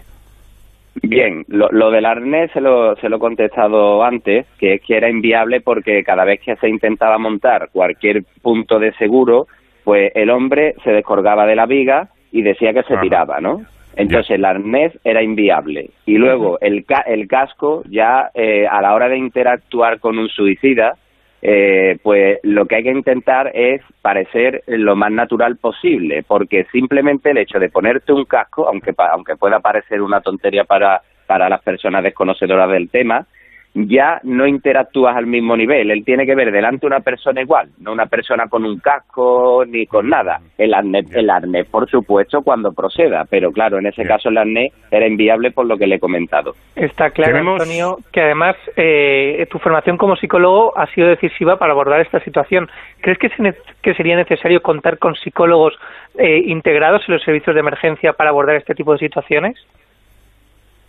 Bien, 1.03 1.43
lo, 1.47 1.69
lo 1.71 1.91
del 1.91 2.05
arnés 2.05 2.51
se 2.53 2.61
lo, 2.61 2.95
se 2.95 3.09
lo 3.09 3.17
he 3.17 3.19
contestado 3.19 4.03
antes, 4.03 4.47
que 4.59 4.75
es 4.75 4.81
que 4.81 4.95
era 4.95 5.09
inviable 5.09 5.59
porque 5.61 6.03
cada 6.03 6.23
vez 6.23 6.39
que 6.43 6.55
se 6.55 6.69
intentaba 6.69 7.17
montar 7.17 7.69
cualquier 7.71 8.23
punto 8.41 8.79
de 8.79 8.93
seguro, 8.93 9.45
pues 9.84 10.11
el 10.15 10.30
hombre 10.30 10.76
se 10.84 10.91
descolgaba 10.91 11.45
de 11.45 11.55
la 11.55 11.65
viga 11.65 12.10
y 12.31 12.41
decía 12.41 12.73
que 12.73 12.84
se 12.84 12.95
tiraba, 13.01 13.39
¿no? 13.41 13.61
Entonces 13.95 14.31
el 14.31 14.45
arnés 14.45 14.91
era 15.03 15.22
inviable. 15.22 15.91
Y 16.05 16.18
luego 16.18 16.57
el, 16.61 16.84
ca- 16.85 17.03
el 17.05 17.27
casco 17.27 17.84
ya 17.89 18.31
eh, 18.34 18.65
a 18.68 18.81
la 18.81 18.95
hora 18.95 19.07
de 19.07 19.18
interactuar 19.18 19.99
con 19.99 20.18
un 20.18 20.30
suicida, 20.30 20.95
eh, 21.43 21.97
pues 22.01 22.39
lo 22.43 22.65
que 22.65 22.76
hay 22.77 22.84
que 22.84 22.91
intentar 22.91 23.51
es 23.53 23.81
parecer 24.01 24.64
lo 24.68 24.95
más 24.95 25.11
natural 25.11 25.57
posible, 25.57 26.23
porque 26.23 26.65
simplemente 26.72 27.31
el 27.31 27.38
hecho 27.38 27.60
de 27.60 27.69
ponerte 27.69 28.14
un 28.14 28.26
casco, 28.26 28.68
aunque 28.68 28.93
pa- 28.93 29.10
aunque 29.11 29.35
pueda 29.35 29.60
parecer 29.60 30.01
una 30.01 30.22
tontería 30.22 30.64
para 30.64 31.01
para 31.27 31.47
las 31.47 31.61
personas 31.61 32.03
desconocedoras 32.03 32.69
del 32.69 32.89
tema, 32.89 33.26
ya 33.75 34.19
no 34.23 34.45
interactúas 34.45 35.15
al 35.15 35.25
mismo 35.25 35.57
nivel. 35.57 35.89
Él 35.89 36.03
tiene 36.05 36.25
que 36.25 36.35
ver 36.35 36.51
delante 36.51 36.85
una 36.85 36.99
persona 36.99 37.41
igual, 37.41 37.69
no 37.79 37.91
una 37.91 38.05
persona 38.05 38.47
con 38.47 38.65
un 38.65 38.79
casco 38.79 39.63
ni 39.67 39.85
con 39.87 40.09
nada. 40.09 40.39
El 40.57 40.73
arnés, 40.73 41.05
el 41.15 41.29
arnés, 41.29 41.65
por 41.67 41.89
supuesto, 41.89 42.41
cuando 42.43 42.71
proceda, 42.71 43.25
pero 43.29 43.51
claro, 43.51 43.79
en 43.79 43.87
ese 43.87 44.03
caso 44.03 44.29
el 44.29 44.37
arnés 44.37 44.71
era 44.91 45.07
inviable 45.07 45.51
por 45.51 45.65
lo 45.65 45.77
que 45.77 45.87
le 45.87 45.95
he 45.95 45.99
comentado. 45.99 46.53
Está 46.75 47.09
claro, 47.09 47.31
Tenemos- 47.33 47.61
Antonio, 47.61 47.97
que 48.11 48.21
además 48.21 48.55
eh, 48.75 49.47
tu 49.49 49.57
formación 49.59 49.97
como 49.97 50.15
psicólogo 50.15 50.77
ha 50.77 50.85
sido 50.93 51.07
decisiva 51.07 51.57
para 51.57 51.73
abordar 51.73 51.99
esta 52.01 52.19
situación. 52.19 52.69
¿Crees 53.01 53.17
que, 53.17 53.29
se 53.29 53.41
ne- 53.41 53.55
que 53.81 53.93
sería 53.95 54.15
necesario 54.15 54.61
contar 54.61 54.99
con 54.99 55.15
psicólogos 55.15 55.73
eh, 56.19 56.43
integrados 56.45 57.01
en 57.07 57.15
los 57.15 57.23
servicios 57.23 57.55
de 57.55 57.59
emergencia 57.61 58.13
para 58.13 58.29
abordar 58.29 58.55
este 58.55 58.75
tipo 58.75 58.93
de 58.93 58.99
situaciones? 58.99 59.57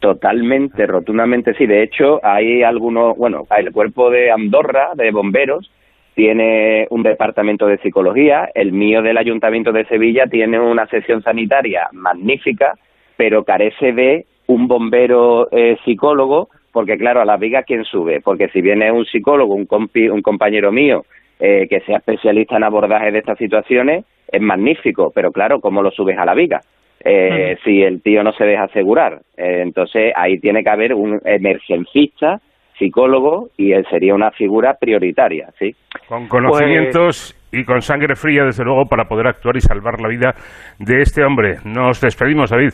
Totalmente, 0.05 0.87
rotundamente 0.87 1.55
sí. 1.55 1.65
De 1.65 1.83
hecho, 1.83 2.21
hay 2.23 2.63
algunos, 2.63 3.17
bueno, 3.17 3.45
el 3.57 3.73
cuerpo 3.73 4.11
de 4.11 4.31
Andorra, 4.31 4.91
de 4.95 5.11
bomberos, 5.11 5.71
tiene 6.15 6.87
un 6.91 7.03
departamento 7.03 7.67
de 7.67 7.79
psicología. 7.79 8.51
El 8.55 8.73
mío 8.73 9.01
del 9.01 9.17
Ayuntamiento 9.17 9.73
de 9.73 9.87
Sevilla 9.87 10.27
tiene 10.27 10.61
una 10.61 10.87
sección 10.89 11.23
sanitaria 11.23 11.89
magnífica, 11.93 12.75
pero 13.17 13.45
carece 13.45 13.95
de 13.95 14.27
un 14.47 14.69
bombero 14.69 15.49
eh, 15.51 15.79
psicólogo, 15.87 16.51
porque 16.71 16.99
claro, 16.99 17.23
a 17.23 17.25
la 17.25 17.39
viga, 17.39 17.63
¿quién 17.63 17.85
sube? 17.85 18.21
Porque 18.21 18.49
si 18.49 18.61
viene 18.61 18.93
un 18.93 19.07
psicólogo, 19.07 19.55
un, 19.55 19.67
compi- 19.67 20.11
un 20.13 20.21
compañero 20.21 20.71
mío, 20.71 21.07
eh, 21.41 21.67
que 21.71 21.81
sea 21.81 21.97
especialista 21.97 22.59
en 22.59 22.65
abordaje 22.65 23.11
de 23.11 23.21
estas 23.21 23.39
situaciones, 23.39 24.05
es 24.31 24.43
magnífico, 24.43 25.13
pero 25.15 25.33
claro, 25.33 25.61
¿cómo 25.61 25.81
lo 25.81 25.91
subes 25.91 26.19
a 26.19 26.27
la 26.27 26.35
viga? 26.35 26.61
Eh, 27.05 27.57
si 27.65 27.83
el 27.83 28.03
tío 28.03 28.23
no 28.23 28.33
se 28.33 28.45
deja 28.45 28.65
asegurar. 28.65 29.21
Eh, 29.37 29.61
entonces 29.63 30.13
ahí 30.17 30.39
tiene 30.39 30.65
que 30.65 30.71
haber 30.71 30.95
un 30.95 31.21
emergencista 31.25 32.41
psicólogo 32.79 33.51
y 33.57 33.73
él 33.73 33.87
sería 33.91 34.15
una 34.15 34.31
figura 34.33 34.75
prioritaria, 34.81 35.49
¿sí? 35.59 35.75
Con 36.09 36.27
conocimientos 36.29 37.39
y 37.53 37.65
con 37.65 37.83
sangre 37.83 38.17
fría, 38.17 38.45
desde 38.45 38.65
luego, 38.65 38.87
para 38.87 39.05
poder 39.05 39.29
actuar 39.29 39.57
y 39.57 39.61
salvar 39.61 40.01
la 40.01 40.09
vida 40.09 40.35
de 40.79 41.03
este 41.03 41.23
hombre. 41.25 41.59
Nos 41.65 42.01
despedimos, 42.01 42.51
David. 42.51 42.73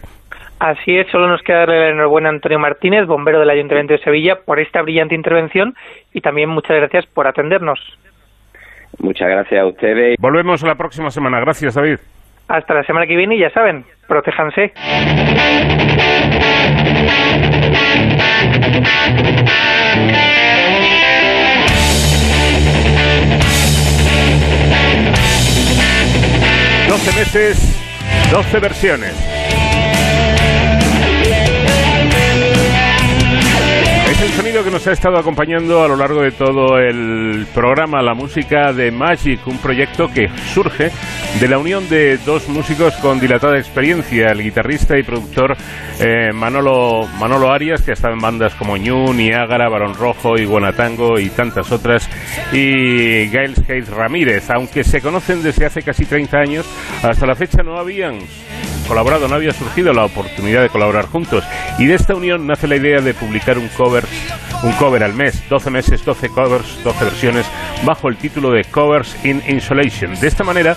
Así 0.59 0.97
es, 0.97 1.07
solo 1.11 1.27
nos 1.28 1.43
queda 1.43 1.61
darle 1.61 1.81
la 1.81 1.89
enhorabuena 1.89 2.28
a 2.28 2.32
Antonio 2.32 2.59
Martínez, 2.59 3.07
bombero 3.07 3.40
del 3.40 3.51
Ayuntamiento 3.51 3.94
de 3.94 4.01
Sevilla, 4.01 4.36
por 4.44 4.61
esta 4.61 4.82
brillante 4.82 5.15
intervención 5.15 5.74
y 6.12 6.20
también 6.20 6.51
muchas 6.51 6.77
gracias 6.77 7.07
por 7.07 7.27
atendernos. 7.27 7.78
Muchas 8.98 9.28
gracias 9.28 9.61
a 9.61 9.66
ustedes. 9.66 10.16
Volvemos 10.19 10.62
la 10.62 10.74
próxima 10.74 11.11
semana. 11.11 11.40
Gracias, 11.40 11.74
David. 11.74 11.98
Hasta 12.51 12.74
la 12.74 12.82
semana 12.82 13.06
que 13.06 13.14
viene 13.14 13.39
ya 13.39 13.48
saben, 13.51 13.85
protéjanse. 14.09 14.72
Doce 26.89 27.12
meses, 27.16 27.81
doce 28.32 28.59
versiones. 28.59 29.69
El 34.20 34.28
sonido 34.32 34.62
que 34.62 34.70
nos 34.70 34.86
ha 34.86 34.92
estado 34.92 35.16
acompañando 35.16 35.82
a 35.82 35.88
lo 35.88 35.97
largo 35.97 36.20
de 36.20 36.30
todo 36.30 36.78
el 36.78 37.47
programa, 37.55 38.02
la 38.02 38.12
música 38.12 38.70
de 38.70 38.90
Magic, 38.90 39.47
un 39.47 39.56
proyecto 39.56 40.09
que 40.12 40.28
surge 40.52 40.90
de 41.40 41.48
la 41.48 41.56
unión 41.56 41.88
de 41.88 42.18
dos 42.18 42.47
músicos 42.51 42.94
con 42.97 43.18
dilatada 43.18 43.56
experiencia, 43.56 44.30
el 44.30 44.42
guitarrista 44.42 44.98
y 44.98 45.05
productor 45.05 45.56
eh, 46.01 46.32
Manolo, 46.34 47.06
Manolo 47.18 47.51
Arias, 47.51 47.80
que 47.80 47.92
ha 47.92 47.94
estado 47.94 48.12
en 48.12 48.20
bandas 48.20 48.55
como 48.56 48.76
Ñu, 48.76 49.14
Niágara, 49.14 49.70
Barón 49.70 49.94
Rojo, 49.94 50.36
Iguanatango 50.36 51.18
y 51.18 51.30
tantas 51.30 51.72
otras, 51.72 52.06
y 52.52 53.26
Gail 53.30 53.55
Hayes 53.70 53.88
Ramírez, 53.88 54.51
aunque 54.51 54.84
se 54.84 55.01
conocen 55.01 55.42
desde 55.42 55.64
hace 55.64 55.80
casi 55.80 56.05
30 56.05 56.36
años, 56.36 56.66
hasta 57.02 57.26
la 57.26 57.34
fecha 57.34 57.62
no 57.62 57.78
habían 57.78 58.18
colaborado, 58.90 59.28
no 59.28 59.36
había 59.36 59.52
surgido 59.52 59.92
la 59.92 60.04
oportunidad 60.04 60.62
de 60.62 60.68
colaborar 60.68 61.06
juntos. 61.06 61.46
Y 61.78 61.86
de 61.86 61.94
esta 61.94 62.16
unión 62.16 62.48
nace 62.48 62.66
la 62.66 62.74
idea 62.74 63.00
de 63.00 63.14
publicar 63.14 63.56
un 63.56 63.68
cover, 63.68 64.02
un 64.64 64.72
cover 64.72 65.04
al 65.04 65.14
mes, 65.14 65.48
12 65.48 65.70
meses, 65.70 66.04
12 66.04 66.28
covers, 66.30 66.82
12 66.82 67.04
versiones, 67.04 67.48
bajo 67.86 68.08
el 68.08 68.16
título 68.16 68.50
de 68.50 68.64
Covers 68.64 69.24
in 69.24 69.40
Insulation. 69.46 70.18
De 70.18 70.26
esta 70.26 70.42
manera 70.42 70.74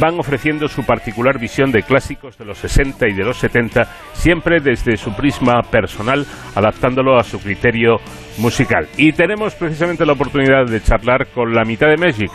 van 0.00 0.18
ofreciendo 0.18 0.66
su 0.66 0.84
particular 0.84 1.38
visión 1.38 1.70
de 1.70 1.84
clásicos 1.84 2.36
de 2.36 2.46
los 2.46 2.58
60 2.58 3.06
y 3.06 3.14
de 3.14 3.22
los 3.22 3.36
70, 3.36 3.84
siempre 4.12 4.58
desde 4.58 4.96
su 4.96 5.14
prisma 5.14 5.62
personal, 5.70 6.26
adaptándolo 6.56 7.16
a 7.16 7.22
su 7.22 7.38
criterio 7.38 7.98
musical. 8.38 8.88
Y 8.96 9.12
tenemos 9.12 9.54
precisamente 9.54 10.04
la 10.04 10.14
oportunidad 10.14 10.66
de 10.66 10.80
charlar 10.80 11.28
con 11.28 11.54
la 11.54 11.62
mitad 11.62 11.86
de 11.86 11.96
Magic. 11.96 12.32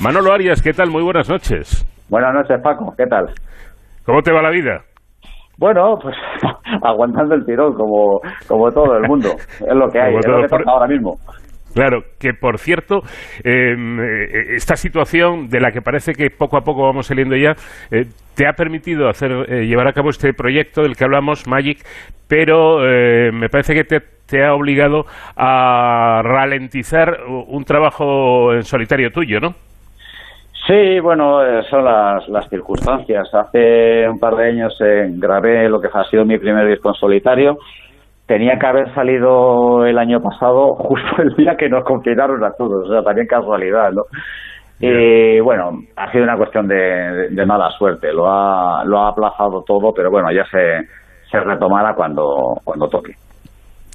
Manolo 0.00 0.34
Arias, 0.34 0.60
¿qué 0.60 0.74
tal? 0.74 0.90
Muy 0.90 1.02
buenas 1.02 1.30
noches. 1.30 1.86
Buenas 2.10 2.34
noches, 2.34 2.60
Paco. 2.62 2.92
¿Qué 2.94 3.06
tal? 3.06 3.32
¿Cómo 4.04 4.22
te 4.22 4.32
va 4.32 4.42
la 4.42 4.50
vida? 4.50 4.82
Bueno, 5.58 5.96
pues 6.00 6.16
aguantando 6.82 7.34
el 7.34 7.44
tirón 7.44 7.74
como, 7.74 8.20
como 8.48 8.70
todo 8.70 8.96
el 8.96 9.06
mundo. 9.08 9.28
Es 9.60 9.74
lo 9.74 9.88
que 9.88 10.00
hay, 10.00 10.14
es 10.16 10.26
lo 10.26 10.40
que 10.42 10.48
por- 10.48 10.68
ahora 10.68 10.86
mismo. 10.86 11.16
Claro, 11.72 12.00
que 12.18 12.30
por 12.34 12.58
cierto, 12.58 12.96
eh, 13.44 13.74
eh, 13.74 14.54
esta 14.56 14.74
situación 14.74 15.46
de 15.48 15.60
la 15.60 15.70
que 15.70 15.80
parece 15.82 16.14
que 16.14 16.28
poco 16.28 16.56
a 16.56 16.62
poco 16.62 16.82
vamos 16.82 17.06
saliendo 17.06 17.36
ya, 17.36 17.52
eh, 17.92 18.06
te 18.34 18.48
ha 18.48 18.54
permitido 18.54 19.08
hacer 19.08 19.30
eh, 19.48 19.66
llevar 19.66 19.86
a 19.86 19.92
cabo 19.92 20.10
este 20.10 20.32
proyecto 20.32 20.82
del 20.82 20.96
que 20.96 21.04
hablamos, 21.04 21.46
Magic, 21.46 21.78
pero 22.26 22.84
eh, 22.84 23.30
me 23.32 23.48
parece 23.48 23.74
que 23.74 23.84
te, 23.84 24.00
te 24.26 24.44
ha 24.44 24.52
obligado 24.54 25.04
a 25.36 26.22
ralentizar 26.24 27.18
un 27.46 27.62
trabajo 27.64 28.52
en 28.52 28.64
solitario 28.64 29.10
tuyo, 29.12 29.38
¿no? 29.38 29.50
Sí, 30.66 31.00
bueno, 31.00 31.44
eh, 31.44 31.62
son 31.70 31.84
las, 31.84 32.28
las 32.28 32.48
circunstancias. 32.48 33.28
Hace 33.32 34.08
un 34.08 34.18
par 34.18 34.36
de 34.36 34.48
años 34.48 34.76
eh, 34.80 35.06
grabé 35.10 35.68
lo 35.68 35.80
que 35.80 35.88
ha 35.92 36.04
sido 36.04 36.24
mi 36.24 36.38
primer 36.38 36.68
disco 36.68 36.90
en 36.90 36.94
solitario. 36.94 37.58
Tenía 38.26 38.58
que 38.58 38.66
haber 38.66 38.94
salido 38.94 39.84
el 39.86 39.98
año 39.98 40.20
pasado, 40.20 40.74
justo 40.76 41.22
el 41.22 41.34
día 41.34 41.56
que 41.56 41.68
nos 41.68 41.84
confinaron 41.84 42.44
a 42.44 42.52
todos, 42.52 42.88
o 42.88 42.92
sea, 42.92 43.02
también 43.02 43.26
casualidad, 43.26 43.90
¿no? 43.92 44.02
Y 44.82 45.40
bueno, 45.40 45.72
ha 45.96 46.10
sido 46.10 46.24
una 46.24 46.38
cuestión 46.38 46.66
de, 46.66 47.28
de 47.30 47.46
mala 47.46 47.70
suerte, 47.72 48.12
lo 48.14 48.26
ha, 48.30 48.82
lo 48.84 48.98
ha 48.98 49.08
aplazado 49.08 49.62
todo, 49.62 49.92
pero 49.92 50.10
bueno, 50.10 50.32
ya 50.32 50.44
se, 50.46 50.86
se 51.30 51.38
retomará 51.38 51.94
cuando, 51.94 52.54
cuando 52.64 52.88
toque. 52.88 53.12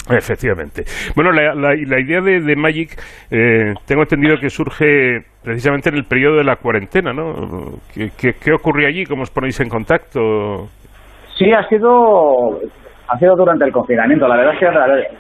Efectivamente. 0.10 0.84
Bueno, 1.16 1.32
la, 1.32 1.56
la- 1.56 1.74
la 1.76 2.00
idea 2.00 2.22
de, 2.22 2.40
de 2.42 2.56
Magic, 2.56 2.90
eh, 3.32 3.74
tengo 3.88 4.04
entendido 4.04 4.38
que 4.40 4.50
surge 4.50 5.20
precisamente 5.44 5.90
en 5.90 5.96
el 5.96 6.04
periodo 6.06 6.38
de 6.38 6.44
la 6.44 6.58
cuarentena, 6.58 7.12
¿no? 7.12 7.34
¿Qué, 7.94 8.12
qué, 8.40 8.54
ocurrió 8.54 8.88
allí? 8.88 9.06
¿Cómo 9.06 9.24
os 9.24 9.32
ponéis 9.32 9.60
en 9.62 9.70
contacto? 9.70 10.68
Sí, 11.38 11.52
ha 11.52 11.68
sido, 11.68 12.60
ha 13.08 13.18
sido 13.18 13.36
durante 13.36 13.66
el 13.66 13.72
confinamiento. 13.72 14.28
La 14.28 14.38
verdad 14.38 14.54
es 14.54 14.60
que 14.60 15.16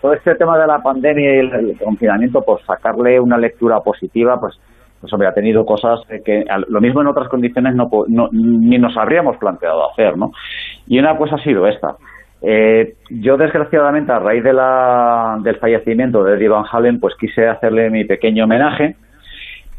todo 0.00 0.14
este 0.14 0.34
tema 0.34 0.58
de 0.58 0.66
la 0.66 0.78
pandemia 0.78 1.34
y 1.34 1.38
el, 1.38 1.78
confinamiento, 1.78 2.40
por 2.40 2.60
sacarle 2.64 3.20
una 3.20 3.38
lectura 3.38 3.78
positiva, 3.80 4.36
pues, 4.40 4.54
pues 5.00 5.12
hombre, 5.12 5.28
ha 5.28 5.32
tenido 5.32 5.64
cosas 5.64 6.00
que 6.24 6.44
lo 6.68 6.80
mismo 6.80 7.02
en 7.02 7.08
otras 7.08 7.28
condiciones 7.28 7.74
no, 7.74 7.84
no- 8.08 8.28
ni 8.32 8.78
nos 8.78 8.96
habríamos 8.96 9.36
planteado 9.36 9.90
hacer, 9.90 10.16
¿no? 10.16 10.30
Y 10.86 10.98
una 10.98 11.16
cosa 11.16 11.36
ha 11.36 11.42
sido 11.44 11.66
esta. 11.66 11.94
Eh, 12.44 12.94
yo, 13.10 13.36
desgraciadamente, 13.36 14.10
a 14.12 14.18
raíz 14.18 14.42
de 14.42 14.52
la, 14.52 15.38
del 15.42 15.56
fallecimiento 15.58 16.24
de 16.24 16.34
Eddie 16.36 16.48
Van 16.48 16.64
Halen, 16.70 16.98
pues 17.00 17.14
quise 17.18 17.46
hacerle 17.48 17.90
mi 17.90 18.04
pequeño 18.04 18.44
homenaje. 18.44 18.96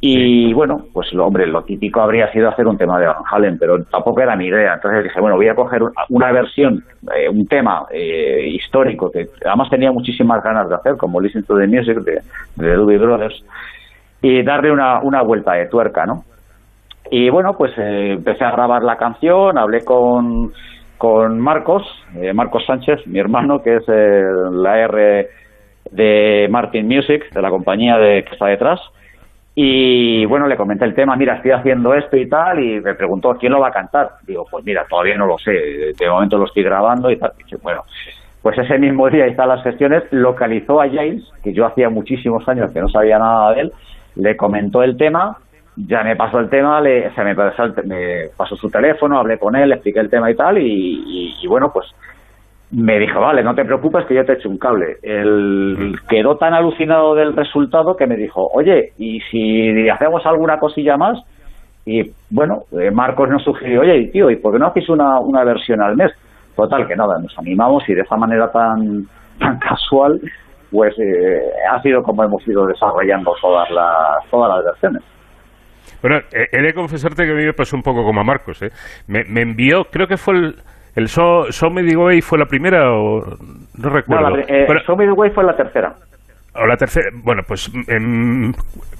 Y 0.05 0.51
bueno, 0.53 0.83
pues 0.93 1.13
lo, 1.13 1.25
hombre, 1.25 1.47
lo 1.47 1.63
típico 1.63 2.01
habría 2.01 2.29
sido 2.33 2.49
hacer 2.49 2.67
un 2.67 2.77
tema 2.77 2.99
de 2.99 3.07
Van 3.07 3.23
Halen, 3.31 3.57
pero 3.57 3.81
tampoco 3.85 4.19
era 4.21 4.35
mi 4.35 4.47
idea. 4.47 4.73
Entonces 4.73 5.03
dije, 5.05 5.19
bueno, 5.21 5.37
voy 5.37 5.47
a 5.47 5.55
coger 5.55 5.81
un- 5.81 5.93
una 6.09 6.31
versión, 6.33 6.83
eh, 7.15 7.29
un 7.29 7.47
tema 7.47 7.85
eh, 7.89 8.49
histórico 8.51 9.09
que 9.09 9.27
además 9.45 9.69
tenía 9.69 9.93
muchísimas 9.93 10.43
ganas 10.43 10.67
de 10.67 10.75
hacer, 10.75 10.97
como 10.97 11.21
Listen 11.21 11.43
to 11.45 11.55
the 11.57 11.67
Music 11.67 11.99
de, 11.99 12.13
de 12.15 12.21
The 12.57 12.73
Doobie 12.75 12.97
Brothers, 12.97 13.45
y 14.21 14.43
darle 14.43 14.71
una, 14.73 14.99
una 15.01 15.21
vuelta 15.21 15.53
de 15.53 15.67
tuerca, 15.67 16.05
¿no? 16.05 16.23
Y 17.09 17.29
bueno, 17.29 17.53
pues 17.57 17.71
eh, 17.77 18.13
empecé 18.13 18.43
a 18.43 18.51
grabar 18.51 18.83
la 18.83 18.97
canción, 18.97 19.57
hablé 19.57 19.85
con, 19.85 20.51
con 21.03 21.37
Marcos, 21.37 21.83
eh, 22.15 22.31
Marcos 22.31 22.65
Sánchez, 22.65 23.05
mi 23.07 23.19
hermano, 23.19 23.61
que 23.61 23.75
es 23.75 23.83
eh, 23.89 24.23
la 24.53 24.79
R 24.79 25.27
de 25.91 26.47
Martin 26.49 26.87
Music, 26.87 27.29
de 27.29 27.41
la 27.41 27.49
compañía 27.49 27.97
de, 27.97 28.23
que 28.23 28.31
está 28.31 28.45
detrás. 28.45 28.79
Y 29.53 30.23
bueno, 30.27 30.47
le 30.47 30.55
comenté 30.55 30.85
el 30.85 30.95
tema, 30.95 31.17
mira, 31.17 31.35
estoy 31.35 31.51
haciendo 31.51 31.93
esto 31.93 32.15
y 32.15 32.29
tal, 32.29 32.63
y 32.63 32.79
me 32.79 32.95
preguntó, 32.95 33.35
¿quién 33.37 33.51
lo 33.51 33.59
va 33.59 33.67
a 33.67 33.73
cantar? 33.73 34.11
Digo, 34.25 34.45
pues 34.49 34.63
mira, 34.63 34.85
todavía 34.89 35.17
no 35.17 35.25
lo 35.25 35.37
sé, 35.37 35.51
de 35.51 36.09
momento 36.09 36.37
lo 36.37 36.45
estoy 36.45 36.63
grabando 36.63 37.11
y 37.11 37.17
tal. 37.17 37.33
Y 37.37 37.43
dije, 37.43 37.57
bueno, 37.61 37.83
pues 38.41 38.57
ese 38.59 38.77
mismo 38.77 39.09
día 39.09 39.27
hizo 39.27 39.45
las 39.45 39.61
gestiones, 39.61 40.03
localizó 40.11 40.79
a 40.79 40.87
James, 40.87 41.29
que 41.43 41.51
yo 41.51 41.65
hacía 41.65 41.89
muchísimos 41.89 42.47
años 42.47 42.71
que 42.71 42.79
no 42.79 42.87
sabía 42.87 43.19
nada 43.19 43.51
de 43.55 43.59
él, 43.59 43.73
le 44.15 44.37
comentó 44.37 44.81
el 44.81 44.95
tema, 44.95 45.37
ya 45.75 46.03
me 46.03 46.15
pasó 46.15 46.39
el 46.39 46.49
tema, 46.49 46.79
le, 46.81 47.13
se 47.13 47.23
me 47.23 47.35
pasó, 47.35 47.63
el 47.63 47.73
me 47.85 48.29
pasó 48.37 48.55
su 48.55 48.69
teléfono, 48.69 49.17
hablé 49.19 49.37
con 49.39 49.55
él, 49.55 49.69
le 49.69 49.75
expliqué 49.75 49.99
el 49.99 50.09
tema 50.09 50.29
y 50.31 50.35
tal, 50.35 50.57
y, 50.57 50.65
y- 51.05 51.35
y 51.41 51.47
bueno, 51.47 51.71
pues 51.73 51.87
me 52.71 52.97
dijo, 52.99 53.19
vale, 53.19 53.43
no 53.43 53.53
te 53.53 53.65
preocupes 53.65 54.05
que 54.05 54.15
yo 54.15 54.25
te 54.25 54.33
echo 54.33 54.49
un 54.49 54.57
cable. 54.57 54.97
Él 55.03 55.95
quedó 56.09 56.37
tan 56.37 56.53
alucinado 56.55 57.13
del 57.15 57.35
resultado 57.35 57.95
que 57.95 58.07
me 58.07 58.15
dijo, 58.17 58.49
oye, 58.53 58.93
¿y 58.97 59.19
si 59.29 59.87
hacemos 59.89 60.25
alguna 60.25 60.57
cosilla 60.57 60.97
más? 60.97 61.19
Y 61.85 62.11
bueno, 62.31 62.63
eh, 62.71 62.89
Marcos 62.91 63.29
nos 63.29 63.43
sugirió, 63.43 63.81
oye, 63.81 64.07
tío, 64.07 64.29
¿y 64.31 64.37
por 64.37 64.53
qué 64.53 64.59
no 64.59 64.67
hacéis 64.67 64.89
una, 64.89 65.19
una 65.19 65.43
versión 65.43 65.81
al 65.81 65.95
mes? 65.95 66.11
Total, 66.55 66.87
que 66.87 66.95
nada, 66.95 67.19
nos 67.19 67.37
animamos 67.37 67.87
y 67.89 67.93
de 67.93 68.01
esa 68.01 68.15
manera 68.15 68.51
tan, 68.51 69.05
tan 69.39 69.59
casual, 69.59 70.19
pues 70.71 70.95
eh, 70.97 71.41
ha 71.71 71.79
sido 71.83 72.01
como 72.01 72.23
hemos 72.23 72.47
ido 72.47 72.65
desarrollando 72.65 73.33
todas 73.41 73.69
las, 73.69 74.25
todas 74.31 74.55
las 74.55 74.65
versiones. 74.65 75.03
Bueno, 76.03 76.19
he 76.31 76.61
de 76.61 76.73
confesarte 76.73 77.25
que 77.25 77.31
a 77.31 77.35
mí 77.35 77.45
me 77.45 77.53
pasó 77.53 77.75
un 77.75 77.81
poco 77.81 78.03
como 78.03 78.21
a 78.21 78.23
Marcos, 78.23 78.61
¿eh? 78.61 78.69
Me, 79.07 79.23
me 79.23 79.41
envió, 79.41 79.85
creo 79.85 80.05
que 80.05 80.17
fue 80.17 80.35
el, 80.35 80.55
el 80.95 81.07
So, 81.07 81.51
so 81.51 81.69
Way 81.69 82.21
fue 82.21 82.37
la 82.37 82.45
primera 82.45 82.91
o 82.91 83.21
no 83.25 83.37
No, 83.77 83.89
recuerdo. 83.89 84.29
la, 84.29 84.41
eh, 84.41 84.65
Pero- 84.67 84.79
Show 84.81 84.97
Me 84.97 85.05
the 85.05 85.11
Way 85.13 85.31
fue 85.31 85.43
la 85.45 85.55
tercera. 85.55 85.95
o 86.55 86.67
la 86.67 86.77
tercera, 86.77 87.09
bueno, 87.13 87.41
pues 87.47 87.71
em, 87.87 88.53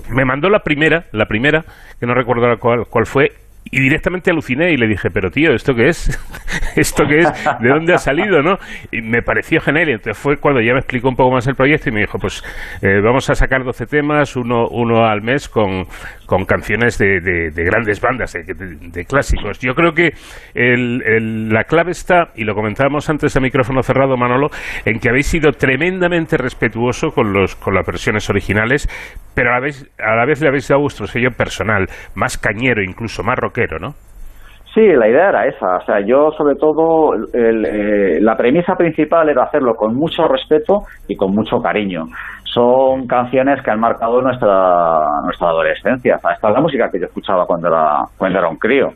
me 0.09 0.25
mandó 0.25 0.49
la 0.49 0.59
primera, 0.59 1.05
la 1.11 1.25
primera, 1.27 1.63
que 1.99 2.05
no 2.07 2.13
recuerdo 2.15 2.57
cuál, 2.57 2.85
cuál 2.89 3.05
fue, 3.05 3.31
y 3.65 3.79
directamente 3.79 4.29
aluciné 4.31 4.71
y 4.71 4.77
le 4.77 4.87
dije, 4.87 5.09
pero 5.11 5.29
tío, 5.31 5.53
¿esto 5.53 5.73
qué 5.75 5.87
es? 5.89 6.09
¿Esto 6.75 7.05
qué 7.07 7.19
es? 7.19 7.31
¿De 7.59 7.69
dónde 7.69 7.93
ha 7.93 7.97
salido, 7.97 8.41
no? 8.41 8.57
Y 8.91 9.01
me 9.01 9.21
pareció 9.21 9.61
genial, 9.61 9.89
y 9.89 9.91
entonces 9.93 10.17
fue 10.21 10.37
cuando 10.37 10.61
ya 10.61 10.73
me 10.73 10.79
explicó 10.79 11.07
un 11.09 11.15
poco 11.15 11.31
más 11.31 11.45
el 11.47 11.55
proyecto 11.55 11.89
y 11.89 11.91
me 11.93 12.01
dijo, 12.01 12.17
pues 12.19 12.43
eh, 12.81 12.99
vamos 13.03 13.29
a 13.29 13.35
sacar 13.35 13.63
12 13.63 13.85
temas, 13.85 14.35
uno, 14.35 14.67
uno 14.67 15.05
al 15.05 15.21
mes 15.21 15.47
con, 15.47 15.85
con 16.33 16.45
canciones 16.45 16.97
de, 16.97 17.19
de, 17.21 17.51
de 17.51 17.63
grandes 17.63 18.01
bandas, 18.01 18.33
de, 18.33 19.05
clásicos. 19.05 19.59
Yo 19.59 19.75
creo 19.75 19.93
que 19.93 20.13
el- 20.55 21.49
la 21.49 21.65
clave 21.65 21.91
está, 21.91 22.31
y 22.35 22.43
lo 22.43 22.55
comentábamos 22.55 23.07
antes 23.07 23.35
a 23.37 23.39
micrófono 23.39 23.83
cerrado, 23.83 24.17
Manolo, 24.17 24.49
en 24.83 24.99
que 24.99 25.09
habéis 25.09 25.27
sido 25.27 25.51
tremendamente 25.51 26.35
respetuoso 26.37 27.11
con, 27.11 27.33
los, 27.33 27.55
con 27.55 27.75
las 27.75 27.85
versiones 27.85 28.27
originales, 28.31 28.89
pero 29.35 29.51
a 29.51 29.53
la, 29.53 29.59
vez, 29.59 29.87
a 29.99 30.15
la 30.15 30.25
vez 30.25 30.41
le 30.41 30.47
habéis 30.47 30.67
dado 30.67 30.81
vuestro 30.81 31.05
sello 31.05 31.29
personal, 31.37 31.87
más 32.15 32.39
cañero, 32.39 32.81
incluso 32.81 33.21
más 33.21 33.37
rockero, 33.37 33.77
¿no? 33.77 33.93
Sí, 34.73 34.81
la 34.81 35.07
idea 35.07 35.29
era 35.29 35.45
esa. 35.45 35.77
O 35.77 35.85
sea, 35.85 35.99
yo 35.99 36.31
sobre 36.31 36.55
todo, 36.55 37.13
el, 37.13 37.65
eh, 37.65 38.19
la 38.19 38.35
premisa 38.35 38.75
principal 38.75 39.29
era 39.29 39.43
hacerlo 39.43 39.75
con 39.75 39.95
mucho 39.95 40.27
respeto 40.27 40.83
y 41.07 41.15
con 41.15 41.35
mucho 41.35 41.61
cariño. 41.61 42.07
Son 42.43 43.05
canciones 43.05 43.61
que 43.61 43.69
han 43.69 43.79
marcado 43.79 44.21
nuestra, 44.21 45.21
nuestra 45.23 45.49
adolescencia. 45.49 46.15
Esta 46.15 46.33
es 46.33 46.53
la 46.53 46.61
música 46.61 46.89
que 46.89 46.99
yo 46.99 47.05
escuchaba 47.05 47.45
cuando 47.45 47.67
era, 47.67 47.99
cuando 48.17 48.39
era 48.39 48.49
un 48.49 48.57
crío. 48.57 48.93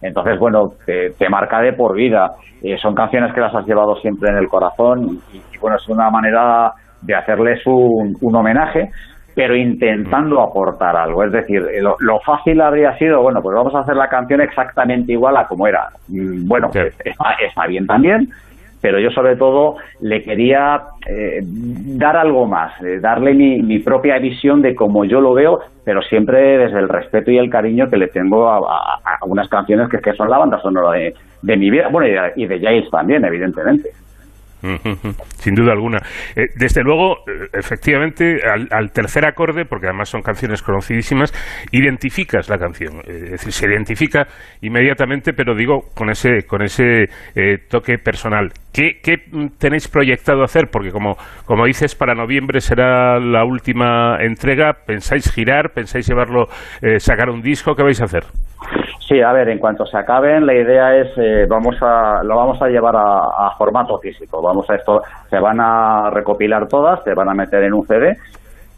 Entonces, 0.00 0.38
bueno, 0.38 0.72
te, 0.86 1.28
marca 1.28 1.60
de 1.60 1.74
por 1.74 1.94
vida. 1.94 2.32
Eh, 2.62 2.78
son 2.78 2.94
canciones 2.94 3.34
que 3.34 3.40
las 3.40 3.54
has 3.54 3.66
llevado 3.66 3.96
siempre 3.96 4.30
en 4.30 4.38
el 4.38 4.48
corazón 4.48 5.20
y, 5.32 5.36
y, 5.36 5.58
bueno, 5.60 5.76
es 5.76 5.86
una 5.88 6.08
manera 6.08 6.72
de 7.02 7.14
hacerles 7.14 7.60
un, 7.66 8.16
un 8.20 8.34
homenaje, 8.34 8.90
pero 9.34 9.54
intentando 9.54 10.40
aportar 10.42 10.96
algo. 10.96 11.22
Es 11.24 11.32
decir, 11.32 11.62
eh, 11.72 11.80
lo, 11.80 11.96
lo 12.00 12.18
fácil 12.20 12.60
habría 12.60 12.96
sido, 12.98 13.22
bueno, 13.22 13.40
pues 13.42 13.54
vamos 13.54 13.74
a 13.74 13.80
hacer 13.80 13.94
la 13.96 14.08
canción 14.08 14.40
exactamente 14.40 15.12
igual 15.12 15.36
a 15.36 15.46
como 15.46 15.66
era. 15.66 15.88
Mm, 16.08 16.48
Bueno, 16.48 16.68
está, 17.04 17.32
está 17.46 17.66
bien 17.68 17.86
también, 17.86 18.28
pero 18.80 18.98
yo 18.98 19.10
sobre 19.10 19.36
todo 19.36 19.76
le 20.00 20.22
quería 20.22 20.80
eh, 21.06 21.40
dar 21.42 22.16
algo 22.16 22.46
más, 22.46 22.72
eh, 22.82 22.98
darle 23.00 23.34
mi, 23.34 23.62
mi 23.62 23.78
propia 23.78 24.18
visión 24.18 24.60
de 24.62 24.74
cómo 24.74 25.04
yo 25.04 25.20
lo 25.20 25.34
veo, 25.34 25.60
pero 25.84 26.02
siempre 26.02 26.58
desde 26.58 26.78
el 26.80 26.88
respeto 26.88 27.30
y 27.30 27.38
el 27.38 27.48
cariño 27.50 27.88
que 27.90 27.96
le 27.96 28.08
tengo 28.08 28.48
a, 28.48 28.58
a- 28.58 29.16
a 29.20 29.24
unas 29.24 29.48
canciones 29.48 29.88
que, 29.88 29.98
que 29.98 30.12
son 30.14 30.30
la 30.30 30.38
banda 30.38 30.60
sonora 30.60 30.92
de, 30.98 31.14
de 31.42 31.56
mi 31.56 31.70
vida, 31.70 31.88
bueno, 31.90 32.08
y 32.08 32.12
de, 32.12 32.32
y 32.36 32.46
de 32.46 32.58
Giles 32.58 32.90
también, 32.90 33.24
evidentemente. 33.24 33.90
Sin 35.36 35.54
duda 35.54 35.72
alguna. 35.72 35.98
Eh, 36.34 36.46
desde 36.56 36.82
luego, 36.82 37.18
eh, 37.26 37.48
efectivamente, 37.52 38.38
al, 38.44 38.68
al 38.70 38.90
tercer 38.90 39.24
acorde, 39.26 39.64
porque 39.64 39.86
además 39.86 40.08
son 40.08 40.22
canciones 40.22 40.62
conocidísimas, 40.62 41.32
identificas 41.70 42.48
la 42.48 42.58
canción. 42.58 42.98
Eh, 43.06 43.24
Es 43.24 43.30
decir, 43.32 43.52
se 43.52 43.66
identifica 43.66 44.26
inmediatamente, 44.60 45.32
pero 45.32 45.54
digo, 45.54 45.90
con 45.94 46.10
ese, 46.10 46.42
con 46.46 46.62
ese 46.62 47.06
toque 47.68 47.98
personal. 47.98 48.52
¿Qué, 48.72 49.00
qué, 49.02 49.16
tenéis 49.58 49.88
proyectado 49.88 50.42
hacer? 50.42 50.68
Porque 50.70 50.90
como, 50.90 51.16
como 51.44 51.66
dices, 51.66 51.94
para 51.94 52.14
noviembre 52.14 52.60
será 52.60 53.18
la 53.18 53.44
última 53.44 54.18
entrega. 54.20 54.72
¿Pensáis 54.86 55.30
girar? 55.32 55.72
¿Pensáis 55.74 56.06
llevarlo, 56.06 56.46
sacar 56.98 57.30
un 57.30 57.42
disco? 57.42 57.74
¿Qué 57.74 57.82
vais 57.82 58.00
a 58.00 58.04
hacer? 58.04 58.24
Sí, 59.00 59.20
a 59.22 59.32
ver, 59.32 59.48
en 59.48 59.58
cuanto 59.58 59.86
se 59.86 59.96
acaben, 59.96 60.44
la 60.44 60.54
idea 60.54 60.94
es, 60.96 61.08
eh, 61.16 61.46
vamos 61.48 61.76
a, 61.80 62.22
lo 62.22 62.36
vamos 62.36 62.60
a 62.60 62.68
llevar 62.68 62.94
a, 62.96 63.50
formato 63.56 63.98
físico. 63.98 64.42
Vamos 64.42 64.68
a 64.68 64.74
esto, 64.74 65.02
se 65.30 65.38
van 65.38 65.58
a 65.60 66.10
recopilar 66.10 66.68
todas, 66.68 67.02
se 67.04 67.14
van 67.14 67.28
a 67.30 67.34
meter 67.34 67.62
en 67.62 67.72
un 67.72 67.86
CD. 67.86 68.16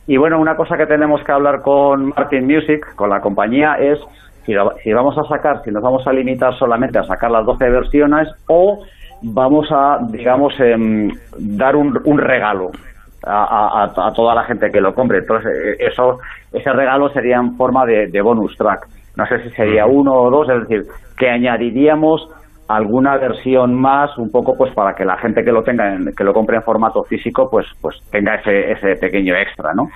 Y 0.06 0.16
bueno, 0.16 0.38
una 0.38 0.54
cosa 0.56 0.76
que 0.76 0.86
tenemos 0.86 1.22
que 1.24 1.32
hablar 1.32 1.62
con 1.62 2.08
Martin 2.16 2.46
Music, 2.46 2.94
con 2.94 3.10
la 3.10 3.20
compañía, 3.20 3.74
es 3.80 3.98
si, 4.44 4.52
lo- 4.52 4.72
si 4.82 4.92
vamos 4.92 5.18
a 5.18 5.24
sacar, 5.24 5.62
si 5.64 5.70
nos 5.70 5.82
vamos 5.82 6.06
a 6.06 6.12
limitar 6.12 6.54
solamente 6.56 6.98
a 6.98 7.04
sacar 7.04 7.30
las 7.30 7.44
12 7.44 7.68
versiones 7.68 8.28
o 8.48 8.78
vamos 9.22 9.68
a, 9.72 9.98
digamos, 10.10 10.54
em, 10.60 11.10
dar 11.38 11.74
un, 11.74 11.98
un 12.04 12.18
regalo 12.18 12.70
a, 13.26 13.90
toda 14.14 14.34
la 14.34 14.44
gente 14.44 14.70
que 14.70 14.80
lo 14.80 14.94
compre. 14.94 15.18
Entonces, 15.18 15.50
eh, 15.52 15.76
eso, 15.90 16.18
ese 16.52 16.72
regalo 16.72 17.10
sería 17.10 17.36
en 17.36 17.56
forma 17.56 17.84
de 17.84 18.20
bonus 18.22 18.56
track. 18.56 18.86
No 19.16 19.26
sé 19.26 19.42
si 19.42 19.50
sería 19.50 19.86
uno 19.86 20.12
o 20.14 20.30
dos, 20.30 20.48
es 20.48 20.60
decir, 20.68 20.82
que 21.18 21.28
añadiríamos 21.28 22.26
alguna 22.68 23.16
versión 23.16 23.74
más, 23.74 24.16
un 24.16 24.30
poco 24.30 24.56
pues 24.56 24.72
para 24.74 24.94
que 24.94 25.04
la 25.04 25.16
gente 25.18 25.42
que 25.44 25.50
lo 25.50 25.62
tenga, 25.64 25.92
en- 25.94 26.12
que 26.16 26.22
lo 26.24 26.32
compre 26.32 26.56
en 26.56 26.62
formato 26.62 27.02
físico, 27.02 27.48
pues, 27.50 27.66
pues 27.80 27.96
tenga 28.10 28.36
ese, 28.36 28.70
ese 28.72 28.94
pequeño 28.96 29.34
extra, 29.36 29.72
¿no? 29.74 29.88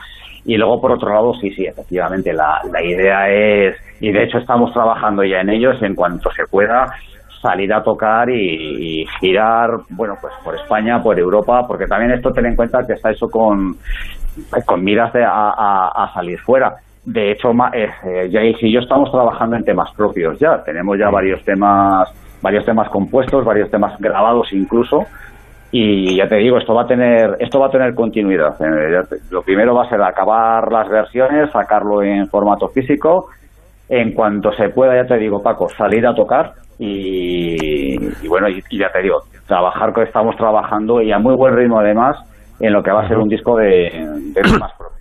Y 0.44 0.56
luego, 0.56 0.80
por 0.80 0.90
otro 0.92 1.14
lado, 1.14 1.32
sí, 1.34 1.50
sí, 1.52 1.64
efectivamente, 1.64 2.32
la, 2.32 2.60
la 2.70 2.82
idea 2.82 3.30
es, 3.30 3.76
y 4.00 4.10
de 4.12 4.24
hecho 4.24 4.38
estamos 4.38 4.72
trabajando 4.72 5.22
ya 5.24 5.40
en 5.40 5.50
ellos, 5.50 5.80
en 5.82 5.94
cuanto 5.94 6.30
se 6.32 6.44
pueda, 6.50 6.92
salir 7.40 7.72
a 7.72 7.82
tocar 7.82 8.28
y, 8.28 9.02
y 9.02 9.06
girar, 9.20 9.70
bueno, 9.90 10.14
pues 10.20 10.34
por 10.42 10.54
España, 10.56 11.00
por 11.02 11.18
Europa, 11.18 11.62
porque 11.68 11.86
también 11.86 12.10
esto 12.12 12.30
ten 12.32 12.46
en 12.46 12.56
cuenta 12.56 12.84
que 12.86 12.94
está 12.94 13.10
hecho 13.12 13.28
con, 13.30 13.76
con 14.66 14.82
miras 14.82 15.12
de- 15.12 15.24
a, 15.24 15.50
a- 15.50 16.04
a 16.04 16.12
salir 16.12 16.38
fuera. 16.40 16.74
De 17.04 17.32
hecho, 17.32 17.50
eh, 17.72 17.90
eh, 18.04 18.30
Jace 18.32 18.66
y 18.66 18.72
yo 18.72 18.80
estamos 18.80 19.10
trabajando 19.10 19.56
en 19.56 19.64
temas 19.64 19.92
propios 19.94 20.38
ya. 20.38 20.62
Tenemos 20.64 20.98
ya 20.98 21.10
varios 21.10 21.44
temas, 21.44 22.08
varios 22.40 22.64
temas 22.64 22.88
compuestos, 22.88 23.44
varios 23.44 23.70
temas 23.70 23.98
grabados 23.98 24.52
incluso. 24.52 25.04
Y 25.70 26.16
ya 26.16 26.28
te 26.28 26.36
digo, 26.36 26.56
esto 26.56 26.72
va 26.72 26.82
a 26.82 26.86
tener, 26.86 27.36
esto 27.40 27.58
va 27.58 27.66
a 27.66 27.70
tener 27.70 27.94
continuidad. 27.94 28.54
Eh, 28.60 29.02
lo 29.30 29.42
primero 29.42 29.74
va 29.74 29.84
a 29.84 29.88
ser 29.88 30.00
acabar 30.00 30.70
las 30.70 30.88
versiones, 30.88 31.50
sacarlo 31.50 32.02
en 32.02 32.28
formato 32.28 32.68
físico. 32.68 33.26
En 33.88 34.12
cuanto 34.12 34.50
se 34.52 34.70
pueda, 34.70 34.94
ya 34.94 35.06
te 35.06 35.18
digo, 35.18 35.42
Paco, 35.42 35.68
salir 35.68 36.06
a 36.06 36.14
tocar 36.14 36.52
y, 36.78 37.96
y 38.24 38.28
bueno, 38.28 38.48
y, 38.48 38.62
y 38.70 38.78
ya 38.78 38.90
te 38.90 39.02
digo, 39.02 39.18
trabajar 39.46 39.92
que 39.92 40.04
estamos 40.04 40.36
trabajando 40.36 41.02
y 41.02 41.12
a 41.12 41.18
muy 41.18 41.34
buen 41.34 41.54
ritmo 41.54 41.80
además 41.80 42.16
en 42.60 42.72
lo 42.72 42.82
que 42.82 42.92
va 42.92 43.02
a 43.02 43.08
ser 43.08 43.18
un 43.18 43.28
disco 43.28 43.56
de, 43.56 43.90
de 44.32 44.42
temas 44.42 44.72
propios. 44.78 44.93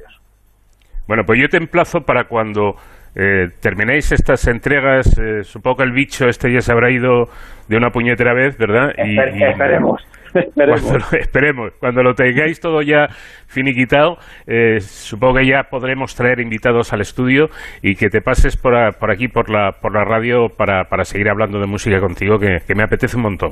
Bueno, 1.08 1.24
pues 1.26 1.40
yo 1.40 1.50
te 1.50 1.58
emplazo 1.58 2.02
para 2.02 2.26
cuando 2.26 2.76
eh, 3.16 3.48
terminéis 3.62 4.12
estas 4.12 4.48
entregas. 4.48 5.18
eh, 5.20 5.44
supongo 5.44 5.78
que 5.78 5.84
el 5.84 5.92
bicho 5.92 6.28
este 6.28 6.52
ya 6.52 6.62
se 6.62 6.72
habrá 6.72 6.90
ido 6.92 7.26
de 7.68 7.78
una 7.78 7.90
puñetera 7.90 8.34
vez, 8.34 8.58
¿verdad? 8.58 8.92
Y- 8.98 9.16
Esper- 9.16 9.36
y- 9.38 9.44
esperemos, 9.44 10.08
esperemos. 10.34 10.82
Cuando, 10.82 10.98
lo- 11.00 11.20
esperemos. 11.20 11.72
Cuando 11.80 12.04
lo 12.04 12.14
tengáis 12.16 12.60
todo 12.60 12.82
ya 12.82 13.08
finiquitado, 13.48 14.18
eh, 14.48 14.80
supongo 14.80 15.36
que 15.36 15.48
ya 15.48 15.64
podremos 15.70 16.16
traer 16.16 16.40
invitados 16.40 16.92
al 16.94 17.02
estudio 17.02 17.50
y 17.82 17.96
que 17.96 18.10
te 18.10 18.22
pases 18.22 18.58
por, 18.58 18.76
a- 18.76 18.92
por 18.94 19.12
aquí, 19.12 19.28
por 19.28 19.50
la, 19.50 19.72
por 19.74 19.94
la 19.94 20.04
radio, 20.06 20.48
para, 20.50 20.86
para 20.86 21.04
seguir 21.06 21.30
hablando 21.30 21.60
de 21.60 21.68
música 21.68 22.00
contigo, 22.00 22.40
que, 22.40 22.60
que 22.66 22.76
me 22.76 22.84
apetece 22.84 23.18
un 23.18 23.24
montón. 23.24 23.52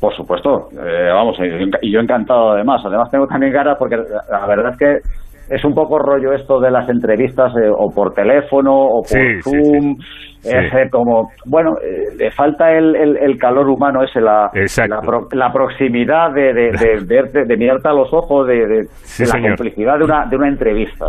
Por 0.00 0.14
supuesto, 0.16 0.68
eh, 0.72 1.10
vamos, 1.12 1.36
y 1.82 1.90
yo- 1.92 2.00
encantado 2.00 2.52
además. 2.52 2.80
Además 2.84 3.10
tengo 3.10 3.26
también 3.26 3.52
ganas 3.52 3.76
porque 3.78 3.96
la 3.96 4.46
verdad 4.46 4.72
es 4.72 4.78
que 4.78 5.08
es 5.54 5.64
un 5.64 5.74
poco 5.74 5.98
rollo 5.98 6.32
esto 6.32 6.60
de 6.60 6.70
las 6.70 6.88
entrevistas 6.88 7.52
eh, 7.56 7.68
o 7.70 7.88
por 7.94 8.12
teléfono 8.14 8.72
o 8.74 9.02
por 9.02 9.06
Sí, 9.08 9.40
Zoom. 9.42 9.96
Sí. 9.98 10.48
Es 10.48 10.74
eh, 10.74 10.88
como, 10.90 11.28
bueno, 11.46 11.70
eh, 11.80 12.16
le 12.18 12.30
falta 12.32 12.72
el, 12.72 12.96
el, 12.96 13.16
el 13.16 13.38
calor 13.38 13.68
humano 13.68 14.02
ese, 14.02 14.20
la, 14.20 14.50
la, 14.88 15.00
pro- 15.00 15.28
la 15.32 15.52
proximidad 15.52 16.32
de, 16.34 16.52
de, 16.52 16.70
de 16.72 17.04
verte, 17.06 17.44
de 17.44 17.56
mirarte 17.56 17.88
a 17.88 17.92
los 17.92 18.12
ojos, 18.12 18.48
de, 18.48 18.54
de- 18.56 18.82
la 18.82 19.26
señor. 19.26 19.50
complicidad 19.56 19.98
de 19.98 20.04
una, 20.04 20.26
de 20.26 20.36
una 20.36 20.48
entrevista. 20.48 21.06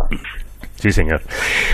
Sí, 0.76 0.90
señor. 0.90 1.20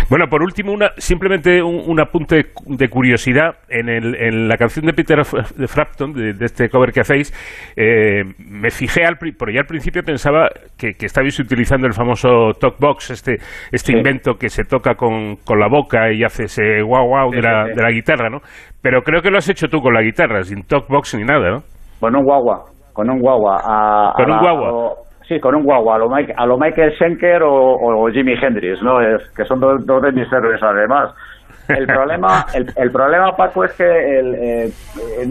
Bueno, 0.09 0.27
por 0.28 0.43
último, 0.43 0.72
una, 0.72 0.90
simplemente 0.98 1.62
un, 1.62 1.82
un 1.86 2.01
apunte 2.01 2.43
de 2.66 2.89
curiosidad. 2.89 3.56
En, 3.68 3.89
el, 3.89 4.14
en 4.14 4.47
la 4.48 4.56
canción 4.56 4.85
de 4.86 4.93
Peter 4.93 5.24
Frampton, 5.24 6.12
de, 6.12 6.35
de 6.35 6.44
este 6.44 6.68
cover 6.68 6.93
que 6.93 7.01
hacéis, 7.01 7.32
eh, 7.77 8.22
me 8.39 8.70
fijé, 8.70 9.05
al, 9.05 9.16
porque 9.16 9.55
ya 9.55 9.60
al 9.60 9.66
principio 9.66 10.02
pensaba 10.02 10.48
que, 10.78 10.93
que 10.93 11.06
estabais 11.06 11.39
utilizando 11.40 11.86
el 11.86 11.93
famoso 11.94 12.52
talkbox, 12.60 13.10
este, 13.10 13.35
este 13.72 13.93
Sí. 13.93 13.97
invento 13.97 14.35
que 14.35 14.48
se 14.48 14.64
toca 14.64 14.94
con, 14.94 15.36
con 15.44 15.59
la 15.59 15.66
boca 15.68 16.12
y 16.12 16.22
hace 16.22 16.44
ese 16.44 16.82
guau 16.82 17.06
guau 17.09 17.31
Sí, 17.31 17.36
de, 17.36 17.43
la, 17.43 17.64
sí. 17.66 17.72
de 17.74 17.82
la 17.82 17.90
guitarra, 17.90 18.28
¿no? 18.31 18.39
Pero 18.82 19.02
creo 19.02 19.22
que 19.22 19.31
lo 19.31 19.39
has 19.39 19.48
hecho 19.48 19.66
tú 19.68 19.81
con 19.81 19.94
la 19.94 20.02
guitarra, 20.02 20.43
sin 20.43 20.62
talkbox 20.62 21.14
ni 21.16 21.24
nada, 21.24 21.51
¿no? 21.51 21.59
Con 21.98 22.14
un 22.14 22.22
guagua, 22.24 22.64
con 22.93 23.10
un 23.10 23.18
guagua. 23.20 23.56
a- 23.64 24.10
a 24.10 24.12
¿Con 24.14 24.31
un 24.31 24.39
guagua? 24.39 24.93
Sí, 25.31 25.39
con 25.40 25.55
un 25.55 25.62
guagua, 25.62 25.94
a 25.94 25.98
lo, 25.98 26.09
Mike- 26.11 26.35
a 26.36 26.44
lo 26.44 26.59
Michael 26.59 26.93
Schenker 26.97 27.43
o, 27.44 27.52
o 27.55 28.09
Jimi 28.11 28.35
Hendrix, 28.35 28.82
¿no? 28.82 29.01
Es, 29.01 29.23
que 29.31 29.44
son 29.44 29.61
dos, 29.61 29.86
dos 29.86 30.02
de 30.02 30.11
mis 30.12 30.31
héroes 30.32 30.61
además. 30.62 31.15
El 31.69 31.86
problema, 31.86 32.44
el, 32.55 32.66
el 32.77 32.90
problema, 32.90 33.31
Paco, 33.36 33.65
es 33.65 33.73
que 33.74 33.85
el, 34.19 34.35
eh, 34.35 34.70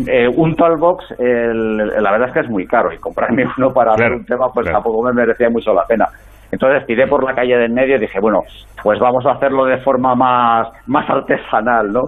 eh, 0.08 0.28
un 0.34 0.56
Talkbox, 0.56 1.20
el, 1.20 1.78
la 2.02 2.12
verdad 2.12 2.30
es 2.30 2.34
que 2.34 2.40
es 2.40 2.50
muy 2.50 2.66
caro 2.66 2.94
y 2.94 2.98
comprarme 2.98 3.44
uno 3.58 3.72
para 3.74 3.92
hacer 3.92 4.14
un 4.14 4.26
tema, 4.26 4.48
pues 4.54 4.68
tampoco 4.72 5.04
me 5.04 5.12
merecía 5.12 5.50
mucho 5.50 5.74
la 5.74 5.84
pena. 5.86 6.06
Entonces 6.52 6.84
tiré 6.88 7.06
por 7.08 7.24
la 7.24 7.36
calle 7.36 7.58
de 7.58 7.66
en 7.66 7.74
medio 7.74 7.98
y 7.98 8.00
dije, 8.00 8.20
bueno, 8.20 8.40
pues 8.82 8.98
vamos 9.00 9.24
a 9.26 9.34
hacerlo 9.34 9.66
de 9.66 9.78
forma 9.80 10.16
más, 10.16 10.68
más 10.88 11.08
artesanal, 11.08 11.92
¿no? 11.92 12.04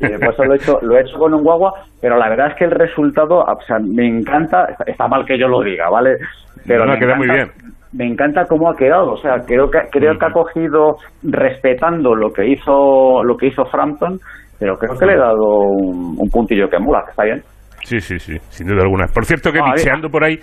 Y 0.00 0.08
después 0.08 0.36
lo 0.38 0.52
he, 0.52 0.56
hecho, 0.56 0.78
lo 0.82 0.96
he 0.98 1.00
hecho 1.00 1.16
con 1.16 1.32
un 1.32 1.42
guagua, 1.42 1.72
pero 2.00 2.18
la 2.18 2.28
verdad 2.28 2.48
es 2.48 2.56
que 2.56 2.64
el 2.64 2.72
resultado, 2.72 3.38
o 3.38 3.60
sea, 3.66 3.78
me 3.78 4.06
encanta, 4.06 4.66
está 4.84 5.08
mal 5.08 5.24
que 5.24 5.38
yo 5.38 5.48
lo 5.48 5.62
diga, 5.62 5.88
¿vale? 5.88 6.18
Pero 6.66 6.84
No, 6.84 6.92
me 6.92 6.98
queda 6.98 7.16
muy 7.16 7.26
encanta- 7.26 7.52
bien. 7.62 7.72
me 7.92 8.06
encanta 8.06 8.44
cómo 8.48 8.68
ha 8.70 8.76
quedado, 8.76 9.12
o 9.12 9.16
sea, 9.18 9.36
creo 9.46 9.70
que 9.70 9.78
creo 9.90 10.18
que 10.18 10.26
ha 10.26 10.30
cogido 10.32 10.96
respetando 11.22 12.14
lo 12.14 12.30
que 12.30 12.46
hizo 12.46 13.22
lo 13.24 13.36
que 13.36 13.46
hizo 13.48 13.64
Frampton, 13.66 14.18
pero 14.58 14.74
creo 14.76 14.98
que 14.98 15.06
le 15.06 15.12
he 15.14 15.18
dado 15.18 15.44
un, 15.70 16.16
un 16.18 16.30
puntillo 16.30 16.68
que 16.68 16.78
mola, 16.78 17.02
que 17.04 17.10
está 17.10 17.24
bien. 17.24 17.42
Sí, 17.84 18.00
sí, 18.00 18.18
sí, 18.18 18.36
sin 18.48 18.66
duda 18.66 18.82
alguna. 18.82 19.06
Por 19.06 19.24
cierto 19.24 19.52
que 19.52 19.60
Ah, 19.60 19.72
bicheando 19.74 20.08
por 20.08 20.24
ahí 20.24 20.38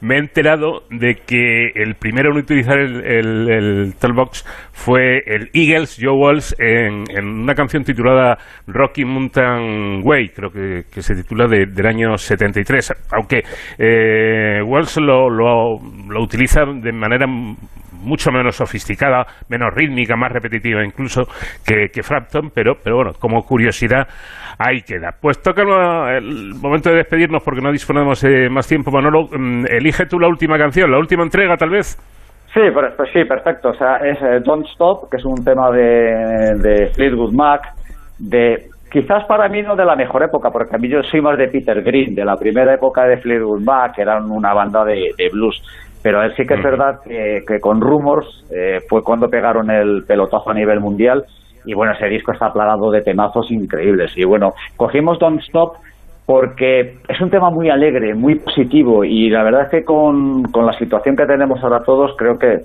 me 0.00 0.14
he 0.16 0.18
enterado 0.18 0.82
de 0.90 1.16
que 1.26 1.68
el 1.74 1.94
primero 1.96 2.30
en 2.32 2.38
utilizar 2.40 2.78
el, 2.78 3.04
el, 3.04 3.50
el 3.50 3.94
fue 4.72 5.18
el 5.26 5.50
Eagles, 5.52 5.98
Joe 6.00 6.14
Walsh, 6.16 6.52
en, 6.58 7.04
en 7.10 7.26
una 7.26 7.54
canción 7.54 7.82
titulada 7.82 8.38
Rocky 8.66 9.04
Mountain 9.04 10.02
Way, 10.04 10.28
creo 10.28 10.50
que, 10.50 10.82
que 10.92 11.02
se 11.02 11.14
titula 11.14 11.46
de- 11.48 11.66
del 11.66 11.86
año 11.86 12.16
73. 12.16 12.92
Aunque 13.12 13.42
eh, 13.78 14.62
Walsh 14.64 14.98
lo, 14.98 15.28
lo, 15.28 15.78
lo 16.08 16.22
utiliza 16.22 16.60
de 16.64 16.92
manera 16.92 17.26
mucho 18.00 18.30
menos 18.30 18.54
sofisticada, 18.56 19.26
menos 19.48 19.74
rítmica, 19.74 20.14
más 20.16 20.30
repetitiva 20.30 20.84
incluso 20.84 21.24
que, 21.66 21.88
que 21.92 22.02
Frampton, 22.04 22.50
pero, 22.54 22.74
pero 22.82 22.96
bueno, 22.96 23.12
como 23.18 23.42
curiosidad 23.42 24.06
ahí 24.58 24.82
queda. 24.82 25.10
Pues 25.20 25.40
toca 25.42 25.62
el 25.62 26.54
momento 26.60 26.90
de 26.90 26.96
despedirnos 26.96 27.42
porque 27.44 27.60
no 27.60 27.70
disponemos 27.72 28.20
de 28.22 28.48
más 28.50 28.66
tiempo. 28.66 28.90
Manolo, 28.90 29.28
mm, 29.30 29.66
elige 29.70 30.06
tú 30.06 30.18
la 30.18 30.28
última 30.28 30.58
canción, 30.58 30.90
la 30.90 30.98
última 30.98 31.22
entrega 31.22 31.56
tal 31.56 31.70
vez. 31.70 31.96
Sí, 32.54 32.60
per- 32.74 32.94
pues 32.96 33.10
sí, 33.12 33.24
perfecto. 33.24 33.70
O 33.70 33.74
sea, 33.74 33.96
es 33.96 34.18
eh, 34.22 34.40
Don't 34.44 34.66
Stop, 34.72 35.10
que 35.10 35.18
es 35.18 35.24
un 35.24 35.44
tema 35.44 35.70
de, 35.70 36.54
de 36.62 36.86
Fleetwood 36.94 37.34
Mac, 37.34 37.60
de 38.18 38.68
quizás 38.90 39.24
para 39.26 39.48
mí 39.48 39.62
no 39.62 39.76
de 39.76 39.84
la 39.84 39.94
mejor 39.94 40.22
época, 40.22 40.50
porque 40.50 40.74
a 40.74 40.78
mí 40.78 40.88
yo 40.88 41.02
soy 41.02 41.20
más 41.20 41.36
de 41.36 41.48
Peter 41.48 41.82
Green, 41.82 42.14
de 42.14 42.24
la 42.24 42.36
primera 42.36 42.72
época 42.74 43.04
de 43.04 43.18
Fleetwood 43.18 43.60
Mac, 43.62 43.94
que 43.94 44.02
eran 44.02 44.30
una 44.30 44.54
banda 44.54 44.82
de, 44.84 45.10
de 45.16 45.28
blues. 45.30 45.62
Pero 46.02 46.20
sí 46.36 46.46
que 46.46 46.54
es 46.54 46.62
verdad 46.62 47.00
que, 47.04 47.40
que 47.46 47.58
con 47.60 47.80
Rumors 47.80 48.44
eh, 48.50 48.78
fue 48.88 49.02
cuando 49.02 49.28
pegaron 49.28 49.70
el 49.70 50.04
pelotazo 50.06 50.50
a 50.50 50.54
nivel 50.54 50.80
mundial. 50.80 51.24
Y 51.68 51.74
bueno, 51.74 51.92
ese 51.92 52.08
disco 52.08 52.32
está 52.32 52.50
plagado 52.50 52.90
de 52.90 53.02
temazos 53.02 53.50
increíbles. 53.50 54.16
Y 54.16 54.24
bueno, 54.24 54.52
cogimos 54.78 55.18
Don't 55.18 55.42
Stop 55.42 55.74
porque 56.24 56.96
es 57.06 57.20
un 57.20 57.28
tema 57.28 57.50
muy 57.50 57.68
alegre, 57.68 58.14
muy 58.14 58.36
positivo 58.36 59.04
y 59.04 59.28
la 59.28 59.42
verdad 59.42 59.64
es 59.64 59.70
que 59.70 59.84
con, 59.84 60.44
con 60.44 60.64
la 60.64 60.72
situación 60.72 61.14
que 61.14 61.26
tenemos 61.26 61.62
ahora 61.62 61.80
todos, 61.84 62.12
creo 62.16 62.38
que, 62.38 62.56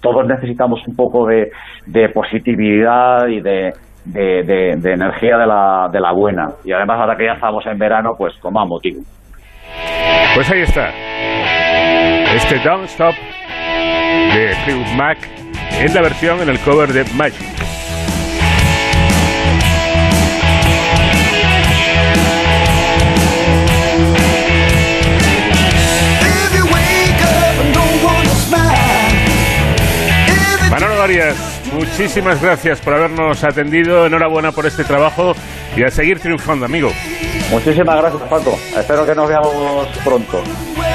todos 0.00 0.26
necesitamos 0.26 0.80
un 0.88 0.96
poco 0.96 1.26
de, 1.26 2.08
positividad 2.14 3.26
y 3.28 3.42
de, 3.42 3.72
de, 4.06 4.70
energía 4.90 5.36
de 5.36 5.46
la, 5.46 5.90
de 5.92 6.00
la 6.00 6.12
buena. 6.12 6.46
Y 6.64 6.72
además 6.72 6.98
ahora 6.98 7.14
que 7.14 7.26
ya 7.26 7.32
estamos 7.32 7.64
en 7.66 7.76
verano, 7.78 8.14
pues 8.16 8.34
con 8.38 8.54
más 8.54 8.66
motivo. 8.66 9.02
Pues 10.34 10.50
ahí 10.50 10.60
está. 10.62 10.88
Este 12.34 12.58
Don't 12.66 12.84
Stop 12.84 13.14
de 14.34 14.54
Fleetwood 14.64 14.96
Mac 14.96 15.18
en 15.78 15.92
la 15.92 16.00
versión 16.00 16.40
en 16.40 16.48
el 16.48 16.58
cover 16.60 16.88
de 16.88 17.04
Magic. 17.18 17.75
Arias, 31.06 31.36
muchísimas 31.72 32.42
gracias 32.42 32.80
por 32.80 32.94
habernos 32.94 33.44
atendido. 33.44 34.06
Enhorabuena 34.06 34.50
por 34.50 34.66
este 34.66 34.82
trabajo 34.82 35.34
y 35.76 35.84
a 35.84 35.88
seguir 35.88 36.18
triunfando, 36.18 36.66
amigo. 36.66 36.90
Muchísimas 37.48 37.96
gracias, 37.96 38.22
Paco. 38.22 38.58
Espero 38.76 39.06
que 39.06 39.14
nos 39.14 39.28
veamos 39.28 39.86
pronto 40.02 40.42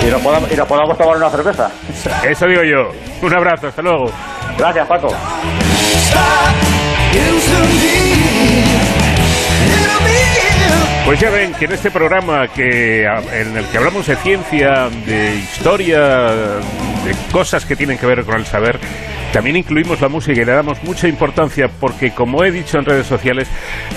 y 0.05 0.11
nos 0.11 0.21
podamos, 0.21 0.51
y 0.51 0.55
nos 0.57 0.67
podamos 0.67 0.97
tomar 0.97 1.15
una 1.15 1.29
cerveza. 1.29 1.71
Eso 2.29 2.45
digo 2.45 2.61
yo. 2.61 2.91
Un 3.25 3.33
abrazo, 3.33 3.67
hasta 3.67 3.81
luego. 3.81 4.11
Gracias, 4.57 4.85
Paco. 4.85 5.15
Pues 11.05 11.19
ya 11.21 11.29
ven 11.29 11.53
que 11.53 11.65
en 11.65 11.71
este 11.71 11.89
programa 11.89 12.49
que 12.49 13.05
en 13.05 13.55
el 13.55 13.65
que 13.67 13.77
hablamos 13.77 14.07
de 14.07 14.17
ciencia, 14.17 14.89
de 15.05 15.35
historia, 15.37 15.99
de 16.01 17.15
cosas 17.31 17.65
que 17.65 17.77
tienen 17.77 17.97
que 17.97 18.05
ver 18.05 18.25
con 18.25 18.35
el 18.35 18.45
saber, 18.45 18.77
también 19.33 19.55
incluimos 19.55 20.01
la 20.01 20.09
música 20.09 20.41
y 20.41 20.45
le 20.45 20.51
damos 20.51 20.83
mucha 20.83 21.07
importancia 21.07 21.69
porque, 21.79 22.11
como 22.11 22.43
he 22.43 22.51
dicho 22.51 22.77
en 22.77 22.85
redes 22.85 23.07
sociales, 23.07 23.47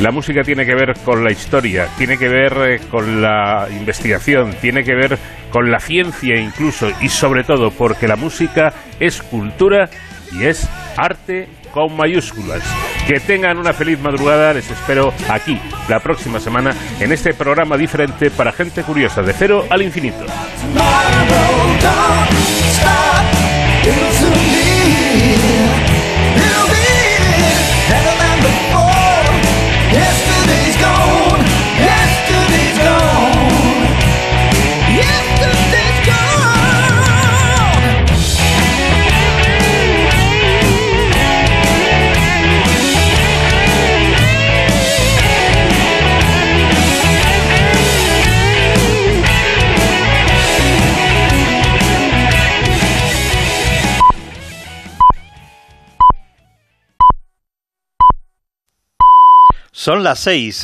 la 0.01 0.13
música 0.13 0.43
tiene 0.43 0.65
que 0.65 0.75
ver 0.75 0.95
con 1.05 1.25
la 1.25 1.33
historia, 1.33 1.89
tiene 1.99 2.17
que 2.17 2.29
ver 2.29 2.53
eh, 2.67 2.81
con 2.91 3.21
la 3.21 3.67
investigación, 3.71 4.55
tiene 4.61 4.85
que 4.85 4.95
ver 4.95 5.19
con 5.51 5.71
la 5.71 5.81
ciencia 5.81 6.39
incluso 6.39 6.89
y 7.01 7.09
sobre 7.09 7.43
todo 7.43 7.71
porque 7.71 8.07
la 8.07 8.17
música 8.17 8.73
es 9.01 9.23
cultura 9.23 9.89
y 10.33 10.45
es 10.45 10.69
arte 10.97 11.49
con 11.73 11.97
mayúsculas. 11.97 12.63
Que 13.09 13.19
tengan 13.21 13.59
una 13.59 13.73
feliz 13.73 13.99
madrugada, 13.99 14.55
les 14.55 14.71
espero 14.71 15.13
aquí 15.29 15.61
la 15.89 15.99
próxima 15.99 16.39
semana 16.39 16.73
en 17.01 17.13
este 17.13 17.35
programa 17.35 17.77
diferente 17.77 18.31
para 18.31 18.53
gente 18.53 18.83
curiosa 18.83 19.23
de 19.23 19.33
cero 19.33 19.67
al 19.69 19.83
infinito. 19.83 20.25
Son 59.85 60.03
las 60.03 60.21
seis. 60.21 60.63